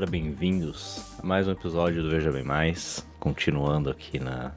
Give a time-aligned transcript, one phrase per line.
[0.00, 4.54] galera, bem-vindos a mais um episódio do Veja Bem Mais, continuando aqui na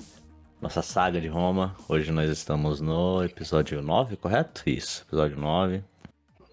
[0.62, 1.76] nossa saga de Roma.
[1.90, 4.64] Hoje nós estamos no episódio 9, correto?
[4.66, 5.84] Isso, episódio 9.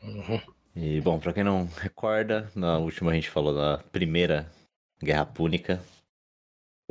[0.02, 0.40] Uhum.
[0.74, 4.50] E, bom, pra quem não recorda, na última a gente falou da primeira
[5.00, 5.80] Guerra Púnica.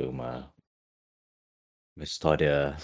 [0.00, 0.50] Foi uma,
[1.96, 2.76] uma história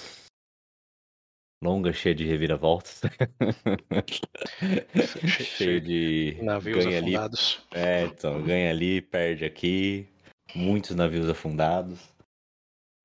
[1.62, 3.00] longa, cheia de reviravoltas.
[5.28, 7.62] cheio de Navios ganha ali, afundados.
[7.72, 10.06] é, então, ganha ali, perde aqui.
[10.54, 11.98] Muitos navios afundados.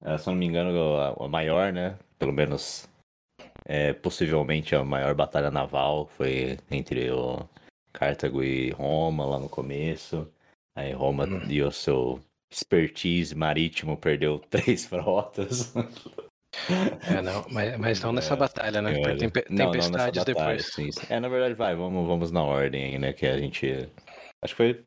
[0.04, 1.98] É, se eu não me engano, a, a maior, né?
[2.18, 2.88] Pelo menos,
[3.66, 7.48] é, possivelmente a maior batalha naval foi entre o
[7.94, 10.28] Cartago e Roma lá no começo.
[10.76, 11.50] Aí Roma Uhum.
[11.50, 12.20] e o seu
[12.52, 15.74] expertise marítimo perdeu três frotas.
[17.08, 18.92] É, não, mas, mas não nessa É, batalha, né?
[18.92, 20.66] Nessa tempestades depois.
[20.74, 21.06] sim, sim.
[21.10, 23.14] É, na verdade, vai, vamos, vamos na ordem aí, né?
[23.14, 23.90] Que a gente.
[24.44, 24.84] Acho que foi.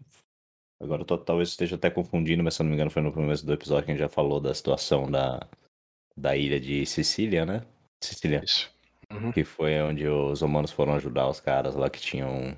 [0.82, 3.12] Agora eu tô- talvez esteja até confundindo, mas se eu não me engano, foi no
[3.12, 5.40] começo do episódio que a gente já falou da situação da,
[6.16, 7.62] da ilha de Sicília, né?
[8.02, 8.42] Sicília.
[8.44, 8.70] Isso.
[9.10, 9.32] Uhum.
[9.32, 12.56] Que foi onde os romanos foram ajudar os caras lá que tinham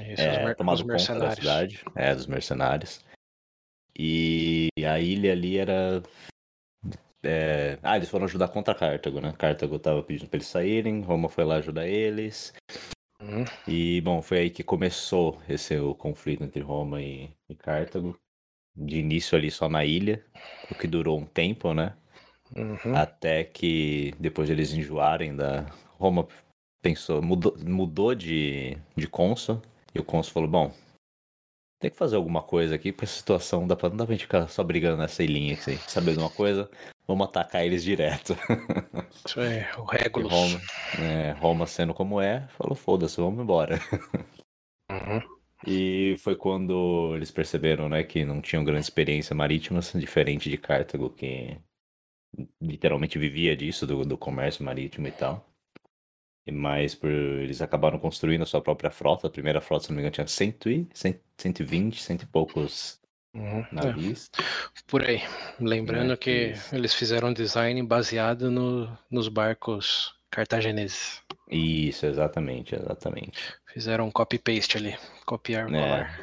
[0.00, 1.34] Isso, é, tomado conta da mercenários.
[1.38, 1.84] cidade.
[1.94, 3.04] É, dos mercenários.
[3.96, 6.02] E a ilha ali era.
[7.22, 9.32] É, Ah, eles foram ajudar contra Cartago, né?
[9.36, 12.52] Cartago tava pedindo pra eles saírem, Roma foi lá ajudar eles.
[13.20, 13.44] Uhum.
[13.66, 18.18] E, bom, foi aí que começou esse o conflito entre Roma e, e Cartago.
[18.76, 20.24] De início ali só na ilha,
[20.70, 21.96] o que durou um tempo, né?
[22.56, 22.94] Uhum.
[22.94, 25.62] Até que depois eles enjoarem da.
[25.98, 26.28] Roma
[26.80, 29.60] pensou, mudou, mudou de, de cônsul,
[29.92, 30.72] e o cônsul falou: bom,
[31.80, 34.24] tem que fazer alguma coisa aqui pra essa situação, dá pra, não dá pra gente
[34.24, 35.76] ficar só brigando nessa ilhinha assim.
[35.88, 36.70] Saber de uma coisa?
[37.08, 38.36] Vamos atacar eles direto.
[39.26, 40.30] Isso é o Regulus.
[40.30, 40.60] Roma,
[41.00, 43.78] é, Roma sendo como é, falou: foda-se, vamos embora.
[44.90, 45.20] Uhum.
[45.66, 51.10] E foi quando eles perceberam, né, que não tinham grande experiência marítima, diferente de Cartago,
[51.10, 51.58] que
[52.58, 55.46] literalmente vivia disso, do, do comércio marítimo e tal.
[56.46, 59.26] E mais por eles acabaram construindo a sua própria frota.
[59.26, 62.98] A primeira frota, se não me engano, tinha 100 e, 100, 120, cento e poucos
[63.38, 63.60] Uhum.
[63.60, 64.14] É,
[64.88, 65.22] por aí.
[65.60, 66.74] Lembrando Né, que isso.
[66.74, 71.22] eles fizeram um design baseado no, nos barcos cartagineses.
[71.50, 73.54] Isso, exatamente, exatamente.
[73.72, 74.96] Fizeram um copy-paste ali.
[75.24, 75.80] Copiar, É.
[75.80, 76.20] colar.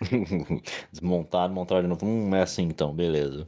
[0.90, 2.06] Desmontaram, montaram de novo.
[2.06, 3.46] Hum, é assim então, beleza.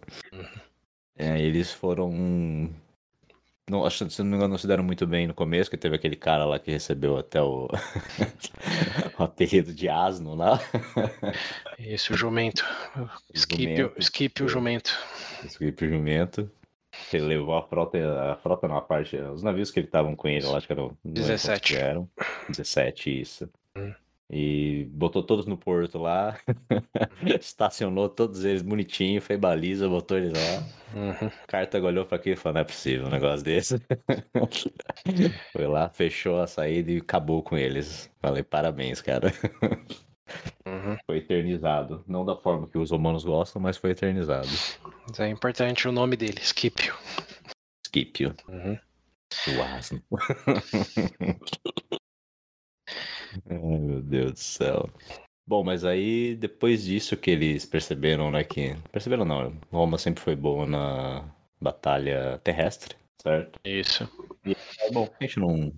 [1.17, 2.71] É, eles foram.
[3.73, 5.97] Não, acho, se não me engano, não se deram muito bem no começo, que teve
[5.97, 7.67] aquele cara lá que recebeu até o,
[9.19, 10.61] o apelido de asno lá.
[11.79, 12.63] Isso, o jumento.
[13.33, 14.01] Skip, o- jumento.
[14.03, 15.01] skip o jumento.
[15.81, 16.51] Jumento.
[17.11, 17.99] Ele levou a frota,
[18.33, 19.17] a frota na parte.
[19.17, 20.95] Os navios que ele estavam com ele, eu acho que eram.
[21.03, 21.73] não lembro quantos 17.
[21.73, 22.09] que eram.
[22.51, 23.51] 17, isso.
[23.75, 23.95] Hum.
[24.35, 26.39] E botou todos no porto lá.
[27.39, 30.63] estacionou todos eles bonitinho, fez baliza, botou eles lá.
[30.95, 31.31] Uhum.
[31.47, 33.79] Cartago olhou pra aquilo e falou: não é possível um negócio desse.
[35.53, 38.11] Foi lá, fechou a saída e acabou com eles.
[38.23, 39.31] Falei, parabéns, cara.
[40.67, 40.97] Uhum.
[41.05, 42.03] Foi eternizado.
[42.09, 44.49] Não da forma que os romanos gostam, mas foi eternizado.
[45.19, 46.95] É importante o nome dele, Scipio.
[47.87, 48.79] Scipio, Uhum.
[49.59, 50.03] o asno.
[53.49, 54.91] Ai, meu Deus do céu.
[55.47, 58.77] Bom, mas aí depois disso que eles perceberam, né, que...
[58.91, 61.25] Perceberam não, Roma sempre foi boa na
[61.61, 63.59] batalha terrestre, certo?
[63.65, 64.09] Isso.
[64.81, 65.73] É bom, a gente não,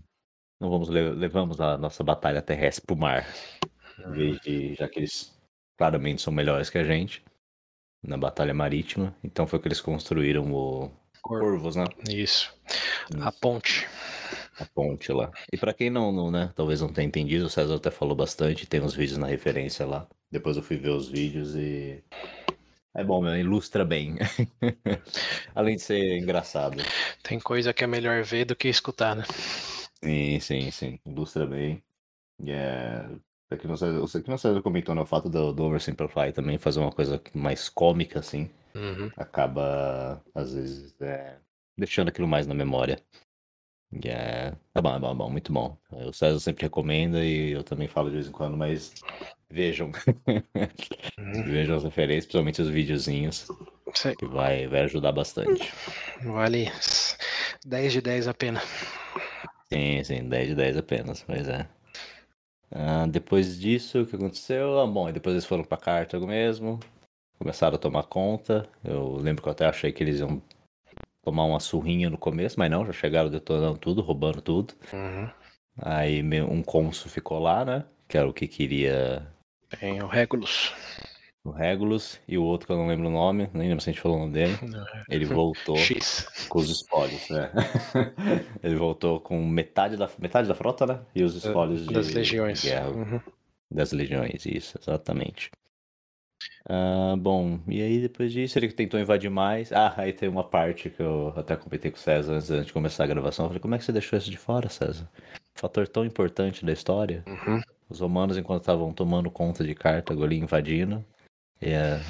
[0.61, 3.27] não vamos le- levamos a nossa batalha terrestre pro mar,
[3.99, 5.35] em vez de, já que eles
[5.79, 7.23] claramente são melhores que a gente
[8.03, 10.91] na batalha marítima, então foi que eles construíram o
[11.23, 11.47] Corvo.
[11.47, 11.85] Corvos, né?
[12.11, 12.55] Isso.
[13.19, 13.89] A Isso, ponte.
[14.59, 15.31] A ponte lá.
[15.53, 18.67] E pra quem não, não, né, talvez não tenha entendido, o César até falou bastante,
[18.67, 20.07] tem uns vídeos na referência lá.
[20.31, 22.03] Depois eu fui ver os vídeos e
[22.97, 24.17] é bom, meu, ilustra bem.
[25.55, 26.77] Além de ser engraçado.
[27.23, 29.25] Tem coisa que é melhor ver do que escutar, né?
[30.03, 30.99] Sim, sim, sim.
[31.05, 31.83] Ilustra bem.
[32.47, 33.05] É.
[33.51, 35.03] Aqui não sei, que não sei comentou, né?
[35.03, 39.11] O fato do, do Oversimplify também fazer uma coisa mais cômica, assim, Uhum.
[39.17, 41.37] acaba, às vezes, é,
[41.77, 43.01] deixando aquilo mais na memória.
[44.03, 44.53] E é.
[44.75, 45.79] É bom, é bom, é bom, muito bom.
[45.91, 48.95] O César sempre recomenda e eu também falo de vez em quando, mas
[49.49, 49.93] vejam.
[51.19, 51.45] Uhum.
[51.45, 53.47] vejam as referências, principalmente os videozinhos,
[54.05, 54.17] aí.
[54.17, 55.73] que vai, vai ajudar bastante.
[56.23, 56.73] Vale
[57.65, 58.61] 10 de 10 a pena.
[59.73, 61.67] Sim, sim, 10 de 10 apenas, pois é.
[62.71, 64.81] Ah, depois disso, o que aconteceu?
[64.81, 66.81] Ah, bom, e depois eles foram pra Cartago mesmo,
[67.39, 68.69] começaram a tomar conta.
[68.83, 70.43] Eu lembro que eu até achei que eles iam
[71.25, 74.75] tomar uma surrinha no começo, mas não, já chegaram detonando tudo, roubando tudo.
[74.93, 75.29] Uhum.
[75.81, 77.85] Aí um cônsul ficou lá, né?
[78.09, 79.27] Que era o que queria.
[79.81, 80.73] Tem o Regulus.
[81.45, 83.93] o Regulus e o outro que eu não lembro o nome, nem lembro se a
[83.93, 84.57] gente falou o nome dele.
[85.11, 86.27] Ele voltou X.
[86.49, 87.51] com os espólios, né?
[88.63, 91.01] Ele voltou com metade da, metade da frota, né?
[91.15, 92.63] E os espólios Das de legiões.
[92.63, 93.21] de guerra Uhum.
[93.71, 95.51] das legiões, isso, exatamente.
[96.69, 99.73] Ah, bom, e aí depois disso ele tentou invadir mais.
[99.73, 102.73] Ah, aí tem uma parte que eu até comentei com o César antes, antes de
[102.73, 103.45] começar a gravação.
[103.45, 105.09] Eu falei, como é que você deixou isso de fora, César?
[105.55, 107.23] Fator tão importante da história.
[107.27, 107.61] Uhum.
[107.89, 111.05] Os romanos, enquanto estavam tomando conta de Cartago ali, invadindo,
[111.61, 112.01] e, é,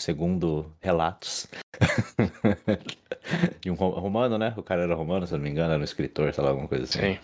[0.00, 1.48] segundo relatos
[3.60, 4.54] de um ro- romano, né?
[4.56, 6.68] O cara era romano, se eu não me engano, era um escritor, sei lá, alguma
[6.68, 7.00] coisa assim.
[7.14, 7.18] Sim.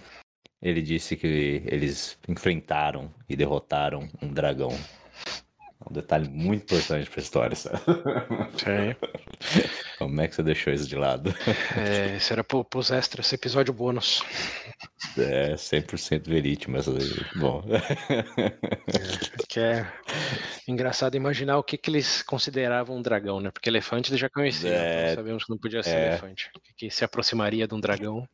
[0.63, 4.71] Ele disse que eles enfrentaram e derrotaram um dragão.
[5.87, 7.79] É um detalhe muito importante pra história, sabe?
[8.57, 8.97] Sim.
[9.99, 11.35] Como é que você deixou isso de lado?
[11.77, 14.23] É, isso era pro, pros extras, esse episódio bônus.
[15.19, 16.87] É 100% verídico, mas
[17.37, 17.63] bom.
[19.49, 19.93] Que é
[20.67, 23.51] engraçado imaginar o que, que eles consideravam um dragão, né?
[23.51, 26.07] Porque elefante eles já conheciam, É, então sabemos que não podia ser é.
[26.09, 26.51] elefante.
[26.77, 28.27] Que, se aproximaria de um dragão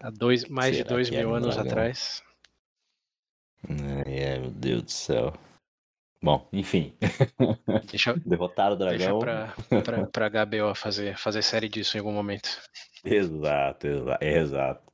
[0.00, 1.70] há dois, mais de Será dois que era mil um anos dragão?
[1.72, 2.22] atrás.
[3.68, 5.34] Ai, meu Deus do céu.
[6.24, 6.96] Bom, enfim.
[7.90, 9.18] Deixa, Derrotaram o deixa dragão.
[9.18, 12.48] pra, pra, pra HBO fazer, fazer série disso em algum momento.
[13.04, 14.92] Exato, exato, exato.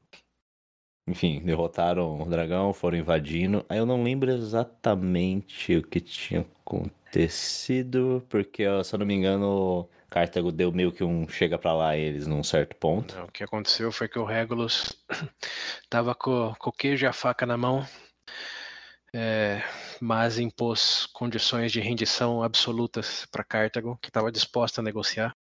[1.08, 3.64] Enfim, derrotaram o dragão, foram invadindo.
[3.68, 9.88] Aí eu não lembro exatamente o que tinha acontecido, porque, se eu não me engano,
[10.10, 13.16] Cartago deu meio que um chega pra lá eles num certo ponto.
[13.22, 14.92] O que aconteceu foi que o Regulus
[15.88, 17.86] tava com, com o queijo e a faca na mão,
[19.12, 19.62] é,
[20.00, 25.34] mas impôs condições de rendição absolutas para Cartago, que estava disposta a negociar.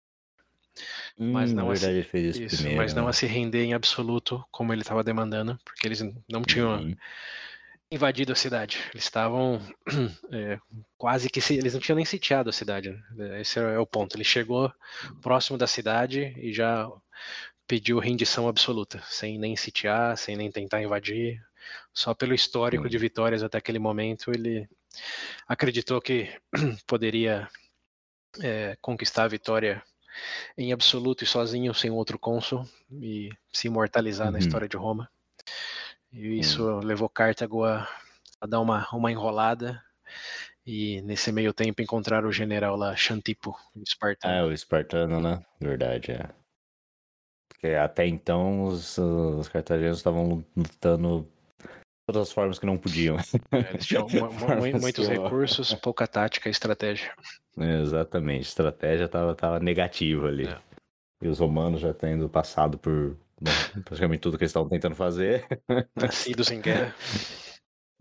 [1.17, 2.77] Mas Hum, não assim- verdade ele fez isso, Isso, primeiro.
[2.77, 3.09] mas não né?
[3.09, 6.95] a se render em absoluto como ele estava demandando, porque eles não tinham Uhum.
[7.91, 8.79] invadido a cidade.
[8.93, 9.59] Eles estavam
[10.31, 10.59] é,
[10.97, 12.91] quase que se, eles não tinham nem sitiado a cidade.
[13.15, 13.41] né?
[13.41, 14.15] Esse é o ponto.
[14.15, 14.71] Ele chegou
[15.21, 16.87] próximo da cidade e já
[17.67, 21.41] pediu rendição absoluta, sem nem sitiar, sem nem tentar invadir.
[21.97, 24.69] Só pelo histórico de vitórias até aquele momento, ele
[25.47, 26.29] acreditou que
[26.85, 27.49] poderia
[28.39, 29.81] é, conquistar a vitória
[30.55, 34.45] em absoluto e sozinho, sem outro cônsul, e se imortalizar na Uhum.
[34.45, 35.09] história de Roma.
[36.13, 37.89] E isso levou Cartago a,
[38.39, 39.83] a dar uma, uma enrolada.
[40.63, 44.47] E nesse meio tempo encontraram o general lá, Xantipo, o Ah, espartano.
[44.49, 45.43] o espartano, né?
[45.59, 46.29] Verdade, é.
[47.49, 49.49] Porque até então os, os
[49.97, 51.27] estavam lutando
[52.07, 53.17] todas as formas que não podiam.
[53.51, 54.07] É, Eles tinham
[54.81, 57.13] muitos recursos, pouca tática e estratégia.
[57.57, 60.47] Exatamente, estratégia tava, tava negativa ali.
[60.47, 60.57] É.
[61.21, 63.51] E os romanos já tendo passado por bom,
[63.83, 65.45] praticamente tudo que eles estavam tentando fazer.
[65.95, 66.95] Nascidos em guerra.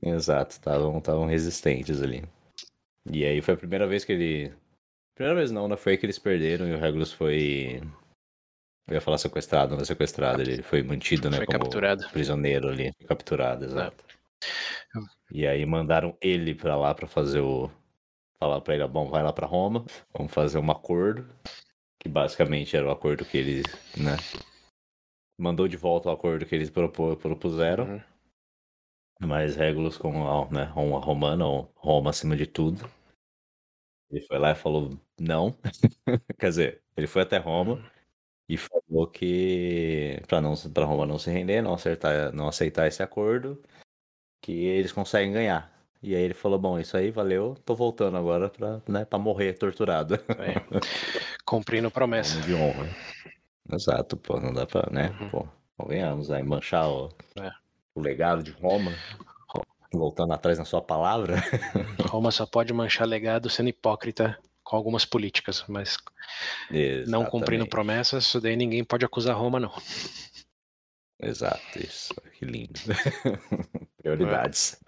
[0.02, 2.22] Exato, estavam resistentes ali.
[3.10, 4.52] E aí foi a primeira vez que ele.
[5.14, 5.76] Primeira vez não, né?
[5.76, 7.80] Foi aí que eles perderam e o Regulus foi.
[8.88, 11.38] Eu ia falar sequestrado, não é sequestrado, ele foi mantido, né?
[11.38, 12.08] Foi como capturado.
[12.10, 14.04] prisioneiro ali, capturado, exato.
[15.30, 17.68] E aí mandaram ele pra lá pra fazer o.
[18.38, 19.84] Falar pra ele, bom, vai lá pra Roma,
[20.16, 21.26] vamos fazer um acordo.
[21.98, 23.64] Que basicamente era o acordo que eles,
[23.96, 24.16] né?
[25.36, 27.84] Mandou de volta o acordo que eles propuseram.
[27.86, 28.02] Uhum.
[29.22, 32.88] Mas Regulus com a né, Roma romana, ou Roma acima de tudo.
[34.10, 35.56] Ele foi lá e falou não.
[36.38, 37.82] Quer dizer, ele foi até Roma
[38.48, 43.02] e falou que para não para Roma não se render, não acertar, não aceitar esse
[43.02, 43.60] acordo,
[44.42, 45.72] que eles conseguem ganhar.
[46.02, 49.54] E aí ele falou, bom, isso aí valeu, tô voltando agora pra, né, pra morrer
[49.54, 50.14] torturado.
[50.38, 50.54] É.
[51.44, 52.40] Cumprindo promessa.
[52.42, 52.88] De honra.
[53.72, 55.28] Exato, pô, não dá pra, né, Uhum.
[55.30, 57.08] pô, convenhamos aí, manchar o,
[57.40, 57.50] É.
[57.94, 58.92] o legado de Roma,
[59.92, 61.36] voltando atrás na sua palavra.
[62.08, 65.96] Roma só pode manchar legado sendo hipócrita com algumas políticas, mas
[67.06, 67.70] não cumprindo Exatamente.
[67.70, 69.72] promessas, isso daí ninguém pode acusar Roma, não.
[71.22, 72.12] Exato, isso.
[72.32, 72.72] Que lindo.
[74.02, 74.80] Prioridades.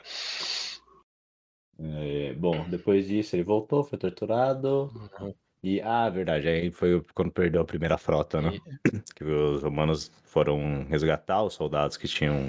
[1.79, 4.91] É, bom, depois disso ele voltou, foi torturado.
[5.21, 5.33] Uhum.
[5.63, 8.51] E, ah, verdade, aí foi quando perdeu a primeira frota, né?
[9.15, 12.49] Que os romanos foram resgatar os soldados que tinham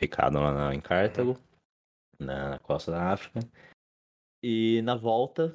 [0.00, 1.38] ficado lá na- em Cartago,
[2.18, 3.40] na, na costa da África.
[4.42, 5.54] E na volta,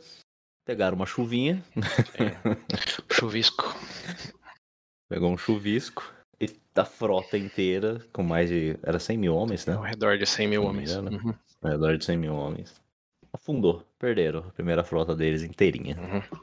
[0.71, 1.61] pegaram uma chuvinha,
[3.11, 3.75] Chuvisco.
[5.09, 6.13] pegou um chuvisco.
[6.39, 8.77] E da frota inteira, com mais de.
[8.81, 9.75] Era 100 mil homens, né?
[9.75, 10.91] Ao redor de 100 mil homens.
[10.91, 11.11] engano.
[11.11, 11.33] Uhum.
[11.61, 12.81] ao redor de 100 mil homens.
[13.33, 15.97] Afundou, perderam a primeira frota deles inteirinha.
[15.99, 16.37] Uhum.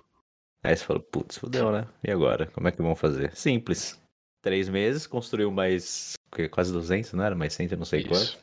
[0.62, 1.88] Aí você falou, putz, fudeu, né?
[2.04, 2.46] E agora?
[2.48, 3.34] Como é que vão fazer?
[3.34, 3.98] Simples.
[4.42, 6.12] Três meses, construiu mais
[6.50, 7.34] quase 200, não era?
[7.34, 8.38] Mais 100, eu não sei quanto.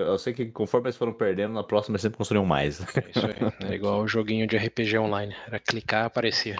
[0.00, 2.80] Eu sei que conforme eles foram perdendo, na próxima eles sempre construíam mais.
[2.80, 3.68] É isso aí.
[3.72, 5.34] É igual o joguinho de RPG online.
[5.46, 6.56] Era clicar, aparecia.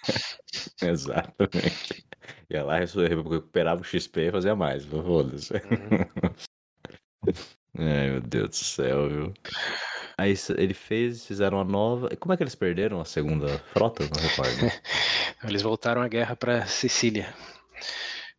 [0.82, 2.04] Exatamente.
[2.50, 4.84] Ia lá, recuperava o XP e fazia mais.
[4.84, 5.52] Foda-se.
[5.54, 6.34] Uhum.
[7.76, 9.34] Ai, meu Deus do céu, viu?
[10.16, 12.08] Aí ele fez, fizeram uma nova.
[12.16, 14.04] Como é que eles perderam a segunda frota?
[14.04, 14.72] Não recordo.
[15.42, 17.34] eles voltaram a guerra para Sicília.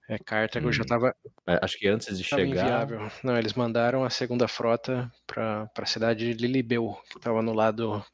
[0.08, 0.72] É, Cartago hum.
[0.72, 1.16] já estava.
[1.48, 2.46] É, acho que antes de chegar.
[2.46, 3.12] Inviável.
[3.24, 8.06] Não, eles mandaram a segunda frota para a cidade de Lilibeu, que estava no lado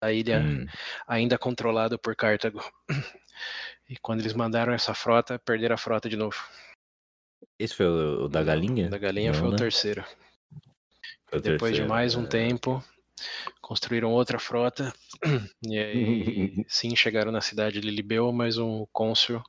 [0.00, 0.66] da ilha, hum.
[1.06, 2.62] ainda controlado por Cartago.
[3.88, 6.36] E quando eles mandaram essa frota, perderam a frota de novo.
[7.58, 8.86] Esse foi o, o da galinha?
[8.86, 9.54] O da galinha Não, foi né?
[9.54, 10.04] o terceiro.
[11.26, 12.26] Foi o Depois terceiro, de mais um é...
[12.26, 12.82] tempo,
[13.60, 14.92] construíram outra frota.
[15.66, 19.42] E aí, sim, chegaram na cidade de Lilibeu, mas um cônsul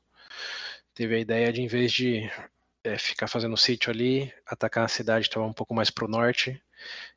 [0.93, 2.29] teve a ideia de, em vez de
[2.83, 6.07] é, ficar fazendo sítio ali, atacar a cidade que estava um pouco mais para o
[6.07, 6.61] norte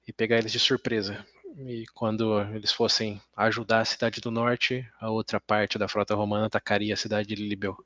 [0.07, 1.25] e pegar eles de surpresa.
[1.67, 6.47] E quando eles fossem ajudar a cidade do norte, a outra parte da frota romana
[6.47, 7.77] atacaria a cidade de Lilibeu.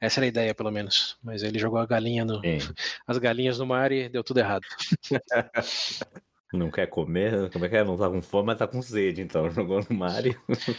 [0.00, 1.16] Essa era a ideia, pelo menos.
[1.22, 2.40] Mas ele jogou a galinha no,
[3.06, 4.66] as galinhas no mar e deu tudo errado.
[6.56, 7.50] Não quer comer?
[7.50, 7.84] Como é que é?
[7.84, 9.48] Não tá com fome, mas tá com sede, então.
[9.50, 10.34] Jogou no mar e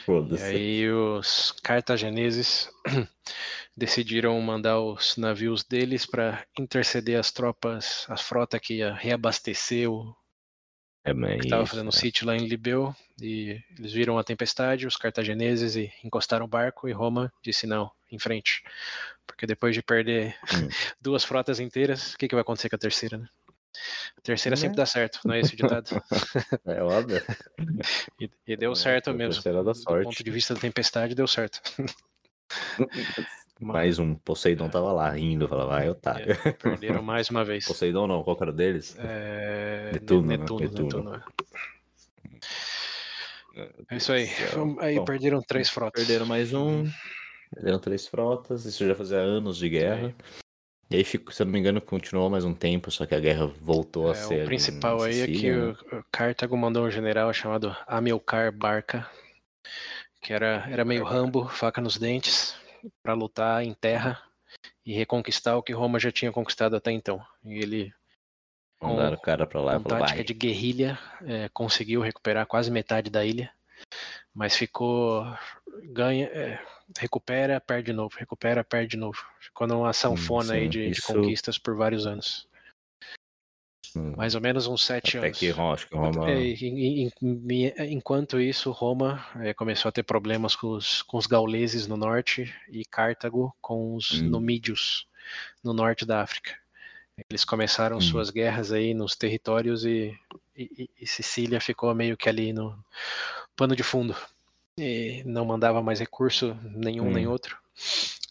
[0.05, 0.43] foda-se.
[0.43, 2.69] E aí os cartageneses
[3.75, 10.15] decidiram mandar os navios deles para interceder as tropas, a frota que ia reabastecer o
[11.05, 14.97] é, que estava fazendo um sítio lá em Libeu e eles viram a tempestade, os
[14.97, 18.63] cartageneses e encostaram o barco e Roma disse não, em frente,
[19.27, 20.67] porque depois de perder hum.
[20.99, 23.27] duas frotas inteiras, o que, que vai acontecer com a terceira, né?
[24.17, 24.83] A terceira sempre né?
[24.83, 25.89] dá certo, não é esse o ditado?
[26.65, 27.21] É óbvio.
[28.19, 29.41] E, e deu é, certo mesmo.
[29.43, 30.03] Da sorte.
[30.03, 31.61] Do ponto de vista da tempestade, deu certo.
[33.59, 36.33] Mais um Poseidon tava lá rindo, falava, vai, otário.
[36.43, 37.65] É, perderam mais uma vez.
[37.67, 38.95] Poseidon não, qual era deles?
[38.99, 39.91] É...
[39.93, 40.65] Netuno, Netuno, né?
[40.67, 40.83] Netuno.
[40.83, 41.23] Netuno.
[43.55, 43.69] É.
[43.91, 44.29] é isso aí.
[44.79, 46.03] Aí Bom, perderam três frotas.
[46.03, 46.85] Perderam mais um.
[47.53, 48.65] Perderam três frotas.
[48.65, 50.13] Isso já fazia anos de guerra.
[50.89, 53.47] E aí, se eu não me engano, continuou mais um tempo, só que a guerra
[53.59, 54.43] voltou é, a ser.
[54.43, 55.75] O principal aí é que né?
[55.91, 59.09] o Cartago mandou um general chamado Amilcar Barca,
[60.21, 62.55] que era, era meio rambo, faca nos dentes,
[63.01, 64.21] para lutar em terra
[64.85, 67.19] e reconquistar o que Roma já tinha conquistado até então.
[67.43, 67.93] E ele
[68.81, 73.25] Mandaram o cara para lá, com tática de guerrilha, é, conseguiu recuperar quase metade da
[73.25, 73.51] ilha,
[74.33, 75.25] mas ficou
[75.85, 76.59] ganha, é,
[76.97, 79.25] recupera, perde de novo, recupera, perde de novo.
[79.39, 81.01] Ficou numa sanfona sim, aí de, isso...
[81.01, 82.47] de, conquistas por vários anos.
[84.17, 85.39] Mais ou menos uns sete Até anos.
[85.39, 86.29] Que acho que Roma...
[86.29, 91.95] É, enquanto isso, Roma é, começou a ter problemas com os, com os gauleses no
[91.95, 94.29] norte e Cartago com os hum.
[94.29, 95.07] numídios
[95.63, 96.57] no norte da África.
[97.29, 98.01] Eles começaram hum.
[98.01, 100.13] suas guerras aí nos territórios e,
[100.57, 102.77] e, e, Sicília ficou meio que ali no
[103.55, 104.15] pano de fundo.
[104.77, 107.11] E não mandava mais recurso nenhum hum.
[107.13, 107.57] nem outro.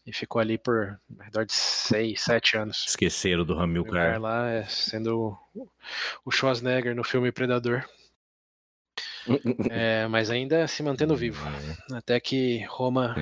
[0.07, 2.85] E ficou ali por ao redor de seis, sete anos.
[2.87, 4.21] Esqueceram do Hamilcar.
[4.21, 5.39] lá é, sendo
[6.23, 7.83] o Schwarzenegger no filme Predador.
[9.71, 11.43] É, mas ainda se mantendo vivo.
[11.91, 11.97] É.
[11.97, 13.17] Até que Roma,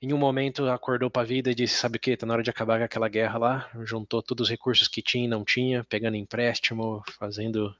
[0.00, 2.16] em um momento, acordou para a vida e disse: Sabe o que?
[2.16, 3.70] Tá na hora de acabar com aquela guerra lá.
[3.82, 7.74] Juntou todos os recursos que tinha e não tinha, pegando empréstimo, fazendo.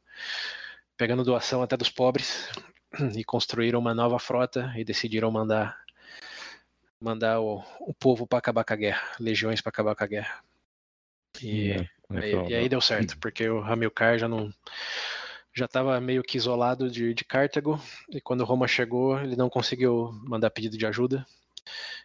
[0.97, 2.51] pegando doação até dos pobres.
[3.17, 5.79] E construíram uma nova frota e decidiram mandar
[7.01, 10.43] mandar o, o povo para acabar com a guerra, legiões para acabar com a guerra.
[11.43, 14.51] E, é, é e, e aí deu certo, porque o Hamilcar já não
[15.55, 20.13] já estava meio que isolado de, de Cartago, e quando Roma chegou, ele não conseguiu
[20.25, 21.27] mandar pedido de ajuda.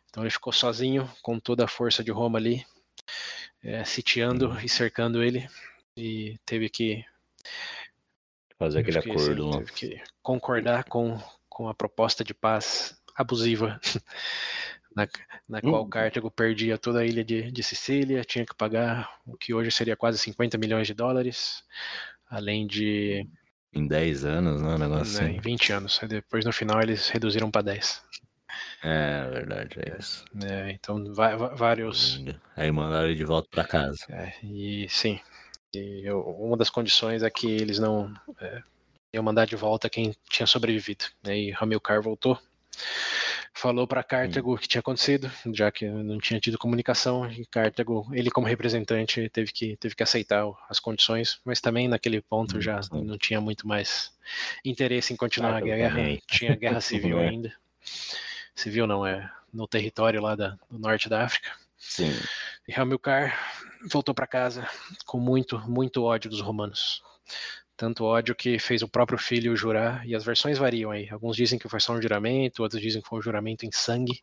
[0.09, 2.65] Então ele ficou sozinho, com toda a força de Roma ali,
[3.61, 4.59] é, sitiando uhum.
[4.61, 5.49] e cercando ele,
[5.97, 7.03] e teve que
[8.61, 9.49] fazer aquele acordo.
[9.49, 11.17] Assim, teve que concordar com,
[11.49, 13.79] com a proposta de paz abusiva,
[14.95, 15.07] na,
[15.49, 15.89] na qual uhum.
[15.89, 19.95] Cartago perdia toda a ilha de, de Sicília, tinha que pagar o que hoje seria
[19.95, 21.63] quase 50 milhões de dólares,
[22.29, 23.27] além de
[23.73, 24.75] em 10 anos, né?
[24.75, 25.37] Um negócio assim.
[25.37, 26.01] Em 20 anos.
[26.07, 28.03] Depois no final eles reduziram para 10.
[28.83, 30.25] É, verdade, é isso.
[30.43, 32.21] É, então vários.
[32.57, 34.05] Aí mandaram ele de volta para casa.
[34.09, 35.21] É, e sim.
[35.73, 38.61] E eu, uma das condições é que eles não é,
[39.13, 41.05] iam mandar de volta quem tinha sobrevivido.
[41.23, 41.37] Né?
[41.37, 42.37] E Hamilcar voltou
[43.53, 48.07] falou para Cartago o que tinha acontecido, já que não tinha tido comunicação, e Cartago,
[48.11, 52.61] ele como representante, teve que, teve que aceitar as condições, mas também naquele ponto hum,
[52.61, 53.03] já sim.
[53.03, 54.11] não tinha muito mais
[54.63, 56.21] interesse em continuar a guerra, também.
[56.27, 57.29] tinha guerra civil é.
[57.29, 57.53] ainda.
[58.55, 61.51] Civil não, é no território lá da, do norte da África.
[61.77, 62.11] Sim.
[62.67, 63.37] E Hamilcar
[63.89, 64.67] voltou para casa
[65.05, 67.01] com muito, muito ódio dos romanos.
[67.75, 71.09] Tanto ódio que fez o próprio filho jurar, e as versões variam aí.
[71.09, 74.21] Alguns dizem que foi só um juramento, outros dizem que foi um juramento em sangue.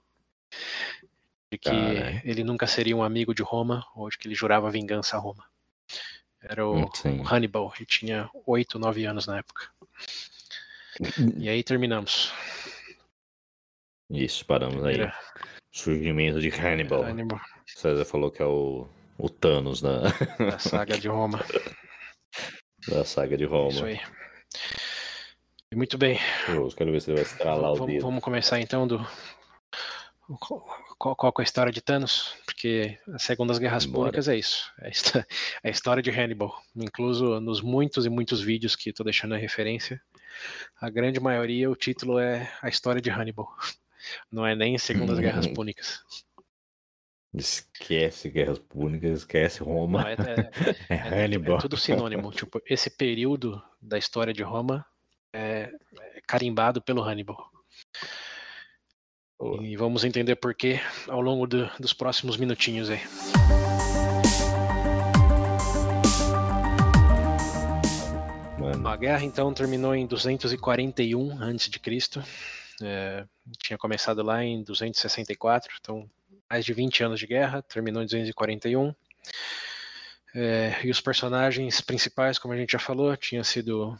[1.50, 1.70] De que
[2.24, 5.44] ele nunca seria um amigo de Roma, ou de que ele jurava vingança a Roma.
[6.40, 9.68] Era o, o Hannibal, ele tinha 8, 9 anos na época.
[11.36, 12.32] E aí terminamos.
[14.10, 14.98] Isso, paramos aí.
[15.72, 17.02] Surgimento de Hannibal.
[17.02, 17.40] Hannibal.
[17.66, 18.88] César falou que é o,
[19.18, 20.02] o Thanos da...
[20.38, 21.44] da saga de Roma.
[22.86, 23.68] Da saga de Roma.
[23.68, 24.00] Isso aí.
[25.74, 26.18] Muito bem.
[26.48, 28.02] Eu quero ver se ele vai estralar vamos, o dedo.
[28.02, 29.06] Vamos começar então do.
[30.98, 32.34] Qual, qual é a história de Thanos?
[32.46, 34.06] Porque a Segunda das Guerras Bora.
[34.06, 34.72] Públicas é isso.
[34.80, 34.88] É,
[35.64, 36.54] é a história de Hannibal.
[36.74, 40.00] Incluso nos muitos e muitos vídeos que estou deixando a referência,
[40.80, 43.48] a grande maioria, o título é A História de Hannibal.
[44.32, 46.02] Não é nem Segunda das Guerras Púnicas.
[47.34, 50.02] Esquece Guerras Púnicas, esquece Roma.
[50.02, 50.50] Não, é, é,
[50.88, 51.58] é, é, Hannibal.
[51.58, 52.30] É tudo sinônimo.
[52.32, 54.84] tipo, esse período da história de Roma
[55.32, 55.70] é,
[56.00, 57.50] é carimbado pelo Hannibal.
[59.38, 59.62] Boa.
[59.62, 63.00] E vamos entender por quê ao longo do, dos próximos minutinhos aí.
[68.58, 68.88] Mano.
[68.88, 72.20] A guerra então terminou em 241 a.C.
[72.82, 73.24] É,
[73.62, 76.08] tinha começado lá em 264, então
[76.48, 78.94] mais de 20 anos de guerra, terminou em 241.
[80.34, 83.98] É, e os personagens principais, como a gente já falou, tinha sido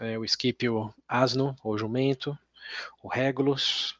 [0.00, 2.38] é, o Scipio Asno, ou Jumento,
[3.02, 3.96] o Regulus,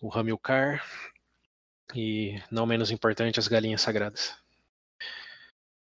[0.00, 0.84] o Hamilcar
[1.94, 4.34] e, não menos importante, as Galinhas Sagradas.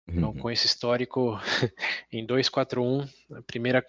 [0.09, 0.39] Então, uhum.
[0.39, 1.39] com esse histórico,
[2.11, 3.87] em 241, a primeira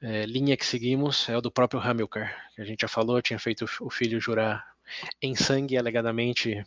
[0.00, 3.38] é, linha que seguimos é o do próprio Hamilcar, que a gente já falou, tinha
[3.38, 4.74] feito o filho jurar
[5.20, 6.64] em sangue, alegadamente,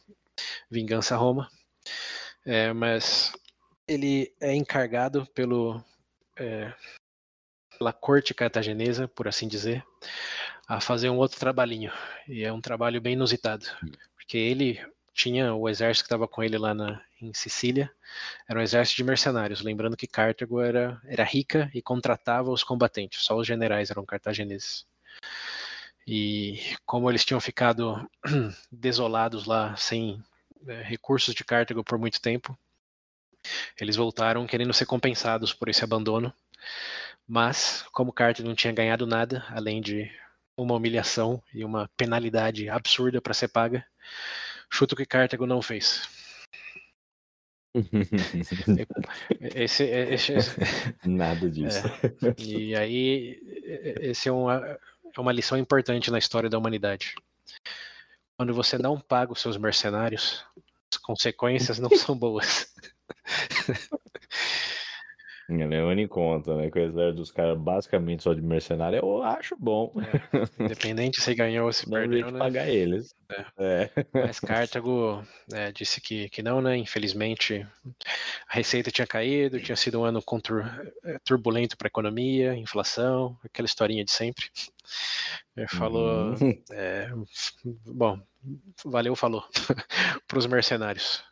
[0.70, 1.50] vingança a Roma.
[2.45, 3.34] É, mas
[3.88, 5.84] ele é encarregado pelo,
[6.38, 6.74] é,
[7.78, 9.84] pela corte cartaginesa, por assim dizer,
[10.67, 11.91] a fazer um outro trabalhinho.
[12.28, 13.65] E é um trabalho bem inusitado,
[14.15, 14.80] porque ele
[15.13, 17.91] tinha o exército que estava com ele lá na, em Sicília,
[18.48, 19.62] era um exército de mercenários.
[19.62, 24.86] Lembrando que Cartago era, era rica e contratava os combatentes, só os generais eram cartagineses.
[26.08, 28.10] E como eles tinham ficado
[28.72, 30.22] desolados lá, sem
[30.68, 32.58] é, recursos de Cartago por muito tempo,
[33.80, 36.34] eles voltaram querendo ser compensados por esse abandono.
[37.28, 40.12] Mas, como Cartago não tinha ganhado nada, além de
[40.58, 43.86] uma humilhação e uma penalidade absurda para ser paga,
[44.70, 46.08] chuto que Cartago não fez.
[49.56, 50.60] esse, esse, esse,
[51.06, 51.88] Nada disso.
[51.88, 53.40] É, e aí,
[54.02, 54.78] esse é uma,
[55.15, 57.15] é uma lição importante na história da humanidade.
[58.38, 60.43] Quando você não paga os seus mercenários,
[60.91, 62.74] as consequências não são boas.
[65.52, 66.72] Levando em conta, né?
[66.72, 69.94] Que o exército dos caras basicamente só de mercenário, eu acho bom.
[69.98, 72.40] É, independente se ganhou ou se não perdeu, né?
[72.40, 73.14] pagar eles.
[73.30, 73.46] É.
[73.58, 73.90] É.
[74.14, 76.78] Mas Cartago é, disse que, que não, né?
[76.78, 77.66] Infelizmente,
[78.48, 80.64] a receita tinha caído, tinha sido um ano tur
[81.04, 84.46] é, turbulento para a economia, inflação, aquela historinha de sempre.
[85.56, 86.64] Ele falou, uhum.
[86.72, 87.10] É,
[87.86, 88.20] bom,
[88.86, 89.44] valeu, falou,
[90.28, 91.24] para os mercenários.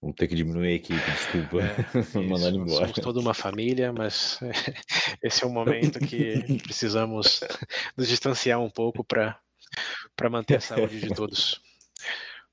[0.00, 1.58] Vamos ter que diminuir a equipe, desculpa.
[1.60, 2.86] É, Mandar embora.
[2.86, 4.38] Somos toda uma família, mas
[5.22, 7.40] esse é um momento que precisamos
[7.96, 9.40] nos distanciar um pouco para
[10.30, 11.60] manter a saúde de todos.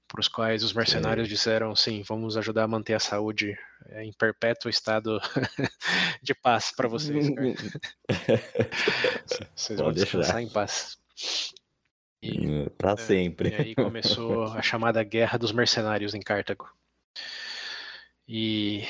[0.08, 3.56] Para os quais os mercenários disseram: sim, vamos ajudar a manter a saúde
[3.90, 5.20] é, em perpétuo estado
[6.24, 7.28] de paz para vocês.
[9.56, 10.98] vocês vão descansar em paz.
[12.78, 13.50] Para é, sempre.
[13.50, 16.68] E aí começou a chamada Guerra dos Mercenários em Cartago.
[18.28, 18.84] E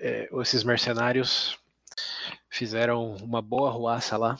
[0.00, 1.58] é, esses mercenários
[2.48, 4.38] fizeram uma boa ruaça lá,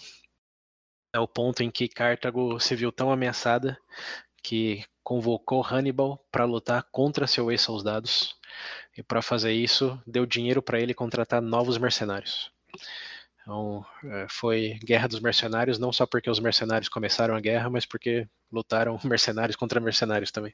[1.13, 3.79] ao ponto em que Cartago se viu tão ameaçada
[4.43, 8.35] que convocou Hannibal para lutar contra seu ex-soldados.
[8.97, 12.51] E para fazer isso, deu dinheiro para ele contratar novos mercenários.
[13.41, 17.87] Então, é, foi Guerra dos Mercenários, não só porque os mercenários começaram a guerra, mas
[17.87, 20.53] porque lutaram mercenários contra mercenários também.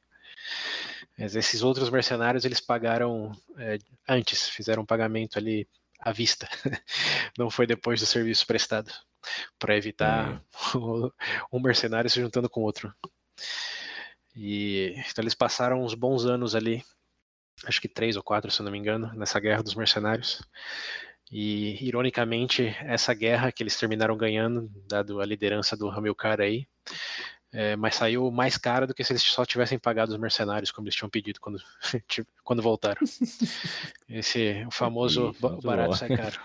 [1.18, 5.68] Mas esses outros mercenários eles pagaram é, antes, fizeram um pagamento ali
[6.00, 6.48] à vista,
[7.38, 8.92] não foi depois do serviço prestado,
[9.58, 10.42] para evitar
[10.74, 11.10] hum.
[11.52, 12.92] um mercenário se juntando com outro.
[14.34, 16.82] E então eles passaram uns bons anos ali,
[17.66, 20.42] acho que três ou quatro, se não me engano, nessa guerra dos mercenários.
[21.30, 26.66] E ironicamente, essa guerra que eles terminaram ganhando, dado a liderança do Hamilcar aí,
[27.52, 30.86] é, mas saiu mais caro do que se eles só tivessem pagado os mercenários, como
[30.86, 31.58] eles tinham pedido quando,
[32.42, 33.00] quando voltaram.
[34.08, 36.40] Esse o famoso barato sai caro.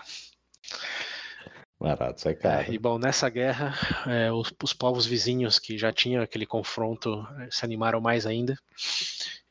[1.80, 2.70] Barato sai caro.
[2.70, 3.74] É, e bom, nessa guerra,
[4.06, 8.58] é, os, os, povos vizinhos que já tinham aquele confronto é, se animaram mais ainda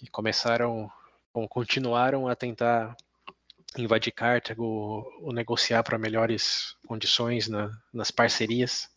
[0.01, 0.91] e começaram,
[1.33, 2.95] bom, continuaram a tentar
[3.75, 4.63] invadir Cartago
[5.21, 8.89] ou negociar para melhores condições na, nas parcerias.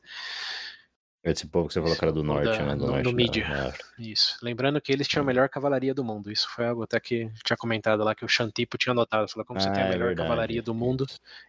[1.23, 2.77] Esse povo que você falou que era do norte, da, né?
[2.77, 3.75] Do no, norte, no mídia.
[3.99, 4.39] Isso.
[4.43, 6.33] Lembrando que eles tinham a melhor cavalaria do mundo.
[6.33, 9.29] Isso foi algo até que tinha comentado lá que o Xantipo tinha notado.
[9.29, 10.29] Falou como ah, você tem a é melhor verdade.
[10.29, 11.07] cavalaria do mundo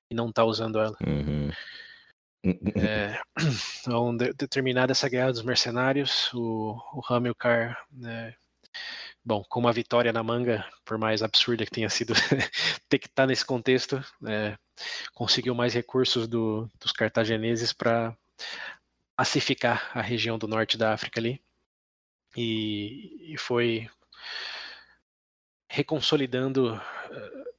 [0.09, 0.97] e não tá usando ela.
[1.07, 1.49] Uhum.
[2.75, 3.21] É,
[3.81, 8.33] então, de, determinada essa guerra dos mercenários, o, o Hamilcar, né,
[9.23, 12.13] bom, com uma vitória na manga, por mais absurda que tenha sido
[12.89, 14.57] ter que estar tá nesse contexto, é,
[15.13, 18.15] conseguiu mais recursos do, dos cartagineses para
[19.15, 21.41] pacificar a região do norte da África ali
[22.35, 23.89] e, e foi
[25.69, 27.51] reconsolidando uh,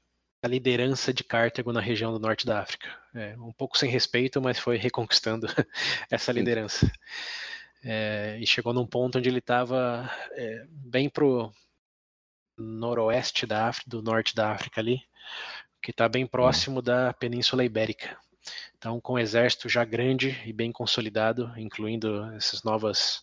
[0.43, 2.89] a liderança de Cartago na região do norte da África.
[3.15, 5.47] É, um pouco sem respeito, mas foi reconquistando
[6.11, 6.91] essa liderança.
[7.85, 11.53] É, e chegou num ponto onde ele estava é, bem pro
[12.59, 15.01] noroeste da África, do norte da África ali,
[15.81, 18.17] que está bem próximo da Península Ibérica.
[18.77, 23.23] Então, com o exército já grande e bem consolidado, incluindo essas novas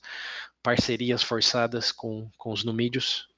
[0.63, 3.29] parcerias forçadas com, com os numídios,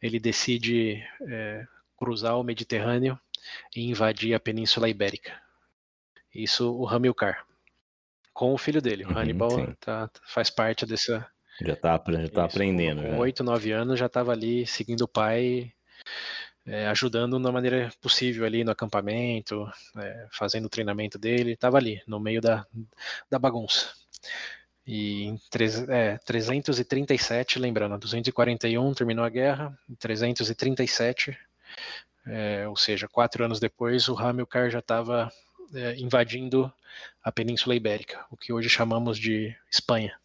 [0.00, 1.66] ele decide é,
[1.96, 3.18] cruzar o Mediterrâneo
[3.74, 5.40] e invadir a Península Ibérica.
[6.34, 7.44] Isso o Hamilcar.
[8.32, 11.26] Com o filho dele, o uhum, Hannibal, tá, faz parte dessa.
[11.60, 13.02] Já está já tá aprendendo.
[13.02, 15.72] Com oito, nove anos já estava ali seguindo o pai
[16.66, 22.02] é, ajudando na maneira possível ali no acampamento, é, fazendo o treinamento dele, estava ali,
[22.06, 22.66] no meio da,
[23.30, 23.92] da bagunça.
[24.86, 25.40] E em
[25.88, 31.38] é, 337, lembrando, 241 terminou a guerra, em 337,
[32.26, 35.30] é, ou seja, quatro anos depois, o Hamilcar já estava
[35.74, 36.72] é, invadindo
[37.22, 40.18] a Península Ibérica, o que hoje chamamos de Espanha.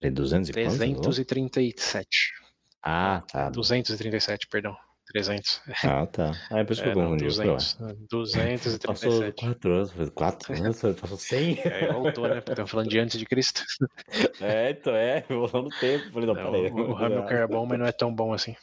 [0.00, 2.43] E 200 e 337.
[2.84, 3.48] Ah, tá.
[3.48, 4.76] 237, perdão.
[5.06, 5.60] 300.
[5.84, 6.32] Ah, tá.
[6.50, 7.24] Ah, é por isso que eu confundi.
[7.24, 7.78] 200,
[8.10, 8.86] 237.
[8.86, 11.60] Passou 4 anos, 4 anos, passou 100.
[11.60, 12.38] É, voltou, né?
[12.38, 13.62] Estamos falando de antes de Cristo.
[14.40, 16.10] É, então é, voltou no tempo.
[16.12, 16.70] Falei, não, não, peraí.
[16.70, 18.54] O, o Hamilcar é bom, mas não é tão bom assim.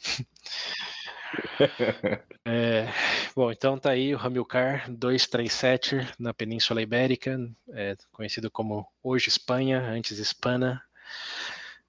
[2.44, 2.88] É,
[3.34, 7.38] bom, então tá aí o Hamilcar 237 na Península Ibérica,
[7.70, 10.82] é, conhecido como hoje Espanha, antes Hispana.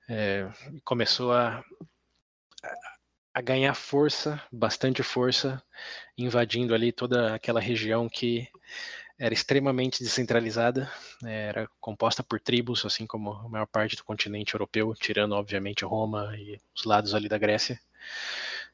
[0.10, 0.48] É,
[0.84, 1.64] começou a
[3.34, 5.62] a ganhar força, bastante força,
[6.18, 8.48] invadindo ali toda aquela região que
[9.18, 14.54] era extremamente descentralizada, né, era composta por tribos, assim como a maior parte do continente
[14.54, 17.80] europeu, tirando obviamente Roma e os lados ali da Grécia.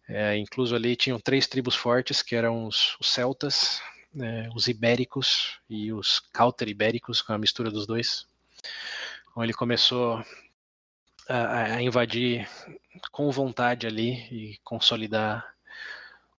[0.08, 3.82] É, incluso ali tinham três tribos fortes, que eram os, os celtas,
[4.14, 8.26] né, os ibéricos e os cauter-ibéricos, com a mistura dos dois.
[9.30, 10.24] Então ele começou
[11.30, 12.50] a, a invadir
[13.12, 15.46] com vontade ali e consolidar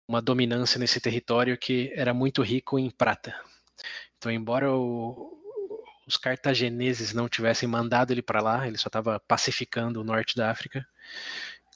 [0.07, 3.33] uma dominância nesse território que era muito rico em prata.
[4.19, 5.41] Então, embora o,
[6.07, 10.51] os cartagineses não tivessem mandado ele para lá, ele só estava pacificando o norte da
[10.51, 10.85] África.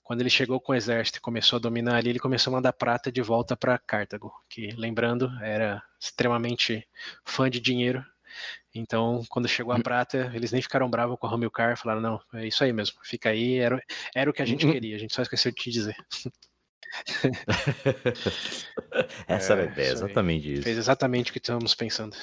[0.03, 2.73] Quando ele chegou com o exército e começou a dominar ali, ele começou a mandar
[2.73, 6.87] prata de volta para Cartago, que, lembrando, era extremamente
[7.25, 8.05] fã de dinheiro
[8.75, 9.83] então, quando chegou a hum.
[9.83, 13.31] prata, eles nem ficaram bravos com a Hamilcar, falaram, não, é isso aí mesmo, fica
[13.31, 13.81] aí, era,
[14.15, 14.73] era o que a gente hum.
[14.73, 15.97] queria, a gente só esqueceu de te dizer.
[19.27, 20.63] Essa é, é exatamente isso.
[20.63, 22.17] Fez exatamente o que estamos pensando.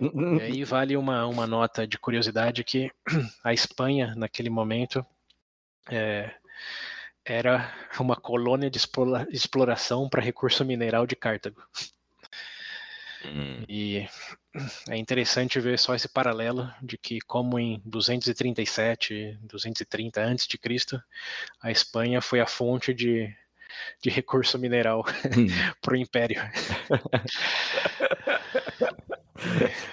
[0.00, 2.90] Hum, e aí vale uma, uma nota de curiosidade que
[3.42, 5.04] a Espanha, naquele momento,
[5.90, 6.34] é,
[7.24, 8.78] era uma colônia de
[9.30, 11.62] exploração para recurso mineral de Cartago.
[13.24, 13.64] Hum.
[13.68, 14.06] E
[14.88, 21.02] é interessante ver só esse paralelo de que como em 237, 230 antes de Cristo,
[21.62, 23.34] a Espanha foi a fonte de,
[24.02, 25.04] de recurso mineral
[25.36, 25.46] hum.
[25.80, 26.40] para o Império.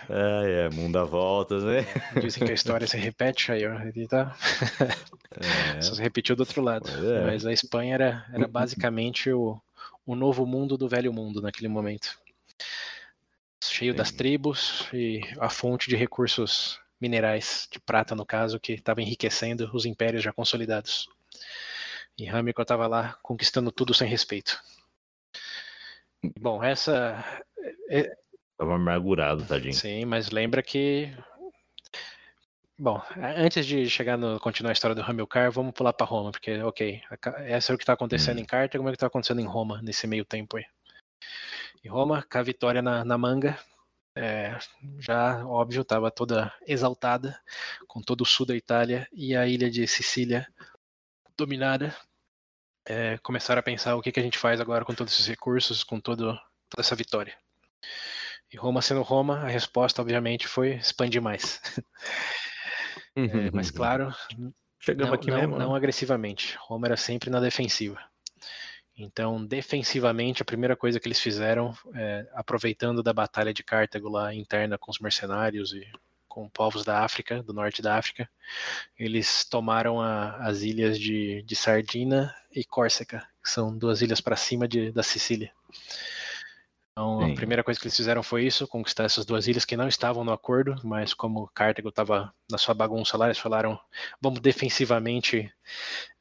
[0.09, 1.85] Ah, é, mundo dá voltas, né?
[2.21, 3.75] Dizem que a história se repete, aí ó,
[4.07, 4.35] tá...
[5.77, 5.81] É.
[5.81, 6.89] Só se repetiu do outro lado.
[6.89, 7.25] É.
[7.25, 9.59] Mas a Espanha era, era basicamente o,
[10.05, 12.17] o novo mundo do velho mundo naquele momento
[13.69, 19.01] cheio das tribos e a fonte de recursos minerais, de prata no caso, que estava
[19.01, 21.07] enriquecendo os impérios já consolidados.
[22.17, 24.61] E Hamilton estava lá conquistando tudo sem respeito.
[26.39, 27.23] Bom, essa.
[27.89, 28.15] É...
[28.57, 29.73] Tava amargurado, tadinho.
[29.73, 31.11] Sim, mas lembra que
[32.77, 33.01] Bom,
[33.37, 37.01] antes de chegar no continuar a história do Hamilcar, vamos pular para Roma, porque, ok,
[37.45, 38.41] essa é o que está acontecendo hum.
[38.41, 40.65] em Carta, como é que está acontecendo em Roma nesse meio tempo aí.
[41.83, 43.59] Em Roma, com a vitória na, na manga,
[44.15, 44.57] é,
[44.99, 47.39] já, óbvio, estava toda exaltada,
[47.87, 50.47] com todo o sul da Itália e a ilha de Sicília
[51.37, 51.95] dominada.
[52.85, 55.83] É, começaram a pensar o que, que a gente faz agora com todos esses recursos,
[55.83, 56.33] com todo,
[56.69, 57.37] toda essa vitória.
[58.51, 61.59] E Roma sendo Roma, a resposta, obviamente, foi expandir mais.
[63.15, 64.13] é, mas, claro,
[64.85, 65.57] Chegamos não, aqui não, mesmo.
[65.57, 65.77] Não né?
[65.77, 66.57] agressivamente.
[66.59, 67.97] Roma era sempre na defensiva.
[68.95, 74.33] Então, defensivamente, a primeira coisa que eles fizeram, é, aproveitando da batalha de Cartago lá
[74.33, 75.85] interna com os mercenários e
[76.27, 78.29] com povos da África, do norte da África,
[78.97, 84.35] eles tomaram a, as ilhas de, de Sardina e Córcega, que são duas ilhas para
[84.35, 85.51] cima de, da Sicília.
[86.93, 87.31] Então, Sim.
[87.31, 90.23] a primeira coisa que eles fizeram foi isso, conquistar essas duas ilhas que não estavam
[90.23, 93.79] no acordo, mas como Cartago estava na sua bagunça lá, eles falaram,
[94.21, 95.51] vamos defensivamente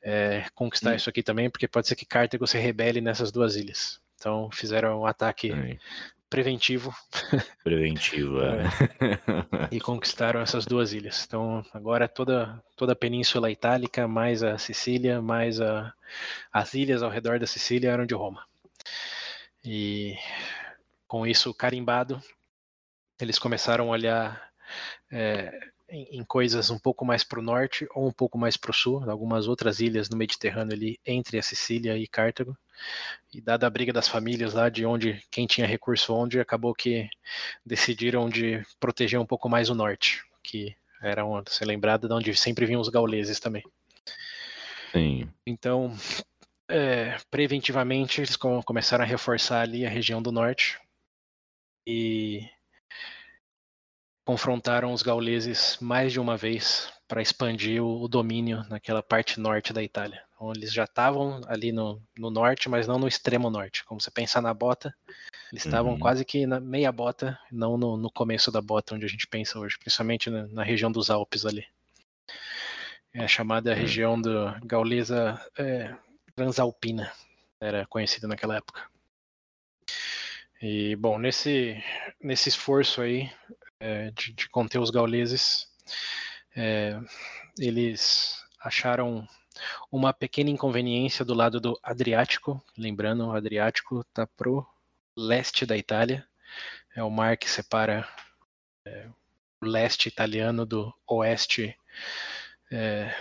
[0.01, 0.95] é, conquistar hum.
[0.95, 4.01] isso aqui também, porque pode ser que Cartago se rebele nessas duas ilhas.
[4.19, 5.79] Então, fizeram um ataque Sim.
[6.31, 6.95] preventivo.
[7.63, 8.65] Preventivo, é.
[8.65, 9.69] é.
[9.71, 11.23] e conquistaram essas duas ilhas.
[11.27, 15.93] Então, agora toda, toda a Península Itálica, mais a Sicília, mais a,
[16.51, 18.43] as ilhas ao redor da Sicília eram de Roma.
[19.65, 20.17] E
[21.13, 22.23] com isso carimbado,
[23.21, 24.51] eles começaram a olhar
[25.11, 25.53] é,
[25.87, 28.75] em, em, coisas um pouco mais para o norte ou um pouco mais para o
[28.75, 32.57] sul, algumas outras ilhas no Mediterrâneo ali entre a Sicília e Cartago.
[33.31, 37.11] E dada a briga das famílias lá de onde quem tinha recurso onde, acabou que
[37.63, 42.35] decidiram de proteger um pouco mais o norte, que era uma, ser lembrado de onde
[42.35, 43.63] sempre vinham os gauleses também.
[44.93, 45.29] Sim.
[45.47, 45.95] Então,
[46.71, 50.81] é, preventivamente, eles começaram a reforçar ali a região do norte,
[51.87, 52.49] e
[54.25, 59.83] confrontaram os gauleses mais de uma vez para expandir o, domínio naquela parte norte da
[59.83, 60.23] Itália.
[60.35, 63.85] Então, eles já estavam ali no, no, norte, mas não no extremo norte.
[63.85, 64.95] Como você pensar na bota,
[65.53, 65.99] eles estavam uhum.
[65.99, 69.59] quase que na meia bota, não no, no, começo da bota, onde a gente pensa
[69.59, 71.67] hoje, principalmente na, na região dos Alpes ali.
[73.13, 73.77] É a chamada uhum.
[73.77, 75.95] região do gaulesa é,
[76.35, 77.13] transalpina,
[77.61, 78.92] era conhecida naquela época.
[80.63, 81.83] E, bom, nesse,
[82.21, 83.29] nesse esforço aí
[83.81, 85.67] é, de, de, conter os gauleses,
[86.55, 87.01] é,
[87.59, 89.27] eles acharam
[89.91, 92.63] uma pequena inconveniência do lado do Adriático.
[92.79, 94.65] Lembrando, o Adriático está pro
[95.17, 96.25] leste da Itália,
[96.95, 98.09] é o mar que separa
[98.85, 99.09] é,
[99.61, 101.77] o leste italiano do oeste
[102.71, 103.13] é,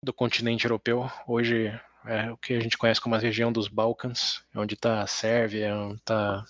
[0.00, 1.10] do continente europeu.
[1.26, 5.06] Hoje é o que a gente conhece como a região dos Balcãs, onde está a
[5.06, 6.44] Sérvia, onde está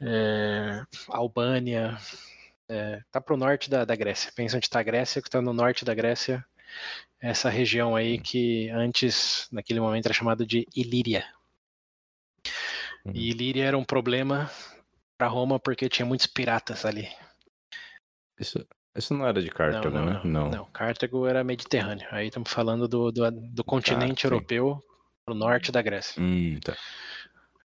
[0.00, 1.98] é, Albânia,
[2.68, 4.32] está é, para o norte da, da, Grécia.
[4.34, 6.44] Pensa onde está a Grécia, que está no norte da Grécia,
[7.20, 11.26] essa região aí que antes, naquele momento, era chamada de Ilíria.
[13.04, 13.12] Uhum.
[13.14, 14.50] E Ilíria era um problema
[15.16, 17.08] para Roma porque tinha muitos piratas ali.
[18.38, 18.64] Isso,
[18.98, 20.20] isso não era de Cartago, não, não, né?
[20.24, 20.50] Não.
[20.50, 22.06] não, Cartago era Mediterrâneo.
[22.10, 24.82] Aí estamos falando do, do, do continente tá, europeu
[25.24, 26.22] para o norte da Grécia.
[26.22, 26.74] Hum, tá.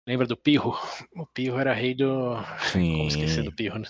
[0.05, 0.77] Lembra do Pirro?
[1.15, 2.35] O Pirro era rei do.
[2.71, 2.97] Sim.
[2.97, 3.87] Como esquecer do Pirro, né?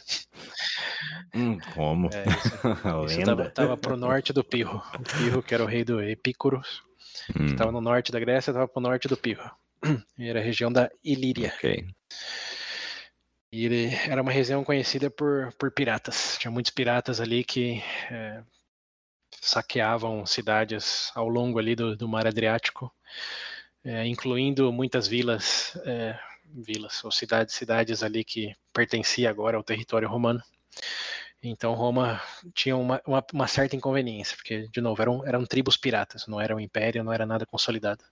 [1.34, 2.10] Hum, como?
[2.13, 4.82] É, isso, isso tava, tava, pro norte do Pirro.
[4.93, 6.84] O Pirro, que era o rei do Epícuros,
[7.32, 7.45] hum.
[7.45, 9.49] que estava no norte da Grécia, estava pro norte do Pirro.
[10.17, 11.51] E era a região da Ilíria.
[11.58, 11.88] Ok.
[13.53, 16.37] E ele era uma região conhecida por, por piratas.
[16.39, 18.43] Tinha muitos piratas ali que é,
[19.39, 22.91] saqueavam cidades ao longo ali do, do mar Adriático,
[23.83, 30.09] é, incluindo muitas vilas, é, vilas ou cidades, cidades ali que pertenciam agora ao território
[30.09, 30.41] romano.
[31.43, 32.19] Então Roma
[32.55, 36.55] tinha uma, uma, uma, certa inconveniência, porque, de novo, eram, eram tribos piratas, não era
[36.55, 38.03] um império, não era nada consolidado.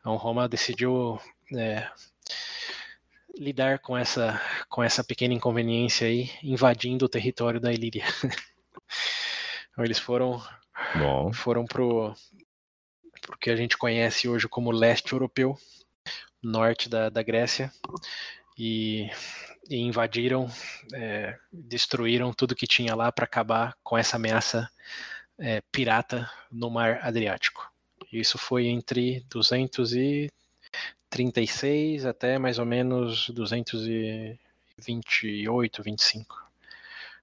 [0.00, 1.20] Então Roma decidiu
[1.56, 1.88] é,
[3.38, 8.04] lidar com essa, com essa pequena inconveniência aí, invadindo o território da Ilíria.
[9.72, 10.42] então, eles foram
[10.94, 11.32] Bom.
[11.32, 12.14] foram pro,
[13.20, 15.58] pro que a gente conhece hoje como leste europeu,
[16.42, 17.72] norte da, da Grécia,
[18.58, 19.08] e,
[19.68, 20.50] e invadiram,
[20.92, 24.70] é, destruíram tudo que tinha lá para acabar com essa ameaça
[25.38, 27.70] é, pirata no mar Adriático.
[28.12, 30.30] Isso foi entre 200 e
[31.12, 36.50] 36 até mais ou menos 228, 25.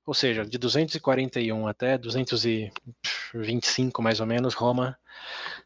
[0.06, 5.00] Ou seja, de 241 até 225 mais ou menos, Roma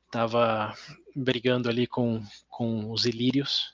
[0.06, 0.74] estava
[1.14, 3.74] brigando ali com, com os ilírios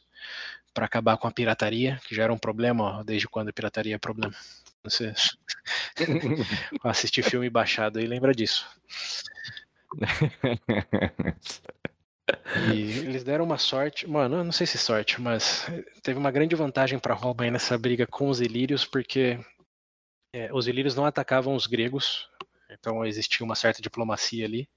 [0.74, 3.94] para acabar com a pirataria, que já era um problema ó, desde quando a pirataria
[3.96, 4.34] é problema.
[4.84, 5.14] Você
[6.84, 8.68] assistir filme baixado e lembra disso.
[12.74, 15.66] E eles deram uma sorte, mano, eu não sei se sorte, mas
[16.04, 19.40] teve uma grande vantagem para Roma aí nessa briga com os ilírios, porque
[20.34, 22.28] é, os ilírios não atacavam os gregos,
[22.70, 24.70] então existia uma certa diplomacia ali,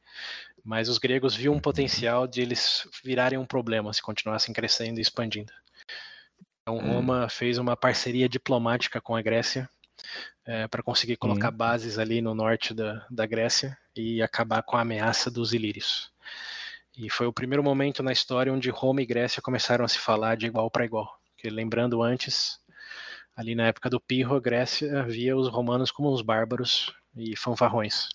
[0.64, 5.02] mas os gregos viam um potencial de eles virarem um problema se continuassem crescendo e
[5.02, 5.52] expandindo.
[6.62, 6.94] Então hum.
[6.94, 9.68] Roma fez uma parceria diplomática com a Grécia
[10.44, 11.56] é, para conseguir colocar hum.
[11.56, 16.10] bases ali no norte da, da Grécia e acabar com a ameaça dos ilírios.
[16.96, 20.37] E foi o primeiro momento na história onde Roma e Grécia começaram a se falar
[20.37, 21.18] de igual para igual.
[21.35, 22.61] Porque lembrando antes,
[23.35, 28.09] ali na época do Pirro, a Grécia via os romanos como uns bárbaros e fanfarrões.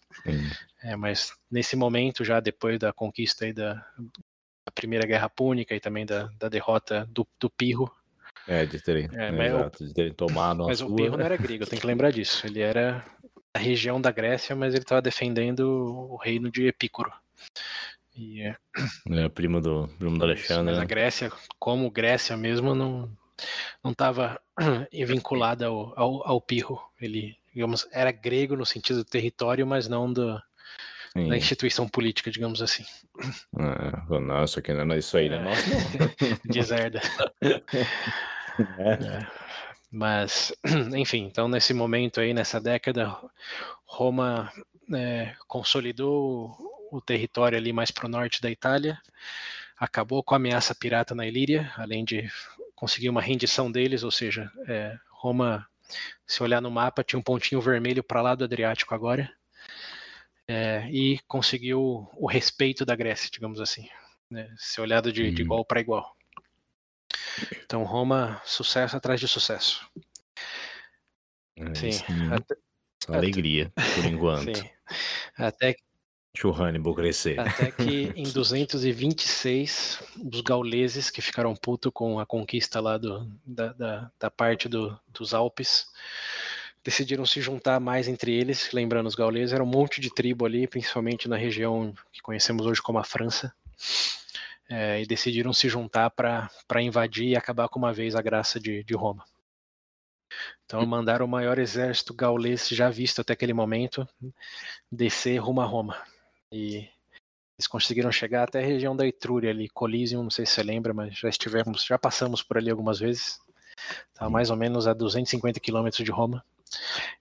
[0.82, 6.06] É, mas nesse momento, já depois da conquista da, da, Primeira Guerra Púnica e também
[6.06, 7.92] da, da derrota do, do Pirro.
[8.48, 11.66] É, de terem, é, mas exato, de terem tomado Mas o Pirro não era grego,
[11.66, 12.46] tem que lembrar disso.
[12.46, 13.04] Ele era
[13.54, 15.62] a região da Grécia, mas ele estava defendendo
[16.12, 17.12] o reino de Epicuro.
[18.17, 18.56] E é...
[19.10, 20.65] é primo do, primo do Alexandre.
[20.65, 20.88] Mas a né?
[20.88, 23.10] Grécia, como Grécia mesmo, não
[23.84, 24.41] não estava
[24.91, 26.82] vinculada ao, ao, ao Pirro.
[26.99, 30.41] Ele, digamos, era grego no sentido do território, mas não do,
[31.13, 32.84] da instituição política, digamos assim.
[33.58, 35.39] Ah, nossa, que não é isso aí, né?
[35.39, 36.38] Nossa, não.
[36.51, 37.01] Deserda.
[38.80, 38.93] É.
[38.93, 39.27] É.
[39.91, 40.51] Mas,
[40.97, 43.15] enfim, então nesse momento aí, nessa década,
[43.86, 44.51] Roma
[44.91, 46.58] é, consolidou
[46.91, 49.00] o território ali mais para o norte da Itália,
[49.78, 52.30] acabou com a ameaça pirata na Ilíria, além de
[52.76, 55.67] conseguir uma rendição deles, ou seja, é, Roma,
[56.26, 59.32] se olhar no mapa, tinha um pontinho vermelho para lá do Adriático agora,
[60.47, 63.88] é, e conseguiu o respeito da Grécia, digamos assim,
[64.30, 66.15] né, ser olhado de, de igual para igual.
[67.63, 69.88] Então, Roma, sucesso atrás de sucesso.
[71.56, 71.91] É, sim,
[72.32, 72.56] até,
[73.08, 74.58] alegria, por enquanto.
[74.58, 74.69] Sim.
[75.38, 75.76] Até,
[76.38, 77.39] Deixa o Hannibal crescer.
[77.39, 83.73] Até que em 226, os gauleses, que ficaram putos com a conquista lá do, da,
[83.73, 85.88] da, da parte do, dos Alpes,
[86.84, 88.71] decidiram se juntar mais entre eles.
[88.71, 92.84] Lembrando, os gauleses eram um monte de tribo ali, principalmente na região que conhecemos hoje
[92.84, 93.52] como a França.
[94.69, 96.52] É, e decidiram se juntar para
[96.84, 99.26] invadir e acabar com uma vez a graça de, de Roma.
[100.67, 104.08] Então mandaram o maior exército gaulês já visto até aquele momento
[104.91, 105.97] descer rumo a Roma.
[106.52, 106.88] E
[107.58, 110.94] eles conseguiram chegar até a região da Etrúria ali, Coliseum, não sei se você lembra,
[110.94, 113.40] mas já estivemos, já passamos por ali algumas vezes.
[114.14, 116.44] Estava mais ou menos a 250 quilômetros de Roma.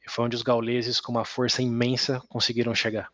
[0.04, 3.10] E foi onde os gauleses, com uma força imensa, conseguiram chegar.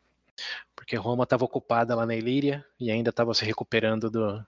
[0.75, 4.45] Porque Roma estava ocupada lá na Ilíria e ainda estava se recuperando do,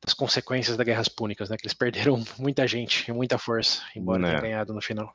[0.00, 1.56] das consequências das guerras púnicas, né?
[1.56, 4.40] Que eles perderam muita gente e muita força, embora tenham né.
[4.40, 5.14] ganhado no final.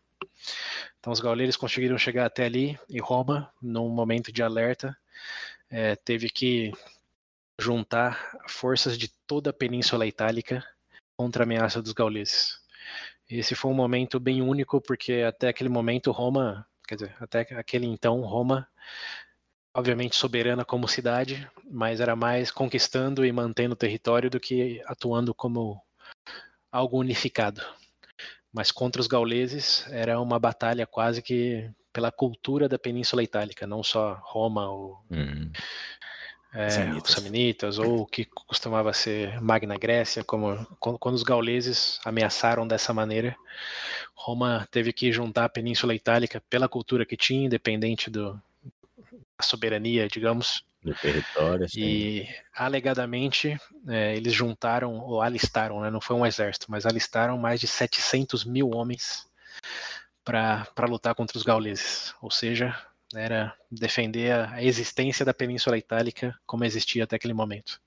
[1.00, 4.95] Então os gauleses conseguiram chegar até ali e Roma, num momento de alerta,
[5.69, 6.71] é, teve que
[7.60, 10.63] juntar forças de toda a Península Itálica
[11.17, 12.60] contra a ameaça dos gauleses.
[13.30, 17.88] Esse foi um momento bem único, porque até aquele momento Roma, quer dizer, até aquele
[17.88, 18.67] então Roma,
[19.73, 25.34] obviamente soberana como cidade, mas era mais conquistando e mantendo o território do que atuando
[25.34, 25.82] como
[26.71, 27.62] algo unificado.
[28.54, 33.81] Mas contra os gauleses era uma batalha quase que pela cultura da Península Itálica, não
[33.81, 35.49] só Roma ou uhum.
[36.53, 37.10] é, Samnitas.
[37.10, 42.67] os Samnitas, ou o que costumava ser Magna Grécia, como quando, quando, os gauleses ameaçaram
[42.67, 43.34] dessa maneira,
[44.13, 50.10] Roma teve que juntar a Península Itálica pela cultura que tinha, independente do, da soberania,
[50.10, 50.65] digamos.
[50.84, 51.79] Do território, sim.
[51.79, 57.62] E alegadamente é, eles juntaram, ou alistaram, né, não foi um exército, mas alistaram mais
[57.62, 59.25] de 700 mil homens
[60.25, 62.75] para lutar contra os gauleses, ou seja,
[63.13, 67.79] era defender a existência da Península Itálica como existia até aquele momento.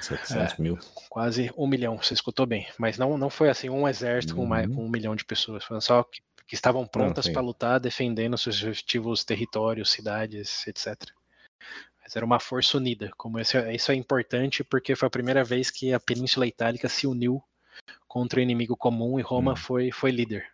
[0.00, 0.78] 700 é, mil.
[1.08, 2.66] Quase um milhão, você escutou bem.
[2.76, 4.48] Mas não, não foi assim um exército uhum.
[4.48, 8.36] com, com um milhão de pessoas, foram só que, que estavam prontas para lutar, defendendo
[8.36, 10.96] seus respectivos territórios, cidades, etc.
[12.02, 13.10] Mas era uma força unida.
[13.16, 17.06] Como esse, isso é importante porque foi a primeira vez que a Península Itálica se
[17.06, 17.42] uniu
[18.06, 19.56] contra o inimigo comum e Roma hum.
[19.56, 20.46] foi, foi líder.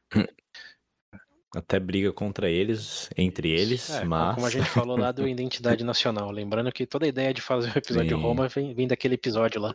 [1.57, 4.35] Até briga contra eles, entre eles, é, mas.
[4.35, 6.31] Como a gente falou lá do Identidade Nacional.
[6.31, 8.17] Lembrando que toda a ideia de fazer o episódio Sim.
[8.17, 9.75] de Roma vem, vem daquele episódio lá.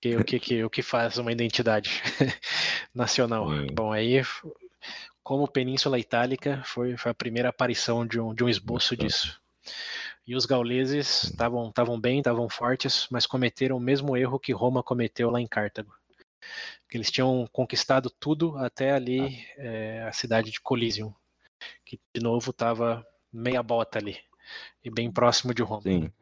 [0.00, 2.02] que, o, que, que, o que faz uma identidade
[2.94, 3.48] nacional.
[3.48, 3.66] Sim.
[3.72, 4.22] Bom, aí,
[5.22, 9.40] como Península Itálica, foi, foi a primeira aparição de um, de um esboço disso.
[10.26, 15.30] E os gauleses estavam bem, estavam fortes, mas cometeram o mesmo erro que Roma cometeu
[15.30, 15.92] lá em Cartago
[16.88, 21.12] que eles tinham conquistado tudo até ali é, a cidade de Coliseum,
[21.84, 24.18] que de novo estava meia bota ali
[24.84, 25.82] e bem próximo de Roma.
[25.82, 26.12] Sim.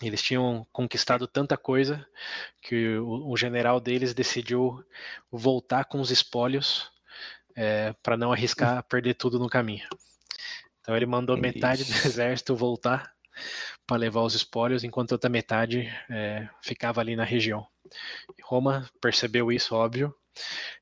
[0.00, 2.06] Eles tinham conquistado tanta coisa
[2.62, 4.84] que o, o general deles decidiu
[5.30, 6.90] voltar com os espólios
[7.56, 9.86] é, para não arriscar perder tudo no caminho.
[10.80, 11.42] Então ele mandou Isso.
[11.42, 13.12] metade do exército voltar
[13.86, 17.66] para levar os espólios, enquanto outra metade é, ficava ali na região.
[18.42, 20.14] Roma percebeu isso, óbvio,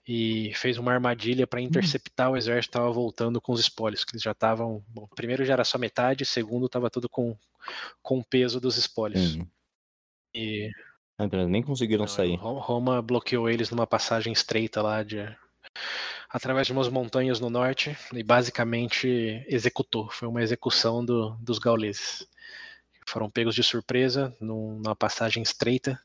[0.06, 4.12] e fez uma armadilha para interceptar o exército que estava voltando com os espólios, que
[4.12, 4.84] eles já estavam.
[4.88, 7.36] Bom, primeiro já era só metade, segundo estava tudo com,
[8.02, 9.36] com o peso dos espólios.
[9.36, 9.46] Uhum.
[10.34, 10.70] E
[11.18, 12.36] Ah, então nem conseguiram não, sair.
[12.36, 15.18] Ro- Roma bloqueou eles numa passagem estreita lá de
[16.28, 20.10] através de umas montanhas no norte e basicamente executou.
[20.10, 22.26] Foi uma execução do- dos gauleses.
[23.06, 25.98] Foram pegos de surpresa num- numa passagem estreita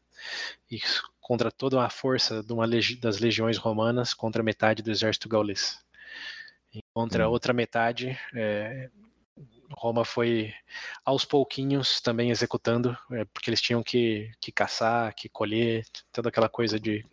[0.69, 0.79] e
[1.19, 5.83] contra toda a força legi- das legiões romanas contra metade do exército gaulês.
[6.73, 7.31] E contra a Hum.
[7.31, 8.89] outra metade, é,
[9.71, 10.53] Roma foi
[11.05, 16.49] aos pouquinhos também executando, é, porque eles tinham que, que caçar, que colher, toda aquela
[16.49, 17.05] coisa de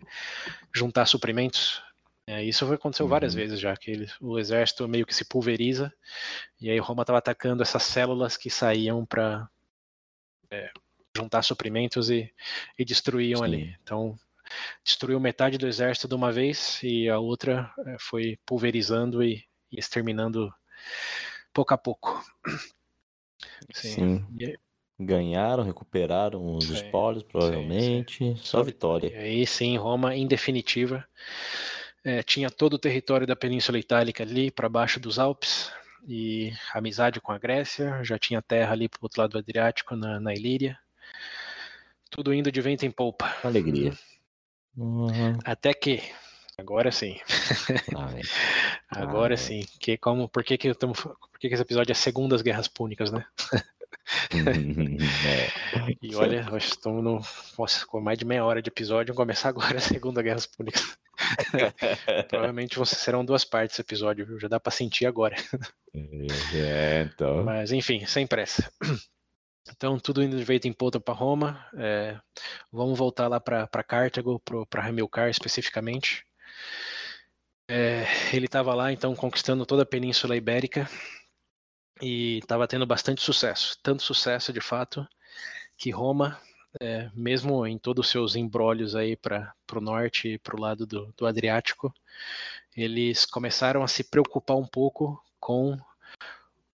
[0.74, 1.82] juntar suprimentos.
[2.26, 3.40] É, isso aconteceu várias Uhum.
[3.40, 5.92] vezes já, que eles- o exército meio que se pulveriza,
[6.60, 9.48] e aí Roma estava atacando essas células que saíam para
[11.18, 12.32] juntar suprimentos e,
[12.78, 13.44] e destruíam Sim.
[13.44, 13.76] ali.
[13.82, 14.18] Então,
[14.84, 19.78] destruiu metade do exército de uma vez e a outra eh, foi pulverizando e, e
[19.78, 20.52] exterminando
[21.52, 22.24] pouco a pouco.
[23.72, 24.24] Sim.
[24.38, 24.58] E,
[25.00, 28.34] Ganharam, recuperaram os Sim, espólios, provavelmente.
[28.38, 29.08] Só Só- vitória.
[29.08, 31.06] e aí sim, Roma, em definitiva,
[32.04, 35.70] eh, tinha todo o território da Península Itálica ali para baixo dos Alpes
[36.06, 39.94] e amizade com a Grécia, já tinha terra ali para o outro lado do Adriático,
[39.94, 40.76] na, na Ilíria.
[42.10, 43.34] Tudo indo de vento em polpa.
[43.44, 43.92] Alegria.
[44.76, 45.38] Uhum.
[45.44, 46.02] Até que,
[46.56, 47.18] agora sim,
[47.96, 48.20] Ai,
[48.88, 49.36] agora Ah, é.
[49.36, 52.42] sim, que como, por que que, eu tamo, por que que esse episódio é Segundas
[52.42, 53.24] Guerras Púnicas, né?
[54.32, 55.68] é.
[56.00, 57.20] E olha, nós estamos no,
[57.58, 60.96] nossa, com mais de meia hora de episódio, vamos começar agora a Segunda Guerras Púnicas.
[62.28, 64.38] Provavelmente vocês serão duas partes esse episódio, viu?
[64.38, 65.36] Já dá pra sentir agora.
[66.54, 67.42] É, então.
[67.44, 68.70] Mas enfim, sem pressa.
[69.70, 71.66] Então, tudo indo de vento em polpa para Roma.
[71.74, 72.18] é,
[72.72, 76.24] vamos voltar lá para Cartago, para Hamilcar especificamente.
[77.70, 80.88] É, ele estava lá, então, conquistando toda a Península Ibérica
[82.00, 83.78] e estava tendo bastante sucesso.
[83.82, 85.06] Tanto sucesso, de fato,
[85.76, 86.40] que Roma,
[86.80, 90.86] é, mesmo em todos os seus embrólios aí para o norte e para o lado
[90.86, 91.92] do, do Adriático,
[92.76, 95.76] eles começaram a se preocupar um pouco com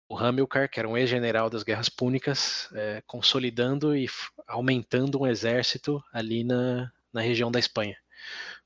[0.10, 4.10] o Hamilcar, que era um ex-general das guerras púnicas, é, consolidando e
[4.48, 7.96] aumentando um exército ali na, na região da Espanha.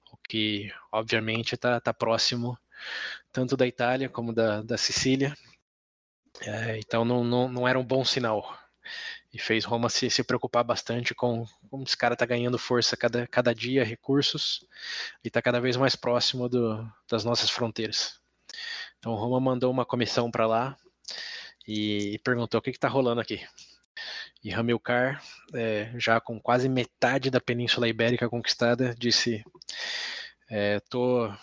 [0.10, 2.58] O que, obviamente, está tá próximo
[3.30, 5.36] tanto da Itália como da, da Sicília.
[6.42, 8.58] É, então, não, não, não era um bom sinal.
[9.34, 13.28] E fez Roma se, se preocupar bastante com como esse cara está ganhando força cada,
[13.28, 14.66] cada dia, recursos,
[15.24, 18.20] e está cada vez mais próximo do, das nossas fronteiras.
[19.00, 20.78] Então, Roma mandou uma comissão para lá
[21.68, 23.42] e perguntou o que está rolando aqui.
[24.44, 25.24] E Hamilcar,
[25.54, 29.44] é, já com quase metade da Península Ibérica conquistada, disse:
[30.50, 31.34] Estou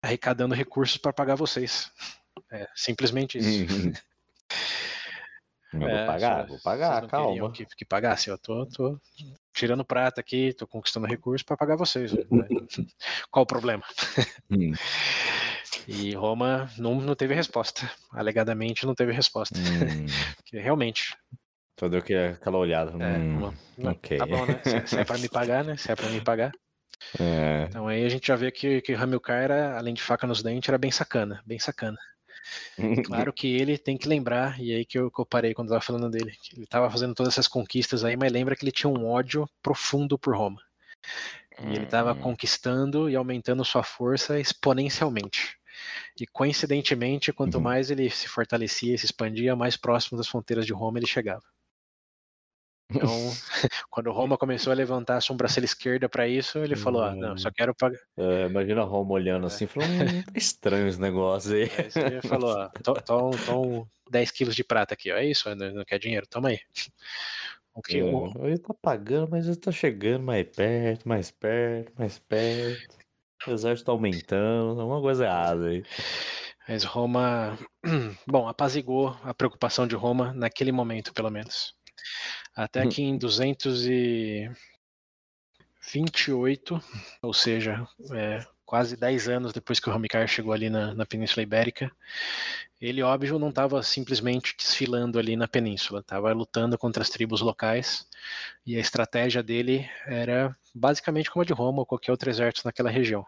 [0.00, 1.90] arrecadando recursos para pagar vocês.
[2.50, 3.72] É, simplesmente isso.
[3.74, 3.92] Uhum.
[5.72, 7.50] Eu vou É, pagar, vou pagar, calma.
[7.50, 9.00] Que, que pagasse, eu tô, tô
[9.54, 12.12] tirando prata aqui, tô conquistando recursos para pagar vocês.
[12.12, 12.22] né?
[13.30, 13.82] Qual o problema?
[14.50, 14.72] Hum,
[15.88, 17.90] E Roma não, não teve resposta.
[18.12, 19.58] Alegadamente não teve resposta.
[19.58, 20.06] hum.
[20.36, 21.16] Porque realmente.
[21.78, 22.92] Só deu que- aquela olhada.
[22.92, 24.18] É, hum, não, ok.
[24.18, 24.60] Tá bom, né?
[24.62, 25.76] Se, se é para me pagar, né?
[25.76, 26.52] Se é para me pagar.
[27.18, 27.66] É.
[27.68, 30.68] Então aí a gente já vê que, que Hamilcar era, além de faca nos dentes,
[30.68, 31.98] era bem sacana, bem sacana.
[33.04, 35.72] Claro que ele tem que lembrar, e aí que eu, que eu parei quando eu
[35.72, 38.88] tava falando dele, ele tava fazendo todas essas conquistas aí, mas lembra que ele tinha
[38.90, 40.60] um ódio profundo por Roma.
[41.60, 42.20] E ele estava Hum.
[42.20, 45.56] conquistando e aumentando sua força exponencialmente.
[46.18, 47.62] E coincidentemente, quanto Uhum.
[47.62, 51.42] mais ele se fortalecia e se expandia, mais próximo das fronteiras de Roma ele chegava.
[52.90, 53.08] Então,
[53.90, 57.50] quando Roma começou a levantar a sobrancelha esquerda para isso, ele falou: ah, não, só
[57.50, 57.98] quero pagar.
[58.16, 59.46] É, imagina Roma olhando É.
[59.46, 61.64] assim, falando, hum, tá estranho esse negócio aí.
[61.78, 65.54] Aí você falou: ó, to- tom, tom 10 quilos de prata aqui, ó, é isso,
[65.54, 66.26] não, não quer dinheiro?
[66.26, 66.60] Toma aí.
[67.74, 68.02] O que, É,
[68.46, 73.01] ele tá pagando, mas ele tá chegando mais perto, mais perto, mais perto.
[73.46, 75.84] O exército aumentando, alguma coisa errada aí.
[76.68, 77.58] Mas Roma,
[78.26, 81.74] bom, apazigou a preocupação de Roma naquele momento, pelo menos.
[82.54, 82.88] Até Hum.
[82.88, 84.50] que em 200 e
[85.92, 86.80] 28,
[87.22, 91.42] ou seja, é, quase 10 anos depois que o Hamilcar chegou ali na, na Península
[91.42, 91.90] Ibérica,
[92.80, 98.08] ele, óbvio, não estava simplesmente desfilando ali na península, estava lutando contra as tribos locais
[98.64, 102.90] e a estratégia dele era basicamente como a de Roma ou qualquer outro exército naquela
[102.90, 103.24] região.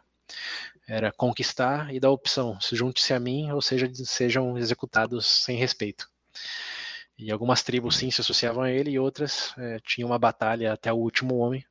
[0.87, 6.09] Era conquistar e dar opção, junte-se a mim ou seja, sejam executados sem respeito.
[7.17, 10.93] E algumas tribos sim se associavam a ele e outras é, tinham uma batalha até
[10.93, 11.65] o último homem,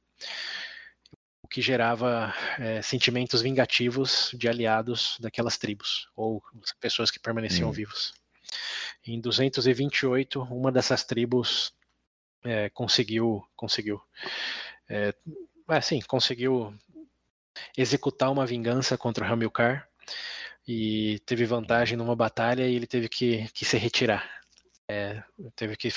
[1.42, 6.42] o que gerava é, sentimentos vingativos de aliados daquelas tribos ou
[6.80, 7.74] pessoas que permaneciam hum.
[7.74, 8.14] vivos.
[9.06, 11.74] Em 228, uma dessas tribos
[12.44, 14.02] é, conseguiu, conseguiu,
[14.88, 15.14] é,
[15.68, 16.74] assim, conseguiu
[17.78, 19.88] executar uma vingança contra Hamilcar
[20.68, 24.30] e teve vantagem numa batalha e ele teve que, que se retirar.
[24.88, 25.24] É,
[25.56, 25.90] teve que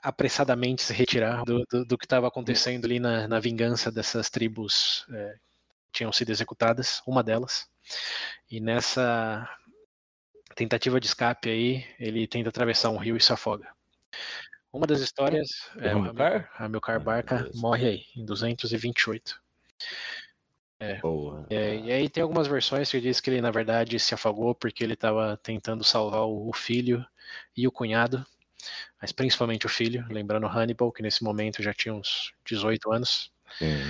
[0.00, 5.04] apressadamente se retirar do, do, do que estava acontecendo ali na, na, vingança dessas tribos
[5.10, 5.34] é,
[5.86, 7.68] que tinham sido executadas, uma delas.
[8.50, 9.48] E nessa
[10.54, 13.68] tentativa de escape aí, ele tenta atravessar um rio e se afoga.
[14.74, 19.40] Uma das histórias é, é o Hamilcar, Hamilcar Barca morre aí, em 228.
[20.80, 21.00] É.
[21.48, 21.76] é.
[21.76, 24.94] e aí tem algumas versões que diz que ele na verdade se afogou porque ele
[24.94, 27.06] estava tentando salvar o filho
[27.56, 28.26] e o cunhado,
[29.00, 33.30] mas principalmente o filho, lembrando Hannibal, que nesse momento já tinha uns 18 anos.
[33.56, 33.80] Sim.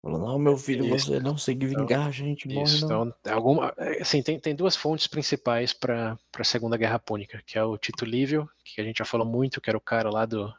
[0.00, 3.08] Falou, não, meu filho, você não se vingar, a gente morre isso, não.
[3.20, 7.64] Então, alguma, assim, tem, tem duas fontes principais para a Segunda Guerra Púnica, que é
[7.64, 10.54] o Tito Livio, que a gente já falou muito, que era o cara lá do,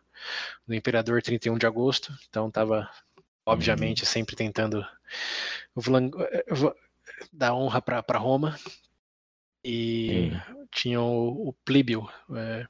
[0.68, 2.90] do Imperador 31 de agosto, então estava
[3.50, 4.08] obviamente, uhum.
[4.08, 4.86] sempre tentando
[7.34, 8.58] dar honra para Roma.
[9.64, 10.68] E uhum.
[10.72, 12.66] tinha o, o Plíbio, é,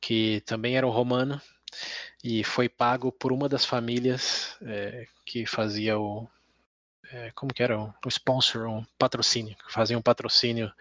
[0.00, 1.40] que também era um romano,
[2.22, 6.28] e foi pago por uma das famílias é, que fazia o.
[7.12, 7.78] É, como que era?
[7.78, 10.72] Um, um sponsor, um patrocínio, fazia um patrocínio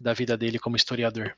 [0.00, 1.36] da vida dele como historiador.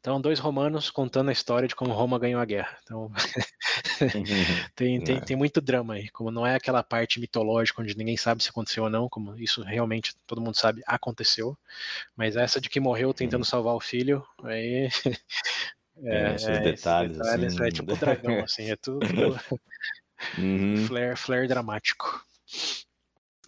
[0.00, 2.76] Então, dois romanos contando a história de como Roma ganhou a guerra.
[2.82, 3.10] Então,
[4.76, 5.20] tem, tem, é.
[5.20, 6.08] tem muito drama aí.
[6.10, 9.62] Como não é aquela parte mitológica onde ninguém sabe se aconteceu ou não, como isso
[9.62, 11.56] realmente todo mundo sabe aconteceu.
[12.16, 13.48] Mas essa de que morreu tentando uhum.
[13.48, 14.88] salvar o filho, aí.
[16.02, 17.64] É, é, esses é, detalhes, detalhes assim...
[17.64, 19.00] é tipo dragão, assim, é tudo.
[20.38, 20.78] Uhum.
[20.86, 22.24] flare, flare dramático.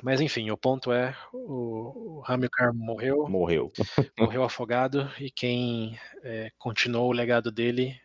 [0.02, 3.26] Mas enfim, o ponto é o, o Hamilcar morreu.
[3.28, 3.72] Morreu.
[4.18, 7.98] morreu afogado e quem é, continuou o legado dele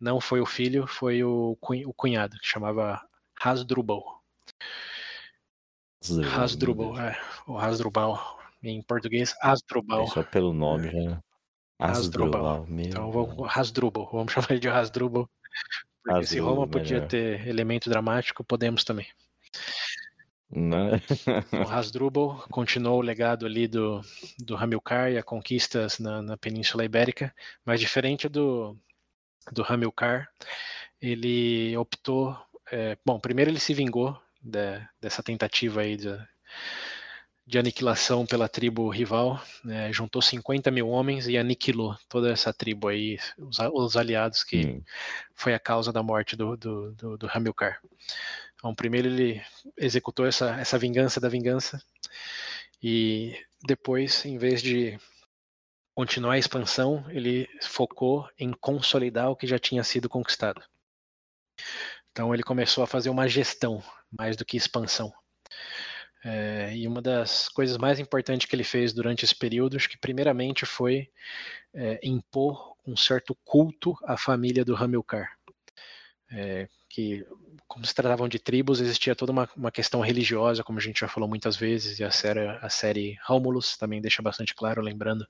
[0.00, 1.56] não foi o filho, foi o,
[1.96, 3.02] cunhado, que chamava
[3.42, 4.22] Hasdrubal.
[6.34, 8.36] Hasdrubal, é, o Hasdrubal.
[8.62, 10.04] Em português, Hasdrubal.
[10.04, 11.22] É só pelo nome já.
[11.78, 12.66] Hasdrubal.
[12.70, 15.28] Então vamos, Hasdrubal, vamos chamar ele de Hasdrubal.
[16.02, 17.08] Porque Hasdrubal, se Roma podia melhor.
[17.08, 19.06] ter elemento dramático, podemos também.
[20.50, 21.02] Né?
[21.52, 24.00] o Hasdrubal continuou o legado ali do,
[24.38, 28.76] do Hamilcar e as conquistas na, na Península Ibérica, mas diferente do,
[29.52, 30.28] do Hamilcar,
[31.00, 32.36] ele optou.
[32.70, 36.16] É, bom, primeiro ele se vingou de, dessa tentativa aí de,
[37.46, 42.88] de aniquilação pela tribo rival, né, juntou 50 mil homens e aniquilou toda essa tribo
[42.88, 44.82] aí, os, os aliados que hum.
[45.32, 47.80] foi a causa da morte do, do, do, do Hamilcar.
[48.56, 49.40] Então, primeiro ele
[49.76, 51.80] executou essa, essa vingança da vingança
[52.82, 54.98] e depois, em vez de
[55.94, 60.62] continuar a expansão, ele focou em consolidar o que já tinha sido conquistado.
[62.10, 65.12] Então ele começou a fazer uma gestão mais do que expansão.
[66.28, 69.96] É, e uma das coisas mais importantes que ele fez durante esse período, acho que
[69.96, 71.08] primeiramente foi
[71.72, 75.38] é, impor um certo culto à família do Hamilcar.
[76.28, 77.24] É, que
[77.68, 81.06] como se tratavam de tribos, existia toda uma, uma, questão religiosa, como a gente já
[81.06, 85.26] falou muitas vezes, e a série, a série Romulus também deixa bastante claro, lembrando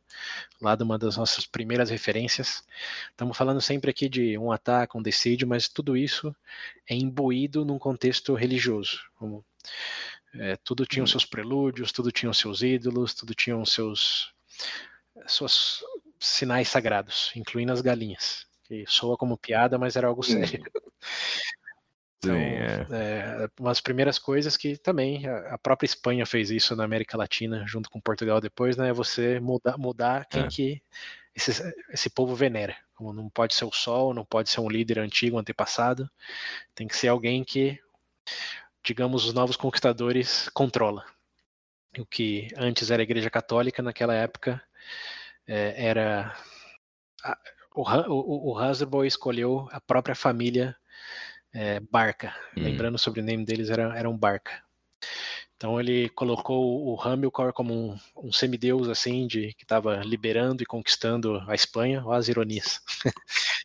[0.62, 2.62] lá de uma das nossas primeiras referências.
[3.11, 6.34] Estamos falando sempre aqui de um ataque, um decídio, mas tudo isso
[6.88, 8.99] é imbuído num contexto religioso.
[9.16, 9.44] Como,
[10.34, 14.32] é, tudo tinha os seus prelúdios, tudo tinha os seus ídolos, tudo tinha os seus
[15.26, 15.82] seus
[16.20, 20.62] sinais sagrados, incluindo as galinhas que soa como piada, mas era algo sério.
[22.18, 22.86] Então, Sim, é.
[22.90, 27.90] É, umas primeiras coisas que também a própria Espanha fez isso na América Latina, junto
[27.90, 28.88] com Portugal depois, né?
[28.88, 30.48] É você mudar, mudar quem é.
[30.48, 30.82] que
[31.34, 32.74] esse, esse povo venera.
[32.94, 36.10] Como não pode ser o sol, não pode ser um líder antigo, antepassado,
[36.74, 37.78] tem que ser alguém que,
[38.87, 41.05] digamos, os novos conquistadores controla.
[41.99, 44.62] O que antes era a Igreja Católica, naquela época
[45.47, 46.37] é, era
[47.74, 50.76] o, o, o Hasbro escolheu a própria família
[51.53, 52.34] é, Barca.
[52.57, 52.62] Hum.
[52.62, 54.62] Lembrando o sobrenome deles era, era um Barca.
[55.57, 60.66] Então ele colocou o Hamilcar como um, um semideus assim, de que estava liberando e
[60.66, 62.05] conquistando a Espanha.
[62.05, 62.80] Olha as ironias.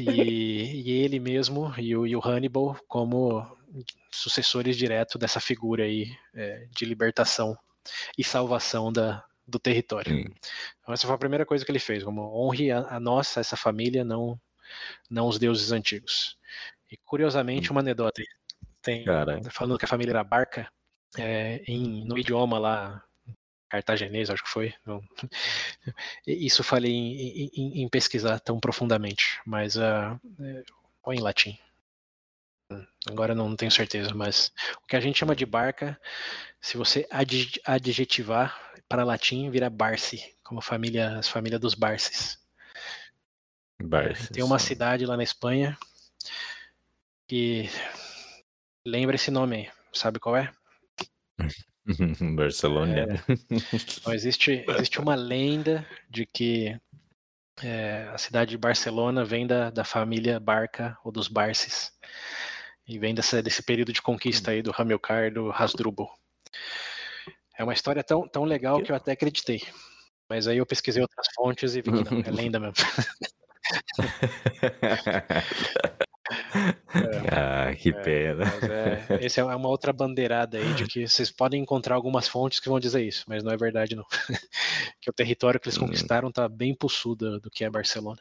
[0.00, 3.46] e, e, ele mesmo e o, e o, Hannibal como
[4.12, 7.56] sucessores direto dessa figura aí é, de libertação
[8.16, 10.20] e salvação da, do território.
[10.80, 13.56] Então essa foi a primeira coisa que ele fez, como honre a, a nossa, essa
[13.56, 14.40] família, não,
[15.10, 16.36] não os deuses antigos.
[16.90, 18.22] E curiosamente, uma anedota
[18.82, 19.04] tem,
[19.50, 20.70] falando que a família era Barca,
[21.18, 23.02] é, em, no idioma lá,
[23.68, 24.74] cartagenês, acho que foi.
[24.86, 25.02] Não,
[26.26, 30.18] isso falei em, em, em, pesquisar tão profundamente, mas uh,
[31.02, 31.58] ou em latim.
[33.06, 35.98] Agora não tenho certeza, mas o que a gente chama de barca,
[36.60, 37.08] se você
[37.64, 42.38] adjetivar para latim, vira Barsi, como família, as famílias dos Barces.
[43.82, 44.28] Barces.
[44.28, 45.78] Tem uma cidade lá na Espanha
[47.26, 47.68] que
[48.84, 49.70] lembra esse nome.
[49.92, 50.52] Sabe qual é?
[52.36, 52.94] Barcelona.
[52.98, 56.78] É, existe, existe uma lenda de que
[57.62, 61.92] é, a cidade de Barcelona vem da, da família Barca ou dos Barces.
[62.86, 66.10] E vem dessa, desse período de conquista aí do Hamilcar e do Hasdrubal.
[67.58, 69.62] É uma história tão, tão legal que eu até acreditei.
[70.28, 72.76] Mas aí eu pesquisei outras fontes e vi que não, é lenda mesmo.
[76.30, 78.44] É, ah, que é, pena.
[79.10, 82.68] É, esse é uma outra bandeirada aí de que vocês podem encontrar algumas fontes que
[82.68, 84.04] vão dizer isso, mas não é verdade não.
[85.00, 85.86] que o território que eles hum.
[85.86, 88.20] conquistaram está bem possudo do que é Barcelona.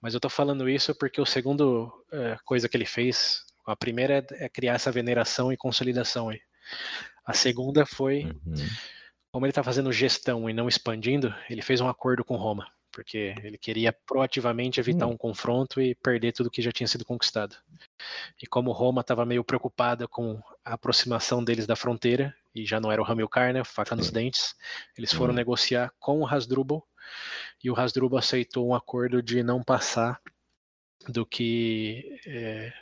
[0.00, 4.14] Mas eu tô falando isso porque o segundo é, coisa que ele fez, a primeira
[4.32, 6.40] é, é, criar essa veneração e consolidação aí.
[7.24, 8.54] A segunda foi, uhum.
[9.30, 13.34] como ele está fazendo gestão e não expandindo, ele fez um acordo com Roma porque
[13.42, 15.12] ele queria proativamente evitar hum.
[15.12, 17.56] um confronto e perder tudo que já tinha sido conquistado.
[18.40, 22.92] E como Roma estava meio preocupada com a aproximação deles da fronteira, e já não
[22.92, 24.54] era o Hamilcar, né, faca nos dentes,
[24.96, 25.36] eles foram hum.
[25.36, 26.86] negociar com o Hasdrubal,
[27.64, 30.20] e o Hasdrubal aceitou um acordo de não passar
[31.08, 32.72] do que é,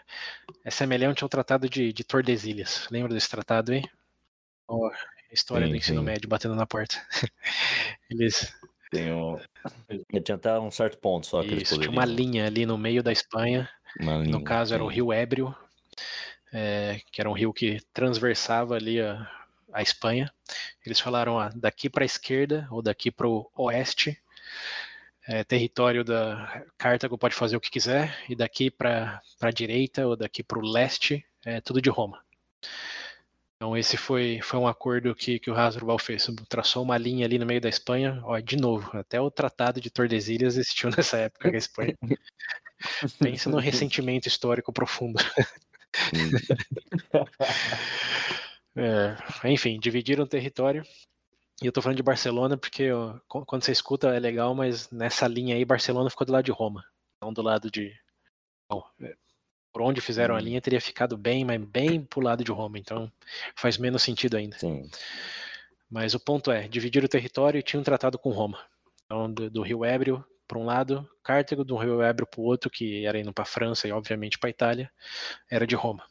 [0.64, 2.86] é semelhante ao tratado de, de Tordesilhas.
[2.90, 3.82] Lembra desse tratado aí?
[4.68, 4.90] Oh,
[5.32, 6.04] história sim, do ensino sim.
[6.04, 6.96] médio batendo na porta.
[8.10, 8.52] Eles
[8.90, 9.38] tem um...
[10.14, 13.68] Adiantar um certo ponto só que Isso, tinha uma linha ali no meio da Espanha.
[13.98, 14.74] Linha, no caso, sim.
[14.74, 15.54] era o rio Ébrio,
[16.52, 19.28] é, que era um rio que transversava ali a,
[19.72, 20.32] a Espanha.
[20.84, 24.20] Eles falaram, ah, daqui para a esquerda ou daqui para o oeste,
[25.26, 30.16] é, território da Cartago pode fazer o que quiser, e daqui para a direita ou
[30.16, 32.20] daqui para o leste, é tudo de Roma.
[33.60, 37.38] Então esse foi, foi um acordo que, que o Hasdrubal fez, traçou uma linha ali
[37.38, 41.50] no meio da Espanha, ó, de novo, até o Tratado de Tordesilhas existiu nessa época
[41.50, 41.94] a Espanha.
[43.20, 45.18] Pensa no ressentimento histórico profundo.
[48.74, 50.82] é, enfim, dividiram o território.
[51.62, 55.28] E eu tô falando de Barcelona porque ó, quando você escuta é legal, mas nessa
[55.28, 56.82] linha aí Barcelona ficou do lado de Roma,
[57.22, 57.94] não do lado de.
[58.70, 58.82] Bom,
[59.72, 60.44] por onde fizeram a uhum.
[60.44, 63.10] linha teria ficado bem, mas bem pro lado de Roma, então
[63.54, 64.58] faz menos sentido ainda.
[64.58, 64.88] Sim.
[65.88, 68.58] Mas o ponto é, dividir o território e tinha um tratado com Roma.
[69.04, 72.70] Então, do, do Rio Ébrio para um lado, Cártago, do Rio Ébrio para o outro,
[72.70, 74.90] que era indo para a França e obviamente para a Itália,
[75.48, 76.04] era de Roma.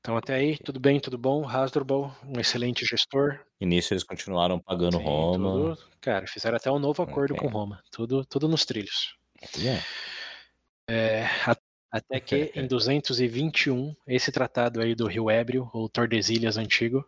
[0.00, 1.44] Então até aí, tudo bem, tudo bom.
[1.44, 3.40] Hasdrubal, um excelente gestor.
[3.60, 5.52] Início eles continuaram pagando Sim, Roma.
[5.52, 7.48] Tudo, cara, fizeram até um novo acordo okay.
[7.48, 7.82] com Roma.
[7.90, 9.16] Tudo, tudo nos trilhos.
[9.56, 9.84] Yeah.
[10.88, 11.26] É,
[11.90, 17.04] até que em 221, esse tratado aí do Rio Ébrio, ou Tordesilhas antigo,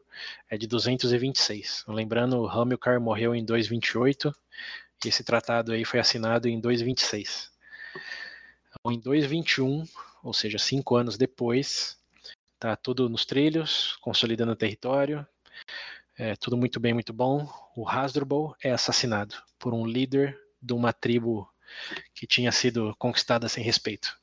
[0.48, 1.84] é de 226.
[1.88, 4.32] Lembrando, o Hamilcar morreu em 228
[5.04, 7.50] e esse tratado aí foi assinado em 226.
[8.68, 9.84] Então, em 221,
[10.22, 11.98] ou seja, cinco anos depois,
[12.58, 15.26] tá tudo nos trilhos, consolidando o território,
[16.16, 17.48] é, tudo muito bem, muito bom.
[17.76, 21.48] O Hasdrubal é assassinado por um líder de uma tribo
[22.12, 24.18] que tinha sido conquistada sem respeito.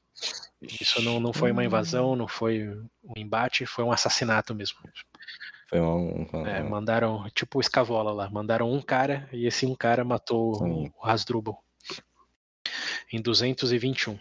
[0.61, 2.67] Isso não, não foi uma invasão, não foi
[3.03, 4.77] um embate, foi um assassinato mesmo.
[5.69, 9.75] Foi um, um, é, mandaram, tipo o Escavola lá, mandaram um cara e esse um
[9.75, 10.91] cara matou Sim.
[10.95, 11.63] o Hasdrubal
[13.11, 14.17] em 221.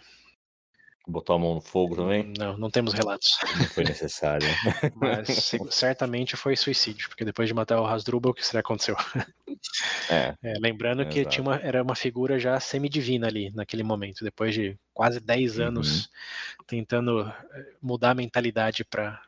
[1.07, 2.33] Botou a mão no fogo também?
[2.37, 3.27] Não, não temos relatos.
[3.57, 4.47] Não foi necessário.
[4.95, 8.95] Mas certamente foi suicídio, porque depois de matar o Hasdrubal, o que será que aconteceu?
[10.09, 14.23] É, é, lembrando é, que tinha uma, era uma figura já semidivina ali naquele momento,
[14.23, 15.65] depois de quase 10 uhum.
[15.65, 16.09] anos
[16.67, 19.21] tentando eh, mudar a mentalidade para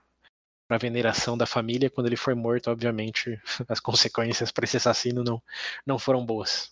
[0.70, 1.90] a veneração da família.
[1.90, 5.42] Quando ele foi morto, obviamente, as consequências para esse assassino não,
[5.86, 6.72] não foram boas.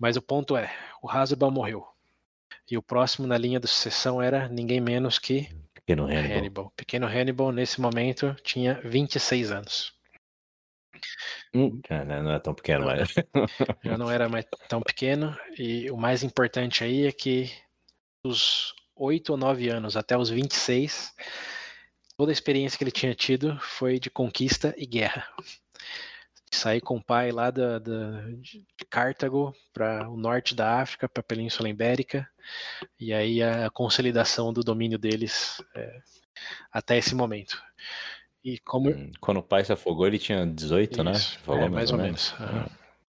[0.00, 0.72] Mas o ponto é,
[1.02, 1.86] o Hasdrubal morreu.
[2.70, 5.48] E o próximo na linha de sucessão era ninguém menos que
[5.88, 6.38] Pequeno Hannibal.
[6.38, 6.72] Hannibal.
[6.76, 9.94] Pequeno Hannibal, nesse momento, tinha 26 anos.
[11.54, 12.86] Hum, cara, não é tão pequeno, Não.
[12.88, 13.14] mas.
[13.82, 15.34] Já não era mais tão pequeno.
[15.56, 17.50] E o mais importante aí é que
[18.22, 21.14] dos 8 ou 9 anos até os 26,
[22.18, 25.26] toda a experiência que ele tinha tido foi de conquista e guerra.
[26.52, 31.20] Sair com o pai lá da, da- de Cartago para o norte da África, para
[31.20, 32.28] a Península Ibérica,
[32.98, 36.00] e aí a consolidação do domínio deles é,
[36.72, 37.62] até esse momento.
[38.42, 41.12] E como Hum, Quando o pai se afogou, ele tinha 18, né?
[41.12, 42.32] Isso, Você falou é, mais ou menos.
[42.40, 42.66] aham.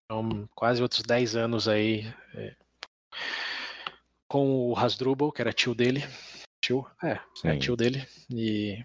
[0.04, 2.54] Então, quase outros 10 anos aí é,
[4.28, 6.04] com o Hasdrubal, que era tio dele.
[6.64, 6.86] Tio?
[7.02, 8.06] É, é tio dele.
[8.30, 8.84] E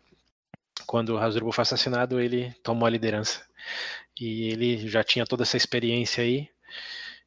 [0.86, 3.46] quando o Hasdrubal foi assassinado, ele tomou a liderança.
[4.20, 6.50] E ele já tinha toda essa experiência aí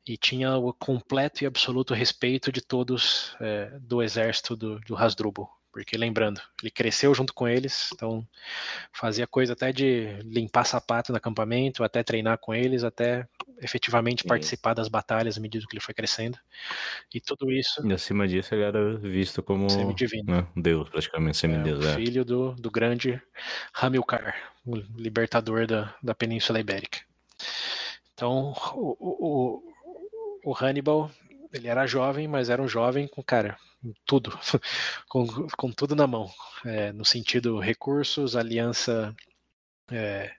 [0.07, 5.51] e tinha o completo e absoluto respeito de todos é, do exército do, do Hasdrubal.
[5.75, 8.25] Porque lembrando, ele cresceu junto com eles, então
[8.93, 13.27] fazia coisa até de limpar sapato no acampamento, até treinar com eles, até
[13.61, 16.39] efetivamente participar das batalhas à medida que ele foi crescendo.
[17.13, 20.25] E tudo isso E acima disso, ele era visto como Semidivino.
[20.33, 21.85] né, um deus, praticamente semideus.
[21.87, 23.21] É, filho do, do grande
[23.75, 27.01] Hamilcar, o libertador da, da Península Ibérica.
[28.15, 29.75] Então, o, o-
[30.45, 31.11] o Hannibal,
[31.53, 33.57] ele era jovem, mas era um jovem com, cara,
[34.07, 34.31] tudo,
[35.09, 35.27] com,
[35.57, 36.31] com tudo na mão,
[36.65, 39.15] é, no sentido recursos, aliança
[39.91, 40.33] é,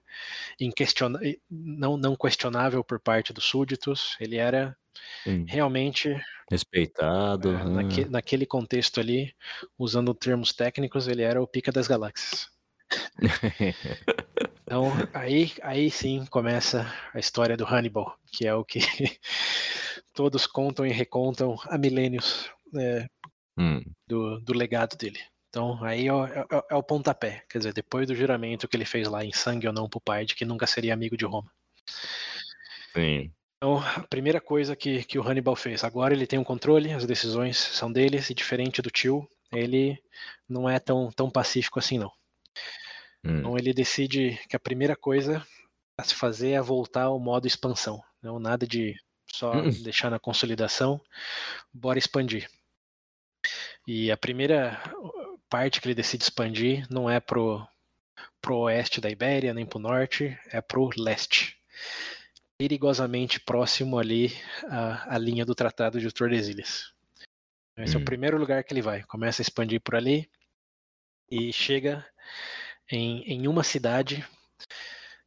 [0.60, 1.20] inquestiona-
[1.50, 4.76] não, não questionável por parte dos súditos, ele era
[5.24, 5.46] sim.
[5.48, 6.16] realmente
[6.50, 7.52] Respeitado.
[7.52, 9.34] é, ah, naque- naquele contexto ali,
[9.78, 12.48] usando termos técnicos, ele era o pica das galáxias.
[14.64, 18.80] Então, aí, aí sim começa a história do Hannibal, que é o que
[20.14, 23.08] todos contam e recontam há milênios é,
[23.58, 25.20] hum, do, do legado dele.
[25.50, 27.46] Então, aí é, o- é- é o pontapé.
[27.50, 30.26] Quer dizer, depois do juramento que ele fez lá em sangue ou não pro pai,
[30.26, 31.52] de que nunca seria amigo de Roma.
[32.96, 33.34] sim.
[33.58, 37.06] Então, a primeira coisa que, que o Hannibal fez, agora ele tem um controle, as
[37.06, 40.02] decisões são deles, e diferente do tio, ele
[40.48, 42.12] não é tão, tão pacífico assim, não.
[43.24, 45.46] Hum, Então ele decide que a primeira coisa
[45.98, 48.02] a se fazer é voltar ao modo expansão.
[48.22, 48.96] Não nada de
[49.32, 49.72] só Hum.
[49.84, 51.02] deixar na consolidação,
[51.74, 52.50] bora expandir.
[53.88, 54.82] E a primeira
[55.50, 57.66] parte que ele decide expandir não é pro,
[58.42, 61.58] pro oeste da Ibéria, nem pro norte, é pro leste.
[62.58, 64.32] Perigosamente próximo ali
[64.70, 66.94] à, à linha do Tratado de Tordesilhas.
[67.78, 68.02] Esse é Hum.
[68.02, 69.04] o primeiro lugar que ele vai.
[69.04, 70.30] Começa a expandir por ali
[71.30, 72.06] e chega
[72.90, 74.26] em, em uma cidade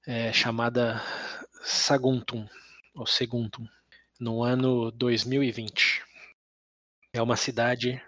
[0.07, 1.03] é, chamada
[1.63, 2.49] Saguntum,
[2.95, 3.67] ou Seguntum,
[4.19, 6.08] no ano 2020.
[7.13, 8.01] É uma cidade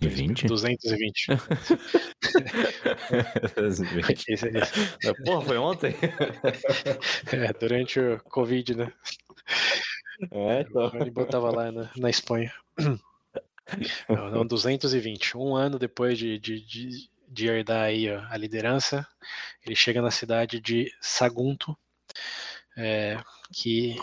[0.00, 0.46] 2020?
[3.60, 4.32] 220.
[4.32, 5.94] Esse- esse- Porra, foi ontem?
[7.32, 8.92] é, durante o Covid, né?
[10.30, 12.52] É, O Hannibal tava lá na, na Espanha.
[14.08, 15.36] Não, não, 220.
[15.38, 19.06] Um ano depois de, de, de, de herdar aí a, a liderança,
[19.64, 21.78] ele chega na cidade de Sagunto,
[22.76, 23.16] é,
[23.54, 23.96] que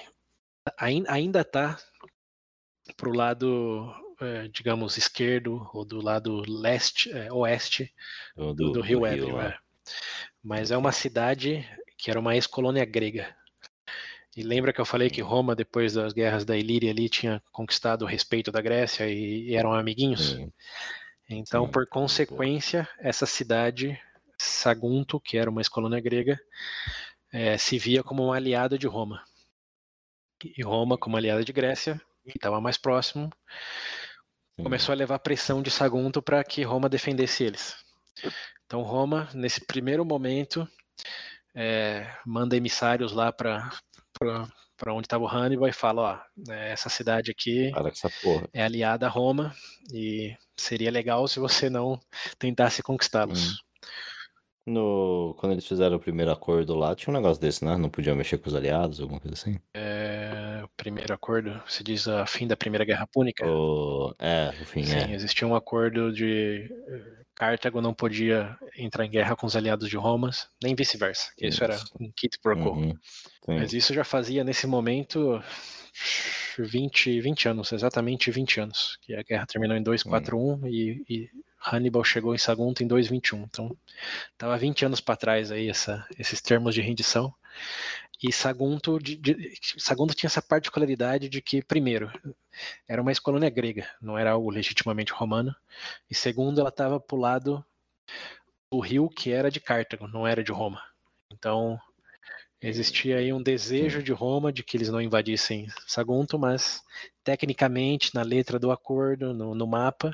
[0.80, 1.78] ain- ainda está
[2.96, 7.94] pro lado, é, digamos, esquerdo ou do lado leste, é, oeste
[8.36, 9.36] do, do, do Rio Ébrio.
[9.36, 9.50] lá.
[9.50, 9.58] é.
[10.44, 11.68] Mas é uma cidade
[11.98, 13.36] que era uma ex-colônia grega.
[14.36, 18.04] E lembra que eu falei que Roma, depois das guerras da Ilíria ali, tinha conquistado
[18.04, 20.30] o respeito da Grécia e, e eram amiguinhos?
[20.30, 20.54] Sim.
[21.28, 24.00] Então, Sim, por consequência, essa cidade,
[24.38, 26.40] Sagunto, que era uma ex-colônia grega,
[27.34, 29.24] eh, se via como uma aliada de Roma.
[30.44, 32.00] E Roma, como aliada de Grécia,
[32.32, 33.30] que estava mais próximo,
[34.56, 34.64] Sim.
[34.64, 37.76] começou a levar pressão de Sagunto para que Roma defendesse eles.
[38.66, 40.68] Então Roma, nesse primeiro momento,
[41.56, 43.72] é, manda emissários lá para
[44.78, 48.12] para onde estava o Hannibal e fala, ó, é, essa cidade aqui essa
[48.54, 49.56] é aliada a Roma
[49.92, 52.00] e seria legal se você não
[52.38, 53.64] tentasse conquistá-los.
[54.68, 57.78] No, quando eles fizeram o primeiro acordo lá, tinha um negócio desse, né?
[57.78, 59.58] Não podia mexer com os aliados, alguma coisa assim.
[59.74, 63.48] É, o primeiro acordo, se diz a fim da Primeira Guerra Púnica.
[63.48, 64.14] O...
[64.20, 65.14] É, enfim, Sim, é.
[65.16, 69.96] existia um acordo de eh, Cartago não podia entrar em guerra com os aliados de
[69.96, 71.32] Roma, nem vice-versa.
[71.38, 71.94] que Isso era Isso.
[71.98, 72.72] um kit pro quo.
[72.72, 72.94] Uhum.
[73.48, 75.42] Mas isso já fazia nesse momento
[76.60, 78.98] 20, 20 anos, exatamente 20 anos.
[79.02, 81.30] Que a guerra terminou em 241 e, e
[81.60, 83.44] Hannibal chegou em Sagunto em 221.
[83.44, 83.78] Então,
[84.32, 87.34] estava 20 anos para trás aí essa, esses termos de rendição.
[88.22, 92.12] E Sagunto, de, de, Sagunto tinha essa particularidade de que, primeiro,
[92.88, 95.56] era uma ex-colônia grega, não era algo legitimamente romano.
[96.10, 97.66] E segundo, ela estava para o lado
[98.72, 100.82] do rio que era de Cartago, não era de Roma.
[101.32, 101.80] Então,
[102.62, 106.82] existia aí um desejo de Roma de que eles não invadissem Sagunto, mas
[107.24, 110.12] tecnicamente, na letra do acordo, no, no mapa,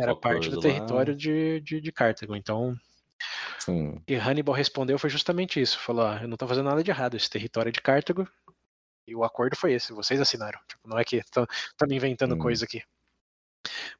[0.00, 2.36] era parte do território de, de, de Cartago.
[2.36, 2.76] Então,
[3.58, 4.02] Sim.
[4.06, 5.78] E Hannibal respondeu foi justamente isso.
[5.78, 8.28] Falou, ah, eu não estou fazendo nada de errado, esse território é de Cartago.
[9.06, 10.58] E o acordo foi esse, vocês assinaram.
[10.68, 11.46] Tipo, não é que estão
[11.88, 12.38] me inventando hum.
[12.38, 12.82] coisa aqui.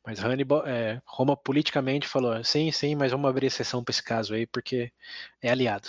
[0.04, 4.34] Mas Hannibal, é, Roma politicamente falou, sim, sim, mas vamos abrir exceção para esse caso
[4.34, 4.92] aí, porque
[5.40, 5.88] é aliado.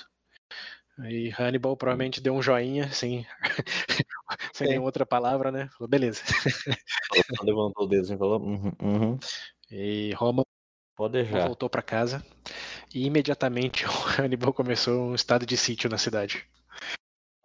[1.09, 3.26] E Hannibal provavelmente deu um joinha, sim.
[4.53, 4.69] Sem é.
[4.71, 5.67] nenhuma outra palavra, né?
[5.78, 6.23] Falou, beleza.
[7.43, 9.19] Levantou o dedo e falou, uhum, uhum.
[9.72, 10.43] E Roma
[10.97, 12.26] voltou para casa
[12.93, 16.47] e imediatamente o Hannibal começou um estado de sítio na cidade.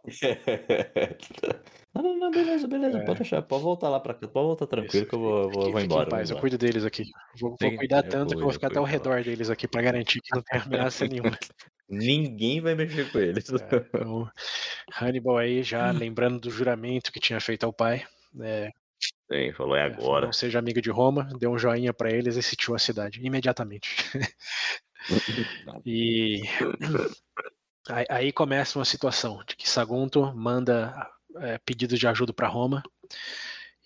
[1.95, 3.05] não, não, não, beleza, beleza, é.
[3.05, 5.11] pode deixar, pode voltar lá pra cá, pode voltar tranquilo Isso.
[5.11, 6.09] que eu vou, vou, vou embora.
[6.09, 7.05] Paz, eu cuido deles aqui.
[7.39, 9.83] Vou, vou cuidar tanto cuido, que eu vou ficar até ao redor deles aqui pra
[9.83, 11.37] garantir que não tem ameaça nenhuma.
[11.89, 13.53] Ninguém vai mexer com eles.
[13.53, 14.31] É, então,
[14.99, 18.07] Hannibal aí já lembrando do juramento que tinha feito ao pai,
[18.41, 18.71] é,
[19.31, 20.27] Sim, falou é agora.
[20.27, 23.97] Não seja amigo de Roma, deu um joinha para eles e sitiu a cidade imediatamente.
[25.87, 26.43] e
[28.09, 30.95] aí começa uma situação de que Sagunto manda
[31.37, 32.83] é, pedidos de ajuda para Roma.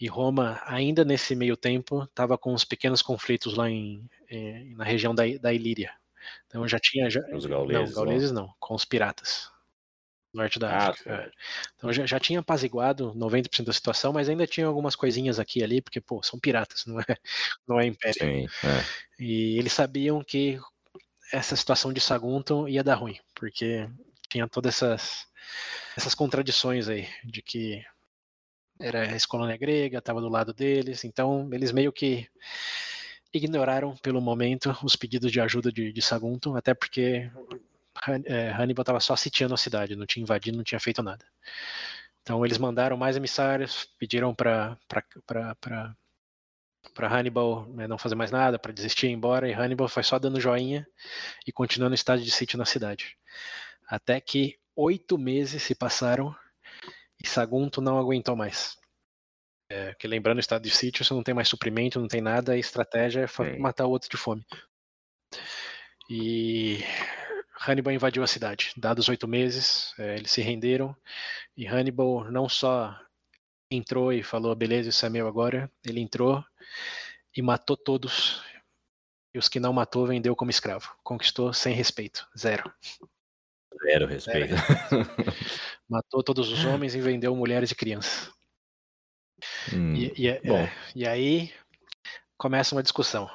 [0.00, 4.84] E Roma, ainda nesse meio tempo, estava com uns pequenos conflitos lá em, em, na
[4.84, 5.92] região da, da Ilíria.
[6.46, 7.08] Então já tinha.
[7.08, 7.94] Já, os gauleses.
[7.94, 9.53] Não, gauleses não, com os piratas
[10.36, 11.10] norte da ah, África.
[11.10, 11.30] É.
[11.76, 15.64] Então já, já tinha apaziguado 90% da situação, mas ainda tinha algumas coisinhas aqui e
[15.64, 17.16] ali, porque, pô, são piratas, não é,
[17.66, 18.18] não é império.
[18.18, 18.84] Sim, é.
[19.18, 20.58] E eles sabiam que
[21.32, 23.88] essa situação de Sagunto ia dar ruim, porque
[24.28, 25.26] tinha todas essas,
[25.96, 27.84] essas contradições aí, de que
[28.78, 32.28] era a ex-colônia grega, estava do lado deles, então eles meio que
[33.32, 37.30] ignoraram pelo momento os pedidos de ajuda de, de Sagunto, até porque
[38.58, 41.24] Hannibal estava só sitiando a cidade, não tinha invadido, não tinha feito nada.
[42.22, 44.78] Então eles mandaram mais emissários, pediram para
[46.92, 50.02] para Hannibal né, não fazer mais nada, para desistir e ir embora, e Hannibal foi
[50.02, 50.86] só dando joinha
[51.46, 53.16] e continuando o estado de sítio na cidade.
[53.88, 56.34] Até que oito meses se passaram
[57.22, 58.76] e Sagunto não aguentou mais.
[59.70, 62.52] É, que lembrando o estado de sítio, você não tem mais suprimento, não tem nada,
[62.52, 64.44] a estratégia é matar o outro de fome.
[66.08, 66.80] E
[67.66, 68.72] Hannibal invadiu a cidade.
[68.76, 70.94] Dados oito meses, é, eles se renderam
[71.56, 72.98] e Hannibal não só
[73.70, 75.70] entrou e falou: beleza, isso é meu agora.
[75.84, 76.44] Ele entrou
[77.36, 78.42] e matou todos.
[79.32, 80.94] E os que não matou vendeu como escravo.
[81.02, 82.28] Conquistou sem respeito.
[82.38, 82.72] Zero.
[83.82, 84.54] Zero respeito.
[84.54, 85.06] Zero.
[85.88, 88.32] matou todos os homens e vendeu mulheres e crianças.
[89.72, 90.40] Hum, e, e, é,
[90.94, 91.52] e aí
[92.36, 93.28] começa uma discussão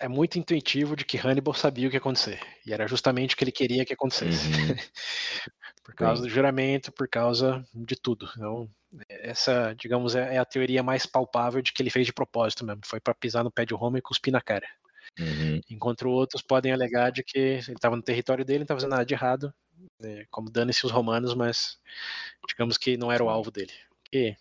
[0.00, 2.40] é muito intuitivo de que Hannibal sabia o que ia acontecer.
[2.66, 4.48] E era justamente o que ele queria que acontecesse.
[4.48, 4.76] Uhum.
[5.84, 6.28] por causa Sim.
[6.28, 8.28] do juramento, por causa de tudo.
[8.36, 8.68] Então,
[9.08, 12.80] essa, digamos, é, é a teoria mais palpável de que ele fez de propósito mesmo.
[12.84, 14.66] Foi para pisar no pé de Roma e cuspir na cara.
[15.18, 15.60] Uhum.
[15.70, 19.04] Enquanto outros podem alegar de que ele estava no território dele, não estava fazendo nada
[19.04, 19.54] de errado,
[20.00, 21.78] né, como dane-se os romanos, mas
[22.48, 23.72] digamos que não era o alvo dele.
[24.12, 24.34] E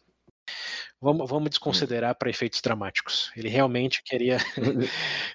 [1.02, 3.32] Vamos, vamos desconsiderar para efeitos dramáticos.
[3.36, 4.38] Ele realmente queria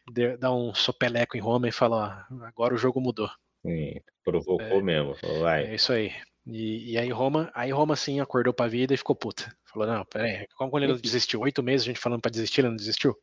[0.38, 3.30] dar um sopeleco em Roma e falar: agora o jogo mudou.
[3.66, 5.14] Sim, provocou é, mesmo.
[5.40, 5.66] Vai.
[5.66, 6.12] É isso aí.
[6.50, 9.54] E, e, aí Roma, aí Roma sim acordou pra vida e ficou puta.
[9.66, 11.40] Falou, não, peraí, como quando ele desistiu?
[11.40, 13.14] Oito meses a gente falando para desistir, ele não desistiu?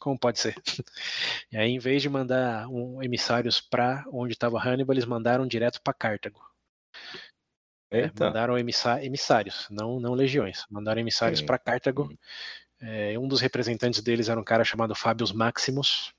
[0.00, 0.54] Como pode ser?
[1.52, 5.80] E aí, em vez de mandar um, emissários para onde estava Hannibal, eles mandaram direto
[5.82, 6.40] para Cartago.
[7.92, 10.64] É, mandaram emissários, não, não legiões.
[10.70, 12.04] Mandaram emissários para Cartago.
[12.10, 12.16] Hum.
[12.80, 16.12] É, um dos representantes deles era um cara chamado Fábio Maximus,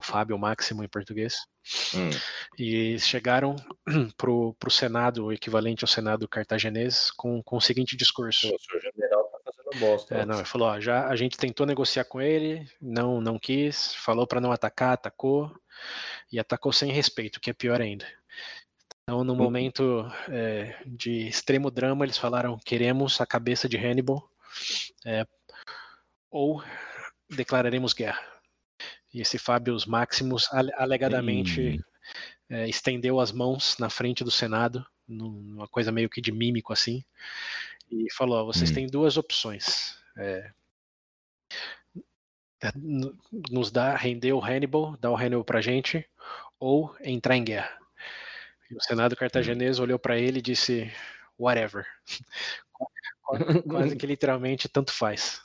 [0.00, 1.46] Fábio Máximo em português.
[1.94, 2.10] Hum.
[2.58, 3.56] E chegaram
[4.18, 8.54] para o Senado, o equivalente ao Senado cartaginês, com, com o seguinte discurso.
[8.54, 10.14] O senhor general tá fazendo bosta.
[10.14, 13.94] É, não, ele falou, ó, já a gente tentou negociar com ele, não, não quis,
[13.94, 15.50] falou para não atacar, atacou,
[16.30, 18.06] e atacou sem respeito, que é pior ainda.
[19.04, 19.38] Então, no uhum.
[19.38, 24.26] momento é, de extremo drama, eles falaram: queremos a cabeça de Hannibal
[25.04, 25.26] é,
[26.30, 26.62] ou
[27.28, 28.22] declararemos guerra.
[29.12, 31.84] E esse Fábio Maximus alegadamente
[32.48, 37.04] é, estendeu as mãos na frente do Senado, numa coisa meio que de mímico assim,
[37.90, 38.74] e falou: vocês hum.
[38.74, 39.98] têm duas opções.
[40.16, 40.50] É,
[42.62, 42.72] é
[43.50, 46.08] nos dá, render o Hannibal, dar o Hannibal pra gente,
[46.58, 47.83] ou entrar em guerra.
[48.70, 50.90] E o Senado cartaginês olhou para ele e disse:
[51.38, 51.86] whatever.
[53.68, 55.40] Quase que literalmente tanto faz.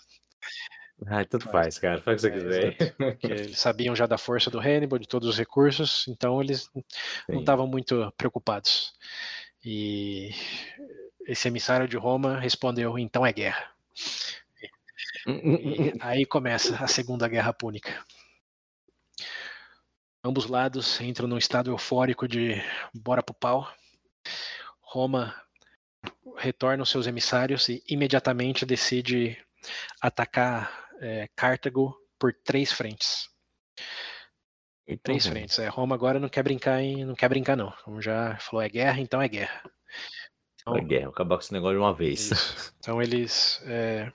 [1.08, 2.96] Ah, tanto faz, cara, faz o que você é, quiser.
[3.24, 6.84] Eles sabiam já da força do Hannibal, de todos os recursos, então eles Sim.
[7.30, 8.94] não estavam muito preocupados.
[9.64, 10.32] E
[11.26, 13.72] esse emissário de Roma respondeu: então é guerra.
[15.26, 18.04] E aí começa a Segunda Guerra Púnica.
[20.24, 22.62] Ambos lados entram num estado eufórico de
[22.94, 23.72] bora pro pau.
[24.82, 25.34] Roma
[26.38, 29.38] retorna os seus emissários e imediatamente decide
[30.02, 33.30] atacar é, Cartago por três frentes.
[35.04, 35.60] Três frentes.
[35.60, 37.72] É, Roma agora não quer brincar não quer brincar não.
[37.84, 39.62] Como já falou, é guerra, então é guerra.
[40.62, 42.32] Então, é guerra, acabar com esse negócio de uma vez.
[42.32, 42.74] Isso.
[42.80, 44.12] Então eles é,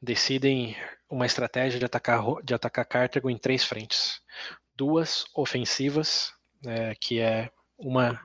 [0.00, 0.76] decidem
[1.08, 4.20] uma estratégia de atacar, de atacar Cartago em três frentes.
[4.74, 6.32] Duas ofensivas,
[6.66, 8.20] é, que é uma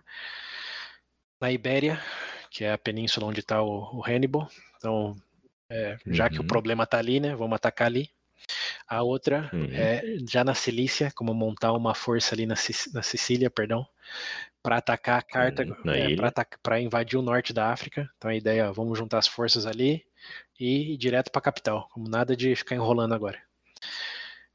[1.40, 2.02] na Ibéria,
[2.50, 4.50] que é a península onde está o, o, Hannibal.
[4.78, 5.16] Então,
[5.70, 6.30] é, já uhum.
[6.30, 6.48] que o uhum.
[6.48, 8.10] problema está ali, né, vamos atacar ali.
[8.88, 9.68] A outra uhum.
[9.72, 12.56] é já na Cilícia, como montar uma força ali na,
[12.94, 13.86] na Sicília, perdão,
[14.64, 15.92] para atacar a Cartago, uhum.
[15.92, 16.16] é,
[16.64, 18.10] para invadir o norte da África.
[18.18, 20.06] Então a ideia é, vamos juntar as forças ali
[20.60, 23.42] e ir direto para a capital, como nada de ficar enrolando agora.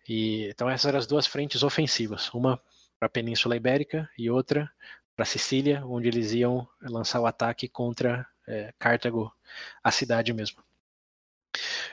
[0.09, 2.61] E, então essas eram as duas frentes ofensivas, uma
[2.99, 4.71] para a Península Ibérica e outra
[5.17, 9.33] para Sicília, onde eles iam lançar o ataque contra é, Cartago,
[9.83, 10.63] a cidade mesmo.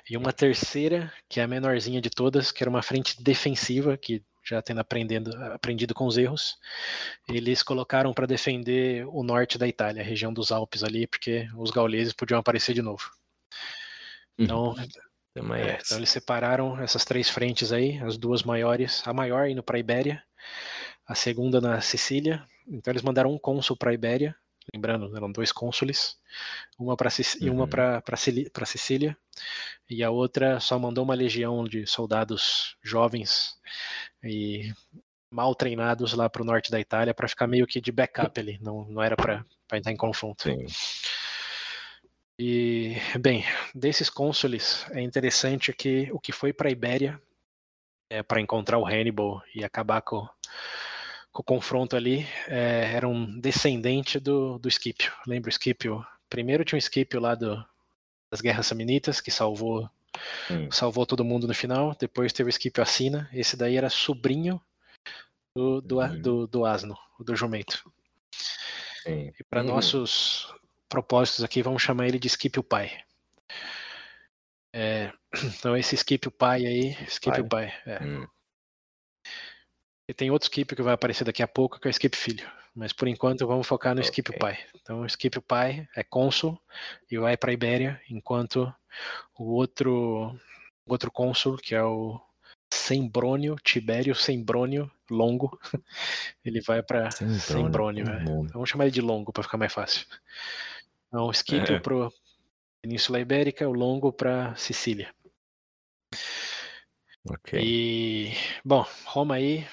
[0.10, 4.24] E uma terceira, que é a menorzinha de todas, que era uma frente defensiva, que
[4.44, 6.58] já tendo aprendendo, aprendido com os erros,
[7.28, 11.70] eles colocaram para defender o norte da Itália, a região dos Alpes ali, porque os
[11.70, 13.12] gauleses podiam aparecer de novo.
[14.38, 14.88] Então, uhum.
[15.56, 19.78] É, então eles separaram essas três frentes aí, as duas maiores, a maior indo para
[19.78, 20.24] a Ibéria,
[21.06, 22.44] a segunda na Sicília.
[22.68, 24.36] Então eles mandaram um cônsul para a Ibéria,
[24.74, 26.18] lembrando, eram dois cônsules,
[26.78, 27.48] uma para uhum.
[27.48, 28.04] e uma para.
[28.66, 29.18] Sicília,
[29.90, 33.56] e a outra só mandou uma legião de soldados jovens
[34.24, 34.72] e
[35.32, 38.58] mal treinados lá para o norte da Itália para ficar meio que de backup ali,
[38.62, 40.44] não, não era para entrar em confronto.
[40.44, 40.66] Sim.
[42.42, 43.44] E, bem,
[43.76, 47.22] desses cônsules, é interessante que o que foi para a Ibéria,
[48.10, 50.26] é, para encontrar o Hannibal e acabar com,
[51.34, 55.12] com o confronto ali, é, era um descendente do, do Scipio.
[55.28, 56.02] Lembra o Scipio?
[56.30, 57.62] Primeiro tinha um Scipio lá do,
[58.32, 59.90] das Guerras Samnitas, que salvou
[60.50, 60.72] hum.
[60.72, 61.94] salvou todo mundo no final.
[62.00, 63.30] Depois teve o Scipio Assina.
[63.34, 64.62] Esse daí era sobrinho
[65.54, 66.22] do, do, hum.
[66.22, 67.92] do, do asno, do jumento.
[69.04, 69.34] Sim.
[69.38, 69.66] E para hum.
[69.66, 70.48] nossos
[70.90, 72.92] propósitos aqui, vamos chamar ele de Scipio Pai.
[74.74, 75.14] É,
[75.58, 78.04] então esse Scipio Pai aí, Scipio Pai, pai é.
[78.04, 78.28] Hum.
[80.10, 82.50] E tem outro skip que vai aparecer daqui a pouco, que é o skip filho.
[82.74, 84.10] Mas por enquanto vamos focar no okay.
[84.10, 84.58] skip pai.
[84.82, 86.60] Então o skip pai é cônsul
[87.12, 88.74] e vai para Ibéria, enquanto
[89.38, 90.36] o outro
[90.88, 92.20] o outro cônsul, que é o
[92.74, 95.60] Sembrônio, Tibério Sembrônio Longo,
[96.44, 98.10] ele vai para Sembrônio.
[98.10, 98.24] É.
[98.24, 100.08] Então, vamos chamar ele de Longo para ficar mais fácil.
[101.10, 101.80] Então o skip é.
[101.80, 102.10] para
[102.82, 105.14] Península Ibérica, o Longo para Sicília.
[107.30, 107.60] Ok.
[107.62, 108.32] E,
[108.64, 109.68] bom, Roma aí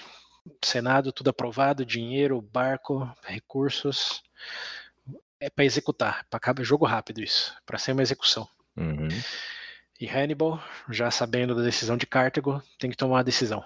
[0.63, 4.23] Senado, tudo aprovado, dinheiro, barco, recursos.
[5.39, 8.49] É para executar, para acabar jogo rápido isso, para ser uma execução.
[8.77, 9.09] Uhum.
[10.01, 13.65] E Hannibal, já sabendo da decisão de Cartago, tem que tomar uma decisão: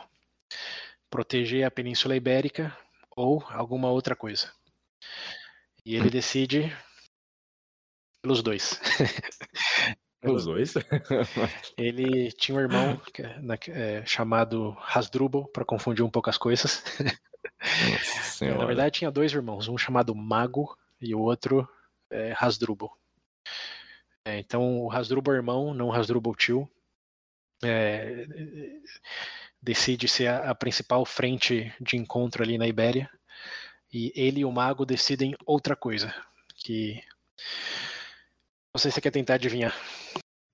[1.08, 2.76] proteger a Península Ibérica
[3.16, 4.52] ou alguma outra coisa.
[5.84, 6.76] E ele decide
[8.22, 8.80] pelos dois.
[10.22, 10.74] Os dois?
[11.78, 13.00] Ele tinha um irmão
[13.68, 16.84] é, chamado Hasdrubal, para confundir um pouco as coisas.
[18.40, 21.66] Na verdade, tinha dois irmãos, um chamado Mago e o outro
[22.10, 22.94] é, Hasdrubal.
[24.24, 26.70] É, então, o Hasdrubal irmão, não Hasdrubal tio,
[27.64, 28.26] é,
[29.62, 33.10] decide ser a, a principal frente de encontro ali na Ibéria.
[33.92, 36.14] E ele e o Mago decidem outra coisa,
[36.54, 37.02] que
[38.74, 39.74] não sei se você quer tentar adivinhar.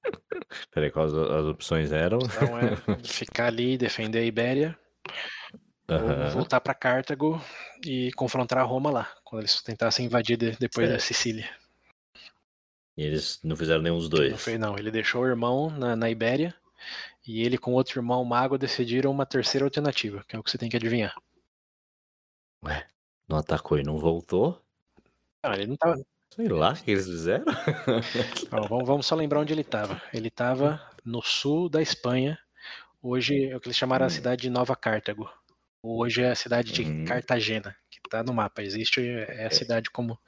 [0.70, 2.18] Peraí, quais as opções eram?
[2.18, 4.78] Então é ficar ali, defender a Ibéria,
[5.88, 6.30] uhum.
[6.30, 7.40] voltar para Cartago
[7.84, 11.48] e confrontar a Roma lá, quando eles tentassem invadir depois da Sicília.
[12.96, 14.30] E eles não fizeram nenhum dos dois?
[14.30, 14.78] Não, fez, não.
[14.78, 16.54] ele deixou o irmão na, na Ibéria
[17.26, 20.56] e ele com outro irmão mago decidiram uma terceira alternativa, que é o que você
[20.56, 21.14] tem que adivinhar.
[22.64, 22.86] Ué,
[23.28, 24.62] não atacou e não voltou?
[25.44, 26.02] Não, ele não tava,
[26.36, 27.46] Sei lá o que eles fizeram.
[28.68, 30.02] vamos, vamos, só lembrar onde ele estava.
[30.12, 32.38] Ele estava no sul da Espanha.
[33.02, 34.08] Hoje é o que eles chamaram hum.
[34.08, 35.30] a cidade de Nova Cártago.
[35.82, 37.04] Hoje é a cidade de hum.
[37.06, 40.18] Cartagena, que tá no mapa, existe é a cidade como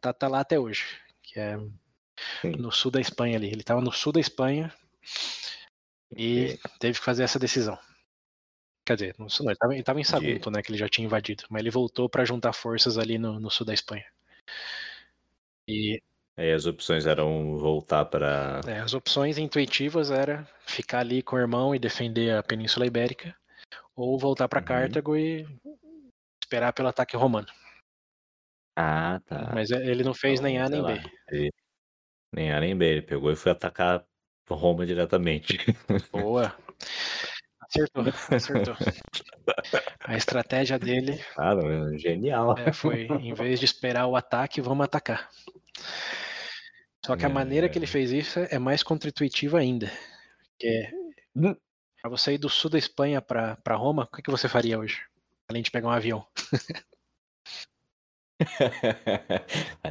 [0.00, 0.84] tá, tá lá até hoje,
[1.22, 1.56] que é
[2.42, 2.50] Sim.
[2.58, 3.46] no sul da Espanha ali.
[3.46, 4.70] Ele estava no sul da Espanha
[6.14, 7.78] e teve que fazer essa decisão.
[8.84, 11.60] Quer dizer, não, não ele estava em Sagunto, né, que ele já tinha invadido, mas
[11.60, 14.04] ele voltou para juntar forças ali no, no sul da Espanha.
[15.68, 16.00] E
[16.38, 18.60] Aí as opções eram voltar para.
[18.64, 23.34] É, as opções intuitivas era ficar ali com o irmão e defender a Península Ibérica,
[23.96, 24.64] ou voltar para uhum.
[24.64, 25.44] Cartago e
[26.40, 27.48] esperar pelo ataque romano.
[28.76, 29.50] Ah, tá.
[29.52, 30.92] Mas ele não fez então, nem A nem lá.
[30.92, 31.10] B.
[31.28, 31.52] Ele...
[32.32, 34.06] Nem A nem B, ele pegou e foi atacar
[34.48, 35.58] Roma diretamente.
[36.12, 36.56] Boa.
[37.68, 38.04] Acertou,
[38.34, 38.76] acertou.
[40.00, 41.22] A estratégia dele.
[41.36, 41.54] Ah,
[41.96, 42.56] genial.
[42.58, 45.28] É, foi, em vez de esperar o ataque, vamos atacar.
[47.04, 47.32] Só que a é...
[47.32, 49.90] maneira que ele fez isso é mais contra-intuitiva ainda.
[50.58, 50.90] Que é,
[51.36, 51.54] hum.
[52.00, 55.00] pra você ir do sul da Espanha para Roma, o que, que você faria hoje?
[55.48, 56.26] Além de pegar um avião.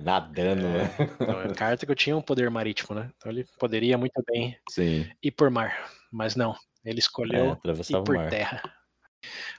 [0.03, 0.89] Nadando, é, né?
[1.19, 3.11] Então, Cartago tinha um poder marítimo, né?
[3.17, 5.09] Então ele poderia muito bem Sim.
[5.21, 6.55] ir por mar, mas não.
[6.87, 8.63] Ele escolheu é, por terra.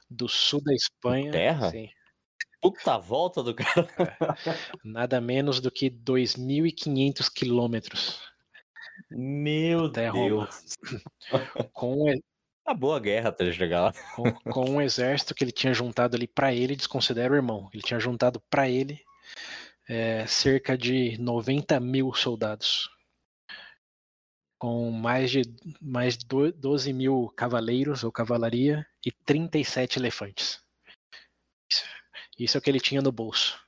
[0.08, 1.30] Do sul da Espanha.
[1.30, 1.70] Terra?
[1.70, 1.90] Sim.
[2.60, 3.86] Puta volta do cara.
[3.98, 8.20] É, nada menos do que 2.500 quilômetros.
[9.10, 10.76] Meu até Deus.
[11.30, 11.68] Roma.
[11.72, 12.10] Com
[12.64, 13.92] a boa guerra até chegar lá.
[14.16, 17.68] Com, com um exército que ele tinha juntado ali para ele, desconsidera o irmão.
[17.74, 19.00] Ele tinha juntado para ele
[19.86, 22.88] é, cerca de 90 mil soldados.
[24.58, 25.42] Com mais de
[25.80, 30.60] mais 12 mil cavaleiros ou cavalaria e 37 elefantes.
[32.38, 33.60] Isso é o que ele tinha no bolso.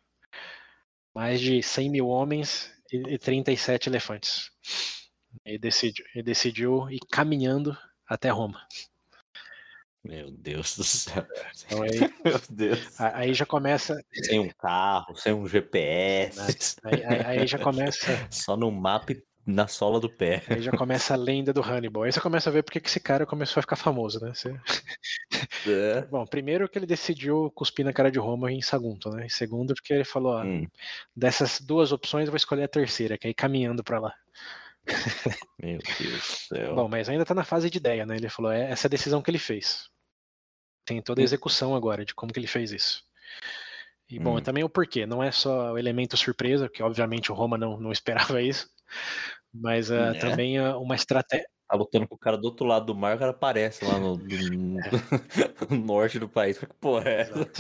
[1.14, 4.50] Mais de 100 mil homens e 37 elefantes.
[5.44, 7.76] Ele decidiu, ele decidiu ir caminhando
[8.06, 8.66] até Roma.
[10.02, 11.26] Meu Deus do céu.
[11.66, 11.90] Então aí,
[12.24, 13.00] Meu Deus.
[13.00, 14.02] Aí já começa.
[14.12, 16.76] Sem um carro, sem um GPS.
[16.82, 18.06] Aí, aí, aí já começa.
[18.30, 20.42] Só no mapa e na sola do pé.
[20.48, 22.04] Aí já começa a lenda do Hannibal.
[22.04, 24.32] Aí você começa a ver porque que esse cara começou a ficar famoso, né?
[24.32, 24.54] Você...
[25.66, 26.02] É.
[26.10, 29.26] Bom, primeiro que ele decidiu cuspir na cara de Roma em Sagunto, né?
[29.26, 30.66] E segundo porque ele falou, ó, hum.
[31.14, 34.14] dessas duas opções eu vou escolher a terceira, que é ir caminhando para lá.
[35.58, 36.74] Meu Deus do céu.
[36.74, 38.16] Bom, mas ainda tá na fase de ideia, né?
[38.16, 39.88] Ele falou, é essa é a decisão que ele fez.
[40.84, 41.24] Tem toda a hum.
[41.24, 43.02] execução agora de como que ele fez isso.
[44.08, 44.42] E bom, hum.
[44.42, 47.92] também o porquê, não é só o elemento surpresa, que obviamente o Roma não, não
[47.92, 48.68] esperava isso,
[49.52, 51.46] mas uh, também uh, uma estratégia.
[51.68, 54.16] Tá lutando com o cara do outro lado do mar, o cara aparece lá no,
[54.16, 54.80] no,
[55.70, 56.58] no norte do país.
[56.58, 57.50] Que porra é essa?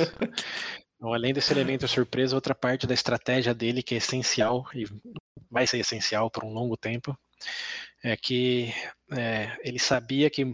[0.96, 4.84] Então, além desse elemento surpresa, outra parte da estratégia dele que é essencial e
[5.50, 7.16] vai ser essencial por um longo tempo
[8.02, 8.74] é que
[9.12, 10.52] é, ele sabia que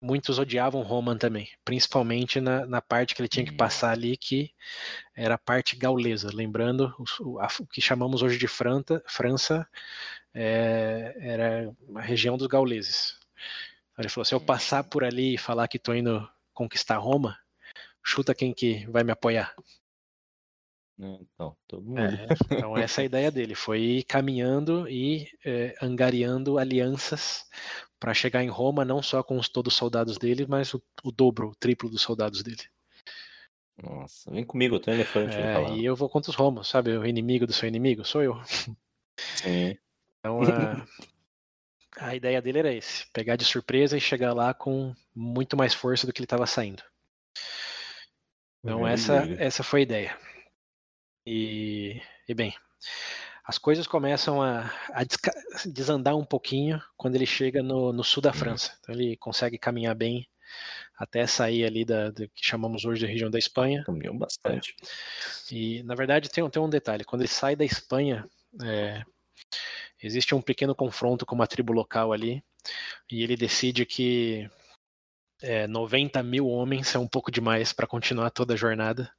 [0.00, 3.56] muitos odiavam Roman também, principalmente na, na parte que ele tinha que uhum.
[3.56, 4.50] passar ali, que
[5.14, 6.30] era a parte gaulesa.
[6.32, 9.66] Lembrando, o, a, o que chamamos hoje de França, França
[10.38, 13.18] é, era a região dos gauleses.
[13.98, 17.38] Ele falou: se eu passar por ali e falar que estou indo conquistar Roma,
[18.04, 19.54] chuta quem que vai me apoiar.
[20.98, 22.00] Então, todo mundo.
[22.00, 27.44] É, então essa é a ideia dele, foi ir caminhando e é, angariando alianças
[27.98, 31.10] para chegar em Roma não só com os, todos os soldados dele, mas o, o,
[31.10, 32.62] dobro, o triplo dos soldados dele.
[33.82, 35.36] Nossa, vem comigo, eu tenho elefante.
[35.36, 36.96] É, e eu vou contra os romos, sabe?
[36.96, 38.34] O inimigo do seu inimigo sou eu.
[39.36, 39.76] Sim.
[40.26, 40.86] Então a,
[42.10, 46.06] a ideia dele era esse, pegar de surpresa e chegar lá com muito mais força
[46.06, 46.82] do que ele estava saindo.
[48.64, 50.18] Então essa, essa foi a ideia.
[51.24, 52.54] E, e bem,
[53.44, 55.02] as coisas começam a, a,
[55.66, 58.32] desandar um pouquinho quando ele chega no, no, sul da.
[58.32, 58.76] França.
[58.80, 60.28] Então ele consegue caminhar bem
[60.96, 63.84] até sair ali da, do que chamamos hoje de região da Espanha.
[63.84, 64.74] Caminhou bastante.
[64.82, 65.54] É.
[65.54, 68.28] E na verdade tem, tem um detalhe: quando ele sai da Espanha,
[68.64, 69.04] é,
[70.02, 72.42] existe um pequeno confronto com uma tribo local ali,
[73.10, 74.48] e ele decide que
[75.42, 79.10] é, 90 mil homens é um pouco demais para continuar toda a jornada.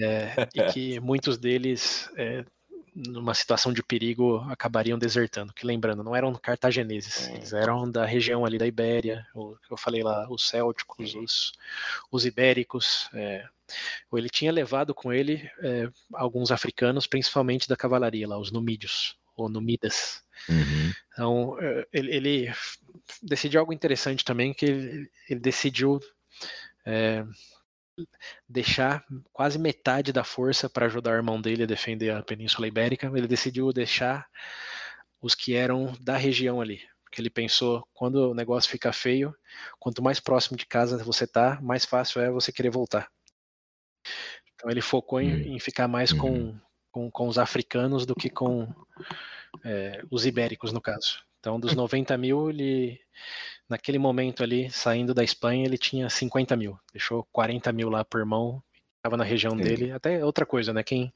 [0.00, 2.44] É, e que muitos deles é,
[3.06, 5.52] numa situação de perigo, acabariam desertando.
[5.52, 10.02] Que lembrando, não eram cartageneses, eles eram da região ali da Ibéria, o, eu falei
[10.02, 11.52] lá, os célticos, os,
[12.10, 13.08] os ibéricos.
[13.14, 13.44] É,
[14.12, 19.48] ele tinha levado com ele é, alguns africanos, principalmente da cavalaria lá, os numídios, ou
[19.48, 20.22] numidas.
[20.48, 20.92] Uhum.
[21.12, 22.52] Então, é, ele, ele,
[23.22, 26.00] decidiu algo interessante também, que ele, ele decidiu
[26.84, 27.24] é,
[28.48, 33.10] deixar quase metade da força para ajudar o irmão dele a defender a Península Ibérica.
[33.14, 34.26] Ele decidiu deixar
[35.20, 39.34] os que eram da região ali, porque ele pensou quando o negócio fica feio,
[39.78, 43.08] quanto mais próximo de casa você tá, mais fácil é você querer voltar.
[44.54, 45.56] Então ele focou em, Hum.
[45.56, 46.60] em ficar mais com, Uhum.
[46.90, 48.72] com, com os africanos do que com
[49.64, 51.27] é, os ibéricos, no caso.
[51.40, 53.00] Então, dos 90 mil, ele,
[53.68, 56.78] naquele momento ali, saindo da Espanha, ele tinha 50 mil.
[56.92, 58.62] Deixou 40 mil lá por mão,
[58.96, 59.62] estava na região Sim.
[59.62, 59.92] dele.
[59.92, 60.82] Até outra coisa, né?
[60.82, 61.12] Quem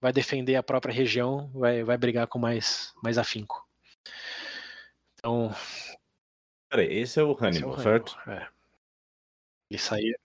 [0.00, 3.66] vai defender a própria região vai, vai brigar com mais, mais afinco.
[5.18, 5.54] Então,
[6.72, 8.18] Peraí, esse é o é Hannibal, Hannibal, certo?
[8.26, 8.48] é.
[9.70, 10.18] Ele saía.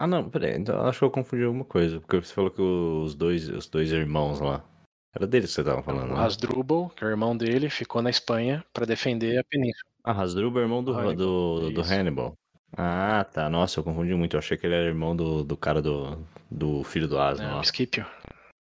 [0.00, 0.56] Ah, não, peraí.
[0.56, 2.00] Então acho que eu confundi alguma coisa.
[2.00, 4.64] Porque você falou que os dois, os dois irmãos lá.
[5.14, 6.20] Era deles que você tava falando, O né?
[6.24, 9.84] Hasdrubal, que é o irmão dele, ficou na Espanha para defender a península.
[10.02, 11.82] Ah, Hasdrubal é irmão do, Hannibal, do, do.
[11.82, 12.34] Hannibal.
[12.76, 13.50] Ah, tá.
[13.50, 14.34] Nossa, eu confundi muito.
[14.34, 16.18] Eu achei que ele era irmão do, do cara do,
[16.50, 17.60] do filho do Asno Não, lá.
[17.60, 18.06] o Scipio.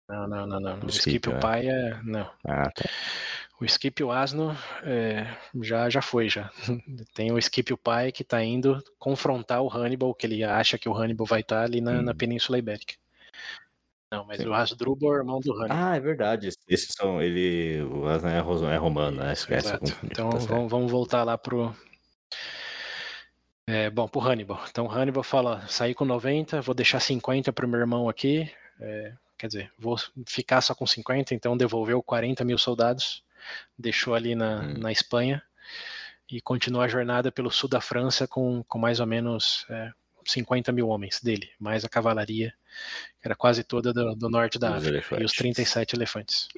[0.09, 0.79] Não, não, não, não.
[0.81, 1.39] O Scipio é.
[1.41, 1.99] pai é.
[2.05, 2.31] Não.
[2.47, 2.85] Ah, tá.
[3.59, 5.27] O Scipio Asno é,
[5.63, 6.51] já, já foi, já.
[7.17, 10.95] Tem o Scipio pai que tá indo confrontar o Hannibal, que ele acha que o
[10.95, 12.17] Hannibal vai estar ali na, na Hum.
[12.17, 12.95] Península Ibérica.
[14.11, 14.47] Não, mas Sim.
[14.47, 15.77] o Hasdrubal é o irmão do Hannibal.
[15.79, 16.51] Ah, é verdade.
[16.69, 17.21] Esses são.
[17.21, 17.83] Ele.
[17.83, 19.33] O Asno é, é romano, né?
[19.33, 19.93] Esquece, exato.
[20.05, 21.75] Então Tá vamos, vamos voltar lá pro.
[23.67, 24.63] É, bom, pro Hannibal.
[24.71, 28.49] Então Hannibal fala: saí com 90, vou deixar 50 pro meu irmão aqui.
[28.81, 29.97] É, quer dizer, vou
[30.27, 33.25] ficar só com 50, então devolveu 40 mil soldados,
[33.77, 34.75] deixou ali na, Hum.
[34.79, 35.43] na Espanha
[36.31, 39.91] e continua a jornada pelo sul da França com, com mais ou menos é,
[40.31, 42.53] 50 mil homens dele, mais a cavalaria,
[43.21, 45.31] que era quase toda do, do norte da Os África, e elefantes.
[45.33, 46.49] os 37 elefantes.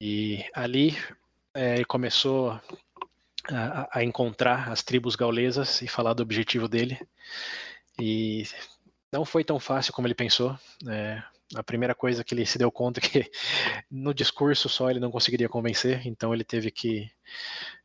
[0.00, 0.96] E ali
[1.54, 2.60] é, ele começou
[3.48, 6.98] a, a encontrar as tribos gaulesas e falar do objetivo dele.
[8.00, 8.44] E
[9.12, 10.58] não foi tão fácil como ele pensou.
[10.88, 11.22] É,
[11.54, 13.30] a primeira coisa que ele se deu conta é que
[13.90, 17.10] no discurso só ele não conseguiria convencer, então ele teve que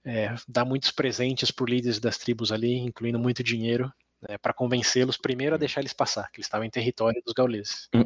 [0.03, 3.91] é, dar muitos presentes por líderes das tribos ali, incluindo muito dinheiro,
[4.41, 5.59] para convencê-los, primeiro, a Hum.
[5.59, 8.05] deixar eles passar, que eles estavam em território dos gauleses, Hum.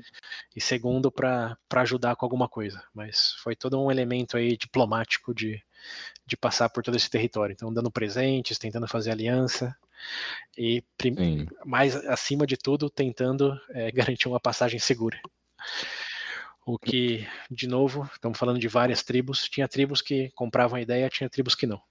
[0.56, 2.84] e segundo, para ajudar com alguma coisa.
[2.94, 5.62] Mas foi todo um elemento aí diplomático de,
[6.26, 7.54] de passar por todo esse território.
[7.54, 9.76] Então, dando presentes, tentando fazer aliança,
[10.58, 15.20] e prim- mais acima de tudo, tentando é, garantir uma passagem segura.
[16.66, 19.50] O que, de novo, estamos falando de várias tribos.
[19.50, 21.82] Tinha tribos que compravam a ideia, tinha tribos que não.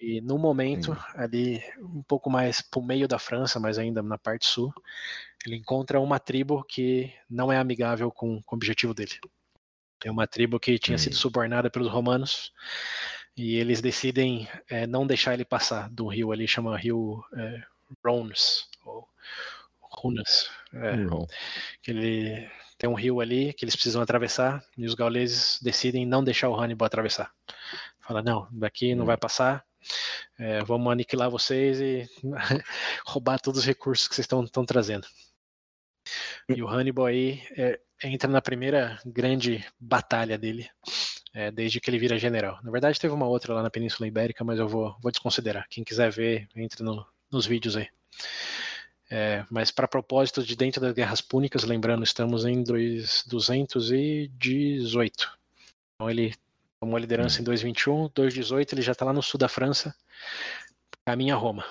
[0.00, 1.00] E no momento, Sim.
[1.14, 4.72] ali um pouco mais para o meio da França, mas ainda na parte sul,
[5.46, 9.12] ele encontra uma tribo que não é amigável com, com o objetivo dele.
[10.04, 11.16] É uma tribo que tinha sido Hum.
[11.16, 12.52] subornada pelos romanos
[13.36, 17.62] e eles decidem é, não deixar ele passar do rio ali, chama rio é,
[18.04, 19.06] Rhones, ou
[19.82, 20.48] Runas.
[20.72, 21.26] É, Não.
[21.82, 22.48] que ele
[22.78, 26.54] tem um rio ali que eles precisam atravessar e os gauleses decidem não deixar o
[26.58, 27.30] Hannibal atravessar.
[28.00, 29.06] Fala, não, daqui não Hum.
[29.06, 29.64] vai passar,
[30.38, 32.06] é, vamos aniquilar vocês e
[33.06, 35.06] roubar todos os recursos que vocês estão trazendo.
[36.48, 40.68] E o Hannibal aí é, entra na primeira grande batalha dele,
[41.32, 42.58] é, desde que ele vira general.
[42.62, 45.66] Na verdade, teve uma outra lá na Península Ibérica, mas eu vou, vou desconsiderar.
[45.68, 47.88] Quem quiser ver, entre no- nos vídeos aí.
[49.12, 55.30] É, mas para propósitos de dentro das guerras púnicas, lembrando, estamos em dois- 218.
[55.94, 56.34] Então ele
[56.80, 59.94] tomou a liderança em 221, 218 ele já está lá no sul da França,
[61.06, 61.64] caminha a Roma.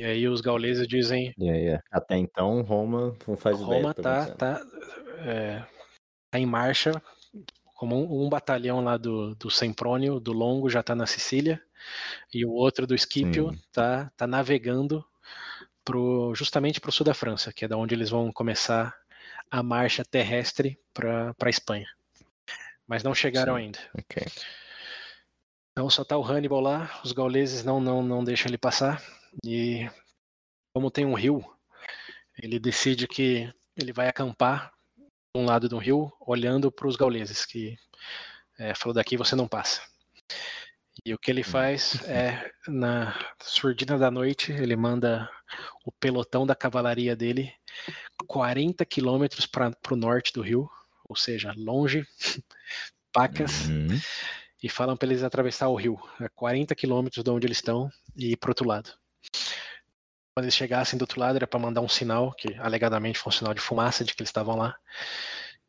[0.00, 1.80] E aí os gauleses dizem, E aí, é.
[1.90, 3.58] até então, Roma não faz.
[3.58, 4.60] Roma do que tá
[5.26, 5.64] é,
[6.30, 6.92] tá em marcha,
[7.74, 11.60] como um, um batalhão lá do, do Semprônio, do Longo, já está na Sicília,
[12.32, 13.60] e o outro do Scipio Sim.
[13.72, 15.04] tá, tá navegando
[15.84, 18.94] pro, justamente para o sul da França, que é da onde eles vão começar
[19.50, 21.88] a marcha terrestre para a Espanha.
[22.88, 23.60] Mas não chegaram Sim.
[23.60, 23.78] ainda.
[23.96, 24.26] Ok.
[25.72, 29.00] Então só tá o Hannibal lá, os gauleses não, não, não deixam ele passar.
[29.44, 29.88] E
[30.72, 31.44] como tem um rio,
[32.36, 37.44] ele decide que ele vai acampar de um lado do rio, olhando para os gauleses,
[37.44, 37.76] que
[38.58, 39.82] é, falou daqui você não passa.
[41.04, 45.30] E o que ele faz é, na surdina da noite, ele manda
[45.84, 47.52] o pelotão da cavalaria dele
[48.26, 50.68] 40 quilômetros para o norte do rio,
[51.08, 52.06] ou seja, longe,
[53.12, 53.88] pacas, Uhum.
[54.62, 58.32] e falam para eles atravessar o rio, a 40 quilômetros de onde eles estão, e
[58.32, 58.90] ir para outro lado.
[60.34, 63.36] Quando eles chegassem do outro lado, era para mandar um sinal, que alegadamente foi um
[63.36, 64.76] sinal de fumaça de que eles estavam lá.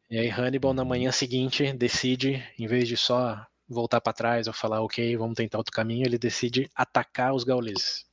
[0.09, 4.53] E aí Hannibal, na manhã seguinte, decide, em vez de só voltar para trás ou
[4.53, 8.05] falar, ok, vamos tentar outro caminho, ele decide atacar os gauleses.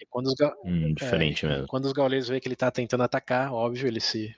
[0.00, 1.68] E quando os, ga- Hum, diferente é, mesmo.
[1.68, 4.34] Quando os gauleses veem que ele está tentando atacar, óbvio, eles se,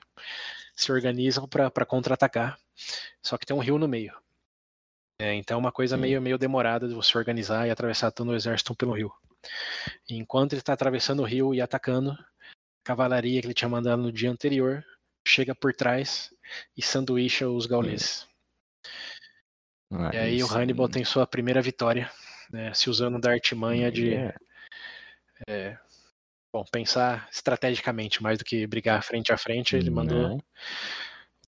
[0.75, 2.59] se organizam para contra-atacar.
[3.23, 4.15] Só que tem um rio no meio.
[5.19, 8.35] É, então é uma coisa meio, meio demorada de você organizar e atravessar todo o
[8.35, 9.13] exército pelo rio.
[10.09, 12.17] Enquanto ele está atravessando o rio e atacando,
[12.83, 14.85] cavalaria que ele tinha mandado no dia anterior
[15.27, 16.33] chega por trás
[16.77, 18.27] e sanduícha os gauleses.
[19.91, 20.47] Ah, E aí o.
[20.47, 22.11] Hannibal tem sua primeira vitória,
[22.51, 24.15] né, se usando da artimanha de
[25.49, 25.79] É,
[26.53, 29.75] bom, pensar estrategicamente mais do que brigar frente a frente.
[29.75, 30.45] Ele mandou dar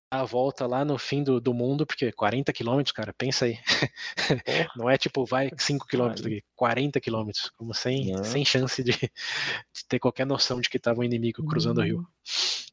[0.09, 3.57] a volta lá no fim do, do mundo, porque 40 quilômetros, cara, pensa aí.
[4.75, 6.37] Não é tipo, vai 5 quilômetros Aí.
[6.37, 8.23] aqui, 40 quilômetros, como sem, Não.
[8.23, 12.07] sem chance de, de ter qualquer noção de que tava um inimigo cruzando o rio.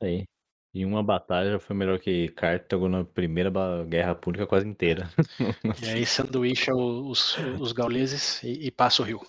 [0.01, 0.27] Aí.
[0.75, 3.51] Em uma batalha já foi melhor que Cartago na primeira
[3.87, 5.07] guerra pública quase inteira.
[5.85, 9.21] E aí sanduícha os, os gauleses e, e passa o rio.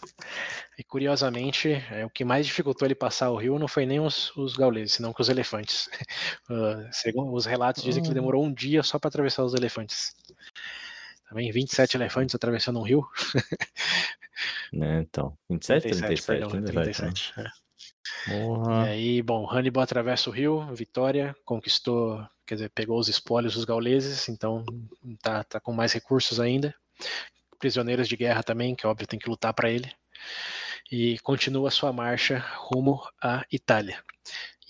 [0.78, 4.36] E curiosamente, é, o que mais dificultou ele passar o rio não foi nem os,
[4.38, 5.90] os gauleses, senão que os elefantes.
[6.50, 8.22] Ah, segundo os relatos dizem que ele Ah.
[8.22, 10.16] demorou um dia só para atravessar os elefantes.
[11.30, 13.06] Também 27 elefantes atravessando um rio.
[14.72, 15.38] né, então.
[15.50, 16.68] 27, 37, 37, perdão, né?
[16.68, 17.34] 37.
[17.38, 17.63] é.
[18.26, 18.86] Porra.
[18.86, 23.66] E aí, bom, Hannibal atravessa o rio, vitória, conquistou, quer dizer, pegou os espólios dos
[23.66, 24.66] gauleses, então
[25.22, 26.74] tá, tá com mais recursos ainda.
[27.60, 29.92] Prisioneiros de guerra também, que óbvio tem que lutar para ele.
[30.92, 34.04] E continua sua marcha rumo à Itália.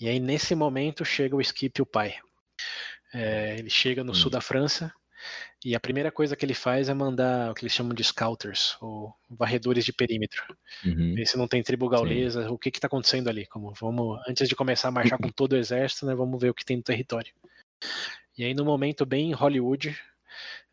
[0.00, 2.14] E aí, nesse momento, chega o Scipio pai.
[3.12, 4.14] É, ele chega no Hum.
[4.14, 4.92] sul da França
[5.64, 8.76] e a primeira coisa que ele faz é mandar o que eles chamam de scouters,
[8.80, 10.44] ou varredores de perímetro
[10.84, 11.14] Uhum.
[11.14, 13.46] ver se não tem tribo gaulesa, o que está acontecendo ali.
[13.46, 16.54] Como vamos, antes de começar a marchar com todo o exército, né, vamos ver o
[16.54, 17.32] que tem no território.
[18.36, 19.96] E aí, no momento bem Hollywood,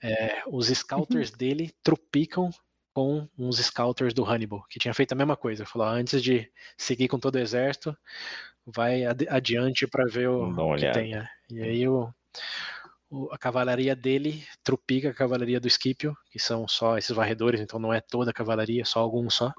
[0.02, 2.50] é, os scouters dele tropicam
[2.94, 5.66] com uns scouters do Hannibal, que tinha feito a mesma coisa.
[5.66, 7.96] Falou, "Ah, antes de seguir com todo o exército,
[8.66, 11.16] vai adi- adiante para ver o que tem.
[11.16, 12.14] é." E aí o-
[13.32, 17.94] a cavalaria dele trupica a cavalaria do Scipio, que são só esses varredores, então não
[17.94, 19.54] é toda a cavalaria, só alguns só.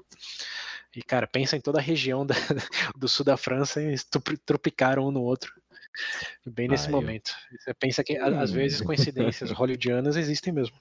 [0.95, 2.35] E, cara, pensa em toda a região da-
[2.97, 5.51] do sul da França e eles tru- tropicaram um no outro.
[6.45, 7.31] Bem nesse eu- momento.
[7.59, 8.55] Você pensa que, a- às Hum.
[8.55, 10.75] vezes, coincidências hollywoodianas existem mesmo.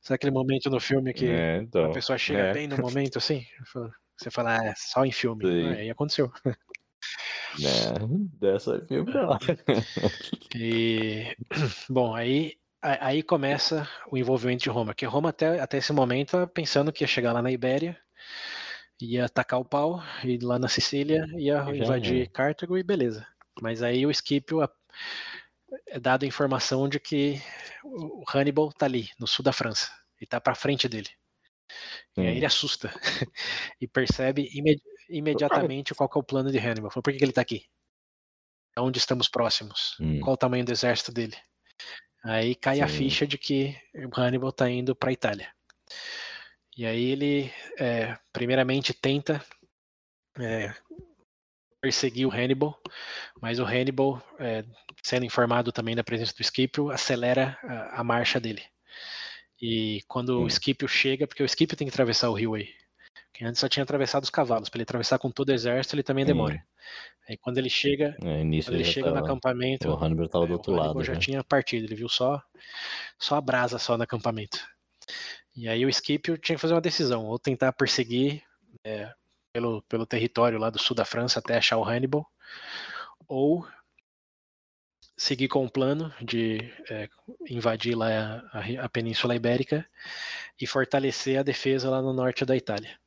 [0.00, 1.86] Sabe aquele momento no filme que É, então.
[1.86, 2.52] a pessoa chega é.
[2.52, 3.46] bem no momento, assim?
[4.18, 5.44] Você fala, ah, é só em filme.
[5.46, 6.30] Aí aconteceu.
[7.58, 7.70] Né,
[8.40, 9.38] dessa filme não.
[10.54, 11.36] E,
[11.90, 16.46] bom, aí, aí começa o envolvimento de Roma, que Roma até, até esse momento estava
[16.46, 17.98] pensando que ia chegar lá na Ibéria,
[19.00, 22.30] ia atacar o pau, e lá na Sicília ia Já invadir era.
[22.30, 23.26] Cartago e beleza.
[23.60, 24.70] Mas aí o Scipio a-
[25.86, 27.40] é dado a informação de que
[27.84, 29.90] o Hannibal tá ali, no sul da França,
[30.20, 31.08] e tá pra frente dele.
[32.18, 32.36] E aí Hum.
[32.36, 32.90] ele assusta
[33.80, 36.90] e percebe imed- imediatamente qual que é o plano de Hannibal.
[36.90, 37.66] Por que, que ele tá aqui?
[38.78, 39.96] Onde estamos próximos?
[40.00, 40.20] Hum.
[40.20, 41.36] Qual o tamanho do exército dele?
[42.24, 42.96] Aí cai a Sim.
[42.96, 45.52] ficha de que o Hannibal tá indo pra Itália.
[46.76, 49.44] E aí ele, é, primeiramente, tenta
[50.38, 50.74] é,
[51.80, 52.80] perseguir o Hannibal,
[53.40, 54.64] mas o Hannibal, é,
[55.02, 58.62] sendo informado também da presença do Scipio, acelera a, a marcha dele.
[59.60, 60.44] E quando Hum.
[60.44, 62.74] o Scipio chega, porque o Scipio tem que atravessar o rio aí,
[63.34, 66.02] que antes só tinha atravessado os cavalos, para ele atravessar com todo o exército ele
[66.04, 66.64] também demora.
[67.28, 70.46] Aí quando ele chega, É, quando ele chega no tava- acampamento, O Hannibal tava é,
[70.48, 71.04] do o outro Hannibal lado.
[71.04, 71.18] já já.
[71.20, 72.40] tinha partido, ele viu só,
[73.18, 74.58] só a brasa só no acampamento.
[75.56, 78.42] E aí o Scipio tinha que fazer uma decisão, ou tentar perseguir
[78.84, 79.12] é,
[79.52, 82.26] pelo, pelo território lá do sul da França até achar o Hannibal,
[83.26, 83.66] ou
[85.16, 86.58] seguir com o plano de
[86.90, 87.08] é,
[87.48, 88.08] invadir lá
[88.52, 89.86] a, a- a Península Ibérica
[90.60, 92.98] e fortalecer a defesa lá no norte da Itália.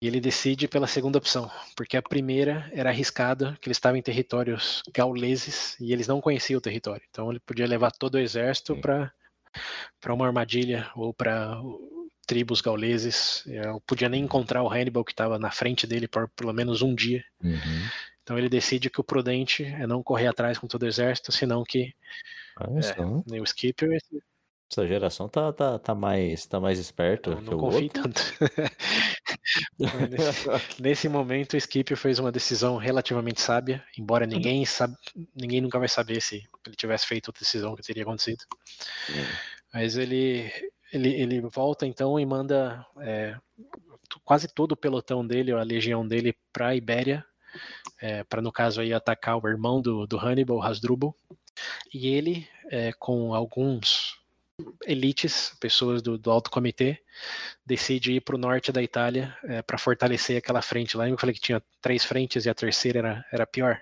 [0.00, 4.02] E ele decide pela segunda opção, porque a primeira era arriscada, que eles estavam em
[4.02, 7.02] territórios gauleses e eles não conheciam o território.
[7.08, 9.12] Então ele podia levar todo o exército para
[10.00, 11.56] para uma armadilha ou para
[12.26, 13.44] tribos gauleses.
[13.46, 16.94] Eu podia nem encontrar o Hannibal que estava na frente dele por pelo menos um
[16.94, 17.24] dia.
[17.42, 17.88] Uhum.
[18.22, 21.62] Então ele decide que o prudente é não correr atrás com todo o exército, senão
[21.62, 21.94] que
[22.82, 23.90] só, nem o Scipio
[24.74, 28.02] essa geração tá, tá, tá, mais, tá mais esperto não, que não o confie outro.
[28.02, 28.22] tanto.
[30.10, 30.48] Nesse,
[30.82, 34.96] nesse momento, o Scipio fez uma decisão relativamente sábia, embora ninguém sabe,
[35.34, 38.44] ninguém nunca vai saber se ele tivesse feito outra decisão que teria acontecido.
[39.72, 40.50] Mas ele,
[40.92, 43.36] ele, ele volta então e manda é,
[44.24, 47.24] quase todo o pelotão dele, ou a legião dele, para a Ibéria,
[48.00, 51.14] é, para no caso aí atacar o irmão do, do Hannibal, Hasdrubal.
[51.92, 54.23] E ele, é, com alguns
[54.86, 56.98] elites, pessoas do, do alto comitê,
[57.66, 59.36] decide ir para o norte da Itália
[59.66, 61.08] para fortalecer aquela frente lá.
[61.08, 63.80] Eu falei que tinha três frentes e a terceira era, era pior.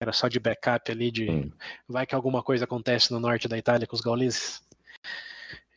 [0.00, 1.52] Era só de backup ali, de Hum.
[1.86, 4.62] vai que alguma coisa acontece no norte da Itália com os gauleses.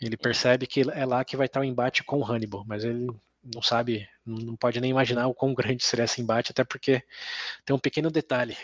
[0.01, 3.07] Ele percebe que é lá que vai estar o embate com o Hannibal, mas ele
[3.43, 7.03] não sabe, não pode nem imaginar o quão grande seria esse embate, até porque
[7.65, 8.57] tem um pequeno detalhe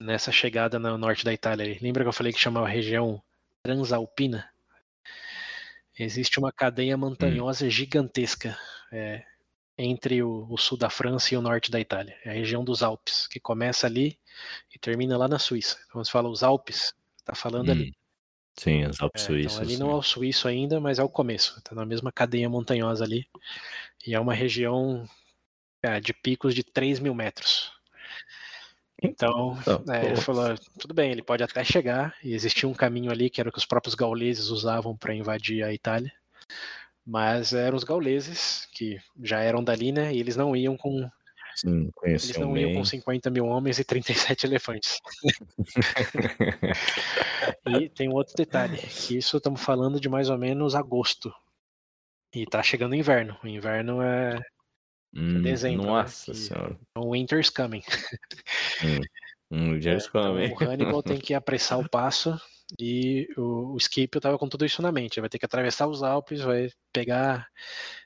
[0.00, 1.76] nessa chegada no norte da Itália.
[1.82, 3.20] Lembra que eu falei que chamava região
[3.62, 4.48] Transalpina?
[5.98, 7.70] Existe uma cadeia montanhosa hum.
[7.70, 8.56] gigantesca
[8.92, 9.24] é,
[9.76, 12.16] entre o, o, sul da França e o norte da Itália.
[12.24, 14.18] É a região dos Alpes, que começa ali
[14.74, 15.76] e termina lá na Suíça.
[15.80, 17.72] Então, quando você fala os Alpes, está falando hum.
[17.72, 17.94] ali.
[18.56, 19.52] Sim, os Alpes é, suíços.
[19.54, 19.80] Então ali sim.
[19.80, 21.58] não é o suíço ainda, mas é o começo.
[21.58, 23.26] Está na mesma cadeia montanhosa ali.
[24.06, 25.08] E é uma região
[25.82, 27.72] é, de picos de 3 mil metros.
[29.02, 29.56] Então,
[29.90, 33.40] é, ele falou, tudo bem, ele pode até chegar, e existia um caminho ali que
[33.40, 36.12] era o que os próprios gauleses usavam para invadir a Itália,
[37.06, 41.08] mas eram os gauleses, que já eram dali, né, e eles não iam com...
[41.56, 42.62] Sim, eles não bem.
[42.62, 44.98] iam com 50 mil homens e 37 elefantes.
[47.66, 51.32] e tem um outro detalhe, que isso estamos falando de mais ou menos agosto,
[52.34, 54.38] e tá chegando o inverno, o inverno é
[55.14, 55.86] Hum, dezembro.
[55.86, 56.78] Né, nossa que senhora.
[56.90, 57.82] então, Winter's coming.
[59.50, 62.40] Hum, já É, então o Hannibal tem que apressar o passo
[62.78, 65.14] e o, o Scipio tava com tudo isso na mente.
[65.14, 67.48] Ele vai ter que atravessar os Alpes, vai pegar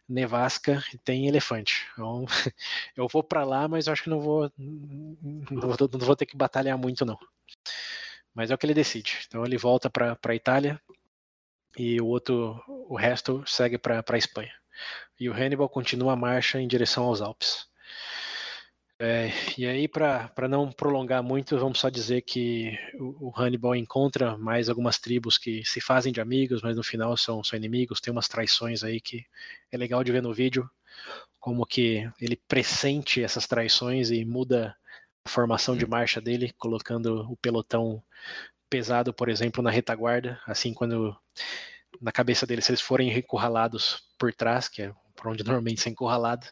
[0.09, 1.86] nevasca e tem elefante.
[1.93, 2.24] Então,
[2.97, 6.24] eu vou para lá, mas eu acho que não vou, não vou, não vou ter
[6.24, 7.18] que batalhar muito não.
[8.35, 9.18] Mas é o que ele decide.
[9.26, 10.81] Então ele volta para Itália
[11.76, 14.52] e o outro, o resto segue para Espanha
[15.19, 17.67] e o Hannibal continua a marcha em direção aos Alpes.
[18.99, 24.37] É, e aí, para não prolongar muito, vamos só dizer que o, o, Hannibal encontra
[24.39, 28.01] mais algumas tribos que se fazem de amigos, mas no final são, são inimigos.
[28.01, 29.27] Tem umas traições aí que
[29.73, 30.71] é legal de ver no vídeo,
[31.41, 34.77] como que ele pressente essas traições e muda
[35.25, 38.03] a formação de marcha dele, colocando o pelotão
[38.71, 40.41] pesado, por exemplo, na retaguarda.
[40.47, 41.17] Assim, quando
[42.01, 45.89] na cabeça dele, se eles forem encurralados por trás, que é por onde normalmente se
[45.89, 46.47] é encurralado,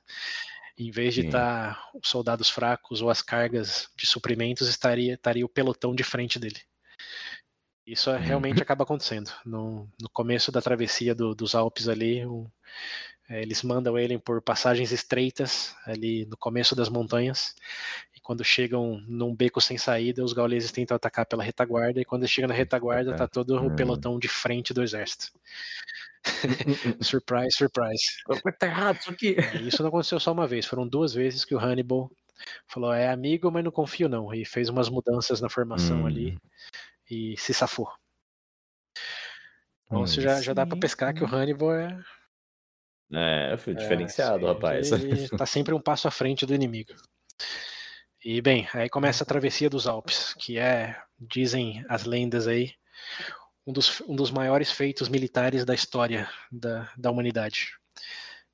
[0.76, 5.44] em vez de estar tá os soldados fracos ou as cargas de suprimentos, estaria, estaria
[5.44, 6.60] o pelotão de frente dele.
[7.86, 9.30] Isso é, realmente acaba acontecendo.
[9.44, 12.20] No, no começo da travessia do, dos Alpes ali,
[13.28, 17.54] é, eles mandam ele por passagens estreitas ali no começo das montanhas
[18.22, 22.46] quando chegam num beco sem saída, os gauleses tentam atacar pela retaguarda, e quando chega
[22.46, 23.76] na retaguarda, tá todo o hum.
[23.76, 25.32] pelotão de frente do exército.
[27.02, 28.04] surprise, surprise.
[28.58, 29.36] Tá errado isso aqui.
[29.66, 32.10] Isso não aconteceu só uma vez, foram duas vezes que o Hannibal
[32.66, 34.32] falou: é amigo, mas não confio não.
[34.32, 36.06] E fez umas mudanças na formação hum.
[36.06, 36.38] ali
[37.10, 37.90] e se safou.
[39.86, 42.02] Então hum, já, já dá para pescar que o Hannibal é.
[43.14, 44.90] É, foi diferenciado, é, rapaz.
[44.90, 46.94] Ele tá sempre um passo à frente do inimigo.
[48.24, 52.72] E bem, aí começa a travessia dos Alpes, que é, dizem as lendas aí,
[53.66, 57.72] um dos, um dos maiores feitos militares da história da, da humanidade.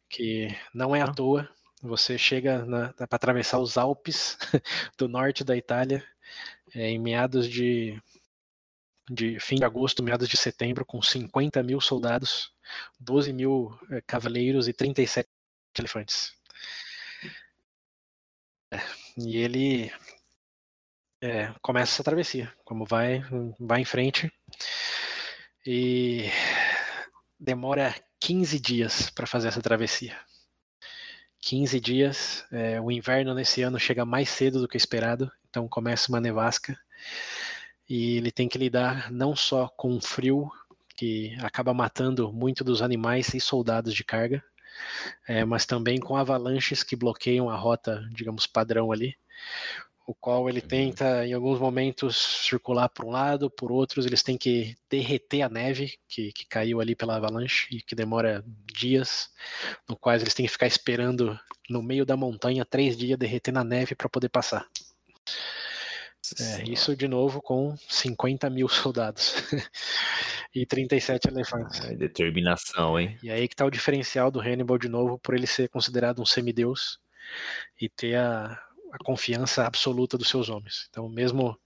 [0.09, 1.15] Que não é à ah.
[1.15, 1.49] toa,
[1.83, 2.67] você chega
[2.97, 4.37] para atravessar os Alpes
[4.99, 6.05] do norte da Itália
[6.75, 8.01] é, em meados de,
[9.11, 12.53] de fim de agosto, meados de setembro, com 50 mil soldados,
[13.01, 15.29] 12 mil é, cavaleiros e 37
[15.79, 16.33] elefantes.
[18.73, 18.79] É,
[19.17, 19.91] e ele
[21.23, 23.23] é, começa essa travessia, como vai,
[23.59, 24.31] vai em frente.
[25.67, 26.31] E
[27.39, 30.17] demora 15 dias para fazer essa travessia.
[31.41, 32.45] 15 dias.
[32.51, 36.79] É, o inverno nesse ano chega mais cedo do que esperado, então começa uma nevasca.
[37.89, 40.51] E ele tem que lidar não só com o frio,
[40.97, 44.43] que acaba matando muito dos animais e soldados de carga,
[45.27, 49.17] é, mas também com avalanches que bloqueiam a rota, digamos, padrão ali,
[50.09, 54.39] o qual ele tenta, em alguns momentos, circular por um lado, por outros, eles têm
[54.39, 58.43] que derreter a neve que, que caiu ali pela avalanche e que demora
[58.75, 59.29] dias,
[59.87, 63.65] no quais eles têm que ficar esperando no meio da montanha três dias derretendo a
[63.65, 64.67] neve para poder passar.
[66.41, 69.35] É, isso de novo com 50 mil soldados
[70.55, 71.85] e 37 elefantes.
[71.85, 73.19] É, determinação, hein?
[73.23, 76.27] E aí que tá o diferencial do Hannibal de novo, por ele ser considerado um
[76.27, 76.99] semideus
[77.79, 78.59] e ter a,
[78.93, 80.87] a confiança absoluta dos seus homens.
[80.91, 81.59] Então, mesmo,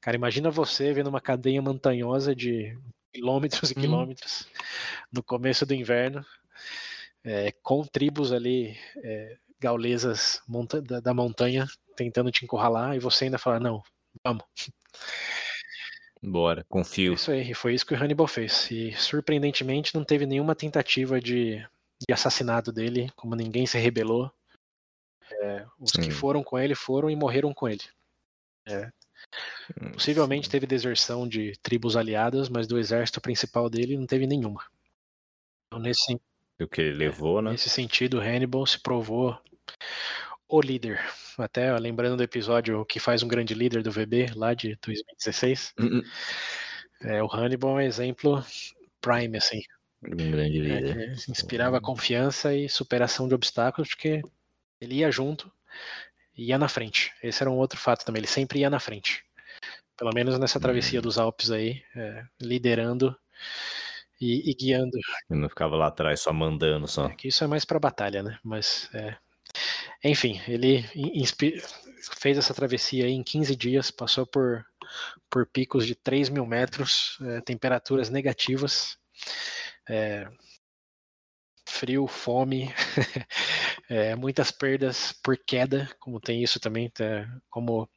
[0.00, 2.76] cara, imagina você vendo uma cadeia montanhosa de
[3.12, 3.80] quilômetros e hum.
[3.80, 4.48] quilômetros
[5.12, 6.24] no começo do inverno,
[7.24, 11.66] é, com tribos ali é, gaulesas monta da, da, montanha
[11.96, 13.82] tentando te encurralar e você ainda falar, não,
[14.24, 14.44] vamos.
[16.22, 17.14] Bora, confio.
[17.14, 18.70] Isso aí, foi isso que o Hannibal fez.
[18.70, 21.58] E surpreendentemente não teve nenhuma tentativa de,
[22.06, 24.30] de assassinato dele, como ninguém se rebelou.
[25.30, 26.02] É, os Sim.
[26.02, 27.82] que foram com ele foram e morreram com ele.
[28.66, 28.90] É.
[29.92, 34.64] Possivelmente teve deserção de tribos aliadas, mas do exército principal dele não teve nenhuma.
[35.66, 36.20] Então, nesse,
[36.60, 37.52] O que ele levou, né?
[37.52, 39.38] Nesse sentido, Hannibal se provou
[40.48, 41.00] o líder.
[41.38, 45.74] Até ó, lembrando do episódio que faz um grande líder do VB, lá de 2016.
[45.78, 46.02] Uhum.
[47.02, 48.44] É, o Hannibal é um exemplo
[49.00, 49.60] prime, assim.
[50.02, 51.16] Um grande É, líder.
[51.16, 54.22] que inspirava confiança e superação de obstáculos, porque
[54.80, 55.50] ele ia junto
[56.36, 57.12] e ia na frente.
[57.22, 59.24] Esse era um outro fato também, ele sempre ia na frente.
[59.96, 61.02] Pelo menos nessa travessia Hum.
[61.02, 63.16] dos Alpes aí, é, liderando
[64.20, 64.98] e, e guiando.
[65.30, 67.06] Ele não ficava lá atrás só mandando só.
[67.06, 68.38] É, que isso é mais para batalha, né?
[68.44, 69.16] Mas, é...
[70.04, 70.84] enfim, ele
[72.18, 74.64] fez essa travessia aí em 15 dias, passou por,
[75.30, 78.98] por picos de 3 mil metros, é, temperaturas negativas,
[79.88, 80.28] é,
[81.66, 82.72] frio, fome,
[83.88, 87.28] é, muitas perdas por queda, como tem isso também, tá?
[87.50, 87.88] como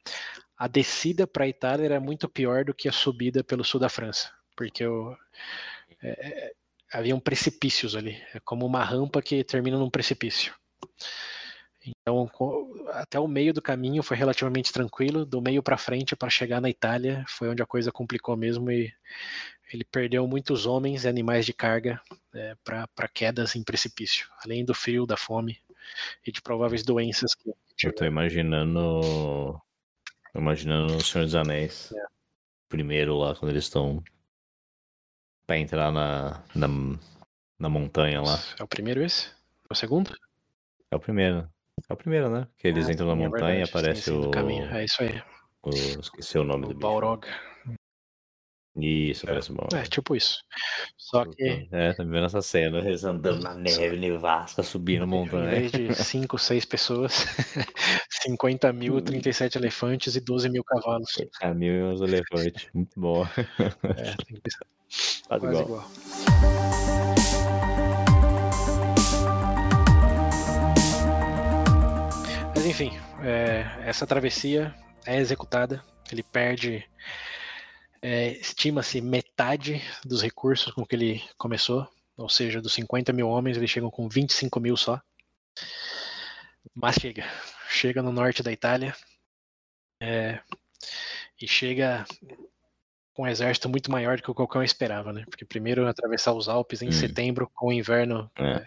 [0.56, 3.88] a descida para a Itália era muito pior do que a subida pelo sul da
[3.88, 5.16] França, porque o,
[6.02, 6.52] é,
[6.92, 10.54] haviam precipícios ali, é como uma rampa que termina num precipício.
[11.86, 12.30] Então,
[12.88, 16.68] até o meio do caminho foi relativamente tranquilo, do meio para frente para chegar na
[16.68, 18.92] Itália foi onde a coisa complicou mesmo e
[19.72, 22.00] ele perdeu muitos homens e animais de carga
[22.34, 25.58] é, para quedas em precipício, além do frio, da fome
[26.26, 27.52] e de prováveis doenças que
[27.82, 29.60] Eu tô imaginando.
[30.34, 31.92] imaginando o Senhor dos Anéis.
[31.92, 32.06] É.
[32.68, 34.02] Primeiro lá, quando eles estão.
[35.46, 36.68] Pra entrar na, na,
[37.58, 38.38] na montanha lá.
[38.58, 39.28] É o primeiro esse?
[39.68, 40.16] É o segundo?
[40.90, 41.48] É o primeiro.
[41.88, 42.46] É o primeiro, né?
[42.58, 44.64] Que eles Ah, entram na é montanha e aparece sim, o, caminho.
[44.74, 45.20] É isso aí.
[45.62, 45.70] o.
[45.70, 46.80] Esqueci o nome O do bicho.
[46.80, 47.26] Balrog.
[48.76, 49.66] Isso, parece bom.
[49.74, 50.38] É, tipo isso.
[50.96, 55.08] Só que É, tá me vendo essa cena, eles andando na neve, nevasca, subindo em
[55.08, 55.50] montanha.
[55.50, 57.12] vez de 5, 6 pessoas,
[58.22, 61.10] 50 mil, 37 elefantes e 12 mil cavalos.
[61.40, 62.68] Caminho e uns elefantes.
[62.72, 63.26] Muito bom.
[63.26, 64.64] É, tem que pensar
[65.28, 65.64] Quase quase igual.
[65.64, 67.09] igual.
[72.70, 72.90] Enfim,
[73.22, 74.74] é, essa travessia
[75.06, 75.82] é executada.
[76.10, 76.88] Ele perde,
[78.02, 81.88] é, estima-se, metade dos recursos com que ele começou.
[82.16, 85.00] Ou seja, dos 50 mil homens, eles chegam com 25 mil só.
[86.74, 87.24] Mas chega.
[87.68, 88.94] Chega no norte da Itália.
[90.02, 90.40] é,
[91.40, 92.04] e chega
[93.12, 95.24] com um exército muito maior do que qualquer um esperava, né?
[95.28, 96.92] Porque primeiro atravessar os Alpes em Hum.
[96.92, 98.66] setembro, com o inverno É.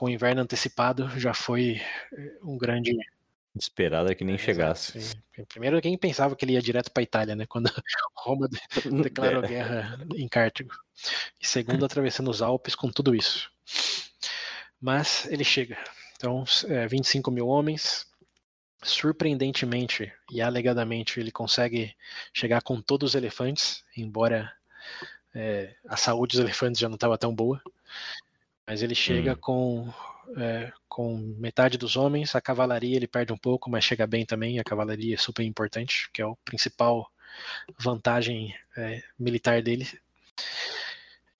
[0.00, 1.78] com o inverno antecipado, já foi
[2.14, 2.96] eh, um grande.
[3.54, 4.98] Esperada que nem chegasse.
[4.98, 5.18] sim.
[5.46, 7.44] Primeiro, quem pensava que ele ia direto para Itália, né?
[7.46, 7.66] Quando
[8.16, 8.58] Roma de-
[9.02, 9.48] declarou É.
[9.48, 10.70] guerra em Cartago.
[11.38, 13.50] E segundo, atravessando os Alpes com tudo isso.
[14.80, 15.76] Mas ele chega.
[16.16, 18.06] Então, é, 25 mil homens.
[18.82, 21.94] Surpreendentemente e alegadamente, ele consegue
[22.32, 24.50] chegar com todos os elefantes, embora
[25.34, 27.60] é, a saúde dos elefantes já não estava tão boa.
[28.70, 29.36] Mas ele chega Hum.
[29.40, 29.92] com,
[30.36, 34.60] é, com metade dos homens, a cavalaria ele perde um pouco, mas chega bem também.
[34.60, 37.10] A cavalaria é super importante, que é o principal
[37.76, 39.88] vantagem é, militar dele.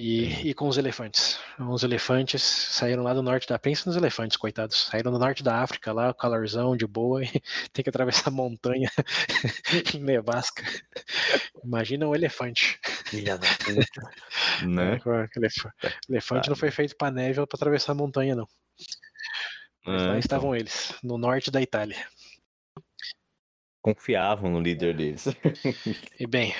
[0.02, 1.39] E, e com os elefantes.
[1.59, 3.59] Os elefantes saíram lá do norte da.
[3.59, 4.86] Pensa nos elefantes, coitados.
[4.86, 7.28] Saíram do norte da África, lá, calorzão, de boa, e
[7.70, 8.90] tem que atravessar a montanha
[9.94, 10.62] em nevasca.
[11.62, 12.81] Imagina um elefante.
[13.05, 14.10] Filha da puta.
[14.66, 14.94] Né?
[14.97, 15.66] É, elef-
[16.09, 18.47] elefante não foi feito para neve ou para atravessar a montanha, não.
[19.86, 22.06] Mas É, lá então, estavam eles, no norte da Itália.
[23.82, 25.27] Confiavam no líder deles.
[26.18, 26.55] E bem,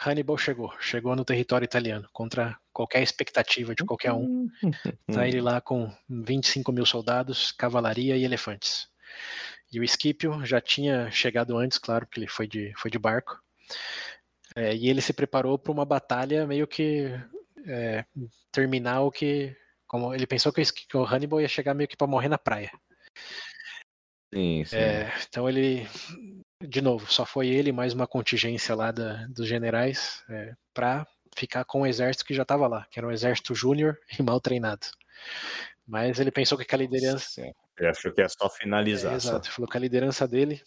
[0.00, 4.48] Hannibal chegou, chegou no território italiano, contra qualquer expectativa de qualquer um.
[5.12, 8.88] Tá ele lá com 25 mil soldados, cavalaria e elefantes.
[9.72, 13.40] E o Scipio já tinha chegado antes, claro, porque ele foi de, foi de barco.
[14.54, 17.10] É, e ele se preparou para uma batalha meio que
[17.66, 18.04] é,
[18.52, 19.56] terminal que.
[19.86, 22.70] Como ele pensou o, que o Hannibal ia chegar meio que para morrer na praia.
[24.34, 24.76] Sim, sim.
[24.76, 25.86] É, então ele,
[26.62, 31.06] de novo, só foi ele mais uma contingência lá da, dos generais é, para
[31.36, 34.40] ficar com o exército que já estava lá, que era um exército júnior e mal
[34.40, 34.86] treinado.
[35.86, 37.26] Mas ele pensou que com a liderança.
[37.28, 37.52] Sim.
[37.78, 39.10] Ele achou que ia só É, finalizar.
[39.20, 39.30] só.
[39.30, 40.62] exato, falou que a liderança dele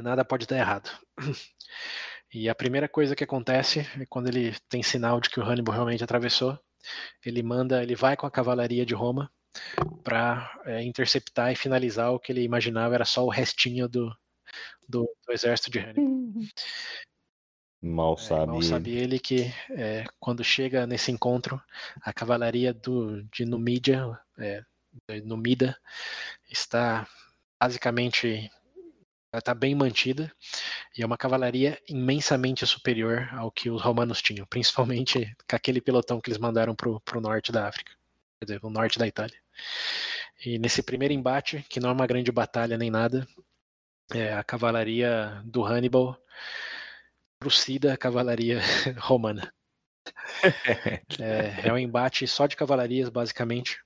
[0.00, 0.90] nada pode dar errado.
[2.30, 5.72] E a primeira coisa que acontece é quando ele tem sinal de que o Hannibal
[5.74, 6.58] realmente atravessou,
[7.24, 9.32] ele manda, ele vai com a cavalaria de Roma
[10.04, 10.52] para
[10.82, 14.14] interceptar e finalizar o que ele imaginava era só o restinho do,
[14.88, 16.48] do, do exército de Hannibal.
[17.80, 18.52] Mal É, sabe.
[18.52, 21.62] mal sabe ele que é, quando chega nesse encontro,
[22.02, 24.62] a cavalaria do, de Numídia, é,
[25.08, 25.76] de Numida,
[26.50, 27.06] está
[27.60, 28.50] basicamente
[29.30, 30.32] ela está bem mantida
[30.96, 36.20] e é uma cavalaria imensamente superior ao que os romanos tinham, principalmente com aquele pelotão
[36.20, 37.92] que eles mandaram para o norte da África,
[38.38, 39.36] quer dizer, o norte da Itália.
[40.44, 43.26] E nesse primeiro embate, que não é uma grande batalha nem nada,
[44.14, 46.18] é, a cavalaria do Hannibal
[47.38, 48.60] trucida a cavalaria
[48.98, 49.52] romana.
[51.20, 53.78] é, é um embate só de cavalarias, basicamente,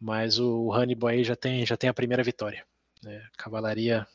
[0.00, 2.64] mas o Hannibal aí já tem, já tem a primeira vitória.
[3.02, 3.26] Né?
[3.36, 4.06] Cavalaria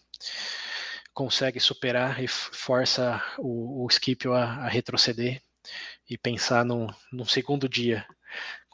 [1.13, 5.41] consegue superar e força o, o Scipio a, a, retroceder
[6.09, 8.05] e pensar num, num, segundo dia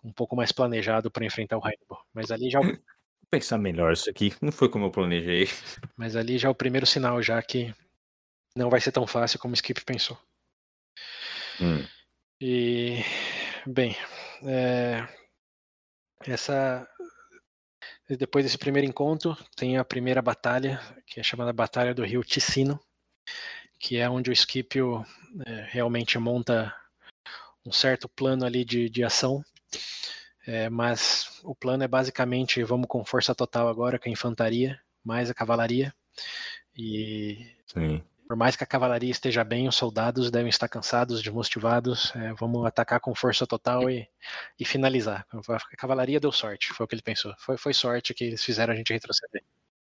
[0.03, 2.06] um pouco mais planejado para enfrentar o Hannibal.
[2.14, 2.60] Mas ali já
[3.30, 5.47] pensar melhor isso aqui, não foi como eu planejei.
[5.95, 7.73] Mas ali já é o primeiro sinal já que
[8.56, 10.18] não vai ser tão fácil como o Skip pensou.
[11.61, 11.85] Hum.
[12.41, 12.99] E
[13.65, 13.95] bem,
[14.43, 15.07] é,
[16.27, 16.88] essa
[18.10, 22.80] depois desse primeiro encontro, tem a primeira batalha, que é chamada Batalha do Rio Ticino,
[23.80, 25.03] que é onde o Scipio
[25.45, 26.73] é, realmente monta
[27.65, 29.43] um certo plano ali de, de ação.
[30.47, 35.30] É, mas o plano é basicamente vamos com força total agora com a infantaria, mais
[35.30, 35.93] a cavalaria.
[36.77, 38.03] E Sim.
[38.27, 42.11] Por mais que a cavalaria esteja bem, os soldados devem estar cansados, desmotivados.
[42.15, 44.07] É, vamos atacar com força total e,
[44.59, 45.27] e, finalizar.
[45.31, 47.34] A cavalaria deu sorte, foi o que ele pensou.
[47.38, 49.43] Foi, foi sorte que eles fizeram a gente retroceder.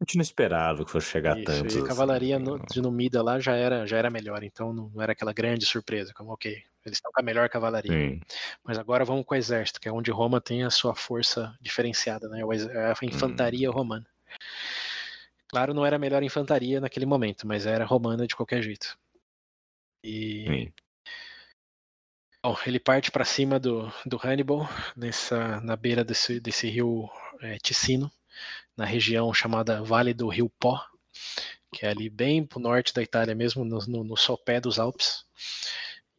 [0.01, 1.79] A gente não esperava que fosse chegar Isso, tanto.
[1.79, 4.91] E a cavalaria assim, no, de Numida lá já era, já era melhor, então não
[5.01, 7.93] era aquela grande surpresa, como ok, eles estão com a melhor cavalaria.
[7.93, 8.21] Sim.
[8.65, 12.29] Mas agora vamos com o exército, que é onde Roma tem a sua força diferenciada,
[12.29, 12.43] né?
[12.43, 13.75] A infantaria hum.
[13.75, 14.07] romana.
[15.49, 18.99] Claro, não era a melhor infantaria naquele momento, mas era romana de qualquer jeito.
[20.03, 20.45] E.
[20.47, 20.73] Sim.
[22.45, 27.09] Bom, ele parte para cima do, do Hannibal, nessa, na beira desse, desse rio
[27.41, 28.11] é, Ticino,
[28.77, 30.85] na região chamada Vale do Rio Pó,
[31.73, 35.25] que é ali bem pro norte da Itália mesmo, no, no, no sopé dos Alpes.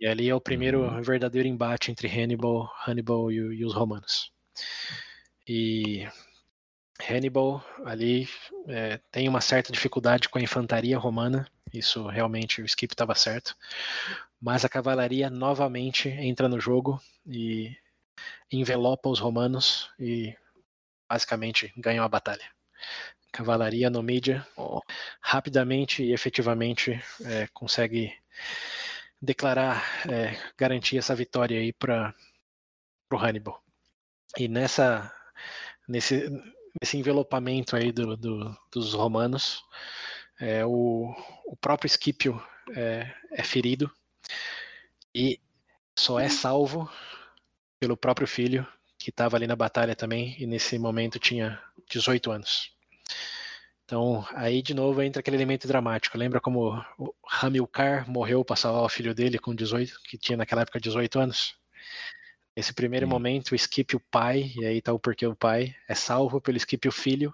[0.04, 4.34] E ali é o primeiro verdadeiro embate entre Hannibal, Hannibal e, e os romanos.
[5.48, 6.06] E
[7.10, 8.28] Hannibal ali
[8.68, 13.56] é, tem uma certa dificuldade com a infantaria romana, isso realmente o Skip estava certo,
[14.42, 17.74] mas a cavalaria novamente entra no jogo e
[18.52, 20.36] envelopa os romanos e
[21.10, 22.52] basicamente ganham a batalha.
[23.32, 24.46] Cavalaria no mídia
[25.22, 28.14] rapidamente e efetivamente é, consegue
[29.24, 32.14] declarar, é, garantir essa vitória aí para
[33.12, 33.64] o Hannibal.
[34.38, 35.12] E nessa
[35.88, 36.30] nesse
[36.82, 39.64] esse envelopamento aí do, do, dos romanos.
[40.40, 41.14] É, o,
[41.46, 42.42] o próprio Scipio
[42.76, 43.90] é, é ferido
[45.14, 45.40] e
[45.98, 46.90] só é salvo
[47.80, 48.68] pelo próprio filho,
[48.98, 52.74] que estava ali na batalha também, e nesse momento tinha 18 anos.
[53.86, 56.18] Então, aí de novo entra aquele elemento dramático.
[56.18, 60.62] Lembra como o Hamilcar morreu para salvar o filho dele com 18, que tinha naquela
[60.62, 61.56] época 18 anos?
[62.56, 65.96] Esse primeiro momento, o Skip o pai, e aí tá o porquê o pai, é
[65.96, 67.34] salvo pelo Skip o filho,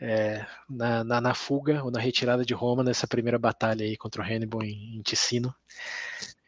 [0.00, 4.22] é, na, na, na, fuga ou na retirada de Roma nessa primeira batalha aí contra
[4.22, 5.54] o Hannibal em, em Ticino.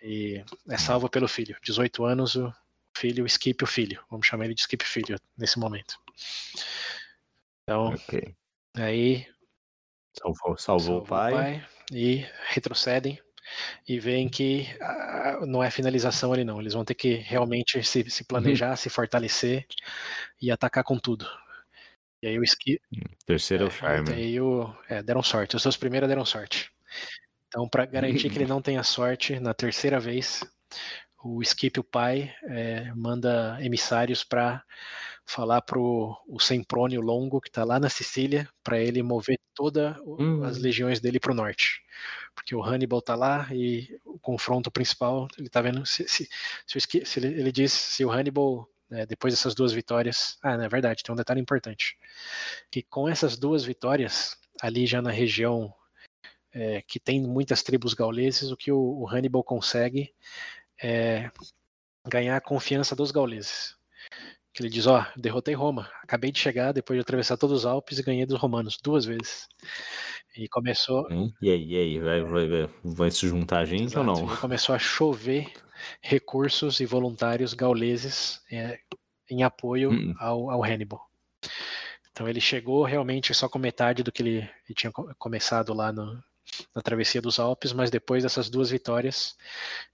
[0.03, 1.57] E é salvo pelo filho.
[1.62, 2.53] 18 anos, o
[2.97, 4.03] filho, o Skip o filho.
[4.11, 5.99] Vamos chamar ele de Skip filho nesse momento.
[7.62, 8.35] Então, okay.
[8.75, 9.27] Aí.
[10.15, 11.33] Salvou, salvou, salvou o, pai.
[11.33, 11.67] o pai.
[11.93, 13.21] E retrocedem
[13.89, 16.61] e veem que ah, não é finalização ali não.
[16.61, 18.77] Eles vão ter que realmente se, se planejar, uhum.
[18.77, 19.67] se fortalecer
[20.41, 21.27] e atacar com tudo.
[22.23, 22.81] E aí o esqui.
[22.93, 24.13] Hum, terceiro é, o charme.
[24.13, 25.57] Aí o, é, deram sorte.
[25.57, 26.71] Os seus primeiros deram sorte.
[27.49, 30.45] Então, para garantir que ele não tenha sorte, na terceira vez,
[31.23, 34.63] o Skip, o pai, é, manda emissários para
[35.31, 40.43] falar pro o Semprônio Longo, que está lá na Sicília, para ele mover todas hum.
[40.44, 41.82] as legiões dele para o norte
[42.35, 46.28] porque o Hannibal tá lá e o confronto principal, ele tá vendo se, se,
[46.66, 50.65] se, se ele, ele, diz se o Hannibal, né, depois dessas duas vitórias, ah, na
[50.65, 51.98] é verdade, tem um detalhe importante,
[52.70, 55.73] que com essas duas vitórias, ali já na região
[56.52, 60.12] é, que tem muitas tribos gauleses, o que o, o Hannibal consegue
[60.82, 61.31] é
[62.09, 63.77] ganhar a confiança dos gauleses.
[64.53, 67.67] Que ele diz, ó, oh, derrotei Roma, acabei de chegar depois de atravessar todos os
[67.67, 69.49] Alpes e ganhei dos romanos duas vezes.
[70.37, 71.07] E começou.
[71.41, 74.09] E aí, e aí, vai, vai, vai se juntar a gente Exato.
[74.09, 74.37] ou não?
[74.37, 75.53] Começou a chover
[76.01, 78.79] recursos e voluntários gauleses é,
[79.31, 80.15] em apoio hum.
[80.19, 81.01] ao, ao Hannibal.
[82.11, 86.23] Então ele chegou realmente só com metade do que ele, ele tinha começado lá no,
[86.75, 89.37] na travessia dos Alpes, mas depois dessas duas vitórias,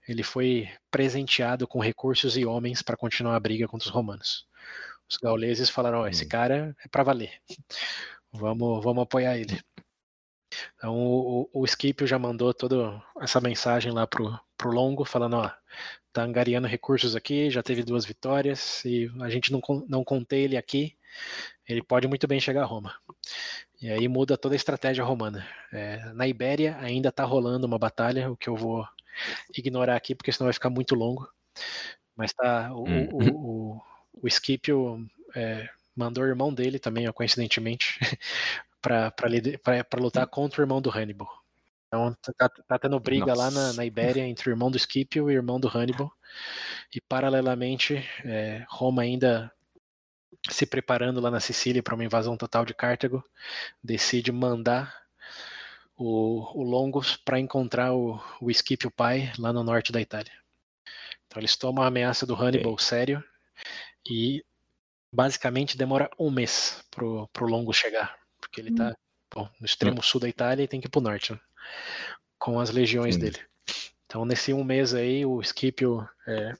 [0.07, 4.47] ele foi presenteado com recursos e homens para continuar a briga contra os romanos.
[5.09, 6.29] Os gauleses falaram: oh, esse hum.
[6.29, 7.31] cara é para valer,
[8.31, 9.59] vamos, vamos apoiar ele.
[10.75, 11.65] Então o, o,
[12.05, 15.51] já mandou toda essa mensagem lá pro, pro Longo, falando, ó,
[16.13, 20.57] tá angariando recursos aqui, já teve duas vitórias, e a gente não, não contei ele
[20.57, 20.97] aqui,
[21.67, 22.95] ele pode muito bem chegar a Roma.
[23.81, 25.47] E aí muda toda a estratégia romana.
[25.71, 28.87] É, na Ibéria ainda está rolando uma batalha, o que eu vou
[29.55, 31.29] ignorar aqui, porque senão vai ficar muito longo.
[32.15, 33.09] Mas tá, o, hum.
[33.11, 33.81] o, o,
[34.23, 35.05] o Scipio
[35.35, 37.99] é, mandou o irmão dele também, ó, coincidentemente,
[38.81, 39.13] para
[39.99, 41.29] lutar contra o irmão do Hannibal.
[41.87, 43.41] Então tá, tá, tá tendo briga Nossa.
[43.41, 46.11] lá na, na, Ibéria entre o irmão do Scipio e o irmão do Hannibal.
[46.93, 49.51] E paralelamente, é, Roma ainda
[50.49, 53.23] se preparando lá na Sicília para uma invasão total de Cartago,
[53.83, 55.07] decide mandar
[55.95, 60.31] o, o Longus para encontrar o, o Scipio pai lá no norte da Itália.
[61.25, 62.85] Então eles tomam a ameaça do Hannibal okay.
[62.85, 63.23] sério
[64.09, 64.43] e
[65.11, 68.95] basicamente demora um mês pro, pro Longus chegar, porque ele está
[69.35, 69.47] hum.
[69.59, 71.39] no extremo sul da Itália e tem que ir pro norte, né?
[72.37, 73.21] com as legiões Sim.
[73.21, 73.39] dele.
[74.05, 76.55] Então nesse um mês aí o Scipio é,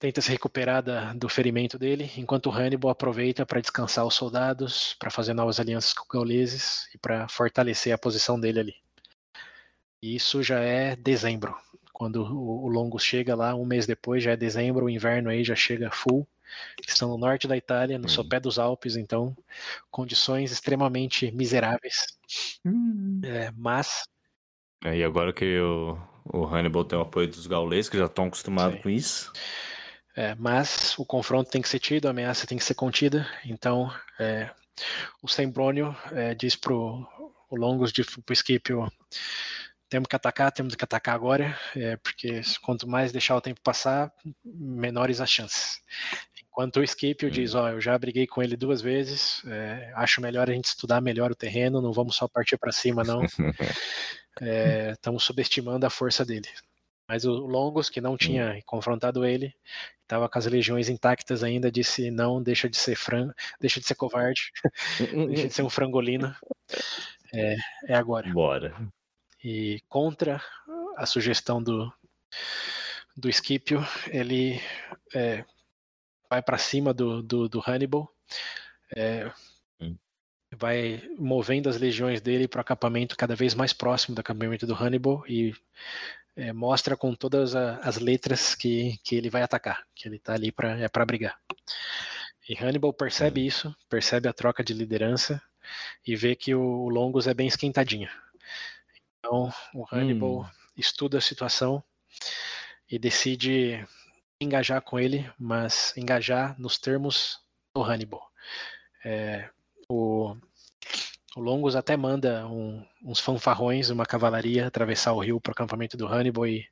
[0.00, 5.10] tenta se recuperar da, do ferimento dele, enquanto Hannibal aproveita para descansar os soldados, para
[5.10, 8.74] fazer novas alianças com os gauleses e para fortalecer a posição dele ali.
[10.02, 11.54] E isso já é dezembro,
[11.92, 15.44] quando o, o Longus chega lá, um mês depois, já é dezembro, o inverno aí
[15.44, 16.26] já chega full.
[16.88, 19.36] Estão no norte da Itália, no sopé dos Alpes, então
[19.90, 22.06] condições extremamente miseráveis.
[22.64, 23.20] Hum.
[23.22, 24.04] É, mas.
[24.82, 28.24] É, e agora que o, o Hannibal tem o apoio dos gauleses, que já estão
[28.24, 28.82] acostumados Sim.
[28.82, 29.32] com isso.
[30.20, 33.26] É, mas o confronto tem que ser tido, a ameaça tem que ser contida.
[33.42, 34.50] Então, é,
[35.22, 37.06] o Sembrônio é, diz para o
[37.50, 38.92] Longos, para o Scipio,
[39.88, 44.12] temos que atacar, temos que atacar agora, é, porque quanto mais deixar o tempo passar,
[44.44, 45.80] menores as chances.
[46.38, 47.32] Enquanto o Scipio hum.
[47.32, 51.00] diz, ó, eu já briguei com ele duas vezes, é, acho melhor a gente estudar
[51.00, 53.24] melhor o terreno, não vamos só partir para cima, não.
[53.24, 53.62] Estamos
[55.24, 56.48] é, subestimando a força dele.
[57.10, 58.60] Mas o Longos, que não tinha hum.
[58.64, 59.52] confrontado ele,
[60.00, 63.96] estava com as legiões intactas ainda, disse não, deixa de ser frango, deixa de ser
[63.96, 64.52] covarde,
[65.26, 66.32] deixa de ser um frangolino.
[67.34, 67.56] É,
[67.88, 68.32] é agora.
[68.32, 68.76] Bora.
[69.42, 70.40] E contra
[70.96, 71.92] a sugestão do,
[73.16, 74.60] do Scipio, ele
[75.12, 75.44] é,
[76.30, 78.08] vai para cima do, do, do Hannibal,
[78.94, 79.28] é,
[79.80, 79.96] hum.
[80.54, 84.76] vai movendo as legiões dele para o acampamento cada vez mais próximo do acampamento do
[84.76, 85.52] Hannibal e
[86.36, 90.34] é, mostra com todas a, as letras que, que ele vai atacar, que ele está
[90.34, 91.38] ali para é para brigar.
[92.48, 95.40] E Hannibal percebe isso, percebe a troca de liderança
[96.06, 98.08] e vê que o, o Longus é bem esquentadinho.
[99.18, 100.46] Então o Hannibal hum.
[100.76, 101.82] estuda a situação
[102.90, 103.86] e decide
[104.40, 107.38] engajar com ele, mas engajar nos termos
[107.74, 108.30] do Hannibal.
[109.04, 109.48] É,
[109.88, 110.36] o,
[111.36, 115.96] o Longus até manda um, uns fanfarrões, uma cavalaria atravessar o rio para o acampamento
[115.96, 116.66] do Hannibal e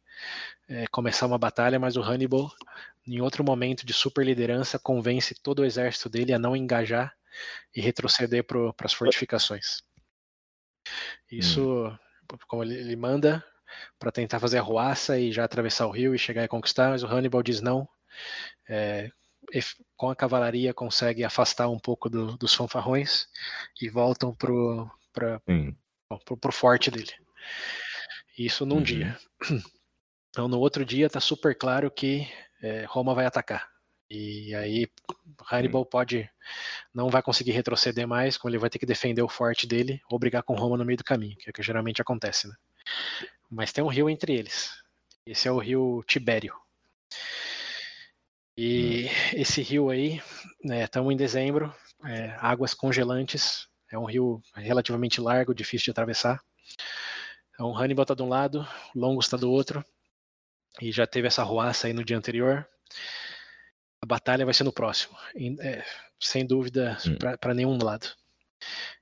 [0.69, 2.51] é, começar uma batalha, mas o Hannibal,
[3.07, 7.15] em outro momento de super liderança, convence todo o exército dele a não engajar
[7.75, 9.83] e retroceder para as fortificações.
[11.31, 12.39] Isso, hum.
[12.49, 13.45] como ele, ele manda
[13.99, 17.03] para tentar fazer a ruaça e já atravessar o rio e chegar e conquistar, mas
[17.03, 17.89] o Hannibal diz não.
[18.69, 19.11] É,
[19.97, 23.27] com a cavalaria consegue afastar um pouco do, dos fanfarrões
[23.81, 25.41] e voltam pro, pra,
[26.25, 27.13] pro, pro forte dele.
[28.39, 28.83] Isso num uhum.
[28.83, 29.19] dia.
[30.31, 32.29] Então no outro dia tá super claro que
[32.63, 33.67] é, Roma vai atacar.
[34.11, 34.87] E aí
[35.51, 36.31] Hannibal pode
[36.95, 40.19] não vai conseguir retroceder mais, como ele vai ter que defender o forte dele ou
[40.19, 42.55] brigar com Roma no meio do caminho, que é o que geralmente acontece, né?
[43.51, 44.71] Mas tem um rio entre eles.
[45.27, 46.55] Esse é o rio Tibério.
[48.61, 49.09] E hum.
[49.35, 50.21] esse rio aí,
[50.65, 51.73] estamos né, em dezembro,
[52.05, 56.43] é, águas congelantes, é um rio relativamente largo, difícil de atravessar.
[57.55, 58.67] Então, Hannibal está de um lado,
[58.97, 59.85] Longus está do outro,
[60.81, 62.69] e já teve essa ruaça aí no dia anterior.
[64.03, 65.17] A batalha vai ser no próximo,
[65.61, 65.85] é,
[66.19, 67.17] sem dúvida, hum.
[67.39, 68.09] para nenhum lado.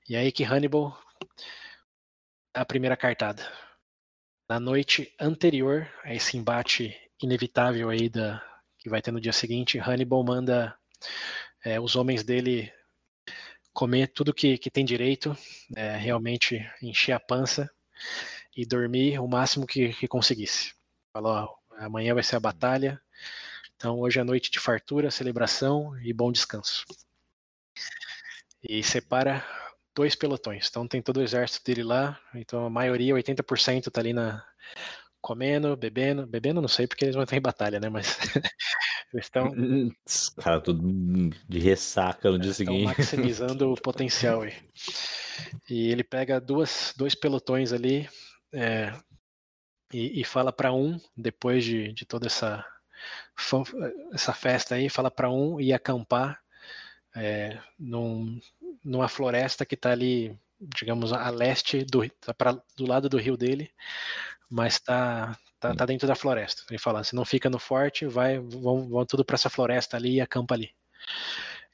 [0.07, 0.95] E aí que Hannibal
[2.53, 3.51] a primeira cartada.
[4.47, 8.39] Na noite anterior a esse embate inevitável aí da,
[8.87, 10.73] que vai ter no dia seguinte, Hannibal manda
[11.63, 12.71] é, os homens dele
[13.73, 15.37] comer tudo que, que tem direito,
[15.75, 17.69] é, realmente encher a pança
[18.55, 20.73] e dormir o máximo que, que conseguisse.
[21.11, 22.99] Falou, amanhã vai ser a batalha,
[23.75, 26.85] então hoje é noite de fartura, celebração e bom descanso.
[28.63, 29.45] E separa
[29.93, 30.67] dois pelotões.
[30.69, 32.19] Então tem todo o exército dele lá.
[32.33, 34.43] Então a maioria, 80%, tá ali na
[35.21, 36.25] comendo, bebendo.
[36.25, 37.89] Bebendo não sei porque eles vão estar em batalha, né?
[37.89, 38.17] Mas
[39.13, 39.51] Eles estão.
[40.05, 42.85] Os caras tudo de ressaca no dia Estão seguinte.
[42.85, 44.53] maximizando o potencial aí.
[45.69, 48.09] E ele pega duas, dois pelotões ali
[48.51, 48.93] é,
[49.93, 52.65] e, e fala para um, depois de, de toda essa,
[54.13, 56.41] essa festa aí, fala para um ir acampar
[57.15, 58.39] é, num,
[58.83, 63.37] numa floresta que está ali, digamos, a leste do, tá pra, do lado do rio
[63.37, 63.71] dele,
[64.49, 66.63] mas está tá, tá dentro da floresta.
[66.69, 70.15] Ele fala, se não fica no forte, vai, vão, vão tudo para essa floresta ali
[70.15, 70.71] e acampa ali.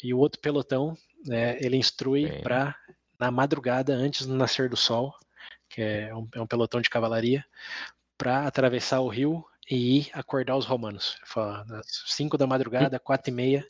[0.03, 0.97] E o outro pelotão,
[1.29, 2.75] é, ele instrui para
[3.19, 5.13] na madrugada antes do nascer do sol,
[5.69, 7.45] que é um, é um pelotão de cavalaria,
[8.17, 11.15] para atravessar o rio e ir acordar os romanos.
[11.19, 13.65] Ele Fala, às 5 da madrugada, quatro e meia,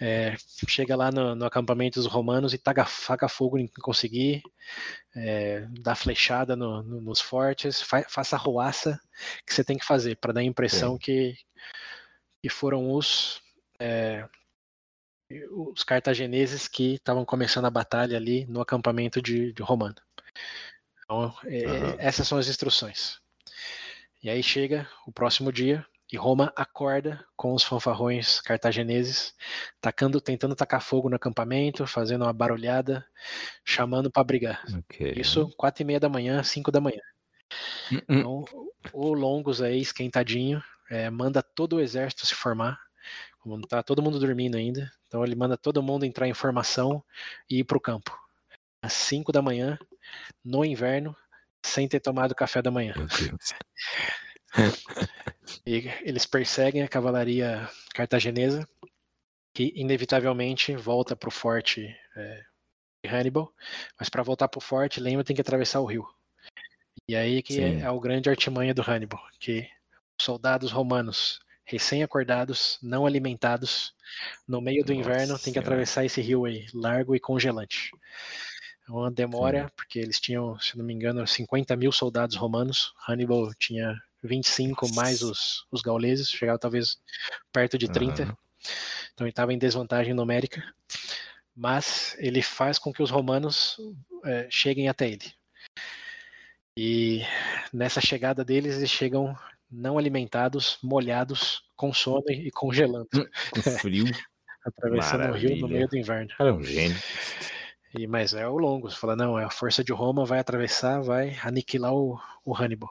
[0.00, 0.36] é,
[0.68, 4.42] chega lá no, no acampamento dos romanos e taca, taca fogo em conseguir,
[5.14, 9.00] é, dá flechada no- no- nos fortes, fa, faça a roaça
[9.46, 11.34] que você tem que fazer para dar a impressão que,
[12.42, 13.40] que foram os
[13.78, 14.28] é,
[15.50, 19.96] os cartagineses que estavam começando a batalha ali no acampamento de, de romano.
[21.04, 21.96] Então, é, Aham.
[21.98, 23.18] essas são as instruções.
[24.22, 29.34] E aí chega o próximo dia e Roma acorda com os fanfarrões cartagineses,
[29.80, 33.04] tacando, tentando tacar fogo no acampamento, fazendo uma barulhada,
[33.64, 34.62] chamando para brigar.
[34.78, 35.14] Ok.
[35.16, 37.00] Isso quatro e meia da manhã, cinco da manhã.
[37.92, 38.18] Hum, hum.
[38.18, 38.44] Então,
[38.92, 42.78] o Longos aí, esquentadinho, é, manda todo o exército se formar,
[43.40, 44.90] como tá todo mundo dormindo ainda.
[45.08, 47.02] Então ele manda todo mundo entrar em formação
[47.50, 48.16] e ir para o campo.
[48.80, 49.76] Às 5 da manhã,
[50.44, 51.16] no inverno,
[51.64, 52.94] sem ter tomado café da manhã.
[55.66, 58.68] E eles perseguem a cavalaria cartaginesa,
[59.54, 62.44] que inevitavelmente volta para o forte é,
[63.04, 63.52] de Hannibal.
[63.98, 66.06] Mas para voltar para o forte, lembra, tem que atravessar o rio.
[67.08, 67.82] E aí que é, Sim.
[67.82, 69.68] é o grande artimanha do Hannibal, que
[70.20, 73.92] soldados romanos recém-acordados, não alimentados,
[74.46, 75.68] no meio do inverno, Nossa tem que Senhora.
[75.68, 77.90] atravessar esse rio aí, largo e congelante.
[78.88, 79.70] É uma demora, Sim.
[79.76, 82.94] porque eles tinham, se não me engano, 50 mil soldados romanos.
[83.08, 86.98] Hannibal tinha 25 mais os, os gauleses, chegava talvez
[87.52, 88.22] perto de 30.
[88.22, 88.36] Aham.
[89.14, 90.62] Então ele estava em desvantagem numérica.
[91.54, 93.78] Mas ele faz com que os romanos
[94.24, 95.32] eh, cheguem até ele.
[96.76, 97.22] E
[97.72, 99.34] nessa chegada deles, eles chegam
[99.70, 103.08] não alimentados, molhados, com sono e congelando,
[103.50, 104.04] Com frio.
[104.66, 105.68] atravessando o rio no Maravilha.
[105.68, 106.28] meio do inverno.
[106.36, 106.96] Cara, é um gênio.
[107.98, 108.90] E, mas é o longo.
[108.90, 112.90] Você fala, não, é a força de Roma vai atravessar, vai aniquilar o, o Hannibal.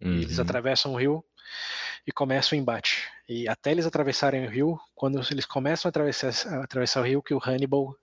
[0.00, 0.42] E eles Uhum.
[0.42, 1.24] atravessam o rio
[2.06, 3.08] e começam o embate.
[3.28, 7.22] E até eles atravessarem o rio, quando eles começam a atravessar, a atravessar o rio,
[7.22, 7.94] que o Hannibal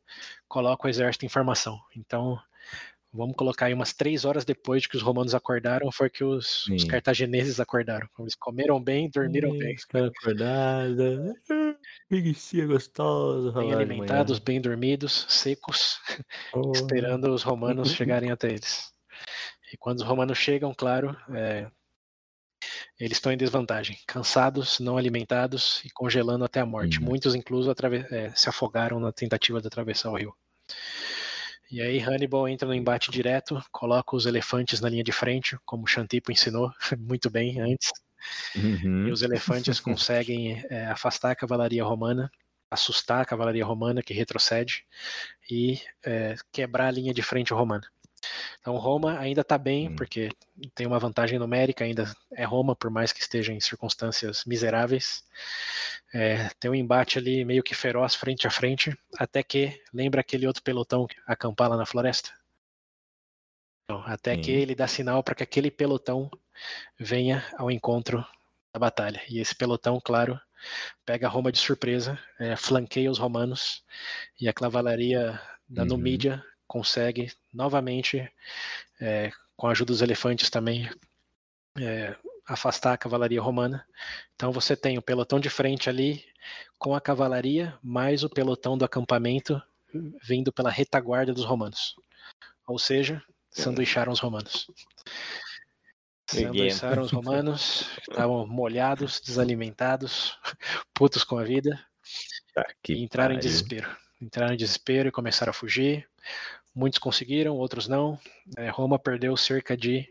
[0.48, 1.80] coloca o exército em formação.
[1.96, 2.40] Então,
[3.14, 6.68] vamos colocar aí umas três horas depois de que os romanos acordaram, foi que os,
[6.68, 6.88] os Sim.
[6.88, 8.08] cartagineses acordaram.
[8.20, 9.76] Eles comeram bem, dormiram Ih, bem.
[9.76, 11.34] Os caras acordados.
[12.10, 13.52] Preguiça gostosa.
[13.54, 16.00] Bem alimentados, bem dormidos, secos,
[16.52, 16.72] Porra.
[16.76, 18.94] esperando os romanos chegarem até eles.
[19.74, 21.70] E quando os romanos chegam, claro, é,
[23.00, 27.00] eles estão em desvantagem, cansados, não alimentados e congelando até a morte.
[27.00, 27.06] Uhum.
[27.06, 27.74] Muitos, incluso,
[28.12, 30.36] é, se afogaram na tentativa de atravessar o rio.
[31.72, 35.88] E aí Hannibal entra no embate direto, coloca os elefantes na linha de frente, como
[35.88, 37.92] Xantipo ensinou muito bem antes.
[38.56, 39.08] Uhum.
[39.08, 42.32] E os elefantes conseguem é, afastar a cavalaria romana,
[42.70, 44.86] assustar a cavalaria romana que retrocede
[45.50, 47.88] e é, quebrar a linha de frente romana.
[48.60, 49.96] Então Roma ainda está bem, Hum.
[49.96, 50.30] porque
[50.74, 55.24] tem uma vantagem numérica, ainda é Roma, por mais que esteja em circunstâncias miseráveis.
[56.14, 60.48] É, tem um embate ali meio que feroz frente a frente, até que lembra aquele
[60.48, 62.32] outro pelotão acampar lá na floresta?
[63.84, 64.58] Então, até que Sim.
[64.58, 66.30] ele dá sinal para que aquele pelotão
[67.00, 68.26] venha ao encontro
[68.74, 69.22] da batalha.
[69.30, 70.40] E esse pelotão, claro,
[71.06, 73.84] pega Roma de surpresa, é, flanqueia os romanos
[74.40, 75.90] e a cavalaria da Uhum.
[75.90, 76.44] Numídia
[76.76, 78.30] consegue novamente,
[79.00, 80.90] é, com a ajuda dos elefantes também,
[81.78, 82.14] é,
[82.46, 83.88] afastar a cavalaria romana.
[84.36, 86.22] Então você tem o pelotão de frente ali
[86.78, 89.62] com a cavalaria, mais o pelotão do acampamento
[90.22, 91.96] vindo pela retaguarda dos romanos.
[92.68, 94.68] Ou seja, sanduicharam os romanos.
[96.30, 100.38] Sanduicharam os romanos, que estavam molhados, desalimentados,
[100.94, 101.82] putos com a vida,
[102.54, 103.50] Tá que e entraram em pariu.
[103.50, 103.98] desespero.
[104.22, 106.06] Entraram em desespero e começaram a fugir.
[106.76, 108.20] Muitos conseguiram, outros não.
[108.58, 110.10] É, Roma perdeu cerca de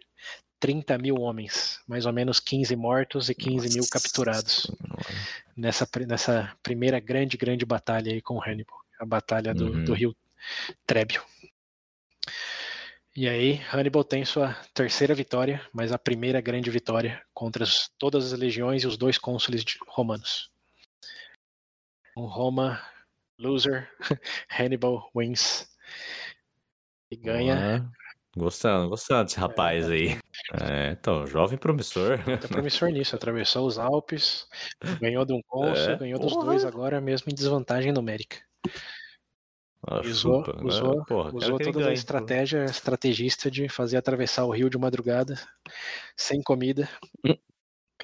[0.59, 5.05] 30 mil homens, mais ou menos 15 mortos e 15 mil Nossa capturados Senhora.
[5.55, 9.85] nessa, nessa primeira grande, grande batalha aí com Hannibal, a batalha do, Uhum.
[9.85, 10.17] do rio
[10.87, 11.23] Trébio.
[13.17, 18.33] E aí, Hannibal tem sua terceira vitória, mas a primeira grande vitória contra as- todas
[18.33, 20.51] as legiões e os dois cônsules romanos.
[22.17, 22.83] Um Roma
[23.39, 23.89] loser,
[24.49, 25.69] Hannibal wins.
[27.11, 27.91] E ganha.
[28.37, 30.19] Gostando, gostando desse rapaz é, aí.
[30.61, 32.19] É, então, jovem promissor.
[32.41, 34.47] Tá promissor nisso, atravessou os Alpes,
[35.01, 36.35] ganhou de um cônsul, é, ganhou porra.
[36.35, 38.39] dos dois agora, mesmo em desvantagem numérica.
[39.87, 40.65] Ah, usou, chupa, né?
[40.65, 45.39] usou, porra, usou toda a estratégia estrategista de fazer atravessar o rio de madrugada,
[46.17, 46.89] sem comida
[47.25, 47.37] hum.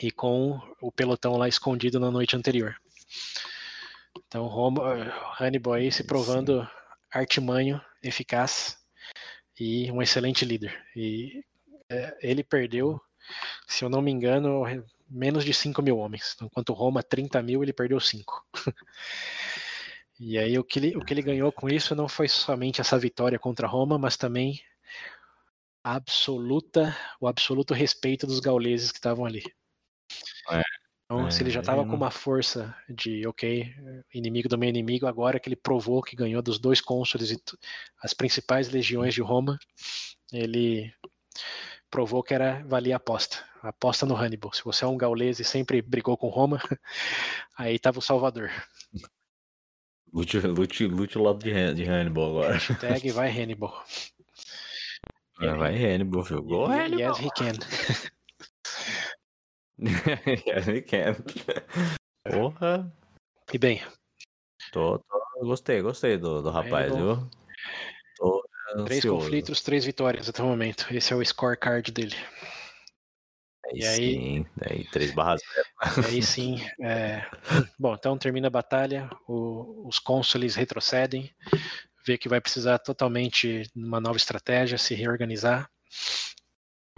[0.00, 2.76] e com o pelotão lá escondido na noite anterior.
[4.26, 6.68] Então, Roma, Hannibal aí se provando Sim.
[7.12, 8.79] artimanho, eficaz
[9.60, 10.74] e um excelente líder.
[10.96, 11.44] E
[11.86, 12.98] é, ele perdeu,
[13.68, 14.62] se eu não me engano,
[15.08, 16.34] menos de 5 mil homens.
[16.40, 18.46] Enquanto Roma, 30 mil, ele perdeu 5.
[20.22, 22.98] E aí o que, ele, o que ele ganhou com isso não foi somente essa
[22.98, 24.60] vitória contra Roma, mas também
[25.82, 29.42] absoluta, o absoluto respeito dos gauleses que estavam ali.
[30.50, 30.60] É,
[31.10, 33.68] então, é, se ele já estava com uma força de, ok,
[34.14, 37.42] inimigo do meu inimigo, agora que ele provou que ganhou dos dois cônsules e
[38.00, 39.58] as principais legiões de Roma,
[40.32, 40.94] ele
[41.90, 43.44] provou que era valia a aposta.
[43.60, 44.52] A aposta no Hannibal.
[44.52, 46.62] Se você é um gaulês e sempre brigou com Roma,
[47.58, 48.48] aí estava o Salvador.
[50.12, 52.54] Lute, lute, lute o lado de, de Hannibal agora.
[52.54, 53.84] Hashtag vai Hannibal.
[55.42, 57.00] É, vai Hannibal, jogou Hannibal.
[57.00, 58.10] Yes, he can.
[60.46, 61.16] Yes, he can.
[62.24, 62.92] Porra.
[63.52, 63.82] E bem.
[64.72, 67.16] Tô, tô, gostei, gostei do, do rapaz, Hannibal.
[67.16, 67.30] viu?
[68.16, 68.44] Tô
[68.84, 70.86] três conflitos, três vitórias até o momento.
[70.90, 72.16] Esse é o scorecard dele.
[73.66, 75.40] Aí e aí, sim, aí 3 barras.
[76.08, 76.60] Aí sim.
[76.80, 77.24] É...
[77.78, 81.32] Bom, então termina a batalha, o, os cônsules retrocedem,
[82.04, 85.70] vê que vai precisar totalmente de uma nova estratégia, se reorganizar.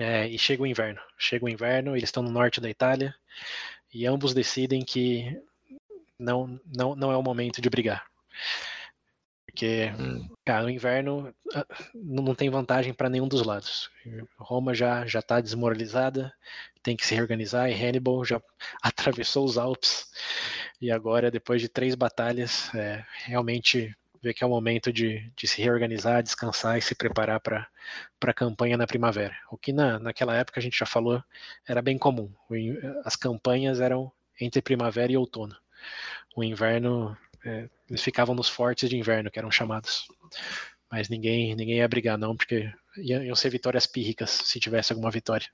[0.02, 1.00] É, e chega o inverno.
[1.16, 3.14] Chega o inverno, eles estão no norte da Itália,
[3.94, 5.40] e ambos decidem que
[6.18, 8.04] não, não, não é o momento de brigar.
[9.46, 10.28] Porque hum.
[10.44, 13.90] cara, no inverno ah, não tem vantagem para nenhum dos lados.
[14.38, 16.32] Roma já já está desmoralizada,
[16.82, 18.40] tem que se reorganizar e Hannibal já
[18.82, 20.10] atravessou os Alpes
[20.80, 25.46] e agora depois de três batalhas é, realmente vê que é o momento de, de
[25.48, 27.68] se reorganizar, descansar e se preparar para
[28.22, 29.36] a campanha na primavera.
[29.50, 31.22] O que na, naquela época a gente já falou
[31.66, 32.32] era bem comum.
[33.04, 35.56] As campanhas eram entre primavera e outono.
[36.36, 40.08] O inverno é, eles ficavam nos fortes de inverno, que eram chamados.
[40.90, 45.10] Mas ninguém, ninguém ia brigar, não, porque iam, iam ser vitórias pírricas se tivesse alguma
[45.10, 45.48] vitória.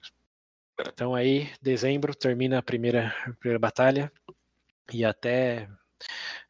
[0.87, 4.13] Então aí, dezembro, termina a primeira, a primeira batalha.
[4.93, 5.69] E até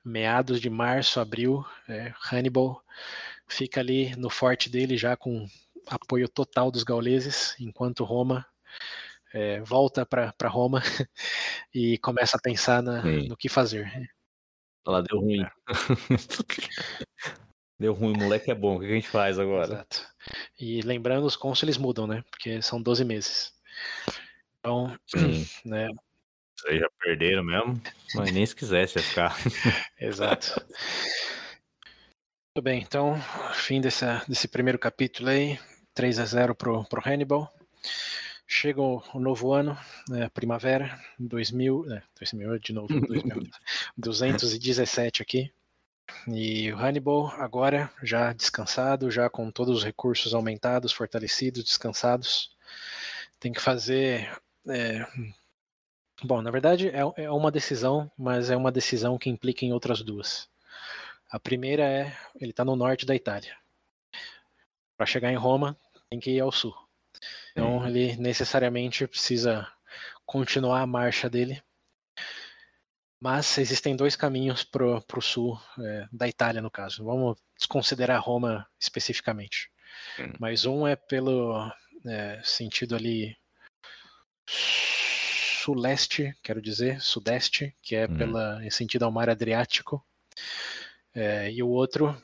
[0.04, 2.82] meados de março, abril, é, Hannibal
[3.46, 5.46] fica ali no forte dele já com
[5.86, 8.46] apoio total dos gauleses, enquanto Roma
[9.32, 10.82] é, volta para Roma
[11.74, 13.90] e começa a pensar na, no que fazer.
[14.86, 15.42] Ela deu ruim.
[15.42, 15.50] É.
[17.78, 18.76] deu ruim, moleque é bom.
[18.76, 19.74] O que a gente faz agora?
[19.74, 20.06] Exato.
[20.58, 22.24] E lembrando, os cônsules mudam, né?
[22.30, 23.52] Porque são 12 meses.
[24.58, 24.96] Então,
[25.64, 25.88] né?
[26.58, 27.80] Vocês já perderam mesmo,
[28.14, 29.36] mas nem se quisesse ia ficar.
[30.00, 30.60] Exato.
[32.58, 33.14] Muito bem, então,
[33.54, 35.58] fim dessa, desse primeiro capítulo aí.
[35.94, 37.52] 3 a 0 pro, pro Hannibal.
[38.46, 39.78] Chega o, novo ano,
[40.08, 43.48] né, primavera, 2000, né, 2000 de novo, 2000,
[43.96, 45.52] 217 aqui.
[46.26, 52.50] E o Hannibal agora já descansado, já com todos os recursos aumentados, fortalecidos, descansados,
[53.38, 54.30] tem que fazer.
[54.66, 55.06] É...
[56.22, 60.02] Bom, na verdade é, é uma decisão, mas é uma decisão que implica em outras
[60.02, 60.48] duas.
[61.30, 63.56] A primeira é ele está no norte da Itália.
[64.96, 65.76] Para chegar em Roma,
[66.10, 66.74] tem que ir ao sul.
[67.52, 69.70] Então ele necessariamente precisa
[70.26, 71.62] continuar a marcha dele.
[73.20, 77.04] Mas existem dois caminhos para o sul é, da Itália, no caso.
[77.04, 79.70] Vamos desconsiderar Roma especificamente.
[80.38, 81.70] Mas um é pelo
[82.06, 83.36] é, sentido ali
[85.68, 88.16] suleste, quero dizer, sudeste, que é hum.
[88.16, 90.02] pela, em sentido ao mar Adriático.
[91.14, 92.16] É, e o outro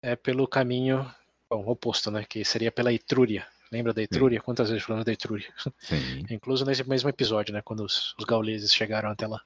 [0.00, 1.06] é pelo caminho
[1.50, 4.38] bom, oposto, né, que seria pela Etrúria, Lembra da Etrúria?
[4.38, 4.44] Sim.
[4.44, 5.52] Quantas vezes falamos da Etrúria?
[5.80, 6.24] Sim.
[6.30, 7.60] Incluso nesse mesmo episódio, né?
[7.62, 9.42] Quando os, os gauleses chegaram até lá.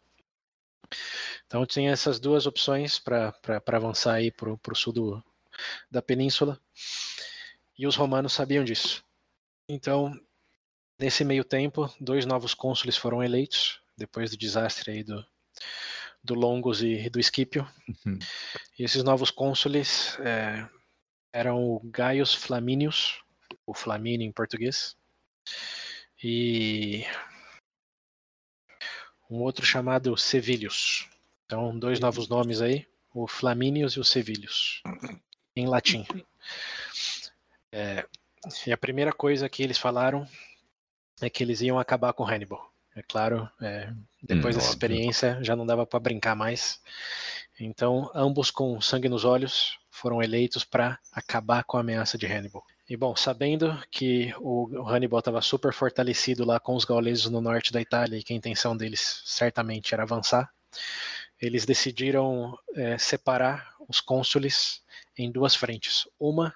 [1.46, 3.34] Então tinha essas duas opções para
[3.66, 5.24] avançar aí para o sul do,
[5.90, 6.60] da península.
[7.78, 9.02] E os romanos sabiam disso.
[9.66, 10.12] Então,
[11.00, 15.24] nesse meio tempo, dois novos cônsules foram eleitos, depois do desastre aí do,
[16.22, 17.66] do Longos e do Escipio.
[17.88, 18.18] Uhum.
[18.78, 20.68] E esses novos cônsules é,
[21.32, 23.22] eram o Gaius Flaminius,
[23.66, 24.94] o Flamínio em português.
[26.22, 27.04] E
[29.30, 31.08] um outro chamado Sevilhus.
[31.46, 34.82] Então, dois novos nomes aí, o Flamínios e o Sevilhos,
[35.56, 36.04] em latim.
[37.72, 38.06] É,
[38.66, 40.28] e a primeira coisa que eles falaram
[41.20, 42.70] é que eles iam acabar com Hannibal.
[42.94, 43.92] É claro, é,
[44.22, 44.70] depois Hum, dessa óbvio.
[44.70, 46.80] experiência já não dava para brincar mais.
[47.58, 52.64] Então, ambos com sangue nos olhos foram eleitos para acabar com a ameaça de Hannibal.
[52.88, 57.72] E bom, sabendo que o Hannibal estava super fortalecido lá com os gauleses no norte
[57.72, 60.50] da Itália e que a intenção deles certamente era avançar,
[61.40, 64.82] eles decidiram é, separar os cônsules
[65.16, 66.08] em duas frentes.
[66.18, 66.52] Uma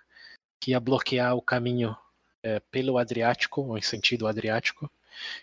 [0.58, 1.96] que ia bloquear o caminho
[2.44, 4.90] é, pelo Adriático, ou em sentido Adriático,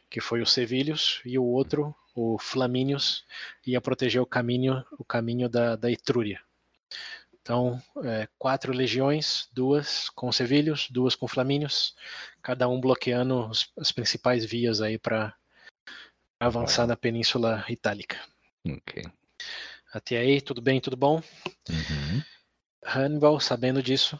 [0.09, 3.25] que foi o Sevilhos, e o outro, o Flamínios,
[3.65, 6.39] ia proteger o caminho, o caminho da, da Etrúria.
[7.41, 11.95] Então, é, quatro legiões, duas com Sevilhos, duas com Flamínios,
[12.39, 15.33] cada um bloqueando os- as principais vias aí para
[16.39, 18.19] avançar na Península Itálica.
[18.63, 19.03] Ok.
[19.91, 21.21] Até aí, tudo bem, tudo bom?
[21.67, 22.23] Uhum.
[22.85, 24.19] Hannibal, sabendo disso,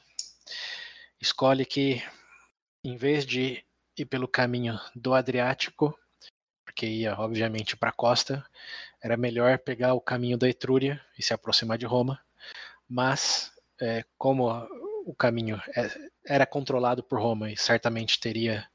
[1.21, 2.01] escolhe que,
[2.83, 3.63] em vez de
[3.97, 5.97] ir pelo caminho do Adriático,
[6.65, 8.45] porque ia, obviamente, para a costa,
[9.01, 12.19] era melhor pegar o caminho da Etrúria e se aproximar de Roma.
[12.87, 14.49] Mas, é, como
[15.05, 18.67] o caminho é- era controlado por Roma e certamente teria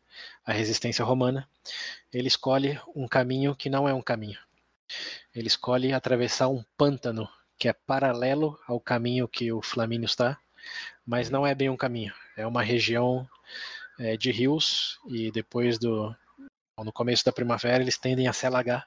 [0.45, 1.49] a resistência romana,
[2.13, 4.39] ele escolhe um caminho que não é um caminho.
[5.35, 7.29] Ele escolhe atravessar um pântano
[7.59, 10.39] que é paralelo ao caminho que o Flamínio está,
[11.05, 12.13] mas não é bem um caminho.
[12.37, 13.29] É uma região
[13.99, 16.15] é, de rios e depois do
[16.85, 18.87] no começo da primavera eles tendem a se alagar.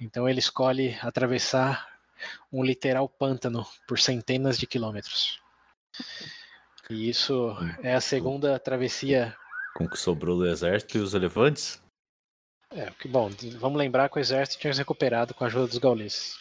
[0.00, 1.86] Então ele escolhe atravessar
[2.50, 5.40] um literal pântano por centenas de quilômetros.
[6.88, 9.36] E isso é a segunda travessia.
[9.74, 11.82] Com o que sobrou do exército e os elefantes?
[12.70, 15.78] É, que bom, vamos lembrar que o exército tinha se recuperado com a ajuda dos
[15.78, 16.36] gauleses.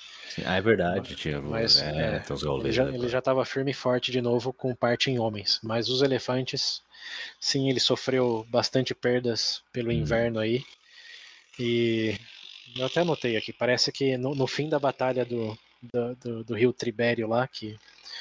[0.46, 1.42] Ah, é verdade, tinha.
[1.42, 4.74] Mas, é, é, os Ele já, ele já estava firme e forte de novo com
[4.76, 5.60] parte em homens.
[5.64, 6.82] Mas os elefantes,
[7.40, 9.96] sim, ele sofreu bastante perdas pelo Hum.
[9.96, 10.64] inverno aí.
[11.60, 12.18] E
[12.76, 15.58] eu até anotei aqui, parece que no, no fim da batalha do,
[15.94, 17.80] do, do- do rio Tribério lá, que,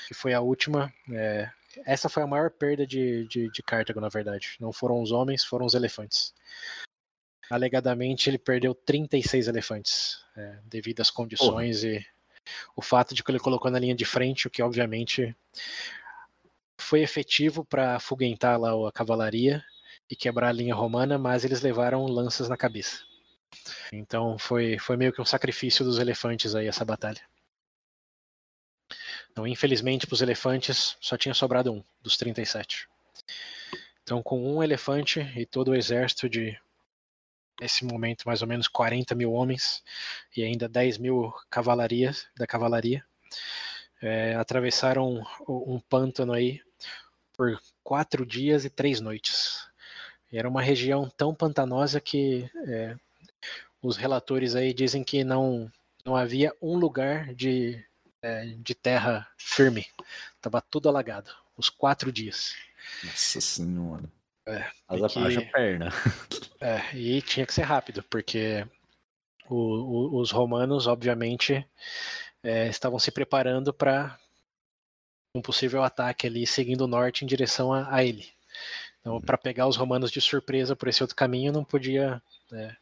[0.09, 1.49] que foi a última, é,
[1.87, 4.57] essa foi a maior perda de, de, de Cartago, na verdade.
[4.61, 6.35] Não foram os homens, foram os elefantes.
[7.53, 12.03] Alegadamente, ele perdeu 36 elefantes, é, devido às condições e
[12.75, 15.37] o fato de que ele colocou na linha de frente, o que obviamente
[16.79, 19.63] foi efetivo para afugentar lá a cavalaria
[20.09, 23.05] e quebrar a linha romana, mas eles levaram lanças na cabeça.
[23.93, 27.21] Então foi, foi meio que um sacrifício dos elefantes aí essa batalha.
[29.31, 32.89] Então, infelizmente, para os elefantes só tinha sobrado um dos 37.
[34.03, 36.59] Então, com um elefante e todo o exército de,
[37.61, 39.83] nesse momento, mais ou menos 40 mil homens
[40.37, 43.05] e ainda 10 mil cavalarias da cavalaria,
[44.01, 46.61] é, atravessaram um, um pântano aí
[47.37, 49.67] por quatro dias e três noites.
[50.31, 52.97] E era uma região tão pantanosa que é,
[53.83, 55.71] os relatores aí dizem que não,
[56.05, 57.85] não havia um lugar de,
[58.23, 59.87] é, de terra firme.
[60.37, 62.55] Estava tudo alagado, os quatro dias.
[63.05, 64.05] Nossa senhora.
[64.47, 65.89] É, Haja, que- haja perna.
[66.61, 68.65] É, e tinha que ser rápido, porque
[69.49, 69.57] o-
[70.17, 71.67] o- os romanos, obviamente,
[72.43, 74.17] é, estavam se preparando para
[75.35, 78.29] um possível ataque ali, seguindo o norte em direção a, a ele.
[79.01, 82.77] Então, para pegar os romanos de surpresa por esse outro caminho, não podia, é,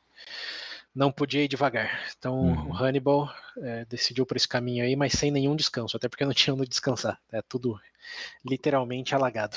[0.95, 2.05] não podia ir devagar.
[2.19, 2.69] Então, Uhum.
[2.71, 3.33] o Hannibal
[3.63, 6.69] é, decidiu por esse caminho aí, mas sem nenhum descanso, até porque não tinha onde
[6.69, 7.19] descansar.
[7.33, 7.81] É tudo
[8.45, 9.57] literalmente alagado.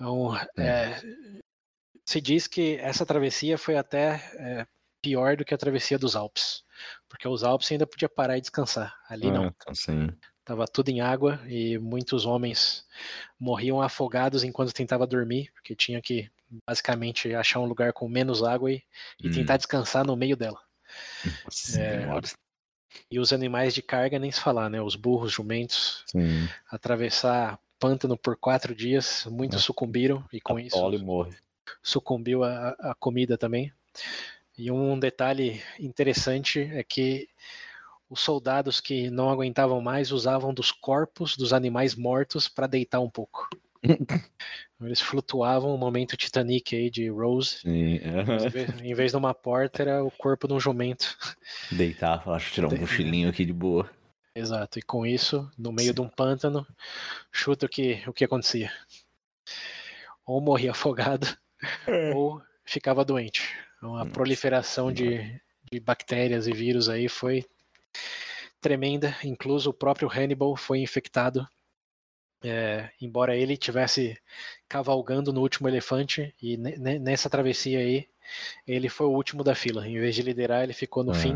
[0.00, 0.98] Então, é,
[2.06, 4.66] se diz que essa travessia foi até é,
[5.02, 6.64] pior do que a travessia dos Alpes,
[7.06, 8.98] porque os Alpes ainda podia parar e descansar.
[9.10, 10.08] Ali não, Ah, então, sim.
[10.38, 12.86] estava tudo em água e muitos homens
[13.38, 16.30] morriam afogados enquanto tentava dormir, porque tinha que
[16.66, 18.82] basicamente achar um lugar com menos água e,
[19.22, 19.32] e Hum.
[19.32, 20.60] tentar descansar no meio dela.
[21.44, 22.20] Nossa É.
[23.08, 24.82] E os animais de carga nem se falar, né?
[24.82, 26.48] Os burros, jumentos, Sim.
[26.68, 29.62] atravessar pântano por quatro dias, muitos É.
[29.62, 31.34] sucumbiram e com isso e morre.
[31.82, 33.72] sucumbiu a, a comida também.
[34.56, 37.28] E um detalhe interessante é que
[38.08, 43.08] os soldados que não aguentavam mais usavam dos corpos dos animais mortos para deitar um
[43.08, 43.48] pouco.
[44.80, 47.58] Eles flutuavam o momento Titanic aí de Rose.
[47.60, 48.00] Sim.
[48.26, 48.44] Mas,
[48.82, 51.16] em vez- de uma porta, era o corpo de um jumento.
[51.70, 53.88] Deitar, deixa eu tirar um cochilinho aqui de boa.
[54.34, 54.78] Exato.
[54.78, 56.66] E com isso, no meio de um pântano,
[57.32, 58.72] chuta o que, o que acontecia.
[60.24, 61.26] Ou morria afogado,
[62.14, 63.56] ou ficava doente.
[63.76, 65.40] Então, a Nossa proliferação de,
[65.70, 67.44] de bactérias e vírus aí foi
[68.60, 71.46] tremenda, incluso o próprio Hannibal foi infectado.
[72.42, 74.16] É, embora ele tivesse
[74.66, 78.08] cavalgando no último elefante e nessa travessia aí
[78.66, 79.86] ele foi o último da fila.
[79.86, 81.14] Em vez de liderar, ele ficou no ah.
[81.14, 81.34] fim.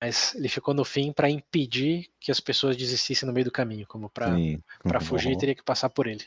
[0.00, 3.86] Mas ele ficou no fim para impedir que as pessoas desistissem no meio do caminho,
[3.86, 6.24] como para fugir teria que passar por ele.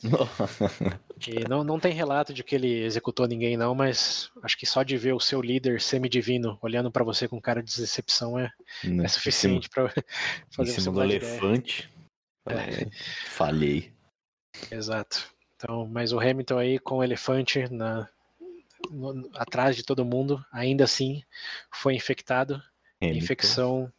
[1.26, 4.84] e não, não tem relato de que ele executou ninguém, não, mas acho que só
[4.84, 8.52] de ver o seu líder semidivino olhando para você com cara de decepção é,
[8.84, 9.04] né?
[9.04, 9.92] é suficiente para
[10.54, 11.90] fazer em cima do elefante.
[12.46, 12.88] É.
[13.26, 13.92] Falhei.
[14.70, 15.30] Exato.
[15.56, 18.08] Então, mas o Hamilton aí com o elefante na,
[18.90, 21.22] no, atrás de todo mundo, ainda assim
[21.72, 22.62] foi infectado.
[23.00, 23.24] Hamilton.
[23.24, 23.92] Infecção.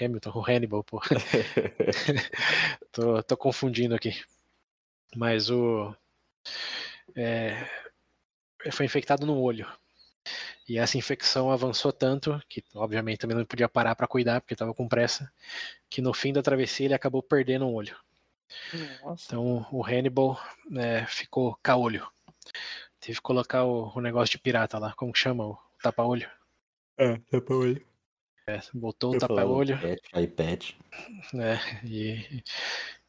[0.00, 1.00] Hamilton, o Hannibal, pô.
[2.92, 4.20] tô, tô confundindo aqui.
[5.14, 5.94] Mas o.
[7.14, 7.66] É,
[8.70, 9.66] foi infectado no olho.
[10.68, 14.74] E essa infecção avançou tanto, que obviamente também não podia parar para cuidar, porque estava
[14.74, 15.32] com pressa,
[15.88, 17.96] que no fim da travessia ele acabou perdendo um olho.
[19.02, 19.26] Nossa.
[19.26, 20.40] Então o Hannibal
[20.76, 22.06] é, ficou caolho.
[22.98, 25.46] Teve que colocar o, o, negócio de pirata lá, como chama?
[25.46, 26.28] O tapa-olho.
[26.98, 27.84] É, tapa-olho.
[28.48, 29.76] É, botou o tapa-olho.
[30.14, 30.70] iPad.
[31.34, 32.42] É, e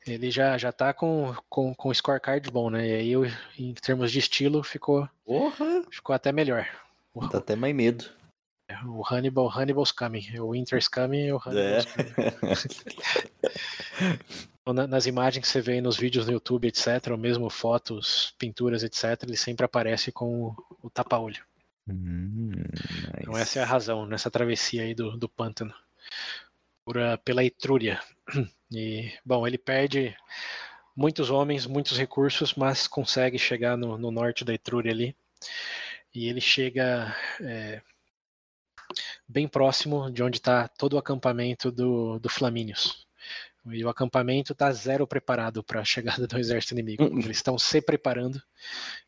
[0.08, 2.88] ele já, já tá com, com, com scorecard bom, né?
[2.88, 3.14] E aí,
[3.60, 5.84] em termos de estilo, ficou, Porra.
[5.92, 6.68] ficou até melhor.
[7.32, 8.06] Dá até mais medo.
[8.70, 10.40] É, o Hannibal, Hannibal's coming.
[10.40, 12.32] O Winter's coming e o Hannibal's é.
[14.66, 14.88] coming.
[14.90, 19.24] Nas imagens que você vê nos vídeos no YouTube, etc., ou mesmo fotos, pinturas, etc.,
[19.24, 21.42] ele sempre aparece com o, o tapa-olho.
[21.88, 23.22] Hum, nice.
[23.22, 25.74] Então essa é a razão nessa travessia aí do, do pântano.
[26.86, 28.00] Por, pela Etrúria.
[28.70, 30.14] E, bom, ele perde
[30.94, 35.16] muitos homens, muitos recursos, mas consegue chegar no, no norte da Etrúria ali.
[36.14, 37.82] E ele chega é,
[39.26, 43.07] bem próximo de onde está todo o acampamento do, do Flamínios.
[43.72, 47.04] E o acampamento está zero preparado para a chegada do exército inimigo.
[47.04, 47.20] Hum.
[47.20, 48.42] Eles estão se preparando,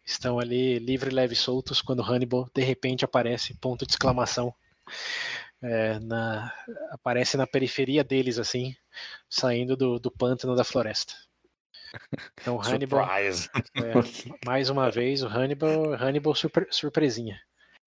[0.06, 4.54] estão ali livre, leve, soltos, quando Hannibal de repente aparece, ponto de exclamação.
[5.62, 6.54] É, na,
[6.90, 8.76] aparece na periferia deles, assim,
[9.30, 11.14] saindo do, do pântano da floresta.
[12.40, 13.00] Então Hannibal.
[13.76, 17.40] É, mais uma vez, o Hannibal, Hannibal surpre, surpresinha.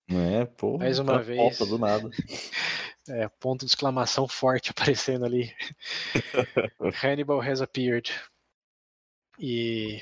[0.09, 0.79] É, pô.
[0.79, 1.59] Mais uma vez.
[1.59, 2.11] do nada.
[3.09, 5.53] É, ponto de exclamação forte aparecendo ali.
[7.03, 8.13] Hannibal has appeared.
[9.41, 10.01] E.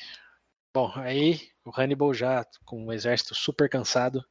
[0.74, 4.22] Bom, aí o Hannibal já com o exército super cansado.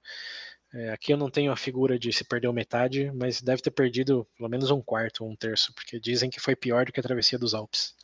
[0.72, 4.28] É, aqui eu não tenho a figura de se perdeu metade, mas deve ter perdido
[4.38, 7.40] pelo menos um quarto um terço, porque dizem que foi pior do que a travessia
[7.40, 7.96] dos Alpes.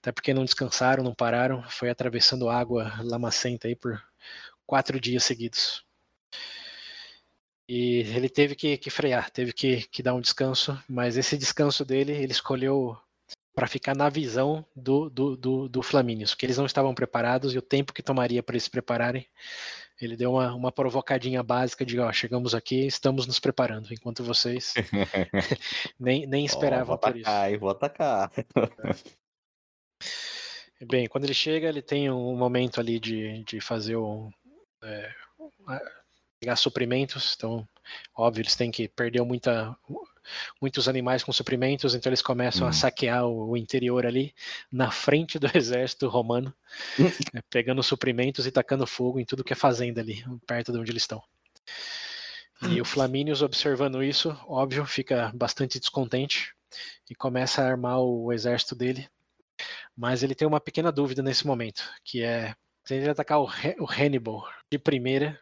[0.00, 4.02] Até porque não descansaram, não pararam, foi atravessando água lamacenta aí por
[4.66, 5.84] quatro dias seguidos.
[7.68, 11.84] E ele teve que, que frear, teve que, que, dar um descanso, mas esse descanso
[11.84, 12.98] dele ele escolheu
[13.54, 17.58] para ficar na visão do, do, do, do Flamínios, porque eles não estavam preparados e
[17.58, 19.26] o tempo que tomaria para eles se prepararem,
[20.00, 24.74] ele deu uma, uma provocadinha básica de, ó, chegamos aqui, estamos nos preparando, enquanto vocês
[26.00, 27.28] nem, nem esperavam oh, por isso.
[27.28, 28.30] Atacar, vou atacar.
[30.84, 34.28] Bem, quando ele chega, ele tem um momento ali de, de fazer o,
[34.82, 35.14] é,
[36.42, 37.66] pegar suprimentos, então,
[38.16, 39.76] óbvio, eles têm que perder muita,
[40.60, 42.70] muitos animais com suprimentos, então eles começam hum.
[42.70, 44.34] a saquear o, interior ali,
[44.70, 46.52] na frente do exército romano,
[46.98, 50.90] né, pegando suprimentos e tacando fogo em tudo que é fazenda ali, perto de onde
[50.90, 51.22] eles estão.
[52.70, 56.54] E o Flamínios, observando isso, óbvio, fica bastante descontente
[57.10, 59.08] e começa a armar o exército dele.
[59.96, 62.54] Mas ele tem uma pequena dúvida nesse momento, que é
[62.84, 63.48] se ele atacar o,
[63.80, 65.40] o Hannibal de primeira,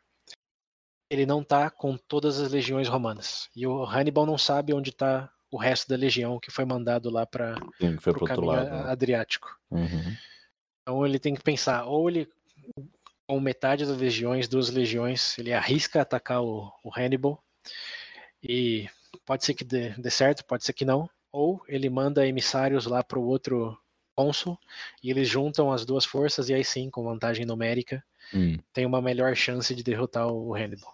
[1.10, 3.50] ele não está com todas as legiões romanas.
[3.54, 7.26] E o Hannibal não sabe onde está o resto da legião que foi mandado lá
[7.26, 7.56] para
[8.22, 8.90] o caminho lado, né?
[8.90, 9.58] Adriático.
[9.68, 10.16] Uhum.
[10.82, 12.28] Então ele tem que pensar, ou ele
[13.26, 17.40] com metade das legiões, duas legiões, ele arrisca atacar o, o Hannibal
[18.42, 18.88] e
[19.24, 23.04] pode ser que dê, dê, certo, pode ser que não, ou ele manda emissários lá
[23.04, 23.78] para o outro
[24.16, 24.58] cônsul
[25.02, 28.02] e eles juntam as duas forças e aí sim, com vantagem numérica,
[28.34, 28.58] hum.
[28.72, 30.92] tem uma melhor chance de derrotar o Hannibal.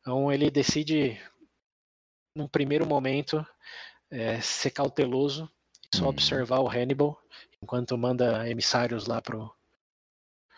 [0.00, 1.20] Então ele decide,
[2.34, 3.46] num primeiro momento,
[4.10, 5.50] é, ser cauteloso
[5.92, 6.08] e só hum.
[6.08, 7.20] observar o Hannibal,
[7.62, 9.50] enquanto manda emissários lá pro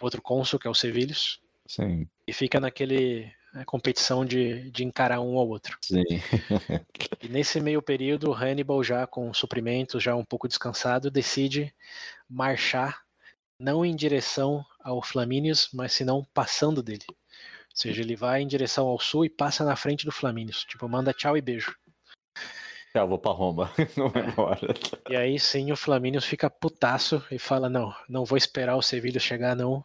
[0.00, 1.40] outro cônsul, que é o Sevilhos.
[1.66, 2.08] Sim.
[2.26, 5.78] E fica naquele né, competição de, de encarar um ao outro.
[5.82, 6.02] Sim.
[7.22, 11.74] e nesse meio período, Hannibal, já com suprimentos, já um pouco descansado, decide
[12.28, 13.02] marchar
[13.58, 17.04] não em direção ao Flamínios, mas senão passando dele.
[17.72, 20.64] Ou seja, ele vai em direção ao sul e passa na frente do Flamínios.
[20.64, 21.74] Tipo, manda tchau e beijo.
[22.94, 23.72] Já vou pra Roma.
[23.96, 24.74] Não vai embora.
[25.08, 29.18] E aí sim o Flaminius fica putaço e fala: Não, não vou esperar o Sevilha
[29.18, 29.82] chegar, não.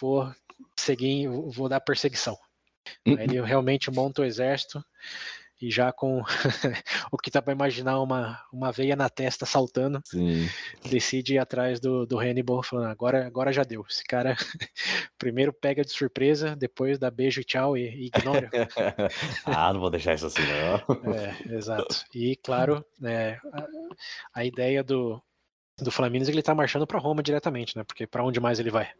[0.00, 0.32] Vou
[0.74, 2.38] seguir, vou dar perseguição.
[3.06, 4.82] Aí ele realmente monta o exército
[5.62, 6.22] e já com
[7.12, 10.48] o que dá para imaginar uma, uma veia na testa saltando, Sim.
[10.90, 13.86] decide ir atrás do, do Hannibal, falando: agora, agora já deu.
[13.88, 14.36] Esse cara
[15.16, 18.50] primeiro pega de surpresa, depois dá beijo e tchau e, e ignora.
[19.46, 21.14] ah, não vou deixar isso assim, não.
[21.14, 22.04] É, exato.
[22.12, 25.22] E claro, é, a, a, ideia do,
[25.78, 27.84] do Flamengo é que ele tá marchando para Roma diretamente, né?
[27.84, 28.90] Porque para onde mais ele vai?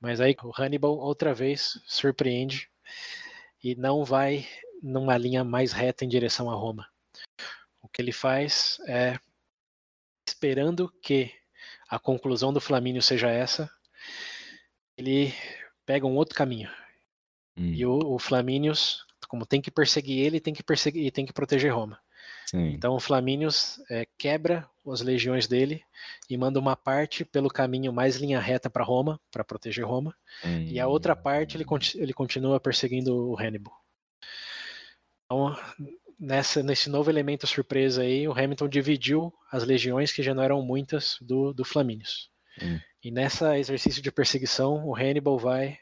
[0.00, 2.70] Mas aí o Hannibal outra vez surpreende
[3.62, 4.46] e não vai
[4.82, 6.86] numa linha mais reta em direção a Roma.
[7.82, 9.18] O que ele faz é
[10.26, 11.32] esperando que
[11.88, 13.70] a conclusão do Flamínio seja essa,
[14.96, 15.32] ele
[15.84, 16.68] pega um outro caminho.
[17.56, 17.72] Hum.
[17.72, 21.32] E o, o Flamínios, como tem que perseguir ele, tem que perseguir e tem que
[21.32, 21.98] proteger Roma.
[22.46, 22.68] Sim.
[22.68, 25.82] Então o Flamínios é, quebra as legiões dele
[26.30, 30.62] e manda uma parte pelo caminho mais linha reta para Roma, para proteger Roma, hum.
[30.62, 31.64] e a outra parte ele,
[31.96, 33.74] ele continua perseguindo o Hannibal.
[35.26, 35.56] Então,
[36.18, 40.62] nessa, nesse novo elemento surpresa aí, o Hamilton dividiu as legiões, que já não eram
[40.62, 42.30] muitas, do, do Flaminius.
[42.62, 42.80] Hum.
[43.02, 45.78] E nessa exercício de perseguição, o Hannibal vai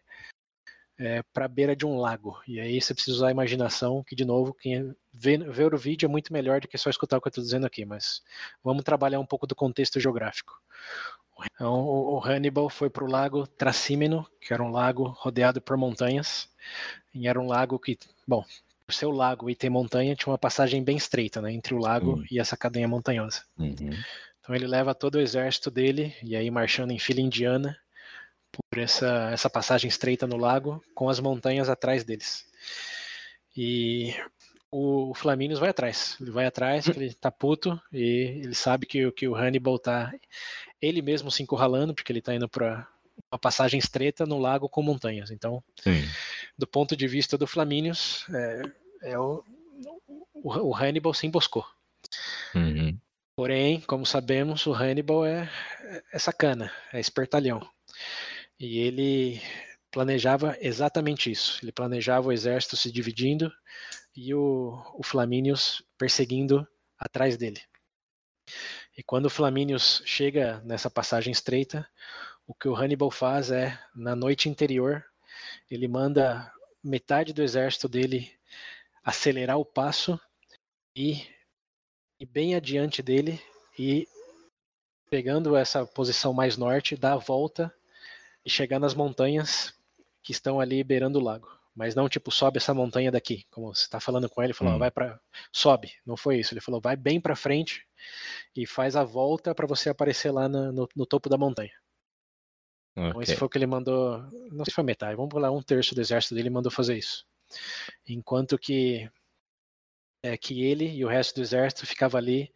[0.99, 2.41] é, para a beira de um lago.
[2.47, 6.07] E aí você precisa usar a imaginação, que de novo, quem vê, ver o vídeo
[6.07, 8.23] é muito melhor do que só escutar o que eu estou dizendo aqui, mas
[8.63, 10.53] vamos trabalhar um pouco do contexto geográfico.
[11.53, 16.49] Então, o Hannibal foi para o lago Tracímeno, que era um lago rodeado por montanhas,
[17.13, 18.45] e era um lago que, bom,
[18.87, 21.79] por ser o lago e ter montanha, tinha uma passagem bem estreita, né, entre o
[21.79, 22.25] lago uhum.
[22.31, 23.43] e essa cadeia montanhosa.
[23.59, 23.91] Uhum.
[24.41, 27.77] Então ele leva todo o exército dele, e aí marchando em fila indiana,
[28.53, 32.47] por essa, essa passagem estreita no lago, com as montanhas atrás deles.
[33.57, 34.15] E
[34.71, 36.17] o Flaminius vai atrás.
[36.21, 40.13] Ele vai atrás, ele tá puto, e ele sabe que, que o Hannibal tá
[40.81, 42.87] ele mesmo se encurralando, porque ele tá indo para
[43.33, 45.31] uma passagem estreita no lago com montanhas.
[45.31, 46.03] Então, Sim.
[46.57, 48.63] Do ponto de vista do Flaminius, é,
[49.03, 49.45] é o,
[50.35, 51.65] o, Hannibal se emboscou.
[52.55, 52.99] Uhum.
[53.37, 55.51] Porém, como sabemos, o Hannibal é,
[56.13, 57.61] é sacana, é espertalhão.
[58.59, 59.41] E ele
[59.91, 61.59] planejava exatamente isso.
[61.63, 63.53] Ele planejava o exército se dividindo
[64.17, 66.67] e o, o Flaminius perseguindo
[66.99, 67.61] atrás dele.
[68.97, 71.89] E quando o Flaminius chega nessa passagem estreita,
[72.47, 75.05] o que o Hannibal faz é, na noite interior,
[75.75, 76.53] ele manda
[76.83, 78.31] metade do exército dele
[79.03, 80.19] acelerar o passo
[80.97, 81.27] e,
[82.19, 83.41] e bem adiante dele
[83.79, 84.07] e
[85.11, 87.75] pegando essa posição mais norte, dá a volta
[88.45, 89.75] e chegar nas montanhas
[90.23, 91.49] que estão ali beirando o lago.
[91.75, 94.79] Mas não tipo sobe essa montanha daqui, como você está falando com ele, falou, hum.
[94.79, 95.21] vai para
[95.53, 95.93] sobe.
[96.07, 96.55] Não foi isso.
[96.55, 97.85] Ele falou, vai bem para frente
[98.57, 101.73] e faz a volta para você aparecer lá no, no, no topo da montanha.
[102.97, 103.09] Okay.
[103.09, 104.19] Então esse foi o que ele mandou,
[104.51, 107.27] não sei se foi metade, vamos pular um terço do exército dele mandou fazer isso.
[108.09, 109.11] Enquanto que
[110.23, 112.51] é, que ele e o resto do exército ficava ali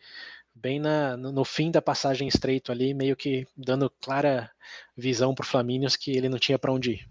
[0.55, 4.51] bem na, no, no, fim da passagem estreito ali, meio que dando clara
[4.97, 7.09] visão para o Flamínios que ele não tinha para onde ir.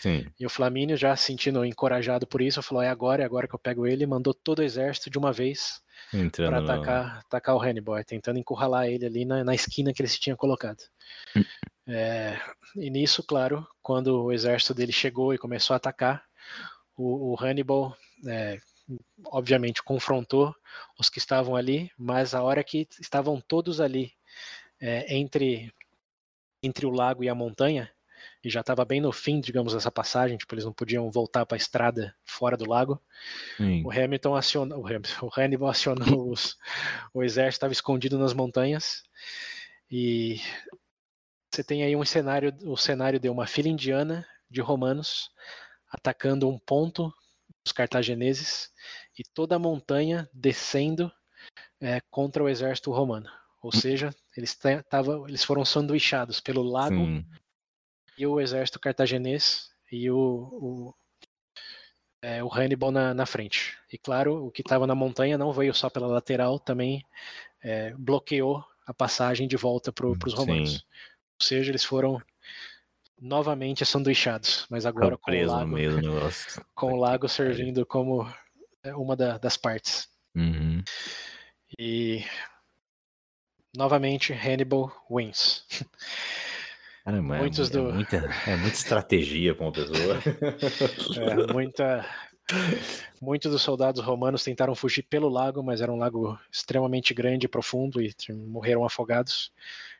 [0.00, 0.26] Sim.
[0.38, 3.58] E o Flamínio, já sentindo encorajado por isso, falou: é agora, é agora que eu
[3.58, 5.80] pego ele, mandou todo o exército de uma vez
[6.34, 10.20] para atacar, atacar o Hannibal, tentando encurralar ele ali na, na esquina que ele se
[10.20, 10.82] tinha colocado.
[11.88, 12.38] É,
[12.74, 16.24] e nisso, claro, quando o exército dele chegou e começou a atacar,
[16.96, 17.96] o, o Hannibal,
[18.26, 18.58] é,
[19.26, 20.54] obviamente, confrontou
[20.98, 24.12] os que estavam ali, mas a hora que estavam todos ali
[24.80, 25.72] é, entre,
[26.62, 27.90] entre o lago e a montanha,
[28.42, 31.56] e já estava bem no fim, digamos, dessa passagem, tipo, eles não podiam voltar para
[31.56, 33.00] a estrada fora do lago.
[33.56, 33.82] Sim.
[33.84, 36.56] O Hamilton acionou, o, Hamilton, o Hannibal acionou os,
[37.12, 39.02] o exército estava escondido nas montanhas
[39.90, 40.40] e
[41.56, 45.30] você tem aí um cenário, o cenário de uma fila indiana de romanos
[45.88, 47.10] atacando um ponto
[47.64, 48.70] dos cartagineses
[49.18, 51.10] e toda a montanha descendo
[51.80, 53.30] é, contra o exército romano.
[53.62, 53.80] Ou hum.
[53.80, 54.54] seja, eles,
[54.90, 57.24] tavam, eles foram sanduichados pelo lago Sim.
[58.18, 60.94] e o exército cartaginês e o, o,
[62.20, 63.78] é, o Hannibal na, na, frente.
[63.90, 67.02] E claro, o que estava na montanha não veio só pela lateral, também
[67.62, 70.72] é, bloqueou a passagem de volta para os romanos.
[70.74, 70.80] Sim.
[71.40, 72.20] Ou seja, eles foram
[73.20, 75.76] novamente sanduichados, mas agora com o lago,
[76.74, 78.30] com o lago servindo como
[78.82, 80.08] é, uma da, das partes.
[80.34, 80.82] Uhum.
[81.78, 82.24] E
[83.76, 85.64] novamente Hannibal wins.
[87.04, 87.88] Caramba, Muitos é, do...
[87.88, 90.18] é, muita, é muita estratégia para uma pessoa.
[91.48, 92.06] é, muita,
[93.20, 97.48] Muitos dos soldados romanos tentaram fugir pelo lago, mas era um lago extremamente grande e
[97.48, 99.52] profundo e morreram afogados.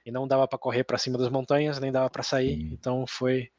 [0.05, 2.61] E não dava para correr para cima das montanhas, nem dava para sair.
[2.73, 3.51] Então foi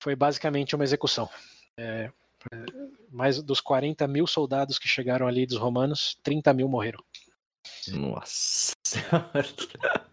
[0.00, 1.28] foi basicamente uma execução.
[1.76, 2.10] É,
[3.10, 7.02] mais dos 40 mil soldados que chegaram ali dos romanos, 30 mil morreram.
[7.88, 8.74] Nossa.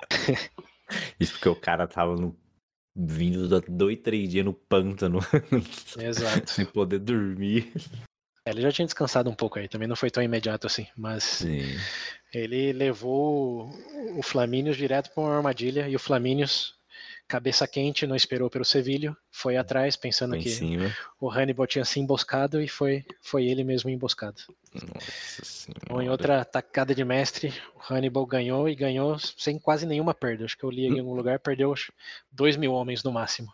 [1.19, 2.35] Isso porque o cara tava no,
[2.95, 5.19] vindo dois, três dias no pântano.
[5.99, 6.49] Exato.
[6.49, 7.71] sem poder dormir.
[8.45, 11.23] É, ele já tinha descansado um pouco aí, também não foi tão imediato assim, mas
[11.23, 11.63] Sim.
[12.33, 13.69] ele levou
[14.15, 16.74] o Flamínios direto para uma armadilha e o Flamínios
[17.27, 20.95] cabeça quente, não esperou pelo Sevilho, foi atrás pensando que cima.
[21.19, 24.41] o Hannibal tinha se emboscado e foi, foi ele mesmo emboscado.
[24.73, 30.13] Nossa então, em outra tacada de mestre, o Hannibal ganhou e ganhou sem quase nenhuma
[30.13, 30.45] perda.
[30.45, 31.73] Acho que eu li em algum lugar, perdeu
[32.31, 33.51] 2 mil homens no máximo.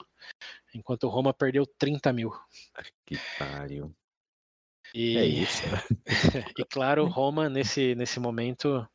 [0.74, 2.34] Enquanto Roma perdeu 30 mil.
[3.06, 3.94] Que pariu.
[4.94, 5.64] E, é isso.
[5.68, 5.82] Né?
[6.58, 8.88] e claro, Roma nesse, nesse momento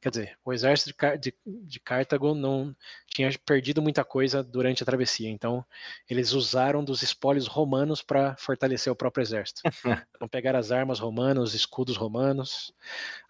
[0.00, 2.76] Quer dizer, o exército de, Car de, de, Cartago não
[3.06, 5.64] tinha perdido muita coisa durante a travessia, então
[6.08, 9.62] eles usaram dos espólios romanos para fortalecer o próprio exército.
[10.14, 12.72] então pegaram as armas romanas, os escudos romanos,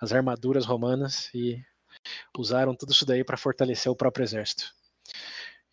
[0.00, 1.62] as armaduras romanas e
[2.36, 4.72] usaram tudo isso daí para fortalecer o próprio exército.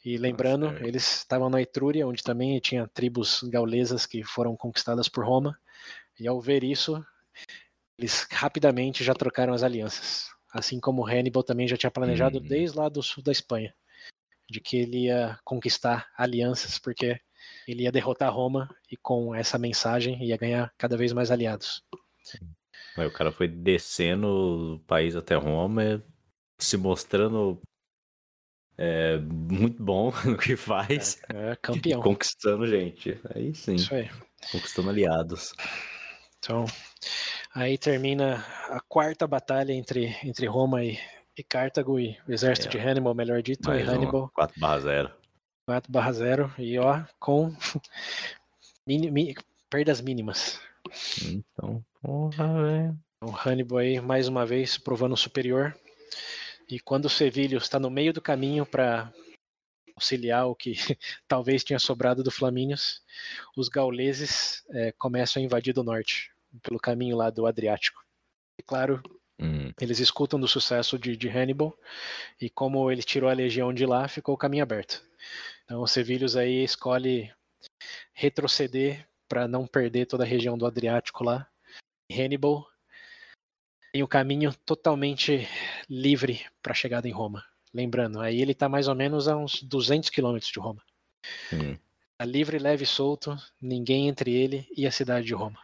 [0.06, 5.10] E lembrando, Nossa, eles estavam na Etrúria, onde também tinha tribos gaulesas que foram conquistadas
[5.10, 5.60] por Roma,
[6.18, 7.04] e ao ver isso,
[7.98, 12.42] eles rapidamente já trocaram as alianças assim como Hannibal também já tinha planejado hum.
[12.42, 13.74] desde lá do sul da Espanha,
[14.50, 17.20] de que ele ia conquistar alianças, porque
[17.68, 21.84] ele ia derrotar Roma e com essa mensagem ia ganhar cada vez mais aliados.
[22.98, 26.04] Aí o cara foi descendo o país até Roma,
[26.58, 27.62] se mostrando
[28.78, 31.22] é, muito bom no que faz.
[31.34, 32.02] É, é campeão.
[32.02, 33.20] Conquistando gente.
[33.36, 33.76] Aí sim.
[33.76, 34.10] Isso aí.
[34.52, 35.54] Conquistando aliados.
[36.38, 36.66] Então,
[37.54, 41.00] Aí termina a quarta batalha entre, entre Roma e,
[41.36, 42.72] e Cartago e o exército é.
[42.72, 44.30] de Hannibal, melhor dito, Mais e Hannibal.
[44.34, 45.12] 4 barra 0.
[45.66, 47.56] 4 barra 0 e ó, com
[48.86, 49.36] mini, mini,
[49.70, 50.60] perdas mínimas.
[51.24, 53.00] Então, porra, velho.
[53.24, 55.76] O Hannibal aí, mais uma vez, provando superior.
[56.70, 59.12] E quando o Sevilho está no meio do caminho para
[59.96, 60.74] auxiliar o que
[61.28, 63.02] talvez tinha sobrado do Flamínios,
[63.58, 66.32] os gauleses é, começam a invadir do norte
[66.62, 68.04] pelo caminho lá do Adriático.
[68.58, 69.02] E claro,
[69.40, 69.72] hum.
[69.80, 71.78] eles escutam do sucesso de, de, Hannibal
[72.40, 75.04] e como ele tirou a legião de lá, ficou o caminho aberto.
[75.64, 77.32] Então o Sevilhos aí escolhe
[78.14, 81.48] retroceder para não perder toda a região do Adriático lá.
[82.12, 82.68] Hannibal
[83.92, 85.48] tem o caminho totalmente
[85.90, 87.44] livre para a chegada em Roma.
[87.74, 90.82] Lembrando, aí ele está mais ou menos a uns 200 quilômetros de Roma.
[91.54, 91.78] Hum.
[92.18, 95.60] Tá livre, leve e solto, ninguém entre ele e a cidade de Roma.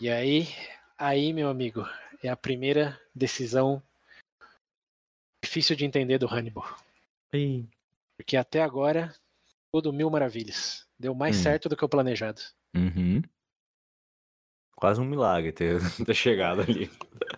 [0.00, 0.48] E aí,
[0.98, 1.86] aí, meu amigo,
[2.22, 3.82] é a primeira decisão
[5.42, 6.76] difícil de entender do Hannibal.
[7.32, 7.68] Sim.
[8.16, 9.14] Porque até agora,
[9.72, 10.86] tudo mil maravilhas.
[10.98, 11.42] Deu mais hum.
[11.42, 12.40] certo do que o planejado.
[12.74, 13.22] Uhum.
[14.76, 16.90] Quase um milagre ter, ter chegado ali.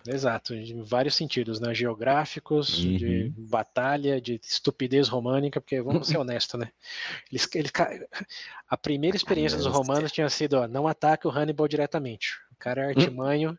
[0.07, 1.73] Exato, em vários sentidos, né?
[1.73, 2.97] Geográficos, uhum.
[2.97, 6.71] de batalha, de estupidez românica, porque vamos ser honestos, né?
[7.31, 7.71] Eles, eles,
[8.69, 12.37] a primeira experiência dos romanos tinha sido, ó, não ataque o Hannibal diretamente.
[12.51, 13.57] O cara é artimanho,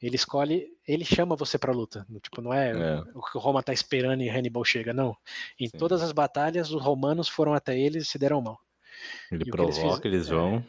[0.00, 2.06] ele escolhe, ele chama você pra luta.
[2.22, 3.02] Tipo, não é, é.
[3.14, 5.16] o que o Roma tá esperando e Hannibal chega, não.
[5.58, 5.76] Em Sim.
[5.76, 8.60] todas as batalhas, os romanos foram até eles e se deram mal.
[9.30, 10.56] Ele e provoca, eles, eles, vão.
[10.56, 10.64] É.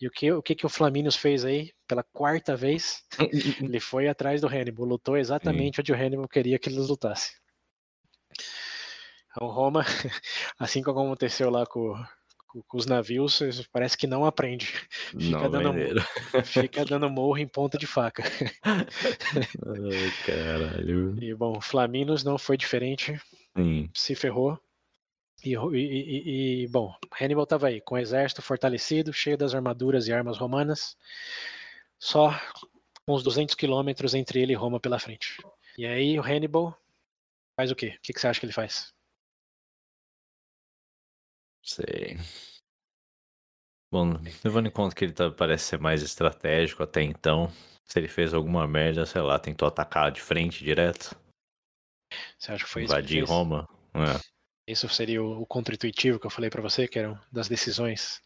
[0.00, 3.02] E o que, o que, que o Flaminius fez aí, pela quarta vez?
[3.60, 5.82] ele foi atrás do Hannibal, lutou exatamente Sim.
[5.82, 7.32] onde o Hannibal queria que eles lutassem.
[9.30, 9.84] Então, Roma,
[10.58, 11.94] assim como aconteceu lá com,
[12.48, 13.40] com, com os navios,
[13.72, 14.66] parece que não aprende.
[14.66, 15.72] Fica, não, dando,
[16.44, 18.24] fica dando morro em ponta de faca.
[18.64, 21.16] Ai, caralho.
[21.22, 23.20] E bom, Flaminos não foi diferente.
[23.56, 23.88] Sim.
[23.94, 24.58] Se ferrou.
[25.44, 30.12] E, e, e, bom, Hannibal estava aí, com o exército fortalecido, cheio das armaduras e
[30.12, 30.96] armas romanas,
[31.98, 32.30] só
[33.08, 35.38] uns 200 quilômetros entre ele e Roma pela frente.
[35.78, 36.78] E aí o Hannibal
[37.56, 37.94] faz o quê?
[37.96, 38.92] O que, que você acha que ele faz?
[41.62, 42.18] Sei.
[43.92, 44.12] Bom,
[44.44, 47.50] levando em conta que ele tá, parece ser mais estratégico até então,
[47.84, 51.16] se ele fez alguma merda, sei lá, tentou atacar de frente direto.
[52.38, 53.32] Você acha que foi Invadir isso?
[53.32, 53.68] Invadir Roma?
[53.94, 54.39] É.
[54.70, 58.22] Isso seria o, o contra-intuitivo que eu falei para você, que era das decisões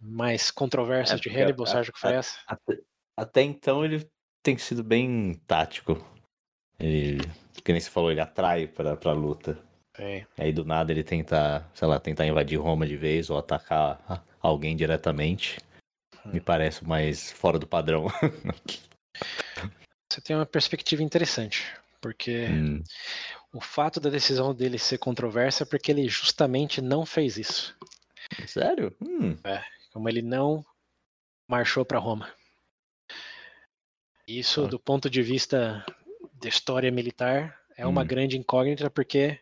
[0.00, 2.38] mais controversas é, de Hannibal, você acha que foi essa?
[2.46, 2.78] Até,
[3.16, 4.08] até, então ele
[4.42, 6.04] tem sido bem tático.
[6.78, 7.18] Ele,
[7.64, 9.58] que nem você falou, ele atrai pra, pra luta.
[9.98, 10.24] É.
[10.36, 14.76] Aí do nada ele tenta, sei lá, tentar invadir Roma de vez ou atacar alguém
[14.76, 15.58] diretamente.
[16.24, 18.06] me parece mais fora do padrão.
[20.10, 21.64] Você tem uma perspectiva interessante,
[22.00, 22.82] porque hum.
[23.52, 27.76] O fato da decisão dele ser controversa é porque ele justamente não fez isso.
[28.46, 28.94] Sério?
[29.00, 29.36] Hum.
[29.44, 29.62] É,
[29.92, 30.64] como ele não
[31.48, 32.28] marchou para Roma.
[34.26, 34.68] Isso, ah.
[34.68, 35.84] do ponto de vista
[36.34, 38.06] da história militar, é uma hum.
[38.06, 39.40] grande incógnita, porque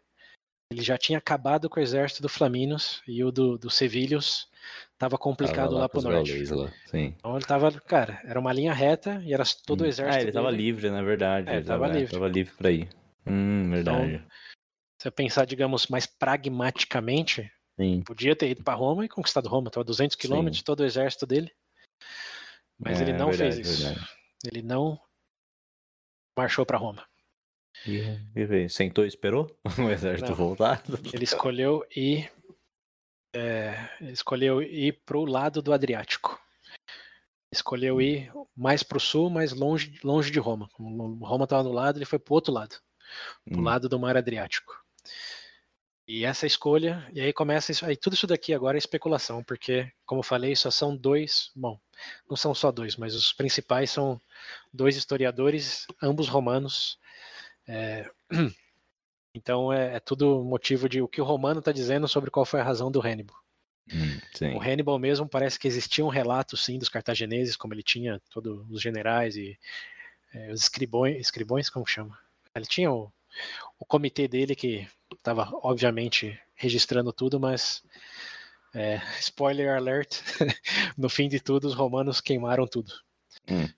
[0.70, 4.48] ele já tinha acabado com o exército do Flaminos e o do, do Sevilhos
[4.92, 6.44] estava complicado lá, lá pro norte.
[6.52, 6.72] Lá.
[6.92, 9.84] Então ele tava, cara, era uma linha reta e era todo hum.
[9.84, 10.18] o exército.
[10.18, 11.50] Ah, ele tava livre, na verdade.
[11.50, 12.12] É, ele tava, tava livre.
[12.12, 12.88] Tava livre pra ir.
[13.26, 14.14] Hum, verdade.
[14.14, 14.28] Então,
[14.98, 18.02] se você pensar, digamos, mais pragmaticamente, Sim.
[18.02, 19.70] podia ter ido para Roma e conquistado Roma.
[19.70, 21.52] Tava 200 quilômetros, todo o exército dele.
[22.78, 23.84] Mas é, ele não verdade, fez isso.
[23.84, 24.08] Verdade.
[24.44, 24.98] Ele não
[26.36, 27.06] marchou para Roma.
[27.86, 28.00] E,
[28.34, 30.36] e sentou e esperou o exército Não.
[30.36, 30.82] voltar?
[31.12, 32.32] Ele escolheu ir.
[33.34, 33.74] É,
[34.12, 36.40] escolheu ir para o lado do Adriático.
[37.52, 40.68] Escolheu ir mais para o sul, mais longe, longe de Roma.
[40.78, 42.76] Roma estava no lado, ele foi para o outro lado,
[43.44, 43.64] para o hum.
[43.64, 44.86] lado do Mar Adriático.
[46.08, 49.90] E essa escolha, e aí começa isso, aí tudo isso daqui agora é especulação, porque,
[50.04, 51.80] como eu falei, só são dois, bom,
[52.30, 54.20] não são só dois, mas os principais são
[54.72, 56.96] dois historiadores, ambos romanos,
[57.66, 58.08] é,
[59.34, 62.60] então é, é, tudo motivo de o que o Romano está dizendo sobre qual foi
[62.60, 63.36] a razão do Hannibal.
[63.92, 64.20] Hum,
[64.56, 68.64] o Hannibal mesmo parece que existia um relato sim dos cartagineses, como ele tinha todos
[68.70, 69.58] os generais e
[70.32, 72.16] é, os escribões, escribões, como chama?
[72.56, 73.12] Ele tinha o,
[73.78, 77.82] o comitê dele que estava obviamente registrando tudo, mas
[78.74, 80.20] é, spoiler alert,
[80.96, 82.92] no fim de tudo os romanos queimaram tudo.
[83.48, 83.68] Hum.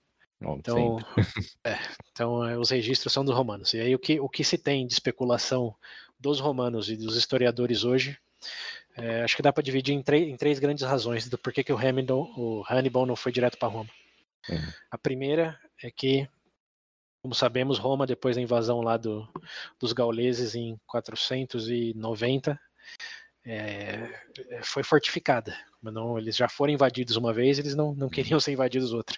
[0.41, 0.99] Então,
[1.65, 1.77] é,
[2.11, 3.73] então é, os registros são dos romanos.
[3.73, 5.75] E aí o que, o que se tem de especulação
[6.19, 8.17] dos romanos e dos historiadores hoje,
[8.95, 11.77] é, acho que dá para dividir em, em, três grandes razões do porquê que o
[11.77, 13.89] Hannibal, o Hannibal não foi direto para Roma.
[14.49, 14.73] Uhum.
[14.91, 16.27] A primeira é que,
[17.21, 19.27] como sabemos, Roma, depois da invasão lá do,
[19.79, 22.59] dos gauleses em 490,
[23.45, 24.09] é,
[24.63, 25.55] foi fortificada.
[25.81, 29.17] Não, eles já foram invadidos uma vez, eles não, não queriam ser invadidos outra.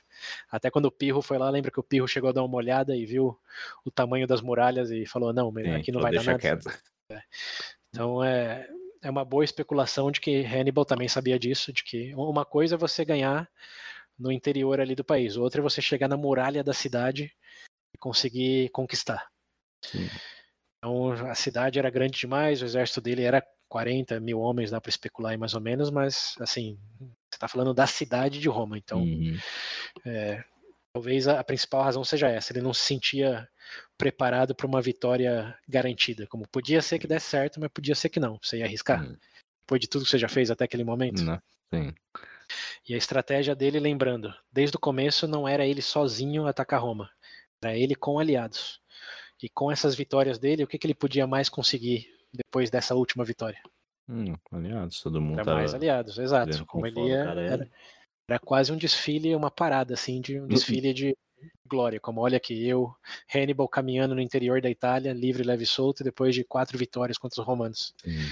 [0.49, 2.95] Até quando o Pirro foi lá, lembra que o Pirro chegou a dar uma olhada
[2.95, 3.37] e viu
[3.83, 6.59] o tamanho das muralhas e falou: não, Sim, aqui não vai dar nada.
[7.09, 7.21] É.
[7.89, 8.67] Então é,
[9.01, 12.77] é uma boa especulação de que Hannibal também sabia disso, de que uma coisa é
[12.77, 13.49] você ganhar
[14.17, 17.33] no interior ali do país, outra é você chegar na muralha da cidade
[17.93, 19.27] e conseguir conquistar.
[19.83, 20.09] Sim.
[20.77, 24.89] Então a cidade era grande demais, o exército dele era 40 mil homens, dá para
[24.89, 29.01] especular aí mais ou menos, mas assim, você está falando da cidade de Roma, então
[29.01, 29.37] uhum.
[30.05, 30.43] é,
[30.93, 33.47] talvez a, a, principal razão seja essa, ele não se sentia
[33.97, 38.19] preparado para uma vitória garantida, como podia ser que desse certo, mas podia ser que
[38.19, 39.15] não, você ia arriscar, uhum.
[39.61, 41.23] depois de tudo que você já fez até aquele momento.
[41.23, 41.41] Não,
[41.73, 41.93] sim.
[42.89, 47.09] E a estratégia dele, lembrando, desde o começo não era ele sozinho atacar Roma,
[47.61, 48.81] era ele com aliados.
[49.41, 53.23] E com essas vitórias dele, o que, que ele podia mais conseguir depois dessa última
[53.25, 53.61] vitória.
[54.07, 55.39] Hum, aliados, todo mundo.
[55.39, 56.65] Era mais aliados, exato.
[56.65, 57.69] Como ele ia, era,
[58.27, 61.17] era, quase um desfile, uma parada, assim, de um desfile de
[61.67, 61.99] glória.
[61.99, 62.93] Como olha aqui, eu,
[63.33, 67.41] Hannibal, caminhando no interior da Itália, livre, leve e solto, depois de quatro vitórias contra
[67.41, 67.93] os romanos.
[68.05, 68.29] Hum.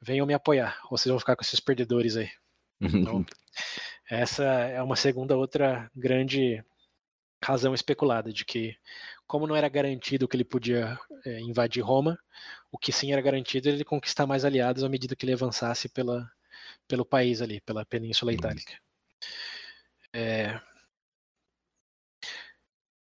[0.00, 2.30] Venham me apoiar, ou vocês vão ficar com esses perdedores aí.
[3.20, 3.24] Então,
[4.10, 6.64] essa é uma segunda outra grande
[7.42, 8.76] razão especulada de que,
[9.26, 12.18] como não era garantido que ele podia é, invadir Roma,
[12.70, 15.88] o que sim era garantido era ele conquistar mais aliados à medida que ele avançasse
[15.88, 16.30] pela,
[16.86, 18.72] pelo país ali, pela Península Itálica.
[20.12, 20.60] É...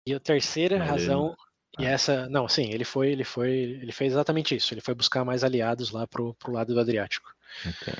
[0.06, 1.34] E a terceira razão
[1.78, 1.90] e ah.
[1.90, 4.72] essa, não, sim, ele foi, ele foi, ele fez exatamente isso.
[4.72, 7.34] Ele foi buscar mais aliados lá pro, pro lado do Adriático.
[7.66, 7.94] Okay.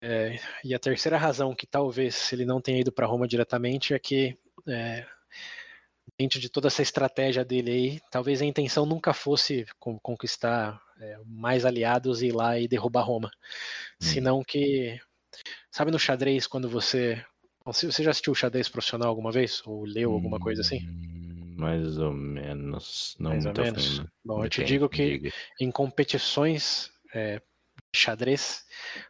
[0.00, 3.98] É, e a terceira razão que talvez ele não tenha ido para Roma diretamente é
[3.98, 4.38] que
[4.68, 5.06] é,
[6.18, 11.64] dentro de toda essa estratégia dele aí, talvez a intenção nunca fosse conquistar é, mais
[11.64, 13.30] aliados e ir lá e derrubar Roma.
[14.00, 14.04] Hum.
[14.06, 14.98] Senão que.
[15.70, 17.22] Sabe no xadrez, quando você.
[17.64, 19.62] Você já assistiu xadrez profissional alguma vez?
[19.66, 20.86] Ou leu alguma coisa assim?
[20.86, 23.16] Hum, mais ou menos.
[23.18, 24.04] Não mais ou menos.
[24.22, 27.40] Bom, eu te digo que em competições é,
[27.94, 28.64] xadrez,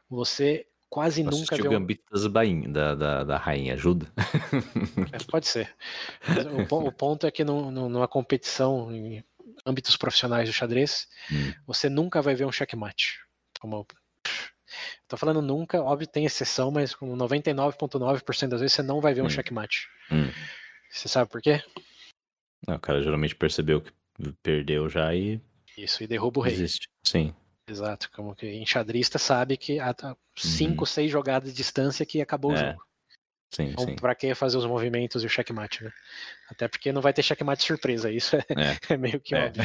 [0.09, 1.66] você quase Posso nunca viu.
[1.66, 4.06] o Gambito das Bain, da, da, da Rainha, ajuda?
[5.12, 5.74] É, pode ser.
[6.70, 9.24] O, o, ponto é que no, no, numa competição em
[9.66, 11.52] âmbitos profissionais do xadrez, hum.
[11.66, 13.20] você nunca vai ver um checkmate.
[13.61, 13.86] Como,
[15.09, 19.23] tô falando nunca, óbvio tem exceção, mas com 99,9% das vezes você não vai ver
[19.23, 19.31] um hum.
[19.31, 19.89] checkmate.
[20.11, 20.31] Hum.
[20.90, 21.62] Você sabe por quê?
[22.66, 23.93] Não, o cara geralmente percebeu que
[24.43, 25.40] perdeu já e.
[25.77, 26.55] Isso, e derruba o rei.
[26.55, 26.89] Existe.
[27.05, 27.35] Sim.
[27.69, 29.95] Exato, como que enxadrista sabe que há
[30.36, 30.86] cinco, uhum.
[30.86, 32.55] seis jogadas de distância que acabou é.
[32.55, 32.85] o jogo.
[33.55, 33.97] Sim, Então, sim.
[33.97, 35.93] pra que fazer os movimentos e o checkmate, né?
[36.51, 38.78] Até porque não vai ter checkmate surpresa, isso é, É.
[38.95, 39.47] é meio que É.
[39.47, 39.62] óbvio.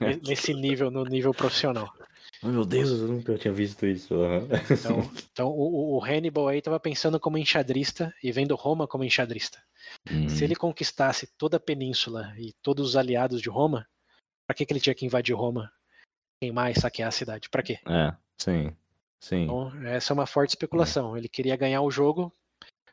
[0.00, 1.90] Ne- Nesse nível, no nível profissional.
[2.42, 4.14] Oh, meu Deus, eu nunca tinha visto isso.
[4.14, 4.48] aham.
[4.70, 9.58] Então, então o, o Hannibal aí tava pensando como enxadrista e vendo Roma como enxadrista.
[10.10, 10.28] Uhum.
[10.28, 13.88] Se ele conquistasse toda a península e todos os aliados de Roma,
[14.46, 15.72] pra que, que ele tinha que invadir Roma?
[16.40, 17.48] Queimar e saquear a cidade?
[17.48, 17.78] Pra quê?
[17.86, 18.72] É, sim.
[19.20, 19.44] Sim.
[19.44, 21.16] Então, essa é uma forte especulação.
[21.16, 22.32] Ele queria ganhar o jogo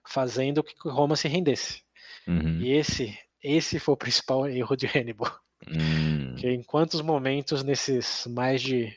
[0.07, 1.83] fazendo que Roma se rendesse.
[2.27, 2.59] Uhum.
[2.59, 5.39] E esse, esse foi o principal erro de Hannibal.
[5.67, 6.35] Hum.
[6.35, 8.95] Que em quantos momentos nesses mais de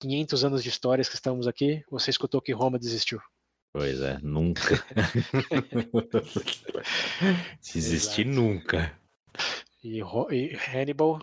[0.00, 3.20] 500 anos de histórias que estamos aqui, você escutou que Roma desistiu?
[3.72, 4.60] Pois é, nunca.
[7.62, 8.98] Desistir nunca.
[9.82, 10.00] E,
[10.30, 11.18] e Hannibal,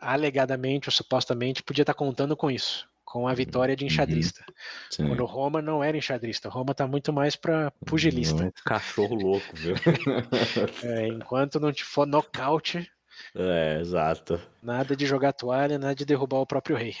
[0.00, 4.44] alegadamente ou supostamente, podia estar contando com isso, com a vitória de enxadrista.
[4.90, 5.08] Sim.
[5.08, 8.44] Quando Roma não era enxadrista, Roma tá muito mais para pugilista.
[8.44, 9.74] Um cachorro louco, viu?
[10.84, 12.90] É, enquanto não te for nocaute,
[13.34, 14.40] é, exato.
[14.62, 16.94] nada de jogar toalha, nada de derrubar o próprio rei.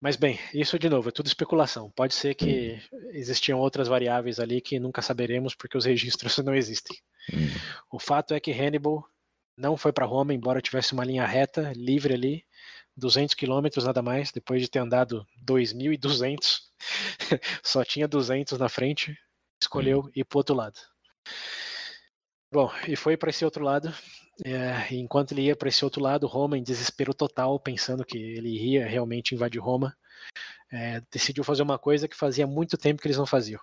[0.00, 1.90] Mas bem, isso de novo é tudo especulação.
[1.90, 2.80] Pode ser que
[3.12, 6.96] existiam outras variáveis ali que nunca saberemos porque os registros não existem.
[7.32, 7.48] Hum.
[7.92, 9.04] O fato é que Hannibal
[9.56, 12.46] não foi para Roma, embora tivesse uma linha reta, livre ali,
[12.96, 16.60] 200 quilômetros nada mais, depois de ter andado 2.200,
[17.62, 19.14] só tinha 200 na frente,
[19.62, 20.80] escolheu ir para outro lado.
[22.50, 23.94] Bom, e foi para esse outro lado.
[24.44, 28.48] É, enquanto ele ia para esse outro lado, Roma, em desespero total, pensando que ele
[28.48, 29.96] iria realmente invadir Roma,
[30.70, 33.60] é, decidiu fazer uma coisa que fazia muito tempo que eles não faziam.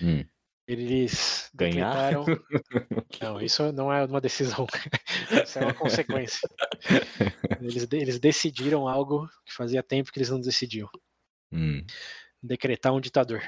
[0.00, 0.24] Hum.
[0.66, 2.12] Eles Ganhar?
[2.12, 2.26] decretaram.
[3.22, 4.66] Não, isso não é uma decisão.
[5.42, 6.46] isso é uma consequência.
[7.60, 10.88] Eles, eles decidiram algo que fazia tempo que eles não decidiam.
[11.50, 11.84] Hum.
[12.40, 13.42] Decretar um ditador.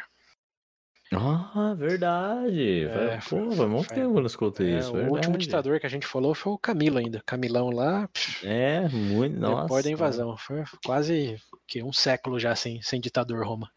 [1.12, 2.84] Ah, verdade.
[2.84, 4.90] É, Pô, foi- muito tempo que eu não escutei É, isso.
[4.90, 5.12] o verdade.
[5.14, 7.20] último ditador que a gente falou foi o Camilo ainda.
[7.26, 9.38] Camilão lá, pff, É, muito.
[9.40, 9.62] Nossa.
[9.62, 10.36] depois da invasão.
[10.36, 13.68] Foi quase que um século já sem, sem ditador Roma.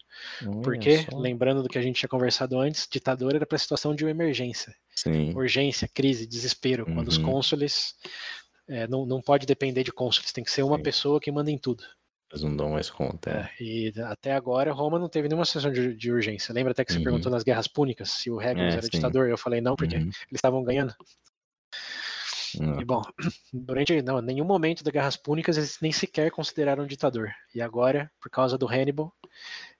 [0.46, 1.18] Olha Porque, só.
[1.18, 4.74] lembrando do que a gente tinha conversado antes, ditador era para situação de uma emergência.
[4.94, 5.32] Sim.
[5.34, 7.24] urgência, crise, desespero, quando os Uhum.
[7.24, 7.96] cônsules
[8.68, 10.82] é, não, não pode depender de cônsules, tem que ser uma Sim.
[10.84, 11.82] pessoa que manda em tudo.
[12.34, 13.30] Eles não dão mais conta.
[13.30, 13.34] é.
[13.34, 16.52] É, e até agora Roma não teve nenhuma situação de, de urgência.
[16.52, 17.04] Lembra até que você Uhum.
[17.04, 18.88] perguntou nas guerras púnicas se o Regulus É, era sim.
[18.90, 19.28] ditador?
[19.28, 20.02] Eu falei não, porque Uhum.
[20.02, 20.92] eles estavam ganhando.
[22.60, 23.02] Ah, E bom,
[23.52, 27.32] durante não, nenhum momento das guerras púnicas eles nem sequer consideraram ditador.
[27.54, 29.12] E agora, por causa do Hannibal,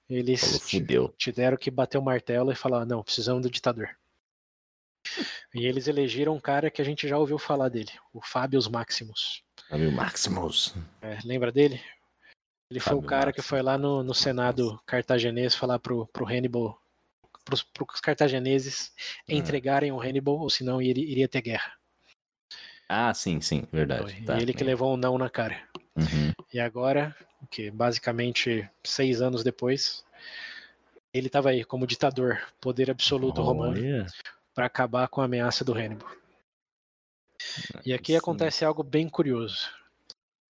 [0.08, 1.15] eles Falou, fudeu.
[1.18, 3.89] tiveram que bater o martelo e falar: não, precisamos do ditador.
[5.55, 9.42] E eles elegeram um cara que a gente já ouviu falar dele, o Fabius Maximus.
[9.68, 10.74] Sabe o Maximus?
[11.02, 11.81] É, lembra dele?
[12.70, 16.26] Ele foi o Fábio cara que foi lá no, no Senado cartaginês falar pro, pro
[16.26, 16.81] Hannibal,
[17.44, 18.93] pros, pros cartagineses
[19.28, 19.34] Ah.
[19.34, 21.73] entregarem o Hannibal, ou senão iria, iria ter guerra.
[22.89, 24.17] Ah, sim, sim, verdade.
[24.20, 25.62] e Tá, ele que levou um não na cara.
[25.97, 26.33] Uhum.
[26.52, 27.17] E agora,
[27.51, 30.05] que basicamente seis anos depois,
[31.12, 34.07] ele estava aí como ditador, poder absoluto romano, Olha.
[34.55, 36.10] para acabar com a ameaça do Hannibal.
[37.84, 38.18] E aqui Sim.
[38.18, 39.70] acontece algo bem curioso.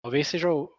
[0.02, 0.72] Talvez seja o...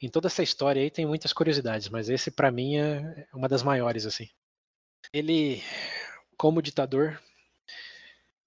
[0.00, 3.62] em toda essa história aí tem muitas curiosidades, mas esse para mim é uma das
[3.62, 4.28] maiores assim.
[5.12, 5.62] Ele,
[6.36, 7.20] como ditador,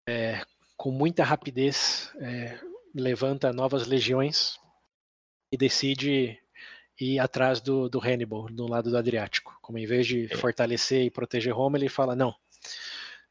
[0.07, 0.41] é,
[0.77, 2.59] com muita rapidez, é,
[2.93, 4.57] levanta novas legiões
[5.51, 6.39] e decide
[6.99, 9.57] ir atrás do, do Hannibal no lado do Adriático.
[9.61, 10.37] Como em vez de É.
[10.37, 12.35] fortalecer e proteger Roma, ele fala não.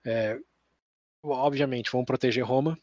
[0.04, 0.38] é,
[1.22, 2.78] obviamente vão proteger Roma,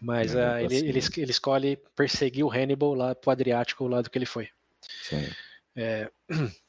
[0.00, 0.86] mas É, ah, ele, assim.
[0.88, 4.48] ele, es- ele escolhe perseguir o Hannibal lá pro Adriático, o lado que ele foi.
[5.02, 5.28] Sim.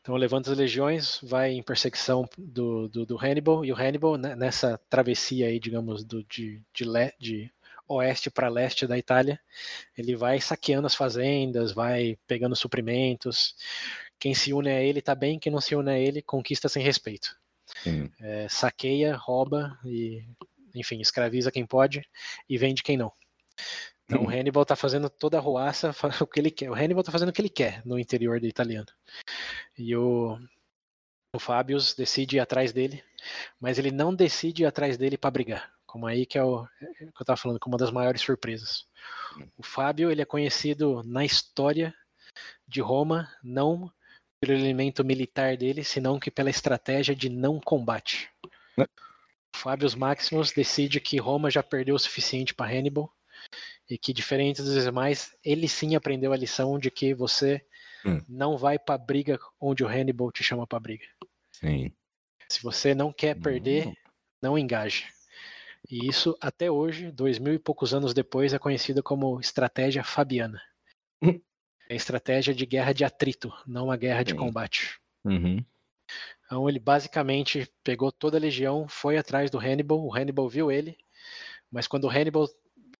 [0.00, 4.34] Então levanta as legiões, vai em perseguição do, do, do Hannibal, e o Hannibal, né,
[4.34, 7.50] nessa travessia aí, digamos, do, de, de, le, de
[7.88, 9.40] oeste para leste da Itália,
[9.96, 13.54] ele vai saqueando as fazendas, vai pegando suprimentos.
[14.18, 16.82] Quem se une a ele tá bem, quem não se une a ele conquista sem
[16.82, 17.34] respeito.
[17.82, 18.10] Sim.
[18.20, 20.24] É, saqueia, rouba e,
[20.74, 22.02] enfim, escraviza quem pode
[22.48, 23.12] e vende quem não.
[24.04, 26.70] Então o Hannibal tá fazendo toda a ruaça, o que ele quer.
[26.70, 28.88] O Hannibal tá fazendo o que ele quer no interior do italiano.
[29.78, 30.36] E o,
[31.34, 33.04] o Fabius decide ir atrás dele,
[33.60, 35.72] mas ele não decide ir atrás dele para brigar.
[35.86, 38.20] Como aí que é o é o que eu tava falando, como uma das maiores
[38.20, 38.86] surpresas.
[39.56, 41.94] O Fábio, ele é conhecido na história
[42.66, 43.92] de Roma, não
[44.40, 48.30] pelo elemento militar dele, senão que pela estratégia de não combate.
[49.54, 53.12] Fábios Maximus decide que Roma já perdeu o suficiente para Hannibal
[53.88, 57.64] e que, diferente dos demais, ele sim aprendeu a lição de que você
[58.04, 58.22] Hum.
[58.28, 61.04] não vai para briga onde o Hannibal te chama para briga.
[61.52, 61.92] Sim.
[62.48, 63.94] Se você não quer perder, Hum.
[64.40, 65.06] não engaje.
[65.90, 70.60] E isso, até hoje, dois mil e poucos anos depois, é conhecido como estratégia fabiana.
[71.22, 71.40] Hum.
[71.88, 75.00] É estratégia de guerra de atrito, não uma guerra de combate.
[75.24, 75.64] Uhum.
[76.50, 80.98] Então ele basicamente pegou toda a legião, foi atrás do Hannibal, o Hannibal viu ele,
[81.70, 82.48] mas quando o Hannibal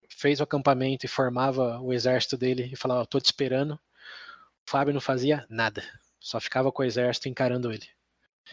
[0.08, 4.94] fez o acampamento e formava o exército dele e falava, tô te esperando, o Fábio
[4.94, 5.82] não fazia nada,
[6.20, 7.88] só ficava com o exército encarando ele.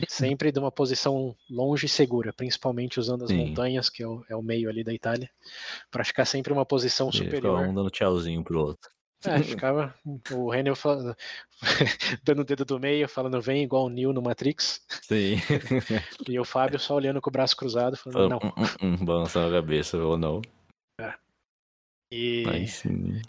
[0.07, 3.37] Sempre de uma posição longe e segura, principalmente usando as Sim.
[3.37, 5.29] montanhas, que é o, é o meio ali da Itália,
[5.91, 7.67] para ficar sempre uma posição E superior.
[7.67, 8.89] um dando tchauzinho pro outro.
[9.25, 9.95] É, ficava
[10.31, 11.15] o Hannibal falando-
[12.23, 14.85] dando o dedo do meio, falando vem igual o Neo no Matrix.
[15.01, 15.37] Sim.
[16.29, 18.37] E o Fábio só olhando com o braço cruzado, falando, não.
[18.37, 20.41] Hum, hum, balançando a cabeça ou não.
[22.11, 23.21] E, Aí sim.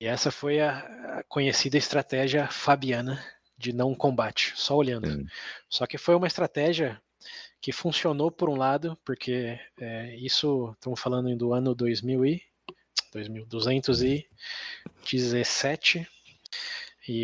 [0.00, 0.78] e essa foi a,
[1.18, 3.24] a conhecida estratégia fabiana
[3.56, 5.10] de não combate, só olhando.
[5.10, 5.26] sim.
[5.70, 7.00] Só que foi uma estratégia
[7.60, 12.42] que funcionou por um lado, porque é, isso, estamos falando do ano 2000 e
[13.12, 14.28] 2217, e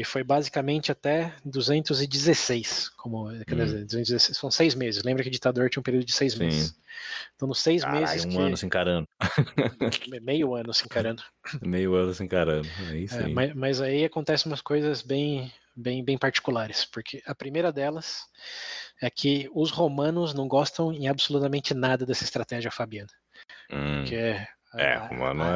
[0.05, 3.65] foi basicamente até 216, como quer Hum.
[3.65, 5.03] dizer, 216, são seis meses.
[5.03, 6.39] Lembra que o ditador tinha um período de seis Sim.
[6.41, 6.75] meses.
[7.36, 9.09] Então, nos seis Caralho, meses um que ano se encarando.
[10.23, 11.23] meio ano se encarando.
[11.62, 12.69] Meio ano se encarando.
[12.91, 17.70] Aí É, mas, mas aí acontecem umas coisas bem, bem, bem particulares, porque a primeira
[17.70, 18.23] delas
[19.03, 23.11] é que os romanos não gostam em absolutamente nada dessa estratégia fabiana,
[23.70, 24.05] Hum.
[24.07, 24.15] que
[24.77, 25.49] é É, a, romano a,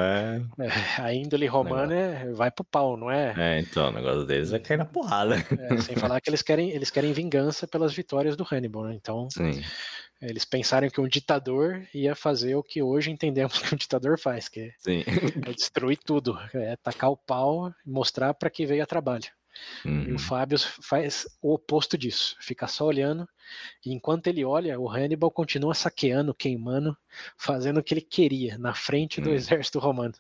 [0.63, 1.03] é.
[1.03, 3.35] a índole romana é, vai pro pau, não é?
[3.37, 5.37] É, então, o negócio deles é cair na porrada.
[5.37, 8.95] É, sem falar que eles querem, eles querem vingança pelas vitórias do Hannibal, né?
[8.95, 9.63] Então Sim.
[10.21, 14.49] eles pensaram que um ditador ia fazer o que hoje entendemos que um ditador faz,
[14.49, 15.05] que Sim.
[15.47, 19.27] é destruir tudo, é tacar o pau e mostrar para que veio a trabalho.
[19.85, 20.15] E Uhum.
[20.15, 23.29] o Fábio faz o oposto disso, fica só olhando,
[23.85, 26.97] e enquanto ele olha, o Hannibal continua saqueando, queimando,
[27.37, 29.35] fazendo o que ele queria na frente do Hum.
[29.35, 30.15] exército romano.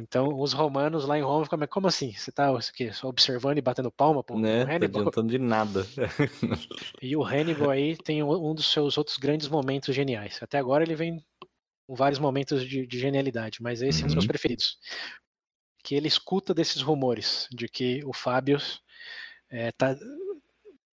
[0.00, 2.12] Então, os romanos lá em Roma ficam, mas como assim?
[2.12, 4.64] Você tá o quê, só observando e batendo palma pro Né?
[4.64, 5.00] Tá Hannibal?
[5.02, 5.86] adiantando de nada.
[7.02, 10.38] E o Hannibal aí tem um dos seus outros grandes momentos geniais.
[10.42, 11.24] Até agora ele vem
[11.86, 14.28] com vários momentos de, de genialidade, mas esse é um dos meus Uhum.
[14.28, 14.78] preferidos.
[15.82, 18.58] Que ele escuta desses rumores de que o Fábio
[19.50, 19.96] está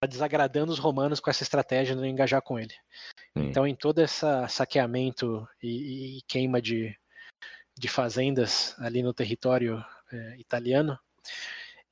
[0.08, 2.74] desagradando os romanos com essa estratégia de não engajar com ele.
[3.36, 3.48] Sim.
[3.48, 6.96] Então, em todo esse saqueamento e, e queima de,
[7.76, 10.98] de fazendas ali no território eh, italiano,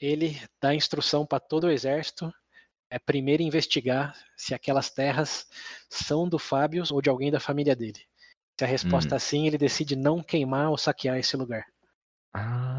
[0.01, 2.33] ele dá instrução para todo o exército
[2.91, 5.49] é primeiro investigar se aquelas terras
[5.89, 8.01] são do Fábio ou de alguém da família dele.
[8.57, 9.17] Se a resposta Hum.
[9.17, 11.67] é sim, ele decide não queimar ou saquear esse lugar.
[12.33, 12.74] Ah.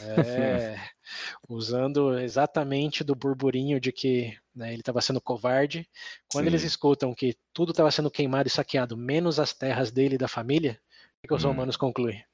[0.00, 0.76] É,
[1.48, 5.88] usando exatamente do burburinho de que né, ele estava sendo covarde.
[6.28, 6.66] Quando eles Sim.
[6.66, 10.80] escutam que tudo estava sendo queimado e saqueado, menos as terras dele e da família,
[11.24, 11.48] o que, os Hum.
[11.48, 12.24] romanos concluem?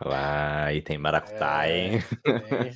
[0.00, 2.00] Lá, e tem maracutá, É, hein?
[2.26, 2.70] é.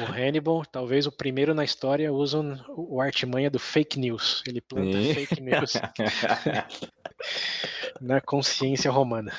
[0.00, 2.40] O Hannibal, talvez o primeiro na história, usa
[2.70, 4.42] o artimanha do fake news.
[4.46, 5.74] Ele planta fake news
[8.00, 9.32] na consciência romana.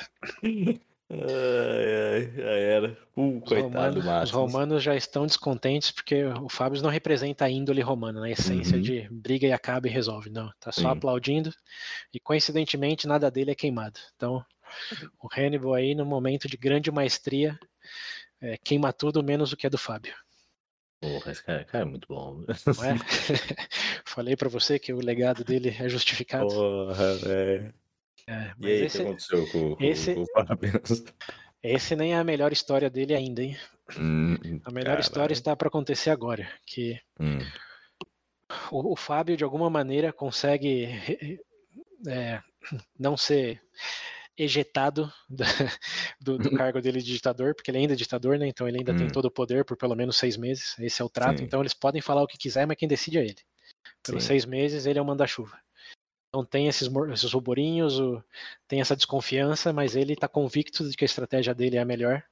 [1.11, 2.97] Ai, ai, já era.
[3.15, 7.49] Uh, Os coitado romanos, os romanos já estão descontentes porque o Fábio não representa a
[7.49, 8.29] índole romana, né?
[8.29, 8.81] a essência Uhum.
[8.81, 10.29] de briga e acaba e resolve.
[10.29, 10.87] Não, tá só Sim.
[10.87, 11.51] aplaudindo
[12.13, 13.99] e coincidentemente nada dele é queimado.
[14.15, 14.43] Então,
[15.21, 17.59] o Hannibal aí, no momento de grande maestria,
[18.39, 20.15] é, queima tudo menos o que é do Fábio.
[21.01, 22.43] Porra, esse cara, cara é muito bom.
[22.47, 22.53] É?
[24.05, 26.47] Falei pra você que o legado dele é justificado.
[26.47, 27.73] Porra, velho.
[28.31, 30.71] É, E aí, o que esse, aconteceu com, com, esse- com o Fábio?
[31.61, 33.57] esse nem é a melhor história dele ainda, hein?
[33.97, 37.39] Hum, A melhor história está para acontecer agora, que Hum,
[38.71, 40.87] o, o Fábio de alguma maneira consegue
[42.07, 42.41] é,
[42.97, 43.61] não ser
[44.37, 45.45] ejetado da-
[46.21, 48.47] do, do cargo dele de ditador, porque ele ainda é ditador, né?
[48.47, 49.11] Então ele ainda tem Hum.
[49.11, 50.77] todo o poder por pelo menos seis meses.
[50.79, 51.39] Esse é o trato.
[51.39, 51.43] Sim.
[51.45, 53.35] Então eles podem falar o que quiser, mas quem decide é ele.
[54.03, 54.27] Pelos Sim.
[54.29, 55.59] seis meses ele é o manda-chuva.
[56.31, 58.23] Então tem esses, esses ruborinhos, o-
[58.67, 62.23] tem essa desconfiança, mas ele está convicto de que a estratégia dele é a melhor.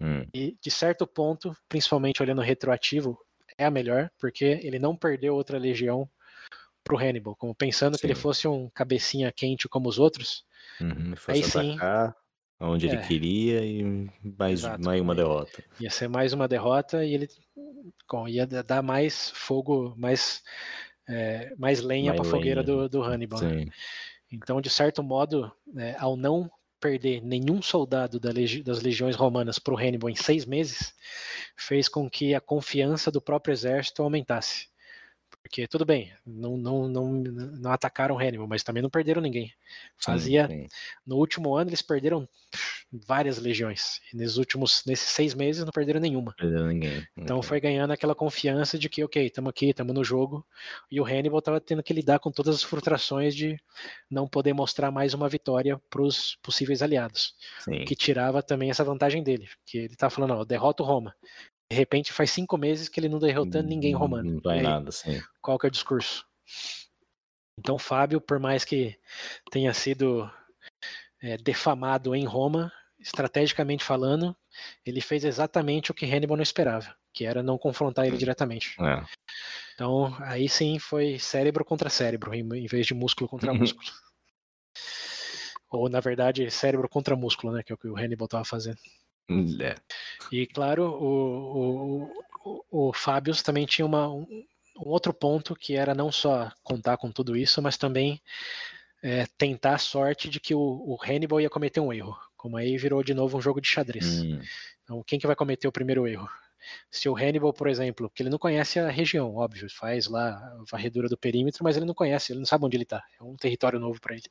[0.00, 3.18] hum, E de certo ponto, principalmente olhando retroativo,
[3.58, 6.10] é a melhor, porque ele não perdeu outra legião
[6.84, 8.16] pro Hannibal, como pensando que ele Sim.
[8.16, 10.44] fosse um cabecinha quente como os outros.
[10.80, 11.86] uhum, Foi Aí sim.
[12.60, 12.92] onde É.
[12.94, 13.82] ele queria e
[14.38, 14.78] mais, Exato.
[14.78, 15.62] mais uma derrota.
[15.78, 17.28] Ia ser mais uma derrota e ele
[18.10, 20.42] bom, ia da- dar mais fogo, mais,
[21.08, 23.40] é, mais lenha para a fogueira do, do Hannibal.
[23.40, 23.64] né?
[24.30, 26.50] Então, de certo modo, é, ao não
[26.80, 30.92] perder nenhum soldado da legi- das legiões romanas para o Hannibal em seis meses,
[31.56, 34.68] fez com que a confiança do próprio exército aumentasse.
[35.42, 39.52] Porque tudo bem, não, não, não, não atacaram Hannibal, mas também não perderam ninguém.
[39.98, 40.46] Fazia.
[40.46, 40.68] Sim, sim.
[41.04, 42.28] No último ano eles perderam
[42.92, 44.00] várias legiões.
[44.12, 46.34] E nesses últimos, nesses seis meses não perderam nenhuma.
[46.38, 47.06] Perderam ninguém.
[47.16, 47.48] Então okay.
[47.48, 50.46] foi ganhando aquela confiança de que, ok, estamos aqui, estamos no jogo.
[50.90, 53.58] E o Hannibal estava tendo que lidar com todas as frustrações de
[54.10, 57.34] não poder mostrar mais uma vitória para os possíveis aliados.
[57.60, 57.84] Sim.
[57.84, 59.48] Que tirava também essa vantagem dele.
[59.66, 61.14] Que ele estava falando, ó, derrota o Roma.
[61.72, 64.32] De repente faz cinco meses que ele não derrotando ninguém romano.
[64.34, 65.22] Não vai nada, sim.
[65.40, 66.26] Qual que é o discurso?
[67.58, 68.98] Então Fábio, por mais que
[69.50, 70.30] tenha sido
[71.22, 72.70] é, defamado em Roma,
[73.00, 74.36] estrategicamente falando,
[74.84, 78.76] ele fez exatamente o que Hannibal não esperava, que era não confrontar ele diretamente.
[78.78, 79.02] É.
[79.74, 83.88] Então, aí sim foi cérebro contra cérebro, em vez de músculo contra músculo.
[85.70, 87.62] Ou, na verdade, cérebro contra músculo, né?
[87.62, 88.76] Que é o que o Hannibal estava fazendo.
[89.60, 89.74] É.
[90.30, 94.26] E claro, o, o, o, o Fábios também tinha uma, um,
[94.76, 98.20] um, outro ponto que era não só contar com tudo isso, mas também
[99.02, 102.16] é, tentar a sorte de que o, o, Hannibal ia cometer um erro.
[102.36, 104.22] Como aí virou de novo um jogo de xadrez.
[104.22, 104.40] Hum.
[104.82, 106.28] Então, quem que vai cometer o primeiro erro?
[106.90, 110.64] Se o Hannibal, por exemplo, que ele não conhece a região, óbvio, faz lá a
[110.70, 113.02] varredura do perímetro, mas ele não conhece, ele não sabe onde ele está.
[113.18, 114.30] É um território novo para ele.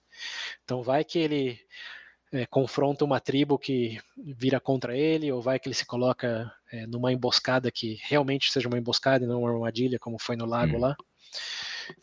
[0.63, 1.59] Então vai que ele
[2.31, 6.87] é, confronta uma tribo que vira contra ele, ou vai que ele se coloca é,
[6.87, 10.77] numa emboscada que realmente seja uma emboscada e não uma armadilha, como foi no lago
[10.77, 10.79] hum.
[10.79, 10.95] lá.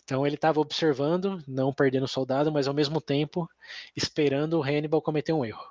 [0.05, 3.49] Então ele estava observando, não perdendo o soldado, mas ao mesmo tempo
[3.97, 5.65] esperando o Hannibal cometer um erro.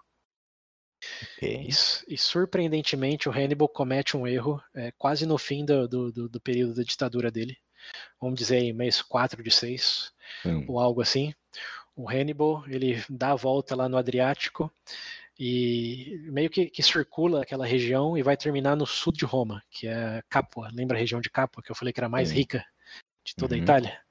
[1.35, 1.67] Okay.
[1.67, 6.41] E, e, surpreendentemente o Hannibal comete um erro é, quase no fim do, do, do,
[6.41, 7.55] período da ditadura dele.
[8.19, 10.11] Vamos dizer aí, mês 4 de 6,
[10.43, 10.65] hum.
[10.67, 11.33] ou algo assim
[11.97, 14.71] o Hannibal ele dá a volta lá no Adriático
[15.39, 19.87] e meio que, que, circula aquela região e vai terminar no sul de Roma, que
[19.87, 20.69] é Capua.
[20.71, 22.63] Lembra a região de Capua, que eu falei que era a mais rica
[23.25, 23.61] de toda uhum.
[23.61, 24.01] a Itália?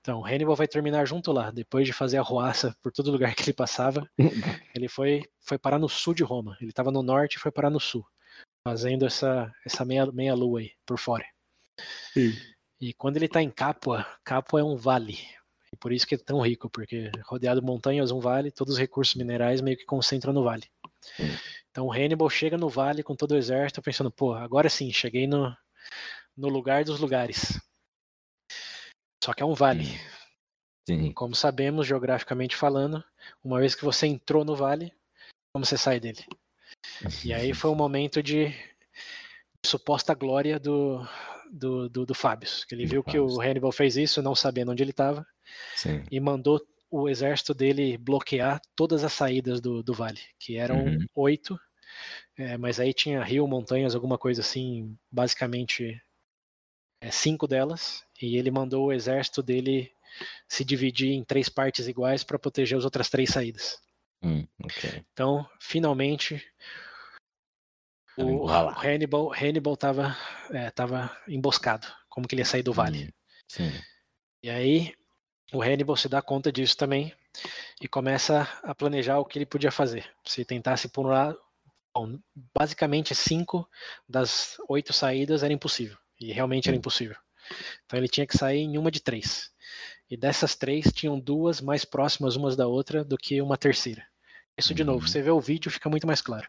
[0.00, 3.42] Então, Hannibal vai terminar junto lá, depois de fazer a ruaça por todo lugar que
[3.42, 4.08] ele passava.
[4.74, 6.56] ele foi, foi parar no sul de Roma.
[6.60, 8.04] Ele estava no norte e foi parar no sul,
[8.66, 11.26] fazendo essa, essa meia, meia lua aí por fora.
[12.12, 12.32] Sim.
[12.80, 15.18] E quando ele está em Capua, Capua é um vale,
[15.72, 18.80] e por isso que é tão rico, porque rodeado de montanhas, um vale, todos os
[18.80, 20.64] recursos minerais meio que concentram no vale.
[21.70, 25.26] Então o Hannibal chega no vale com todo o exército pensando, pô, agora sim, cheguei
[25.26, 25.56] no,
[26.36, 27.60] no lugar dos lugares.
[29.22, 29.84] Só que é um vale.
[30.88, 31.12] Sim.
[31.12, 33.04] Como sabemos, geograficamente falando,
[33.44, 34.92] uma vez que você entrou no vale,
[35.52, 36.24] como você sai dele?
[37.24, 38.56] E aí foi um momento de, de
[39.64, 41.06] suposta glória do,
[41.50, 44.82] do, do, do Fábios, que ele viu que o Hannibal fez isso, não sabendo onde
[44.82, 45.26] ele estava,
[46.10, 51.06] e mandou o exército dele bloquear todas as saídas do, do vale, que eram uhum.
[51.14, 51.58] oito,
[52.36, 56.00] é, mas aí tinha rio, montanhas, alguma coisa assim, basicamente
[57.00, 59.92] é, cinco delas, e ele mandou o exército dele
[60.48, 63.78] se dividir em três partes iguais para proteger as outras três saídas.
[64.22, 65.04] Hum, okay.
[65.12, 66.44] Então, finalmente,
[68.22, 70.16] o, o Hannibal Hannibal estava
[70.50, 73.04] é, tava emboscado, como que ele ia sair do vale.
[73.04, 73.08] Hum,
[73.48, 73.72] sim.
[74.42, 74.94] E aí
[75.52, 77.12] o Hannibal se dá conta disso também
[77.80, 80.08] e começa a planejar o que ele podia fazer.
[80.24, 81.38] Se tentasse por lado,
[81.94, 82.18] bom,
[82.56, 83.68] basicamente cinco
[84.08, 87.16] das oito saídas era impossível e realmente era impossível.
[87.84, 89.50] Então ele tinha que sair em uma de três.
[90.08, 94.06] E dessas três tinham duas mais próximas umas da outra do que uma terceira.
[94.56, 95.06] Isso de novo, uhum.
[95.06, 96.48] você vê o vídeo fica muito mais claro.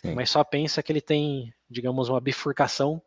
[0.00, 0.14] Sim.
[0.14, 3.00] Mas só pensa que ele tem, digamos, uma bifurcação,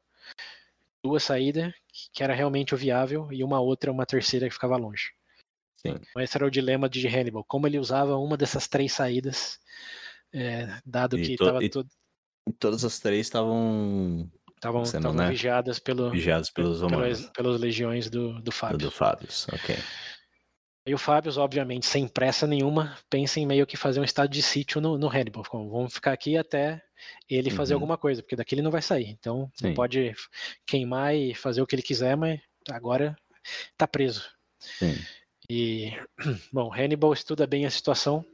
[1.04, 1.74] duas saídas
[2.14, 5.12] que era realmente o viável e uma outra, uma terceira que ficava longe.
[5.76, 5.96] Sim.
[6.10, 9.60] Então, esse era o dilema de Hannibal, como ele usava uma dessas três saídas,
[10.34, 11.90] é, dado e que estava to tudo.
[12.60, 15.30] Todas as três estavam estavam né?
[15.30, 17.20] vigiadas, pelo, vigiadas pelos romanos.
[17.20, 18.78] Pelas, pelas legiões do, do Fábio.
[18.78, 19.76] Do Fábio, ok.
[20.88, 24.42] E o Fábio, obviamente, sem pressa nenhuma, pensa em meio que fazer um estado de
[24.42, 25.44] sítio no, no Hannibal.
[25.52, 26.82] Vamos ficar aqui até
[27.30, 27.82] ele fazer uhum.
[27.82, 29.10] alguma coisa, porque daqui ele não vai sair.
[29.10, 29.74] Então, Sim.
[29.74, 30.16] pode
[30.66, 33.18] queimar e fazer o que ele quiser, mas agora
[33.78, 34.30] tá preso.
[34.58, 34.96] Sim.
[35.50, 35.92] E,
[36.54, 38.26] bom, Hannibal estuda bem a situação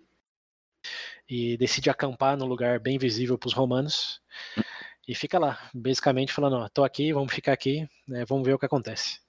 [1.28, 4.22] e decide acampar num lugar bem visível para os romanos
[5.08, 8.60] e fica lá, basicamente falando: ó, tô aqui, vamos ficar aqui, né, vamos ver o
[8.60, 9.20] que acontece.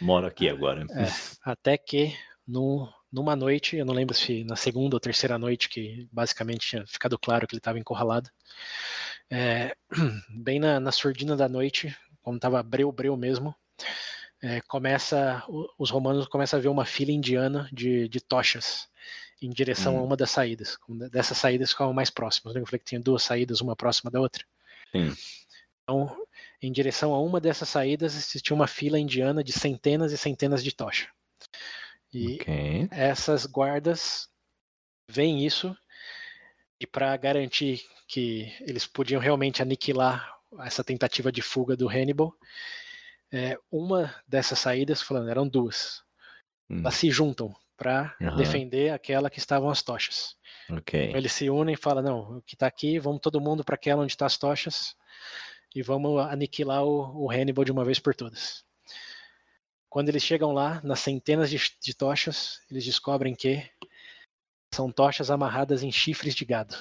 [0.00, 0.84] Moro aqui agora.
[0.90, 1.06] É,
[1.44, 2.14] até que
[2.46, 6.86] no, numa noite, eu não lembro se na segunda ou terceira noite, que basicamente tinha
[6.86, 8.30] ficado claro que ele estava encurralado,
[9.30, 9.74] é,
[10.28, 13.54] bem na, na surdina da noite, quando estava breu, breu mesmo,
[14.42, 15.42] é, começa,
[15.78, 18.88] os romanos começam a ver uma fila indiana de, de tochas
[19.40, 19.98] em direção hum.
[19.98, 20.78] a uma das saídas.
[21.10, 22.54] Dessas saídas ficavam mais próximas.
[22.54, 24.44] Eu falei que tinha duas saídas, uma próxima da outra.
[24.92, 25.12] Sim.
[25.82, 26.16] Então,
[26.60, 30.72] em direção a uma dessas saídas existia uma fila indiana de centenas e centenas de
[30.72, 31.08] tocha.
[32.14, 32.88] E Ok.
[32.90, 34.28] essas guardas
[35.08, 35.76] veem isso
[36.80, 42.34] e para garantir que eles podiam realmente aniquilar essa tentativa de fuga do Hannibal,
[43.32, 46.02] é, uma dessas saídas, falando, eram duas,
[46.68, 48.36] Hum, elas se juntam para Aham.
[48.36, 50.36] defender aquela que estavam as tochas.
[50.70, 51.04] Ok.
[51.08, 53.74] Então, eles se unem e falam, não, o que está aqui, vamos todo mundo para
[53.74, 54.94] aquela onde estão as tochas
[55.74, 58.64] e vamos aniquilar o, o Hannibal de uma vez por todas.
[59.92, 63.62] Quando eles chegam lá, nas centenas de, de tochas, eles descobrem que
[64.74, 66.74] são tochas amarradas em chifres de gado.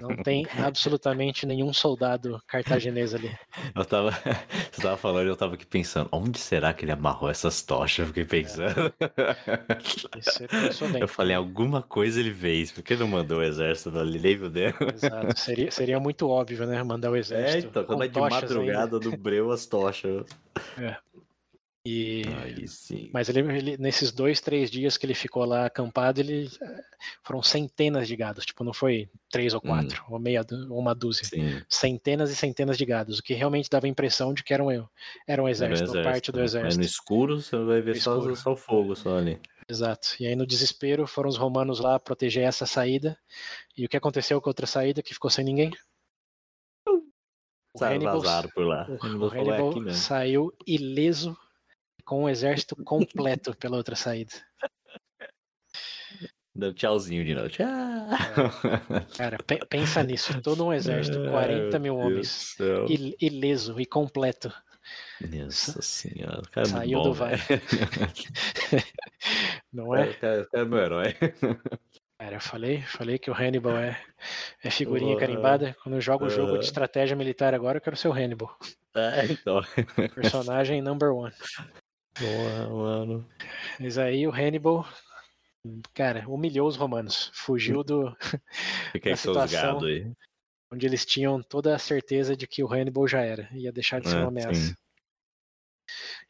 [0.00, 3.30] Não tem absolutamente nenhum soldado cartaginês ali.
[3.72, 4.10] Eu tava.
[4.72, 7.98] Você tava falando, eu tava aqui pensando, onde será que ele amarrou essas tochas?
[8.00, 8.92] Eu fiquei pensando.
[10.16, 11.00] E você pensou bem.
[11.00, 12.72] Eu falei, alguma coisa ele fez.
[12.72, 14.18] Por que não mandou o exército ali?
[14.18, 14.72] Nem fudeu.
[14.92, 15.38] Exato.
[15.38, 16.82] Seria, seria muito óbvio, né?
[16.82, 17.68] Mandar o É, exército.
[17.68, 20.24] então, com quando é de madrugada no breu as tochas.
[20.76, 20.98] ainda.
[21.90, 22.22] E.
[23.12, 26.50] Mas ele, ele- nesses dois, três dias que ele ficou lá acampado, ele
[27.22, 28.44] foram centenas de gados.
[28.44, 31.24] Tipo, não foi três ou quatro, ou meia, ou uma dúzia.
[31.24, 31.62] Sim.
[31.68, 34.70] Centenas e centenas de gados, o que realmente dava a impressão de que era um,
[34.70, 34.88] era um
[35.26, 36.66] Era o exército, parte do exército.
[36.66, 39.40] Mas no escuro você vai ver só, só o fogo só ali.
[39.68, 40.08] Exato.
[40.20, 43.18] E aí, no desespero, foram os romanos lá proteger essa saída.
[43.76, 45.70] E o que aconteceu com a outra saída que ficou sem ninguém?
[47.74, 48.20] O Hannibal,
[48.54, 48.86] por lá.
[48.88, 51.36] o, Hannibal saiu ileso,
[52.08, 54.32] com o exército completo pela outra saída.
[56.54, 57.50] Deu tchauzinho de novo.
[57.50, 57.66] Tchau.
[59.16, 60.40] Cara, pe- pensa nisso.
[60.40, 62.56] Todo um exército, 40 mil homens,
[62.88, 64.50] il- ileso e completo.
[65.20, 66.40] Nossa senhora.
[66.50, 67.38] Cara é Saiu bom, do velho.
[69.70, 70.14] Não é?
[70.14, 71.14] cara, o cara é meu herói.
[72.18, 74.00] Cara, eu falei, falei que o Hannibal é,
[74.64, 75.76] é figurinha carimbada.
[75.82, 76.58] Quando eu jogo o jogo Ah.
[76.58, 78.56] de estratégia militar agora, eu quero ser o Hannibal.
[78.96, 79.60] É, então.
[80.14, 81.32] Personagem number one.
[82.18, 83.28] Porra, mano.
[83.78, 84.86] Mas aí o Hannibal,
[85.94, 87.30] cara, humilhou os romanos.
[87.34, 88.14] Fugiu do
[88.92, 90.10] Fica aí situação, aí.
[90.72, 93.48] onde eles tinham toda a certeza de que o Hannibal já era.
[93.52, 94.54] Ia deixar de ser É, uma ameaça.
[94.60, 94.74] sim.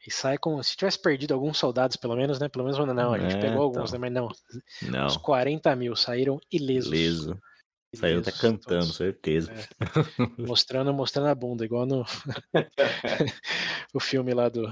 [0.07, 0.61] E sai com.
[0.63, 2.47] Se tivesse perdido alguns soldados, pelo menos, né?
[2.47, 3.99] Pelo menos não, a gente É, pegou alguns, então.
[3.99, 4.09] né?
[4.09, 4.29] Mas não.
[4.89, 6.91] Não, Os 40 mil saíram ilesos.
[6.91, 7.39] liso.
[7.95, 8.95] Saiu até cantando, todos.
[8.95, 9.51] certeza.
[9.51, 9.67] É.
[10.47, 12.05] Mostrando, mostrando a bunda, igual no
[13.93, 14.63] o filme lá do.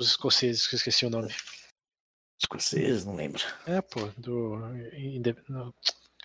[0.00, 1.32] Os escoceses, que eu esqueci o nome.
[2.42, 3.42] Escocês, não lembro.
[3.66, 4.56] É, pô, do.
[5.48, 5.74] no-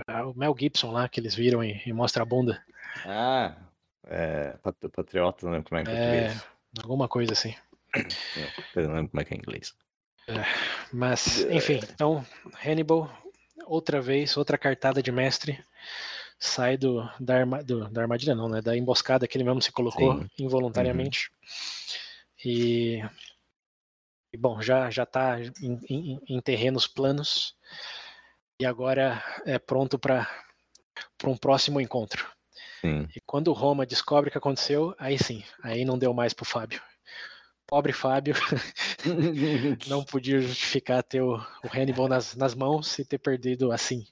[0.08, 2.64] ah, o Mel Gibson lá, que eles viram e, e mostra a bunda.
[3.06, 3.56] Ah,
[4.06, 4.58] é.
[4.64, 6.41] pat- Patriota, não lembro como é que é É.
[6.82, 7.56] Alguma coisa assim.
[8.75, 9.74] Eu não lembro como é que é em inglês.
[10.93, 12.24] Mas, enfim, então,
[12.64, 13.11] Hannibal,
[13.66, 15.64] outra vez, outra cartada de mestre,
[16.40, 18.61] sai do, da, arma, do- da armadilha, não, né?
[18.61, 20.30] Da emboscada que ele mesmo se colocou Sim.
[20.38, 21.32] involuntariamente.
[22.43, 23.01] E,
[24.34, 27.56] e, bom, já já está em, em- em terrenos planos
[28.61, 30.27] e agora é pronto para
[31.26, 32.30] um próximo encontro.
[32.82, 33.08] Sim.
[33.16, 36.82] E quando Roma descobre o que aconteceu, aí sim, aí não deu mais pro Fábio.
[37.69, 38.33] Pobre Fábio,
[39.88, 44.06] não podia justificar ter o, o Hannibal nas, nas mãos e ter perdido assim,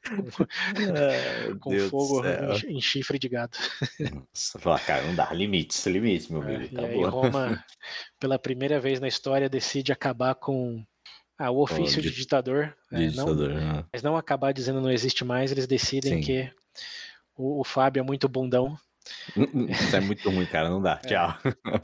[1.59, 3.57] com do fogo em, em chifre de gado.
[3.99, 6.75] Nossa, fala, cara, não dá limites, limites, meu É, amigo.
[6.79, 7.03] e aí.
[7.03, 7.63] Roma,
[8.19, 10.83] pela primeira vez na história, decide acabar com
[11.37, 13.85] ah, o ofício de di- ditador, é, não, Ditador, né?
[13.91, 16.21] mas não acabar dizendo não existe mais, eles decidem Sim.
[16.21, 16.51] que
[17.35, 18.77] o, o Fábio é muito bundão,
[19.69, 20.69] Isso é muito ruim, cara.
[20.69, 20.99] Não dá.
[21.03, 21.07] É.
[21.07, 21.37] Tchau.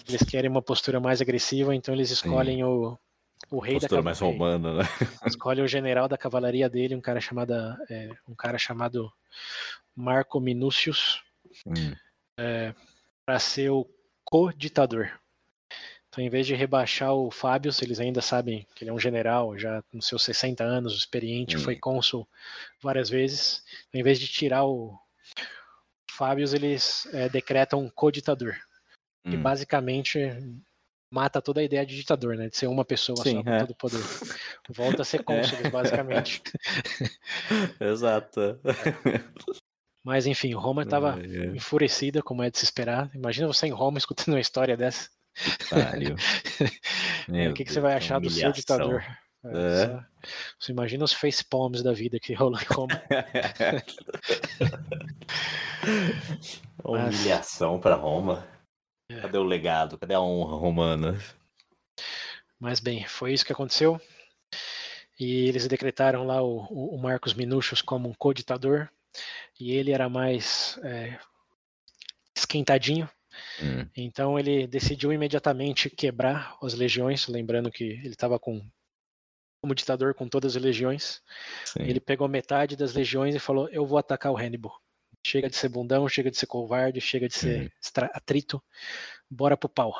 [0.07, 2.97] eles querem uma postura mais agressiva, então eles escolhem o,
[3.51, 4.83] o rei Postura da mais romana, né?
[5.27, 7.53] escolhe o general da cavalaria dele, um cara chamado,
[7.89, 9.11] é, um cara chamado
[9.95, 11.21] Marco Minucius,
[11.67, 11.93] Hum,
[13.25, 13.87] para ser o
[14.25, 15.11] co-ditador.
[16.09, 19.57] Então, em vez de rebaixar o Fábio, eles ainda sabem que ele é um general,
[19.57, 21.59] já nos seus 60 anos, experiente, Hum.
[21.59, 22.27] foi cônsul
[22.81, 23.63] várias vezes.
[23.89, 24.97] Então, em vez de tirar o
[26.13, 28.55] Fábio, eles é, decretam um co-ditador,
[29.23, 29.41] que hum.
[29.41, 30.19] basicamente
[31.13, 32.49] mata toda a ideia de ditador, né?
[32.49, 33.59] De ser uma pessoa Sim, só com é.
[33.59, 34.01] todo o poder.
[34.69, 36.41] Volta a ser cônsules, basicamente.
[37.79, 38.59] Exato.
[40.03, 41.17] Mas enfim, Roma estava
[41.55, 43.09] enfurecida, como é de se esperar.
[43.15, 45.09] Imagina você em Roma escutando uma história dessa.
[47.29, 48.59] Meu o que, que você vai que achar do seu humilhação.
[48.59, 49.03] ditador?
[49.45, 49.87] É.
[49.87, 50.03] só-
[50.59, 52.93] Você imagina os facepalms da vida que rolou em Roma.
[56.83, 58.47] Humilhação pra Roma.
[59.09, 59.21] É.
[59.21, 59.97] Cadê o legado?
[59.97, 61.19] Cadê a honra romana?
[62.59, 63.99] Mas bem, foi isso que aconteceu.
[65.19, 68.89] E eles decretaram lá o, o- o Marcos Minucius como um co-ditador.
[69.59, 71.19] E ele era mais é,
[72.35, 73.09] esquentadinho.
[73.61, 78.65] Hum, Então ele decidiu imediatamente quebrar as legiões, lembrando que ele estava com
[79.63, 81.21] como ditador com todas as legiões.
[81.63, 81.83] sim.
[81.83, 84.77] Ele pegou metade das legiões e falou: "Eu vou atacar o Hannibal.
[85.25, 88.09] Chega de ser bundão, chega de ser covarde, chega de ser Uhum.
[88.13, 88.61] atrito.
[89.29, 89.93] Bora pro pau."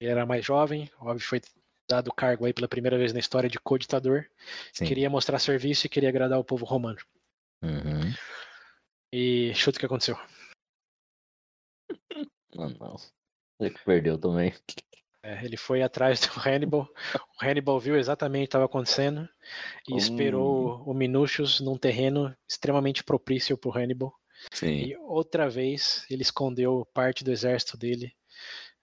[0.00, 1.40] Ele era mais jovem, óbvio foi
[1.88, 4.24] dado o cargo aí pela primeira vez na história de co-ditador.
[4.72, 6.98] Queria mostrar serviço e queria agradar o povo romano.
[7.62, 8.12] Uhum.
[9.12, 10.16] E chuta o que aconteceu.
[12.54, 12.96] Não.
[13.60, 14.52] Ele que perdeu também.
[15.22, 16.88] É, ele foi atrás do Hannibal.
[17.40, 19.28] O Hannibal viu exatamente o que estava acontecendo
[19.88, 19.96] e Hum.
[19.96, 24.12] esperou o Minucius num terreno extremamente propício para o Hannibal.
[24.52, 24.72] Sim.
[24.86, 28.12] E outra vez ele escondeu parte do exército dele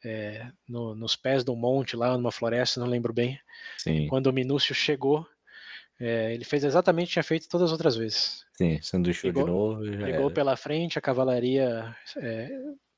[0.05, 3.37] é, no- nos pés de um monte lá, numa floresta, não lembro bem.
[3.77, 4.07] Sim.
[4.07, 5.27] Quando o Minúcio chegou,
[5.99, 8.45] é, ele fez exatamente o que tinha feito todas as outras vezes.
[8.57, 8.81] Sim.
[8.81, 12.49] Sanduichou de novo e já Pegou pela frente, a cavalaria é,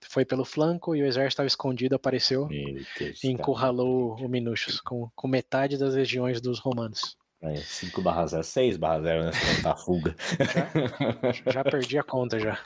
[0.07, 5.09] foi pelo flanco e o exército estava escondido, apareceu Deus, e encurralou o Minúcios com,
[5.15, 7.17] com metade das legiões dos romanos.
[7.55, 9.31] 5 barra 0, 6 barra 0, né?
[9.55, 10.15] Contar a fuga.
[11.51, 12.59] Já perdi a conta já.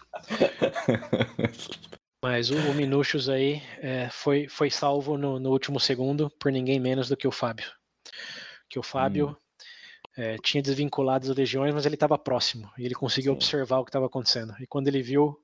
[2.22, 6.80] Mas o, o Minucius aí é, foi, foi salvo no, no último segundo por ninguém
[6.80, 7.72] menos do que o Fábio.
[8.69, 9.35] Que o Fábio Hum.
[10.17, 13.38] é, tinha desvinculado as legiões, mas ele estava próximo e ele conseguiu Sim.
[13.38, 14.53] observar o que estava acontecendo.
[14.59, 15.39] E quando ele viu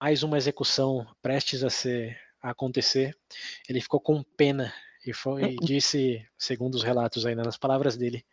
[0.00, 3.16] mais uma execução prestes a ser a acontecer,
[3.68, 4.72] ele ficou com pena
[5.04, 8.24] e, foi, e disse, segundo os relatos aí, né, nas palavras dele,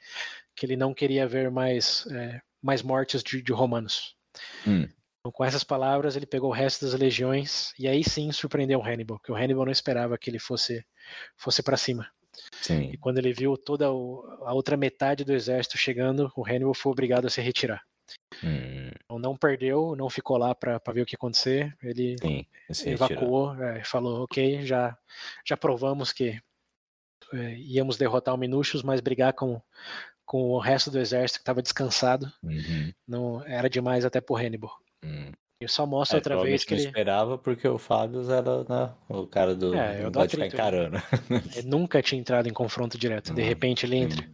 [0.55, 4.15] que ele não queria ver mais, é, mais mortes de, de romanos.
[4.67, 4.87] Hum.
[5.19, 8.83] Então, com essas palavras, ele pegou o resto das legiões e aí sim surpreendeu o
[8.83, 10.83] Hannibal, porque o Hannibal não esperava que ele fosse
[11.37, 12.09] fosse para cima.
[12.61, 12.89] Sim.
[12.91, 17.25] E quando ele viu toda a outra metade do exército chegando, o Hannibal foi obrigado
[17.25, 17.81] a se retirar.
[18.43, 21.75] Hum, Então não perdeu, não ficou lá para ver o que acontecer.
[21.81, 22.15] Ele
[22.71, 22.89] sim.
[22.89, 24.97] Evacuou, é, falou: ok, já
[25.45, 26.39] já provamos que
[27.33, 29.61] é, íamos derrotar o Minucius, mas brigar com
[30.25, 32.93] com o resto do exército que estava descansado Uhum.
[33.05, 34.71] não era demais até pro Hannibal.
[35.03, 35.31] Hum.
[35.61, 38.93] E só mostra É, outra vez que não ele, esperava porque o Fábio era né,
[39.09, 39.73] o cara do.
[39.75, 40.97] É, eu pode ficar atrito, encarando.
[41.55, 43.33] ele nunca tinha entrado em confronto direto.
[43.33, 44.29] De repente ele entra.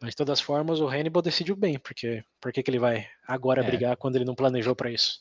[0.00, 3.62] Mas de todas as formas, o Hannibal decidiu bem, porque por que, ele vai agora
[3.62, 3.66] É.
[3.66, 5.20] brigar quando ele não planejou para isso?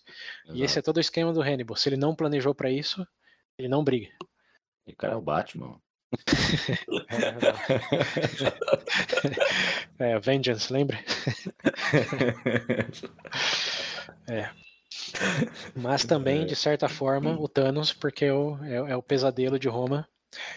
[0.53, 1.75] E esse é todo o esquema do Hannibal.
[1.75, 3.05] Se ele não planejou para isso,
[3.57, 4.09] ele não briga.
[4.85, 5.79] E o cara é o Batman.
[9.99, 11.03] É, Vengeance, lembra?
[15.75, 19.67] Mas também, de certa forma, o Thanos, porque é o, é, é o pesadelo de
[19.67, 20.07] Roma.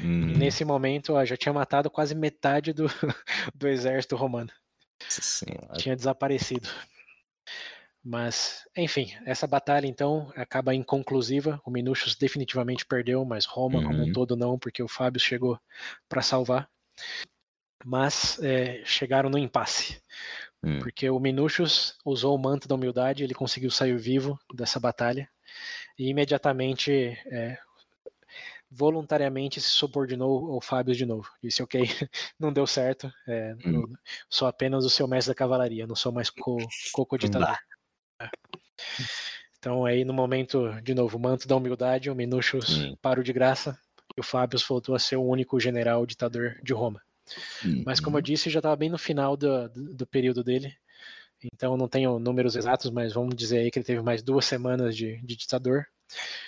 [0.00, 2.86] Hum, E nesse momento, ó, já tinha matado quase metade do,
[3.54, 4.50] do exército romano.
[5.78, 6.68] tinha desaparecido.
[8.02, 11.60] Mas, enfim, essa batalha então acaba inconclusiva.
[11.64, 14.12] O Minucius definitivamente perdeu, mas Roma como um Uhum.
[14.12, 15.58] todo não, porque o Fábio chegou
[16.08, 16.68] para salvar.
[17.84, 20.02] Mas é, chegaram no impasse,
[20.62, 25.28] Hum, porque o Minucius usou o manto da humildade, ele conseguiu sair vivo dessa batalha
[25.98, 26.92] e imediatamente,
[27.26, 27.58] é,
[28.70, 31.28] voluntariamente se subordinou ao Fábio de novo.
[31.42, 31.82] Disse: Ok,
[32.38, 33.72] não deu certo, é, Hum.
[33.72, 37.48] não- sou apenas o seu mestre da cavalaria, não sou mais co- co-ditador.
[37.48, 37.58] dá.
[39.58, 42.96] Então aí no momento, de novo, o manto da humildade, o Minucius Sim.
[43.02, 43.78] parou de graça
[44.16, 47.02] e o Fábio voltou a ser o único general ditador de Roma.
[47.84, 48.24] Mas como eu uhum.
[48.24, 50.74] disse, já estava bem no final do, do, do período dele.
[51.52, 54.96] Então não tenho números exatos, mas vamos dizer aí que ele teve mais duas semanas
[54.96, 55.86] de, de ditador.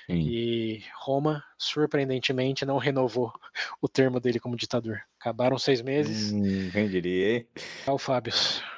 [0.06, 0.20] Sim.
[0.28, 3.32] E Roma, surpreendentemente, não renovou
[3.80, 5.00] o termo dele como ditador.
[5.20, 6.32] Acabaram seis meses.
[6.32, 7.48] Hum, quem diria, hein?
[7.84, 8.32] Tchau, Fábio.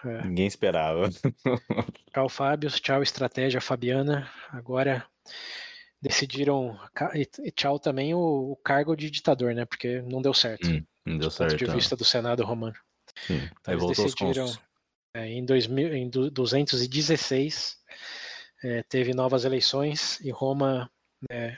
[0.04, 1.08] É, Ninguém esperava.
[2.12, 2.70] tchau, Fábio.
[2.70, 4.30] Tchau, estratégia Fabiana.
[4.50, 5.06] Agora
[6.00, 6.78] decidiram.
[7.14, 9.64] E tchau também o, o cargo de ditador, né?
[9.64, 10.68] Porque não deu certo.
[10.68, 11.56] Hum, Não deu do ponto certo.
[11.56, 11.74] de não.
[11.74, 12.76] vista do Senado romano.
[13.26, 13.36] Sim.
[13.60, 14.52] Então, Aí eles decidiram,
[15.14, 17.76] é, em, 2000, em du- 216,
[18.62, 20.90] é, teve novas eleições e Roma
[21.30, 21.56] é,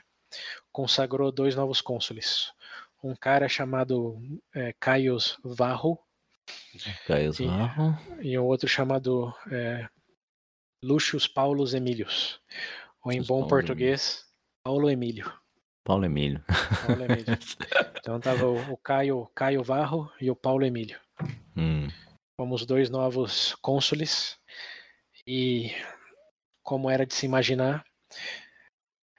[0.73, 2.52] consagrou dois novos cônsules.
[3.02, 4.18] Um cara chamado
[4.55, 5.99] é, Caius Varro
[7.07, 7.99] Caiu E- Varro.
[8.20, 9.89] e um outro chamado é,
[10.83, 12.41] Lucius Paulus Emilius.
[13.05, 14.25] Ou em bom Paulus português,
[14.65, 15.33] Paulo Emílio.
[15.84, 16.44] Paulo Emílio.
[16.86, 17.25] Paulo Emílio.
[18.07, 20.97] Então tava o, o Caio, Caio Varro e o Paulo Emílio.
[21.57, 21.89] Hum,
[22.39, 24.39] como os dois novos cônsules
[25.26, 25.73] e
[26.67, 27.86] como era de se imaginar,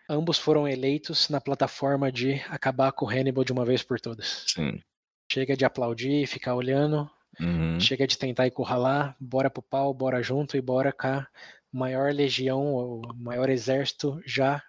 [0.09, 4.43] ambos foram eleitos na plataforma de acabar com Hannibal de uma vez por todas.
[4.47, 4.83] sim.
[5.31, 7.09] Chega de aplaudir, ficar olhando,
[7.39, 7.79] Uhum.
[7.79, 11.27] chega de tentar encurralar, bora pro pau, bora junto e bora a
[11.71, 14.61] maior legião, o maior exército já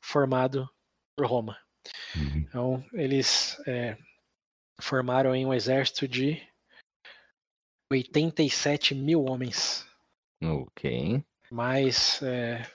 [0.00, 0.68] formado
[1.16, 1.56] por Roma.
[2.16, 2.38] Uhum.
[2.38, 3.96] Então, eles é,
[4.80, 6.42] formaram um exército de
[7.92, 9.86] 87 mil homens,
[10.42, 11.24] Ok.
[11.50, 12.66] Mais é,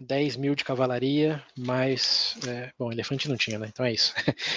[0.00, 2.36] 10 mil de cavalaria, mais.
[2.46, 3.66] é, bom, elefante não tinha, né?
[3.68, 4.14] Então é isso.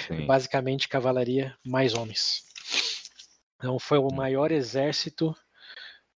[0.08, 0.24] Sim.
[0.26, 2.44] Basicamente, cavalaria mais homens.
[3.56, 5.34] Então, foi o maior exército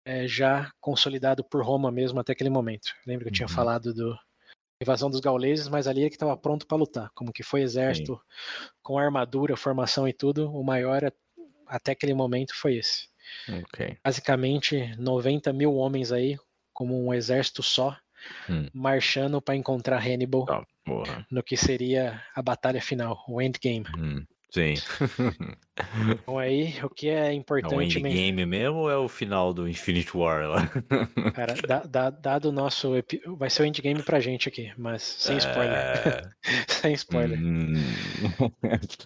[0.05, 2.93] é, já consolidado por Roma mesmo até aquele momento.
[3.07, 3.55] Lembra que eu tinha Uhum.
[3.55, 4.17] falado do
[4.81, 7.11] invasão dos gauleses, mas ali é que estava pronto para lutar.
[7.15, 8.21] Como que foi exército
[8.83, 11.11] com armadura, formação e tudo, o maior
[11.67, 13.09] até aquele momento foi esse.
[13.49, 13.97] Ok.
[14.05, 16.39] Basicamente, 90 mil homens aí,
[16.77, 17.97] como um exército só,
[18.51, 18.69] Hum.
[18.75, 20.67] marchando para encontrar Hannibal Tá,
[21.31, 23.87] no que seria a batalha final, o endgame.
[23.97, 24.25] Hum.
[24.51, 24.75] Sim.
[26.23, 29.53] Então aí, o que é É o importante men- endgame mesmo ou é o final
[29.53, 30.57] do Infinite War lá?
[31.37, 32.93] Cara, da- da- dado o nosso.
[33.39, 35.79] Vai ser o endgame pra gente aqui, mas sem spoiler.
[35.79, 36.23] É...
[36.83, 37.39] sem spoiler.
[37.39, 37.75] Hum.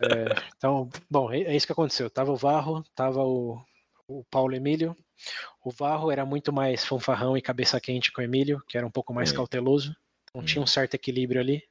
[0.03, 0.27] É,
[0.57, 2.09] então, bom, é, é isso que aconteceu.
[2.09, 3.61] Tava o Varro, tava o,
[4.07, 4.97] o Paulo Emílio.
[5.63, 8.91] O Varro era muito mais fanfarrão e cabeça quente com o Emílio, que era um
[8.91, 9.37] pouco mais Sim.
[9.37, 9.95] cauteloso.
[10.31, 11.63] Então tinha um certo equilíbrio ali.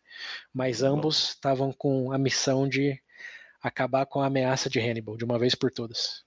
[0.53, 3.01] Mas ambos estavam com a missão de
[3.61, 6.23] acabar com a ameaça de Hannibal, de uma vez por todas.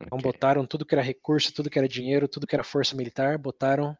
[0.00, 3.38] Então botaram tudo que era recurso, tudo que era dinheiro, tudo que era força militar,
[3.38, 3.96] botaram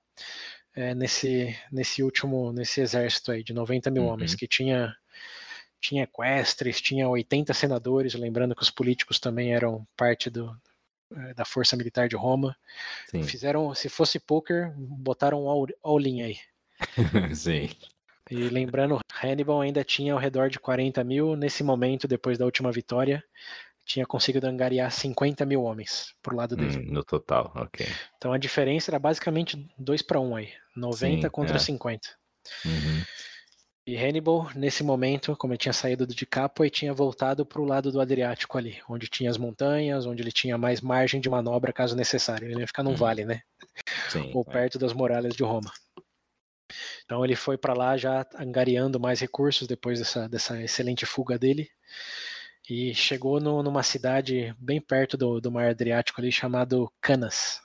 [0.75, 4.09] é, nesse, nesse último, nesse exército aí de 90 mil Uhum.
[4.11, 4.95] homens, que tinha
[5.81, 10.57] tinha equestres, tinha 80 senadores, lembrando que os políticos também eram parte do,
[11.37, 12.57] da força militar de Roma.
[13.11, 13.23] Sim.
[13.23, 16.37] Fizeram, se fosse poker, botaram um all- all-in aí.
[17.35, 17.71] Sim.
[18.31, 21.37] E lembrando, Hannibal ainda tinha ao redor de 40 mil.
[21.37, 23.23] Nesse momento, depois da última vitória,
[23.85, 26.79] tinha conseguido angariar 50 mil homens pro lado dele.
[26.79, 27.87] Hum, no total, ok.
[28.17, 30.49] Então a diferença era basicamente 2 para 1 aí.
[30.75, 31.59] 90 Sim, contra é.
[31.59, 32.09] 50.
[32.65, 33.03] Uhum.
[33.85, 37.65] E Hannibal, nesse momento, como ele tinha saído de Capua, e tinha voltado para o
[37.65, 41.73] lado do Adriático ali, onde tinha as montanhas, onde ele tinha mais margem de manobra
[41.73, 42.49] caso necessário.
[42.49, 42.97] Ele ia ficar num Hum.
[42.97, 43.43] vale, né?
[44.09, 44.31] Sim.
[44.33, 44.53] Ou é.
[44.53, 45.73] perto das muralhas de Roma.
[47.05, 51.69] Então ele foi para lá já angariando mais recursos depois dessa, dessa excelente fuga dele.
[52.71, 57.61] E chegou no- numa cidade bem perto do, do mar Adriático ali, chamado Canas,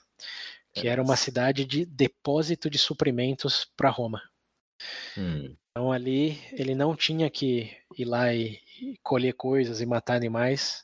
[0.73, 4.21] que era uma cidade de depósito de suprimentos para Roma.
[5.15, 10.15] Hum, Então ali ele não tinha que ir lá e, e colher coisas e matar
[10.15, 10.83] animais.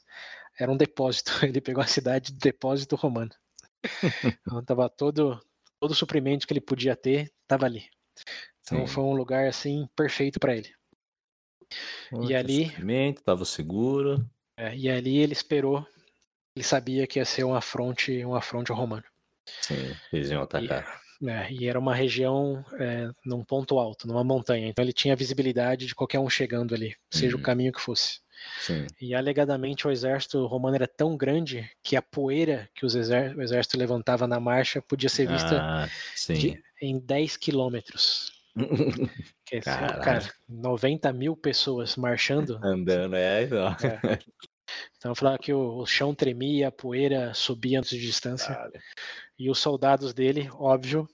[0.60, 1.32] Era um depósito.
[1.44, 3.32] Ele pegou a cidade de depósito romano.
[4.46, 5.42] Então tava todo
[5.80, 7.90] todo o suprimento que ele podia ter estava ali.
[8.62, 8.94] Então sim.
[8.94, 10.72] foi um lugar assim perfeito para ele.
[12.12, 14.24] Olha, ali- suprimento, Tava seguro.
[14.56, 15.88] É, e ali ele esperou.
[16.56, 19.04] Ele sabia que ia ser um afronte, um afronte ao romano.
[19.48, 21.03] Sim, eles iam atacar.
[21.26, 24.68] É, e era uma região é, num ponto alto, numa montanha.
[24.68, 27.42] Então ele tinha visibilidade de qualquer um chegando ali, seja Uhum.
[27.42, 28.20] o caminho que fosse.
[28.60, 28.86] Sim.
[29.00, 33.42] E alegadamente o exército romano era tão grande que a poeira que os exér- o
[33.42, 35.88] exército levantava na marcha podia ser vista Ah,
[36.28, 38.32] de- em 10 quilômetros.
[39.46, 42.60] Que, cara, 90 mil pessoas marchando.
[42.64, 43.68] Andando, é, não.
[43.68, 43.74] É.
[44.98, 48.56] Então falava que o, o chão tremia, a poeira subia antes de distância.
[49.38, 51.08] E os soldados dele, óbvio,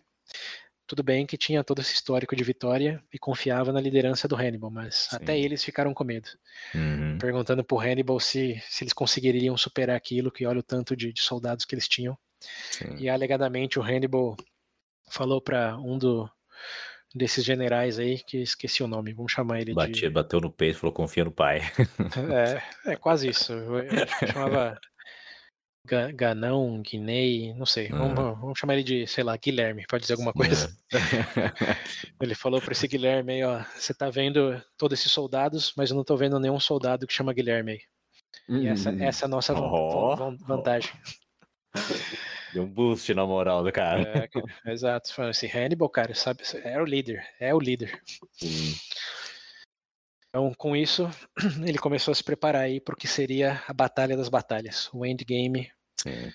[0.89, 4.71] tudo bem que tinha todo esse histórico de vitória e confiava na liderança do Hannibal,
[4.71, 5.17] mas Sim.
[5.17, 6.27] até eles ficaram com medo.
[6.73, 7.17] Uhum.
[7.19, 11.21] Perguntando pro Hannibal se, se eles conseguiriam superar aquilo, que olha o tanto de, de
[11.21, 12.17] soldados que eles tinham.
[12.71, 12.95] Sim.
[12.97, 14.35] E alegadamente o Hannibal
[15.11, 16.29] falou para um do,
[17.15, 20.79] desses generais aí, que esqueci o nome, vamos chamar ele Bati- Bateu no peito e
[20.79, 21.59] falou: confia no pai.
[21.59, 21.65] de.
[22.87, 23.53] É, é quase isso.
[24.31, 24.79] Chamava
[25.87, 27.87] Ga- Ganão, Guinei, não sei.
[27.89, 28.31] Vamos, Ah.
[28.33, 30.69] vamos chamar ele de, sei lá, Guilherme, pode dizer alguma coisa.
[32.21, 35.95] Ele falou para esse Guilherme aí, ó, você tá vendo todos esses soldados, mas eu
[35.95, 37.81] não tô vendo nenhum soldado que chama Guilherme aí.
[38.61, 40.91] E essa, essa é a nossa van- vantagem.
[42.53, 44.27] Deu um boost na moral do cara.
[44.65, 45.13] É, exato.
[45.13, 48.01] Falando assim, Hannibal, cara, sabe, é o líder, é o líder.
[48.31, 48.75] Sim.
[50.29, 51.09] Então, com isso,
[51.65, 55.05] ele começou a se preparar aí para o que seria a Batalha das Batalhas, o
[55.05, 56.31] endgame, Sim.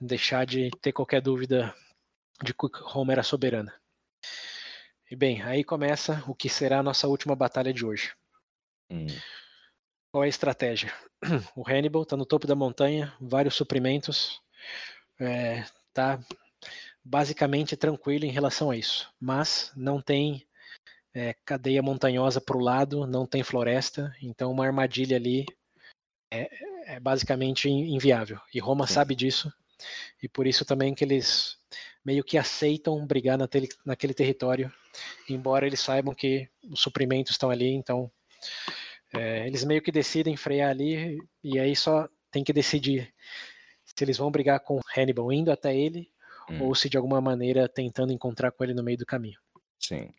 [0.00, 1.74] deixar de ter qualquer dúvida
[2.42, 3.74] de que Roma era soberana.
[5.10, 8.12] E bem, aí começa o que será a nossa última batalha de hoje.
[8.90, 9.06] Hum.
[10.12, 10.92] Qual é a estratégia?
[11.56, 14.40] O Hannibal está no topo da montanha, vários suprimentos,
[15.18, 16.20] está
[17.04, 20.46] basicamente tranquilo em relação a isso, mas não tem
[21.14, 25.46] é, cadeia montanhosa para o lado, não tem floresta, então uma armadilha ali
[26.32, 28.40] é, é basicamente in- inviável.
[28.52, 28.94] E Roma Sim.
[28.94, 29.52] sabe disso,
[30.22, 31.58] e por isso também que eles
[32.04, 34.72] meio que aceitam brigar naquele, naquele território,
[35.28, 38.10] embora eles saibam que os suprimentos estão ali, então
[39.14, 43.14] É, eles meio que decidem frear ali e aí só tem que decidir
[43.86, 46.10] se eles vão brigar com Hannibal indo até ele
[46.50, 46.64] hum.
[46.64, 49.38] ou se de alguma maneira tentando encontrar com ele no meio do caminho.
[49.80, 50.12] Sim.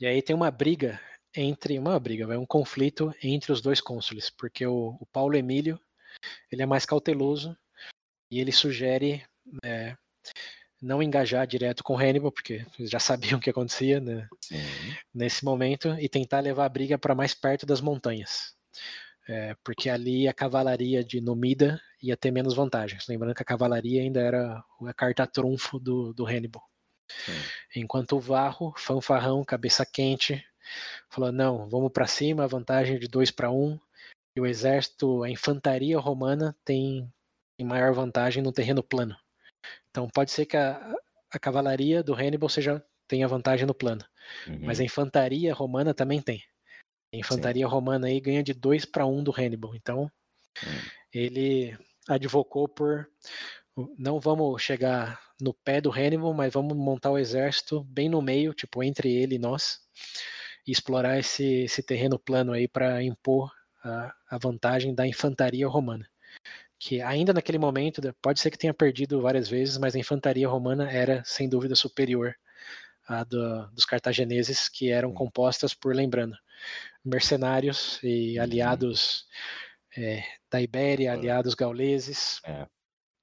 [0.00, 1.00] E aí tem uma briga
[1.36, 5.78] entre uma briga, vai um conflito entre os dois cônsules, porque o, o Paulo Emílio
[6.50, 7.56] ele é mais cauteloso
[8.30, 9.24] e ele sugere
[9.64, 9.96] é,
[10.80, 14.28] não engajar direto com Hannibal, porque eles já sabiam o que acontecia né,
[15.14, 18.54] nesse momento, e tentar levar a briga para mais perto das montanhas.
[19.28, 23.06] É, porque ali a cavalaria de Numida ia ter menos vantagens.
[23.08, 26.62] Lembrando que a cavalaria ainda era a carta trunfo do, do Hannibal.
[27.08, 27.80] Sim.
[27.80, 30.44] Enquanto o Varro, fanfarrão, cabeça quente,
[31.08, 33.54] falou: não, vamos para cima, vantagem de 2 para 1.
[33.54, 33.80] Um,
[34.36, 37.12] e o exército, a infantaria romana tem,
[37.56, 39.16] tem maior vantagem no terreno plano.
[39.90, 40.94] Então pode ser que a,
[41.32, 44.04] a cavalaria do Hannibal seja tenha vantagem no plano,
[44.46, 44.60] uhum.
[44.62, 46.40] mas a infantaria romana também tem.
[47.12, 47.72] A infantaria Sim.
[47.72, 49.74] romana aí ganha de 2 para 1 um do Hannibal.
[49.74, 50.80] Então uhum.
[51.12, 51.76] ele
[52.14, 53.08] advocou por
[53.98, 58.52] não vamos chegar no pé do Hannibal, mas vamos montar o exército bem no meio,
[58.52, 59.80] tipo entre ele e nós,
[60.66, 63.50] e explorar esse, esse terreno plano aí para impor
[63.82, 66.06] a, a vantagem da infantaria romana
[66.80, 70.90] que ainda naquele momento, pode ser que tenha perdido várias vezes, mas a infantaria romana
[70.90, 72.34] era sem dúvida superior
[73.06, 76.34] à do, dos cartagineses, que eram compostas por, lembrando,
[77.04, 78.42] mercenários e uhum.
[78.42, 79.26] aliados
[79.94, 82.40] é, da Ibéria, aliados gauleses.
[82.44, 82.66] É.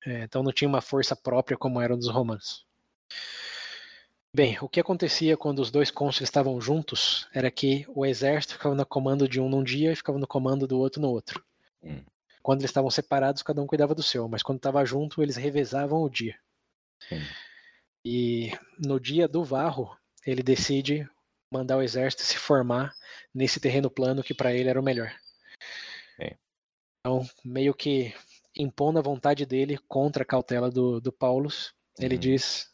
[0.05, 2.65] É, então não tinha uma força própria como eram dos romanos.
[4.33, 8.75] Bem, o que acontecia quando os dois cônsules estavam juntos era que o exército ficava
[8.75, 11.43] no comando de um num dia e ficava no comando do outro no outro.
[11.83, 12.03] Hum.
[12.43, 16.01] Quando eles estavam separados, cada um cuidava do seu, mas quando estava junto, eles revezavam
[16.01, 16.37] o dia.
[17.09, 17.21] Sim.
[18.05, 21.09] E no dia do Varro, ele decide
[21.51, 22.93] mandar o exército se formar
[23.33, 25.13] nesse terreno plano que para ele era o melhor.
[27.07, 28.13] Então, meio que
[28.55, 32.21] impondo a vontade dele contra a cautela do, do Paulus, ele uhum.
[32.21, 32.67] diz: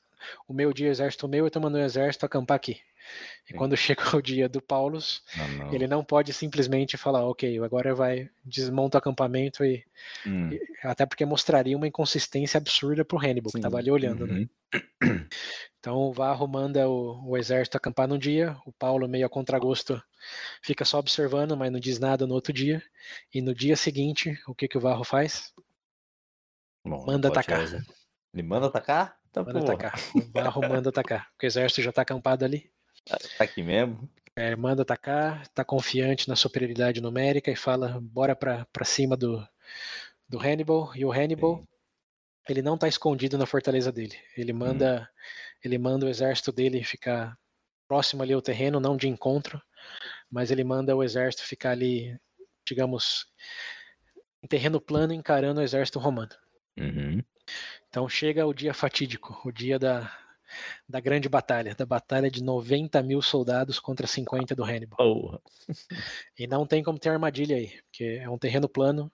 [0.47, 2.79] O meu dia, exército meu, eu estou mandando o exército acampar aqui.
[3.47, 3.57] E Sim.
[3.57, 5.73] quando chega o dia do Paulus, não, não.
[5.73, 9.83] ele não pode simplesmente falar, ok, agora vai, desmonta o acampamento e,
[10.25, 10.49] hum.
[10.51, 13.53] e até porque mostraria uma inconsistência absurda pro Hannibal, Sim.
[13.53, 14.33] que estava ali olhando, né?
[14.33, 14.39] uhum.
[15.03, 15.27] né?
[15.79, 20.01] Então o Varro manda o, o, exército acampar num dia, o Paulo, meio a contragosto,
[20.61, 22.81] fica só observando, mas não diz nada no outro dia.
[23.33, 25.53] E no dia seguinte, o que, que o Varro faz?
[26.85, 27.61] Bom, manda atacar.
[28.33, 29.17] Ele manda atacar?
[29.31, 29.93] Tá manda atacar.
[30.15, 32.71] O Varro manda atacar, porque o exército já está acampado ali.
[33.37, 34.09] Tá aqui mesmo.
[34.35, 39.47] É, manda atacar, tá confiante na superioridade numérica e fala bora pra, pra cima do,
[40.27, 40.91] do Hannibal.
[40.95, 41.67] E o Hannibal, Sim.
[42.49, 44.17] ele não tá escondido na fortaleza dele.
[44.35, 45.59] Ele manda, hum.
[45.63, 47.37] ele manda o exército dele ficar
[47.87, 49.61] próximo ali ao terreno, não de encontro,
[50.33, 52.19] mas ele manda o exército ficar ali,
[52.67, 53.27] digamos,
[54.41, 56.31] em terreno plano, encarando o exército romano.
[56.75, 57.23] Uhum.
[57.87, 60.11] Então chega o dia fatídico, o dia da,
[60.89, 64.97] da grande batalha, da batalha de 90 mil soldados contra 50 do Hannibal.
[64.99, 65.39] Oh.
[66.39, 69.11] E não tem como ter armadilha aí, porque é um terreno plano,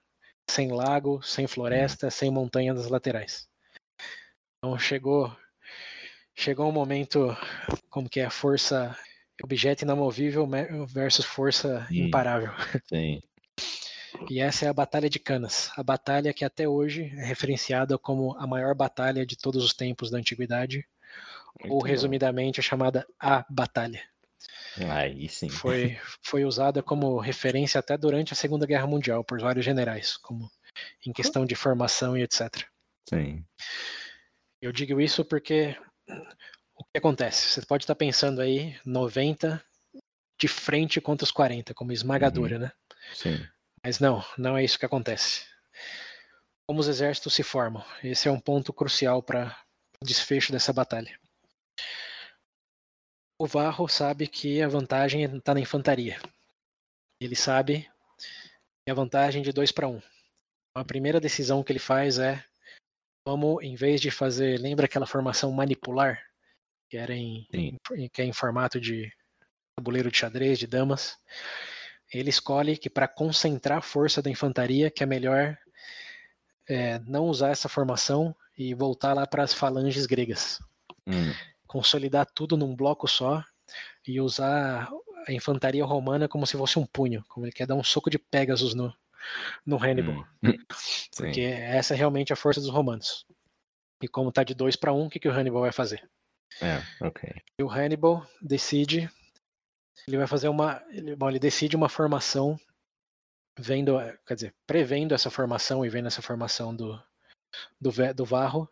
[0.49, 2.11] sem lago, sem floresta, hum.
[2.11, 3.49] sem montanha nas laterais.
[4.57, 5.35] Então chegou
[6.33, 7.35] chegou um momento
[7.89, 8.97] como que é força
[9.43, 10.47] objeto inamovível
[10.87, 11.95] versus força hum.
[11.95, 12.51] imparável.
[12.87, 13.21] Sim.
[14.29, 18.35] E essa é a Batalha de Canas, a batalha que até hoje é referenciada como
[18.37, 20.85] a maior batalha de todos os tempos da antiguidade,
[21.59, 22.59] muito ou resumidamente bom.
[22.59, 24.01] a chamada A Batalha.
[24.89, 25.49] Aí sim.
[25.49, 30.49] Foi, foi usada como referência até durante a Segunda Guerra Mundial por vários generais, como
[31.05, 32.65] em questão de formação e etc.
[33.07, 33.43] Sim.
[34.61, 35.75] Eu digo isso porque
[36.91, 37.49] que acontece?
[37.49, 39.63] Você pode estar pensando aí 90
[40.39, 42.61] de frente contra os 40, como esmagadora, uhum.
[42.61, 42.71] né?
[43.13, 43.47] Sim.
[43.83, 45.45] Mas não, não é isso que acontece.
[46.67, 47.83] Como os exércitos se formam?
[48.03, 49.57] Esse é um ponto crucial para
[50.01, 51.19] o desfecho dessa batalha.
[53.37, 56.19] O Varro sabe que a vantagem está na infantaria.
[57.21, 57.89] Ele sabe
[58.85, 59.95] que a vantagem de 2 para 1.
[59.95, 60.01] Um.
[60.75, 62.43] A primeira decisão que ele faz é
[63.25, 66.28] vamos, em vez de fazer, lembra aquela formação manipular,
[66.89, 67.77] que era em, em,
[68.09, 69.11] que é em formato de
[69.75, 71.15] tabuleiro de xadrez, de damas,
[72.13, 75.57] ele escolhe que para concentrar a força da infantaria, que é melhor
[76.67, 80.59] é, não usar essa formação e voltar lá para as falanges gregas.
[81.07, 81.33] Hum
[81.69, 83.43] consolidar tudo num bloco só
[84.05, 84.89] e usar
[85.27, 88.17] a infantaria romana como se fosse um punho, como ele quer dar um soco de
[88.17, 88.91] Pegasus no,
[89.63, 90.25] no Hannibal.
[90.43, 90.53] Hum.
[91.15, 93.23] Porque essa é realmente a força dos romanos.
[94.01, 96.09] E como tá de 2 para 1, um, o que, que o Hannibal vai fazer?
[96.61, 97.29] É, ok.
[97.59, 99.09] E o Hannibal decide.
[100.07, 100.83] Ele vai fazer uma.
[100.89, 102.59] Ele, bom, ele decide uma formação
[103.57, 107.01] vendo, quer dizer, prevendo essa formação e vendo essa formação do,
[107.79, 108.69] do, do Varro,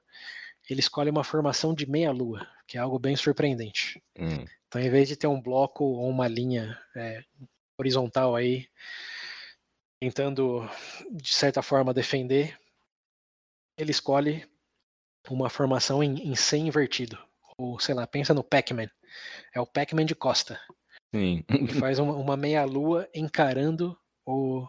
[0.69, 4.01] ele escolhe uma formação de meia-lua, que é algo bem surpreendente.
[4.17, 4.45] Hum.
[4.67, 7.23] Então, em vez de ter um bloco ou uma linha é,
[7.77, 8.67] horizontal aí,
[10.01, 10.69] tentando,
[11.11, 12.57] de certa forma, defender,
[13.77, 14.47] ele escolhe
[15.29, 17.17] uma formação em, em C invertido.
[17.57, 18.87] Ou, sei lá, pensa no Pac-Man.
[19.53, 20.59] É o Pac-Man de costa.
[21.13, 21.43] Sim.
[21.49, 24.67] Ele faz uma, uma meia-lua encarando o,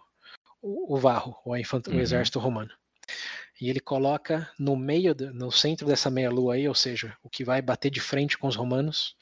[0.63, 1.97] o, o Varro, o, Uhum.
[1.97, 2.71] o exército romano.
[3.61, 7.45] E ele coloca no meio, do- no centro dessa meia-lua aí, ou seja, o que
[7.45, 9.17] vai bater de frente com os romanos,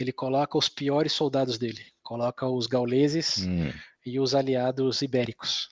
[0.00, 1.84] ele coloca os piores soldados dele.
[2.02, 3.70] Coloca os gauleses Hum.
[4.04, 5.68] e os aliados ibéricos.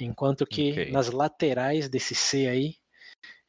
[0.00, 0.90] Enquanto que Ok.
[0.92, 2.76] nas laterais desse C aí,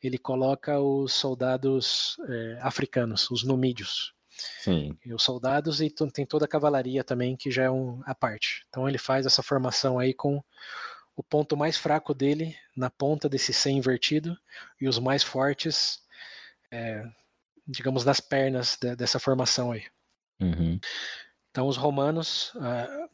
[0.02, 4.14] ele coloca os soldados eh, africanos, os numídeos.
[4.62, 4.98] Sim.
[5.06, 8.66] E os soldados e tem toda a cavalaria também, que já é um à parte.
[8.70, 10.42] Então ele faz essa formação aí com
[11.16, 14.38] o ponto mais fraco dele na ponta desse C invertido
[14.80, 16.00] e os mais fortes,
[16.72, 17.04] eh,
[17.68, 19.84] digamos, nas pernas de- dessa formação aí.
[20.40, 20.80] Uhum.
[21.52, 23.10] Então os romanos ah,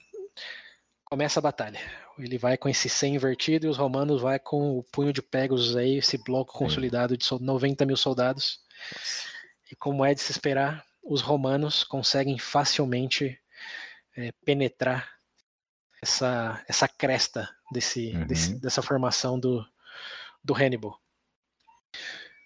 [1.06, 1.80] começa a batalha.
[2.18, 5.76] Ele vai com esse C invertido e os romanos vai com o punho de Pegasus
[5.76, 8.60] aí, esse bloco consolidado de sol- 90 mil soldados.
[9.72, 13.40] E como é de se esperar, os romanos conseguem facilmente
[14.18, 15.12] eh, penetrar
[16.02, 18.26] essa, essa cresta desse, Uhum.
[18.28, 19.66] desse- dessa formação do,
[20.44, 20.98] do Hannibal.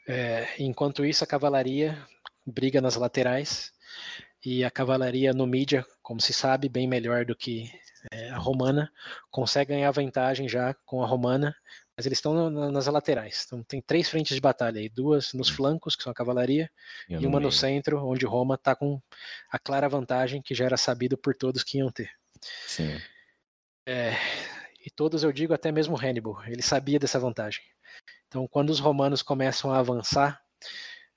[0.07, 1.97] Eh, enquanto isso, a cavalaria
[2.45, 3.71] briga nas laterais
[4.43, 7.71] e a cavalaria numídia, como se sabe, bem melhor do que
[8.11, 8.91] eh, a romana,
[9.29, 11.55] consegue ganhar vantagem já com a romana,
[11.95, 13.43] mas eles estão na- nas laterais.
[13.45, 15.53] Então tem três frentes de batalha aí, duas nos Sim.
[15.55, 16.69] flancos, que são a cavalaria,
[17.09, 19.01] E eu e uma no centro, onde Roma está com
[19.51, 22.09] a clara vantagem que já era sabido por todos que iam ter.
[22.67, 22.99] Sim.
[23.85, 24.13] É,
[24.85, 27.63] e todos eu digo até mesmo Hannibal, ele sabia dessa vantagem.
[28.27, 30.41] Então, quando os romanos começam a avançar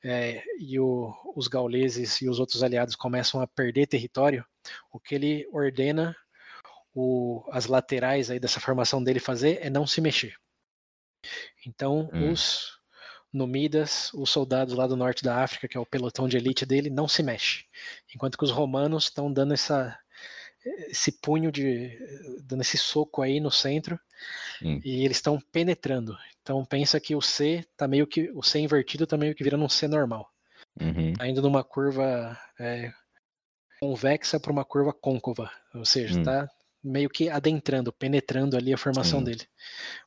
[0.05, 4.45] é, e o- os gauleses e os outros aliados começam a perder território,
[4.91, 6.17] o que ele ordena
[6.95, 10.35] o- as laterais aí dessa formação dele fazer é não se mexer.
[11.67, 12.33] Então, Hum.
[12.33, 12.81] os
[13.33, 16.91] Numidas, os soldados lá do norte da África, que é o pelotão de elite dele,
[16.91, 17.65] não se mexe.
[18.15, 19.99] Enquanto que os romanos estão dando essa,
[20.89, 21.99] esse punho de.
[22.45, 23.99] dando esse soco aí no centro
[24.63, 24.81] Hum.
[24.85, 26.15] e eles estão penetrando.
[26.43, 28.31] Então pensa que o C tá meio que.
[28.33, 30.31] O C invertido tá meio que virando um C normal.
[30.79, 31.15] Uhum.
[31.15, 32.93] Tá indo numa curva é,
[33.81, 35.51] convexa para uma curva côncava.
[35.75, 36.23] Ou seja, Hum.
[36.23, 36.51] tá
[36.83, 39.27] meio que adentrando, penetrando ali a formação Sim.
[39.27, 39.47] dele.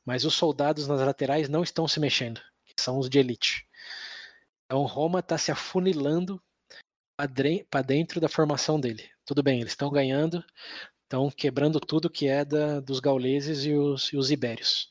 [0.04, 2.40] Mas os soldados nas laterais não estão se mexendo,
[2.78, 3.66] são os de elite.
[4.66, 6.42] Então Roma está se afunilando
[7.70, 9.08] para dentro da formação dele.
[9.24, 10.44] Tudo bem, eles estão ganhando,
[11.02, 14.90] estão quebrando tudo que é da, dos gauleses e os, e os ibérios.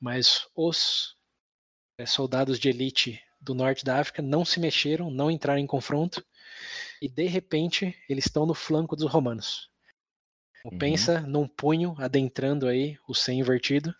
[0.00, 1.16] Mas os
[1.98, 6.24] eh, soldados de elite do norte da África não se mexeram, não entraram em confronto,
[7.00, 9.71] e de repente eles estão no flanco dos romanos.
[10.64, 10.78] Uhum.
[10.78, 13.94] Pensa num punho adentrando aí o C invertido,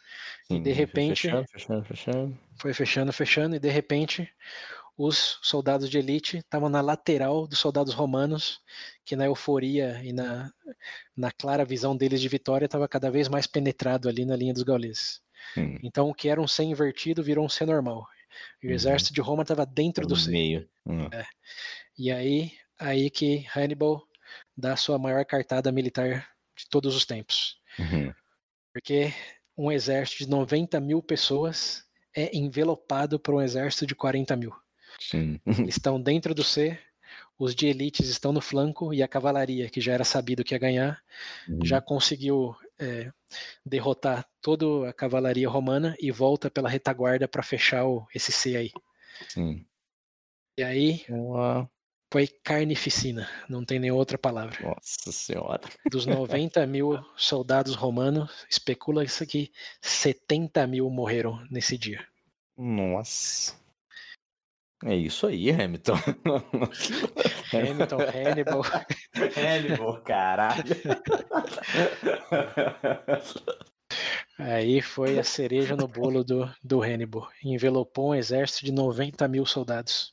[0.47, 2.39] Sim, de repente- Fechando, fechando, fechando.
[2.61, 4.29] foi fechando, fechando, e de repente
[4.97, 8.61] os soldados de elite estavam na lateral dos soldados romanos,
[9.05, 10.53] que na euforia e na,
[11.17, 14.63] na clara visão deles de vitória estava cada vez mais penetrado ali na linha dos
[14.63, 15.21] gauleses.
[15.57, 15.79] Hum.
[15.83, 18.07] Então o que era um C invertido virou um C normal.
[18.63, 18.75] E o Uhum.
[18.77, 20.31] exército de Roma estava dentro do C.
[20.31, 20.69] meio.
[20.87, 21.09] Hum.
[21.99, 24.03] E aí, aí que Hannibal
[24.57, 27.59] dá a sua maior cartada militar de todos os tempos.
[27.79, 28.13] Uhum.
[28.73, 29.13] Porque
[29.57, 34.53] um exército de 90 mil pessoas é envelopado por um exército de 40 mil.
[34.99, 35.41] Sim.
[35.69, 36.79] Estão dentro do C,
[37.39, 40.59] os de elites estão no flanco e a cavalaria, que já era sabido que ia
[40.59, 41.03] ganhar,
[41.49, 41.65] Uhum.
[41.65, 43.11] já conseguiu é,
[43.65, 48.71] derrotar toda a cavalaria romana e volta pela retaguarda para fechar o, esse C aí.
[49.29, 49.67] Sim.
[50.59, 51.71] E aí Uau.
[52.13, 54.59] Foi carnificina, não tem nem outra palavra.
[54.61, 55.63] Nossa senhora.
[55.91, 59.51] Dos 90 mil soldados romanos, especula isso aqui,
[59.81, 62.07] 70 mil morreram nesse dia.
[62.55, 63.57] Nossa.
[64.85, 65.95] É isso aí, Hamilton.
[67.51, 68.63] Hamilton, Hannibal.
[69.35, 70.65] Hannibal, caralho.
[74.39, 77.27] Aí foi a cereja no bolo do, do Hannibal.
[77.43, 80.13] Envelopou um exército de 90 mil soldados.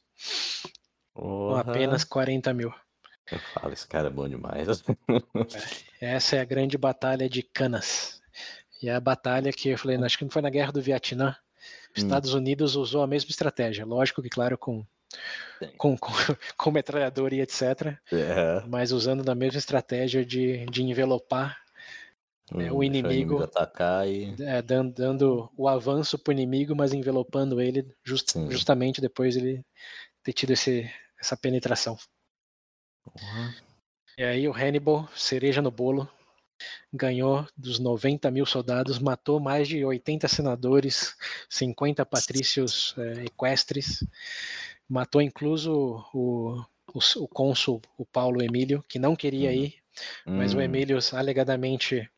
[1.20, 1.62] Porra.
[1.62, 2.74] apenas 40 mil.
[3.32, 4.68] Eu falo, esse cara é bom demais.
[6.02, 8.22] Essa é a grande batalha de Canas.
[8.82, 11.36] E é a batalha que eu falei, acho que não foi na guerra do Vietnã.
[11.96, 12.06] Os Hum.
[12.08, 13.86] Estados Unidos usou a mesma estratégia.
[13.86, 14.86] Lógico que, claro, com,
[15.78, 16.12] com, com,
[16.58, 17.98] com metralhadora e etc.
[18.12, 18.64] É.
[18.68, 21.58] Mas usando da mesma estratégia de, de envelopar
[22.52, 24.34] É, Hum, o deixou inimigo atacar e.
[24.40, 29.64] é, dan- dando o avanço pro inimigo, mas envelopando ele just- justamente depois ele
[30.24, 30.90] ter tido esse,
[31.20, 31.98] essa penetração.
[33.04, 33.56] Porra.
[34.18, 36.10] E aí o Hannibal, cereja no bolo,
[36.94, 41.16] ganhou dos 90 mil soldados, matou mais de 80 senadores,
[41.50, 44.04] 50 patrícios é, equestres,
[44.88, 46.60] matou incluso o,
[46.94, 49.54] o, o cônsul, o Paulo Emílio, que não queria Uhum.
[49.54, 49.76] ir,
[50.36, 52.10] mas o Hum, Emílio alegadamente,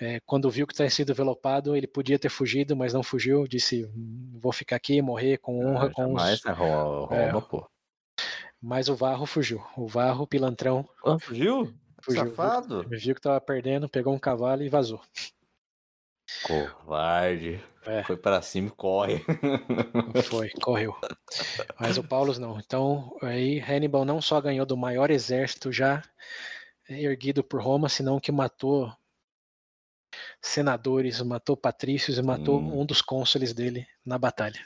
[0.00, 3.84] é, quando viu que tinha sido envelopado, ele podia ter fugido, mas não fugiu, disse,
[3.86, 6.42] "Hum, vou ficar aqui, morrer com honra, ah, com jamais os...
[7.10, 7.32] É.
[7.32, 7.68] Roma, pô.
[8.60, 11.72] Mas o Varro fugiu, o Varro, pilantrão, Ah, fugiu?
[12.00, 12.82] Fugiu, Safado?
[12.88, 15.00] viu, viu que tava perdendo, pegou um cavalo e vazou.
[16.42, 17.62] Covarde.
[17.86, 18.04] É.
[18.04, 19.24] Foi pra cima e corre.
[20.30, 20.94] Foi, correu.
[21.80, 22.58] Mas o Paulus não.
[22.58, 26.02] Então, aí Hannibal não só ganhou do maior exército já
[26.88, 28.92] erguido por Roma, senão que matou
[30.40, 32.72] senadores, matou patrícios e matou Sim.
[32.72, 34.62] um dos cônsules dele na batalha.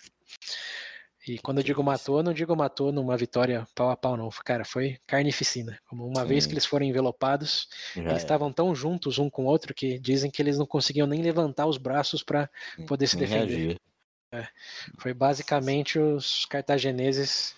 [1.26, 4.28] E quando eu digo matou, eu não digo matou numa vitória pau a pau, não.
[4.44, 5.78] Cara, foi carnificina.
[5.86, 6.50] Como uma vez Sim.
[6.50, 8.16] que eles foram envelopados, Já eles é.
[8.16, 11.66] estavam tão juntos um com o outro que dizem que eles não conseguiam nem levantar
[11.66, 12.50] os braços para
[12.88, 13.46] poder se defender.
[13.46, 13.80] reagir.
[14.98, 17.54] Foi basicamente os cartagineses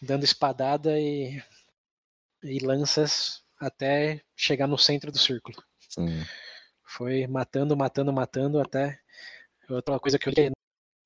[0.00, 1.42] dando espadada e,
[2.44, 5.56] e lanças até chegar no centro do círculo.
[5.88, 6.22] Sim.
[6.84, 9.00] Foi matando, matando, matando até.
[9.68, 10.55] Outra coisa que eu li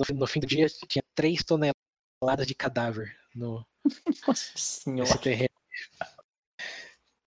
[0.09, 3.65] no, no fim do dia tinha 3 toneladas de cadáver no,
[4.27, 5.03] Nossa senhora.
[5.03, 5.51] nesse terreno.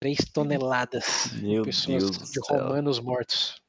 [0.01, 2.57] 3 toneladas Meu de pessoas Deus do de céu.
[2.67, 3.61] romanos mortos.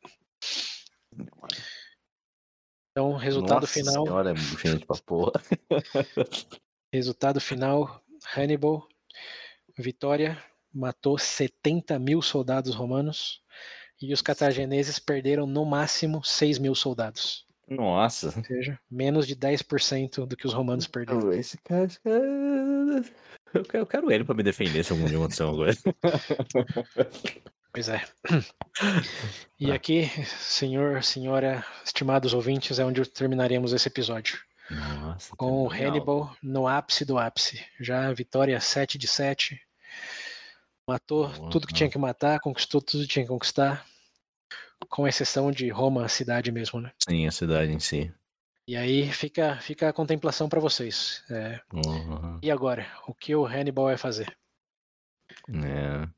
[2.91, 4.05] Então, resultado Nossa final.
[4.05, 5.33] senhora, é gente pra porra.
[6.93, 8.03] Resultado final:
[8.37, 8.89] Hannibal,
[9.77, 10.43] vitória,
[10.73, 13.43] matou 70 mil soldados romanos
[14.01, 17.44] e os cartagineses perderam no máximo 6 mil soldados.
[17.69, 18.35] Nossa.
[18.37, 21.33] Ou seja, menos de 10% do que os romanos perderam.
[21.33, 23.05] Esse cara, esse cara.
[23.55, 25.81] Eu quero, eu quero ele pra me defender se algum alguma coisa.
[27.75, 28.01] Pois é.
[29.59, 34.39] E aqui, senhor, senhora, estimados ouvintes, é onde terminaremos esse episódio.
[34.71, 35.35] Nossa.
[35.37, 35.69] Com o.
[35.69, 37.61] Hannibal no ápice do ápice.
[37.81, 39.61] Já vitória 7 de 7.
[40.87, 41.79] Matou Boa, tudo que boa.
[41.79, 43.85] tinha que matar, conquistou tudo que tinha que conquistar.
[44.89, 46.93] Com exceção de Roma, a cidade mesmo, né?
[47.09, 48.13] Sim, a cidade em si.
[48.69, 51.23] E aí fica, fica a contemplação para vocês.
[51.31, 52.39] É, Uhum.
[52.43, 52.87] e agora?
[53.07, 54.35] O que o Hannibal vai fazer?
[55.49, 56.09] É.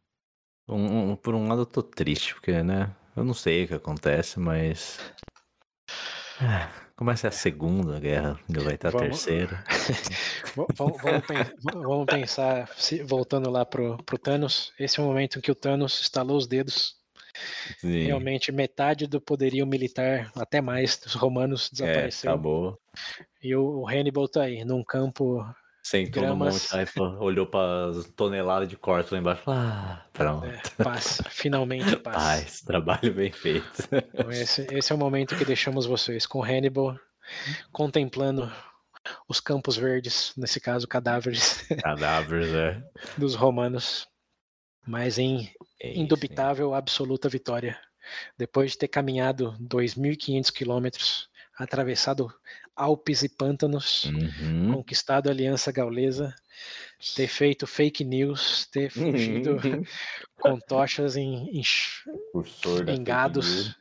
[0.68, 2.94] Um- um- por um lado eu tô triste, porque, né?
[3.16, 4.98] Eu não sei o que acontece, mas.
[6.40, 9.62] Ah, Começa a segunda guerra, ainda vai estar a Vamos- terceira.
[10.56, 12.70] V- Vamos, vamos pen- vamos pensar,
[13.04, 16.46] voltando lá pro, pro Thanos, esse é o momento em que o Thanos estalou os
[16.46, 16.95] dedos.
[17.78, 18.04] Sim.
[18.06, 22.30] Realmente, metade do poderio militar, até mais, dos romanos É, desapareceu.
[22.30, 22.78] acabou.
[23.42, 25.44] e o, Hannibal tá aí, num campo.
[25.82, 26.68] Sentou no Gramas.
[26.72, 26.86] monte, aí
[27.20, 29.42] olhou pra toneladas de corte lá embaixo.
[29.46, 30.44] Ah, pronto.
[30.46, 32.16] É, paz, finalmente paz.
[32.16, 33.66] Paz, trabalho bem feito.
[33.92, 36.98] Então esse, esse é o momento que deixamos vocês com Hannibal
[37.70, 38.50] contemplando
[39.28, 42.82] os campos verdes, nesse caso cadáveres Cadáveres, é.
[43.16, 44.08] dos romanos,
[44.86, 45.50] mas em
[45.80, 47.78] É indubitável absoluta vitória.
[48.38, 52.32] Depois de ter caminhado 2.500 quilômetros, atravessado
[52.74, 54.04] Alpes e pântanos?
[54.04, 54.72] Uhum.
[54.74, 56.34] conquistado a Aliança Gaulesa,
[57.14, 59.56] ter feito fake news, ter fugido
[60.40, 61.62] com tochas em, em
[62.86, 63.46] em gados.
[63.46, 63.76] news.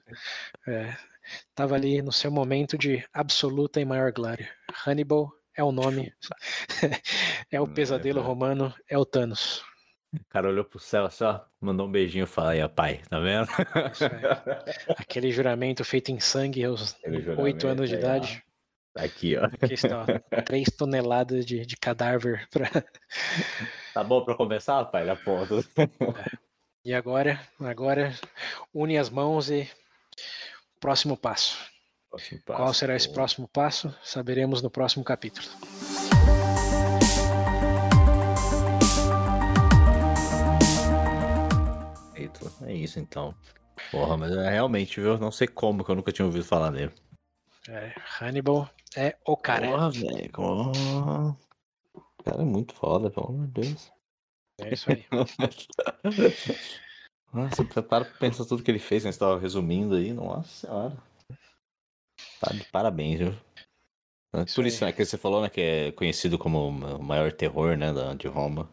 [0.67, 0.97] É,
[1.73, 4.49] ali no seu momento de absoluta e maior glória.
[4.85, 6.13] Hannibal é o nome,
[7.51, 8.21] é o Hum, pesadelo é.
[8.21, 9.63] romano, é o Thanos.
[10.13, 13.47] O cara olhou pro céu só, mandou um beijinho e falou, aí, pai, tá vendo?
[14.97, 16.95] Aquele juramento feito em sangue aos
[17.37, 18.43] oito anos de idade.
[18.93, 19.45] Tá Aqui, ó.
[19.45, 22.47] Aqui está, ó, três toneladas de, de cadáver.
[22.49, 22.71] pra-
[23.93, 25.05] Tá bom pra começar, pai?
[25.05, 25.55] Da ponta.
[26.85, 28.13] E agora, agora
[28.73, 29.69] une as mãos e
[30.79, 31.57] próximo passo.
[32.09, 32.79] Próximo Qual passo.
[32.79, 33.93] será esse próximo passo?
[34.01, 35.45] Saberemos no próximo capítulo.
[42.41, 43.35] Eita, É isso então.
[43.91, 45.17] Porra, mas é realmente, viu?
[45.17, 46.93] Não sei como que eu nunca tinha ouvido falar dele.
[47.67, 49.67] É, Hannibal é o cara.
[49.67, 50.31] Porra, velho.
[51.93, 53.91] O cara é muito foda, pelo amor de Deus.
[54.59, 55.05] É isso aí.
[57.33, 59.11] Nossa, você para pra pensar tudo que ele fez, né?
[59.11, 60.97] Você tava resumindo aí, nossa senhora.
[62.39, 63.35] Tá de parabéns, viu?
[64.45, 64.67] Isso Por aí.
[64.69, 68.27] isso, né, que você falou, né, que é conhecido como o maior terror, né, de
[68.27, 68.69] Roma.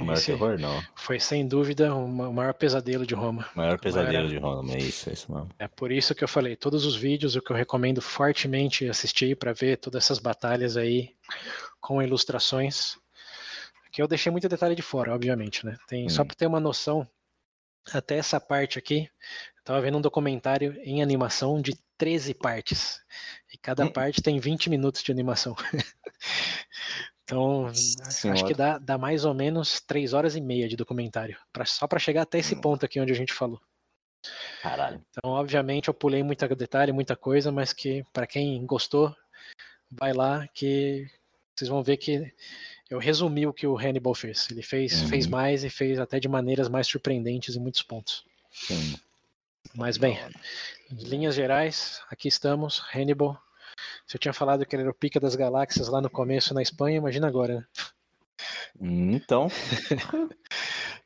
[0.00, 0.82] O maior terror, não.
[0.94, 3.48] foi sem dúvida o ma- o maior pesadelo de Roma.
[3.54, 5.48] O maior pesadelo Era- de Roma, é isso, é isso mesmo.
[5.58, 9.36] É por isso que eu falei, todos os vídeos, o que eu recomendo fortemente assistir
[9.36, 11.14] para ver todas essas batalhas aí
[11.80, 12.96] com ilustrações.
[13.92, 15.76] Que eu deixei muito detalhe de fora, obviamente, né?
[15.88, 16.26] Tem, Só Hum.
[16.26, 17.08] para ter uma noção,
[17.92, 19.08] até essa parte aqui,
[19.56, 23.00] eu tava vendo um documentário em animação de 13 partes.
[23.52, 23.90] E cada Hum.
[23.92, 25.56] parte tem 20 minutos de animação.
[27.30, 27.66] então,
[28.32, 31.86] acho que dá, dá mais ou menos 3 horas e meia de documentário, pra, só
[31.86, 32.60] para chegar até esse Hum.
[32.60, 33.60] ponto aqui onde a gente falou.
[34.62, 35.00] Caralho.
[35.10, 39.14] Então, obviamente, eu pulei muita detalhe, muita coisa, mas que para quem gostou,
[39.90, 41.08] vai lá que
[41.54, 42.32] vocês vão ver que
[42.90, 44.48] eu resumi o que o Hannibal fez.
[44.50, 45.08] Ele fez, Uhum.
[45.08, 48.24] fez mais e fez até de maneiras mais surpreendentes em muitos pontos.
[48.50, 48.96] Sim.
[49.74, 50.18] Mas bem,
[50.90, 53.40] em linhas gerais, aqui estamos, Hannibal.
[54.06, 56.62] Se eu tinha falado que ele era o pica das galáxias lá no começo na
[56.62, 57.54] Espanha, imagina agora.
[57.56, 57.64] né?
[58.80, 59.48] Então,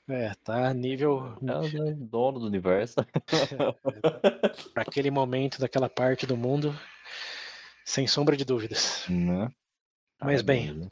[0.09, 2.97] É, tá nível é o dono do universo.
[4.75, 6.78] para aquele momento daquela parte do mundo,
[7.85, 9.07] sem sombra de dúvidas.
[9.09, 9.51] né?
[10.20, 10.91] Mas bem, Caralho.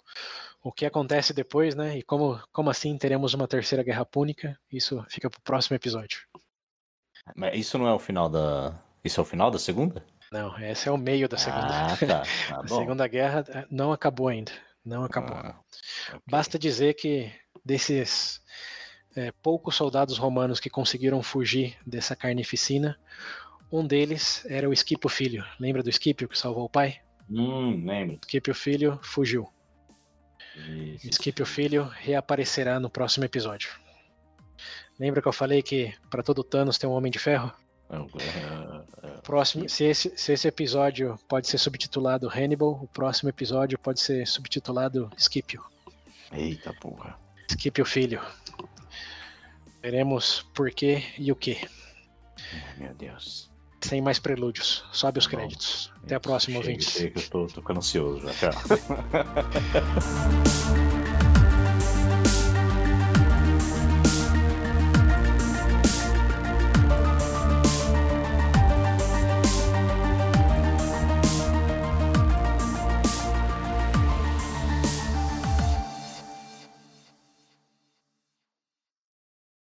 [0.62, 1.98] o que acontece depois, né?
[1.98, 4.58] E como, como assim teremos uma terceira guerra púnica?
[4.70, 6.22] Isso fica pro próximo episódio.
[7.36, 8.82] Mas isso não é o final da.
[9.04, 10.04] Isso é o final da segunda?
[10.32, 11.68] Não, esse é o meio da segunda.
[11.68, 12.22] Ah, tá.
[12.50, 12.78] Ah, A bom.
[12.78, 14.52] segunda guerra eh, não acabou ainda.
[14.84, 15.36] Não acabou.
[15.36, 15.60] Ah,
[16.08, 16.20] ok.
[16.28, 17.30] Basta dizer que
[17.64, 18.40] desses
[19.14, 22.98] eh, poucos soldados romanos que conseguiram fugir dessa carnificina,
[23.70, 25.44] um deles era o Esquipo Filho.
[25.60, 27.00] Lembra do Esquipio que salvou o pai?
[27.30, 28.18] Hum, lembro.
[28.22, 29.48] Esquipio Filho fugiu.
[30.56, 31.08] Isso.
[31.08, 33.70] Esquipe o Filho reaparecerá no próximo episódio.
[34.98, 37.50] Lembra que eu falei que para todo Thanos tem um Homem de Ferro?
[37.92, 43.78] É, é, Próximo, se esse, se esse episódio pode ser subtitulado Hannibal, o próximo episódio
[43.78, 45.62] pode ser subtitulado Scipio.
[46.32, 47.18] Eita porra.
[47.50, 48.20] Scipio Filho.
[49.82, 51.58] Veremos por quê e o que.
[52.78, 53.50] Meu Deus.
[53.82, 54.84] Sem mais prelúdios.
[54.92, 55.36] Sobe os Tá bom.
[55.38, 55.92] créditos.
[56.04, 56.88] Até a próxima, Chega, ouvintes.
[56.92, 58.32] chega, que eu tô, tô ficando ansioso já.
[58.32, 58.62] Tchau.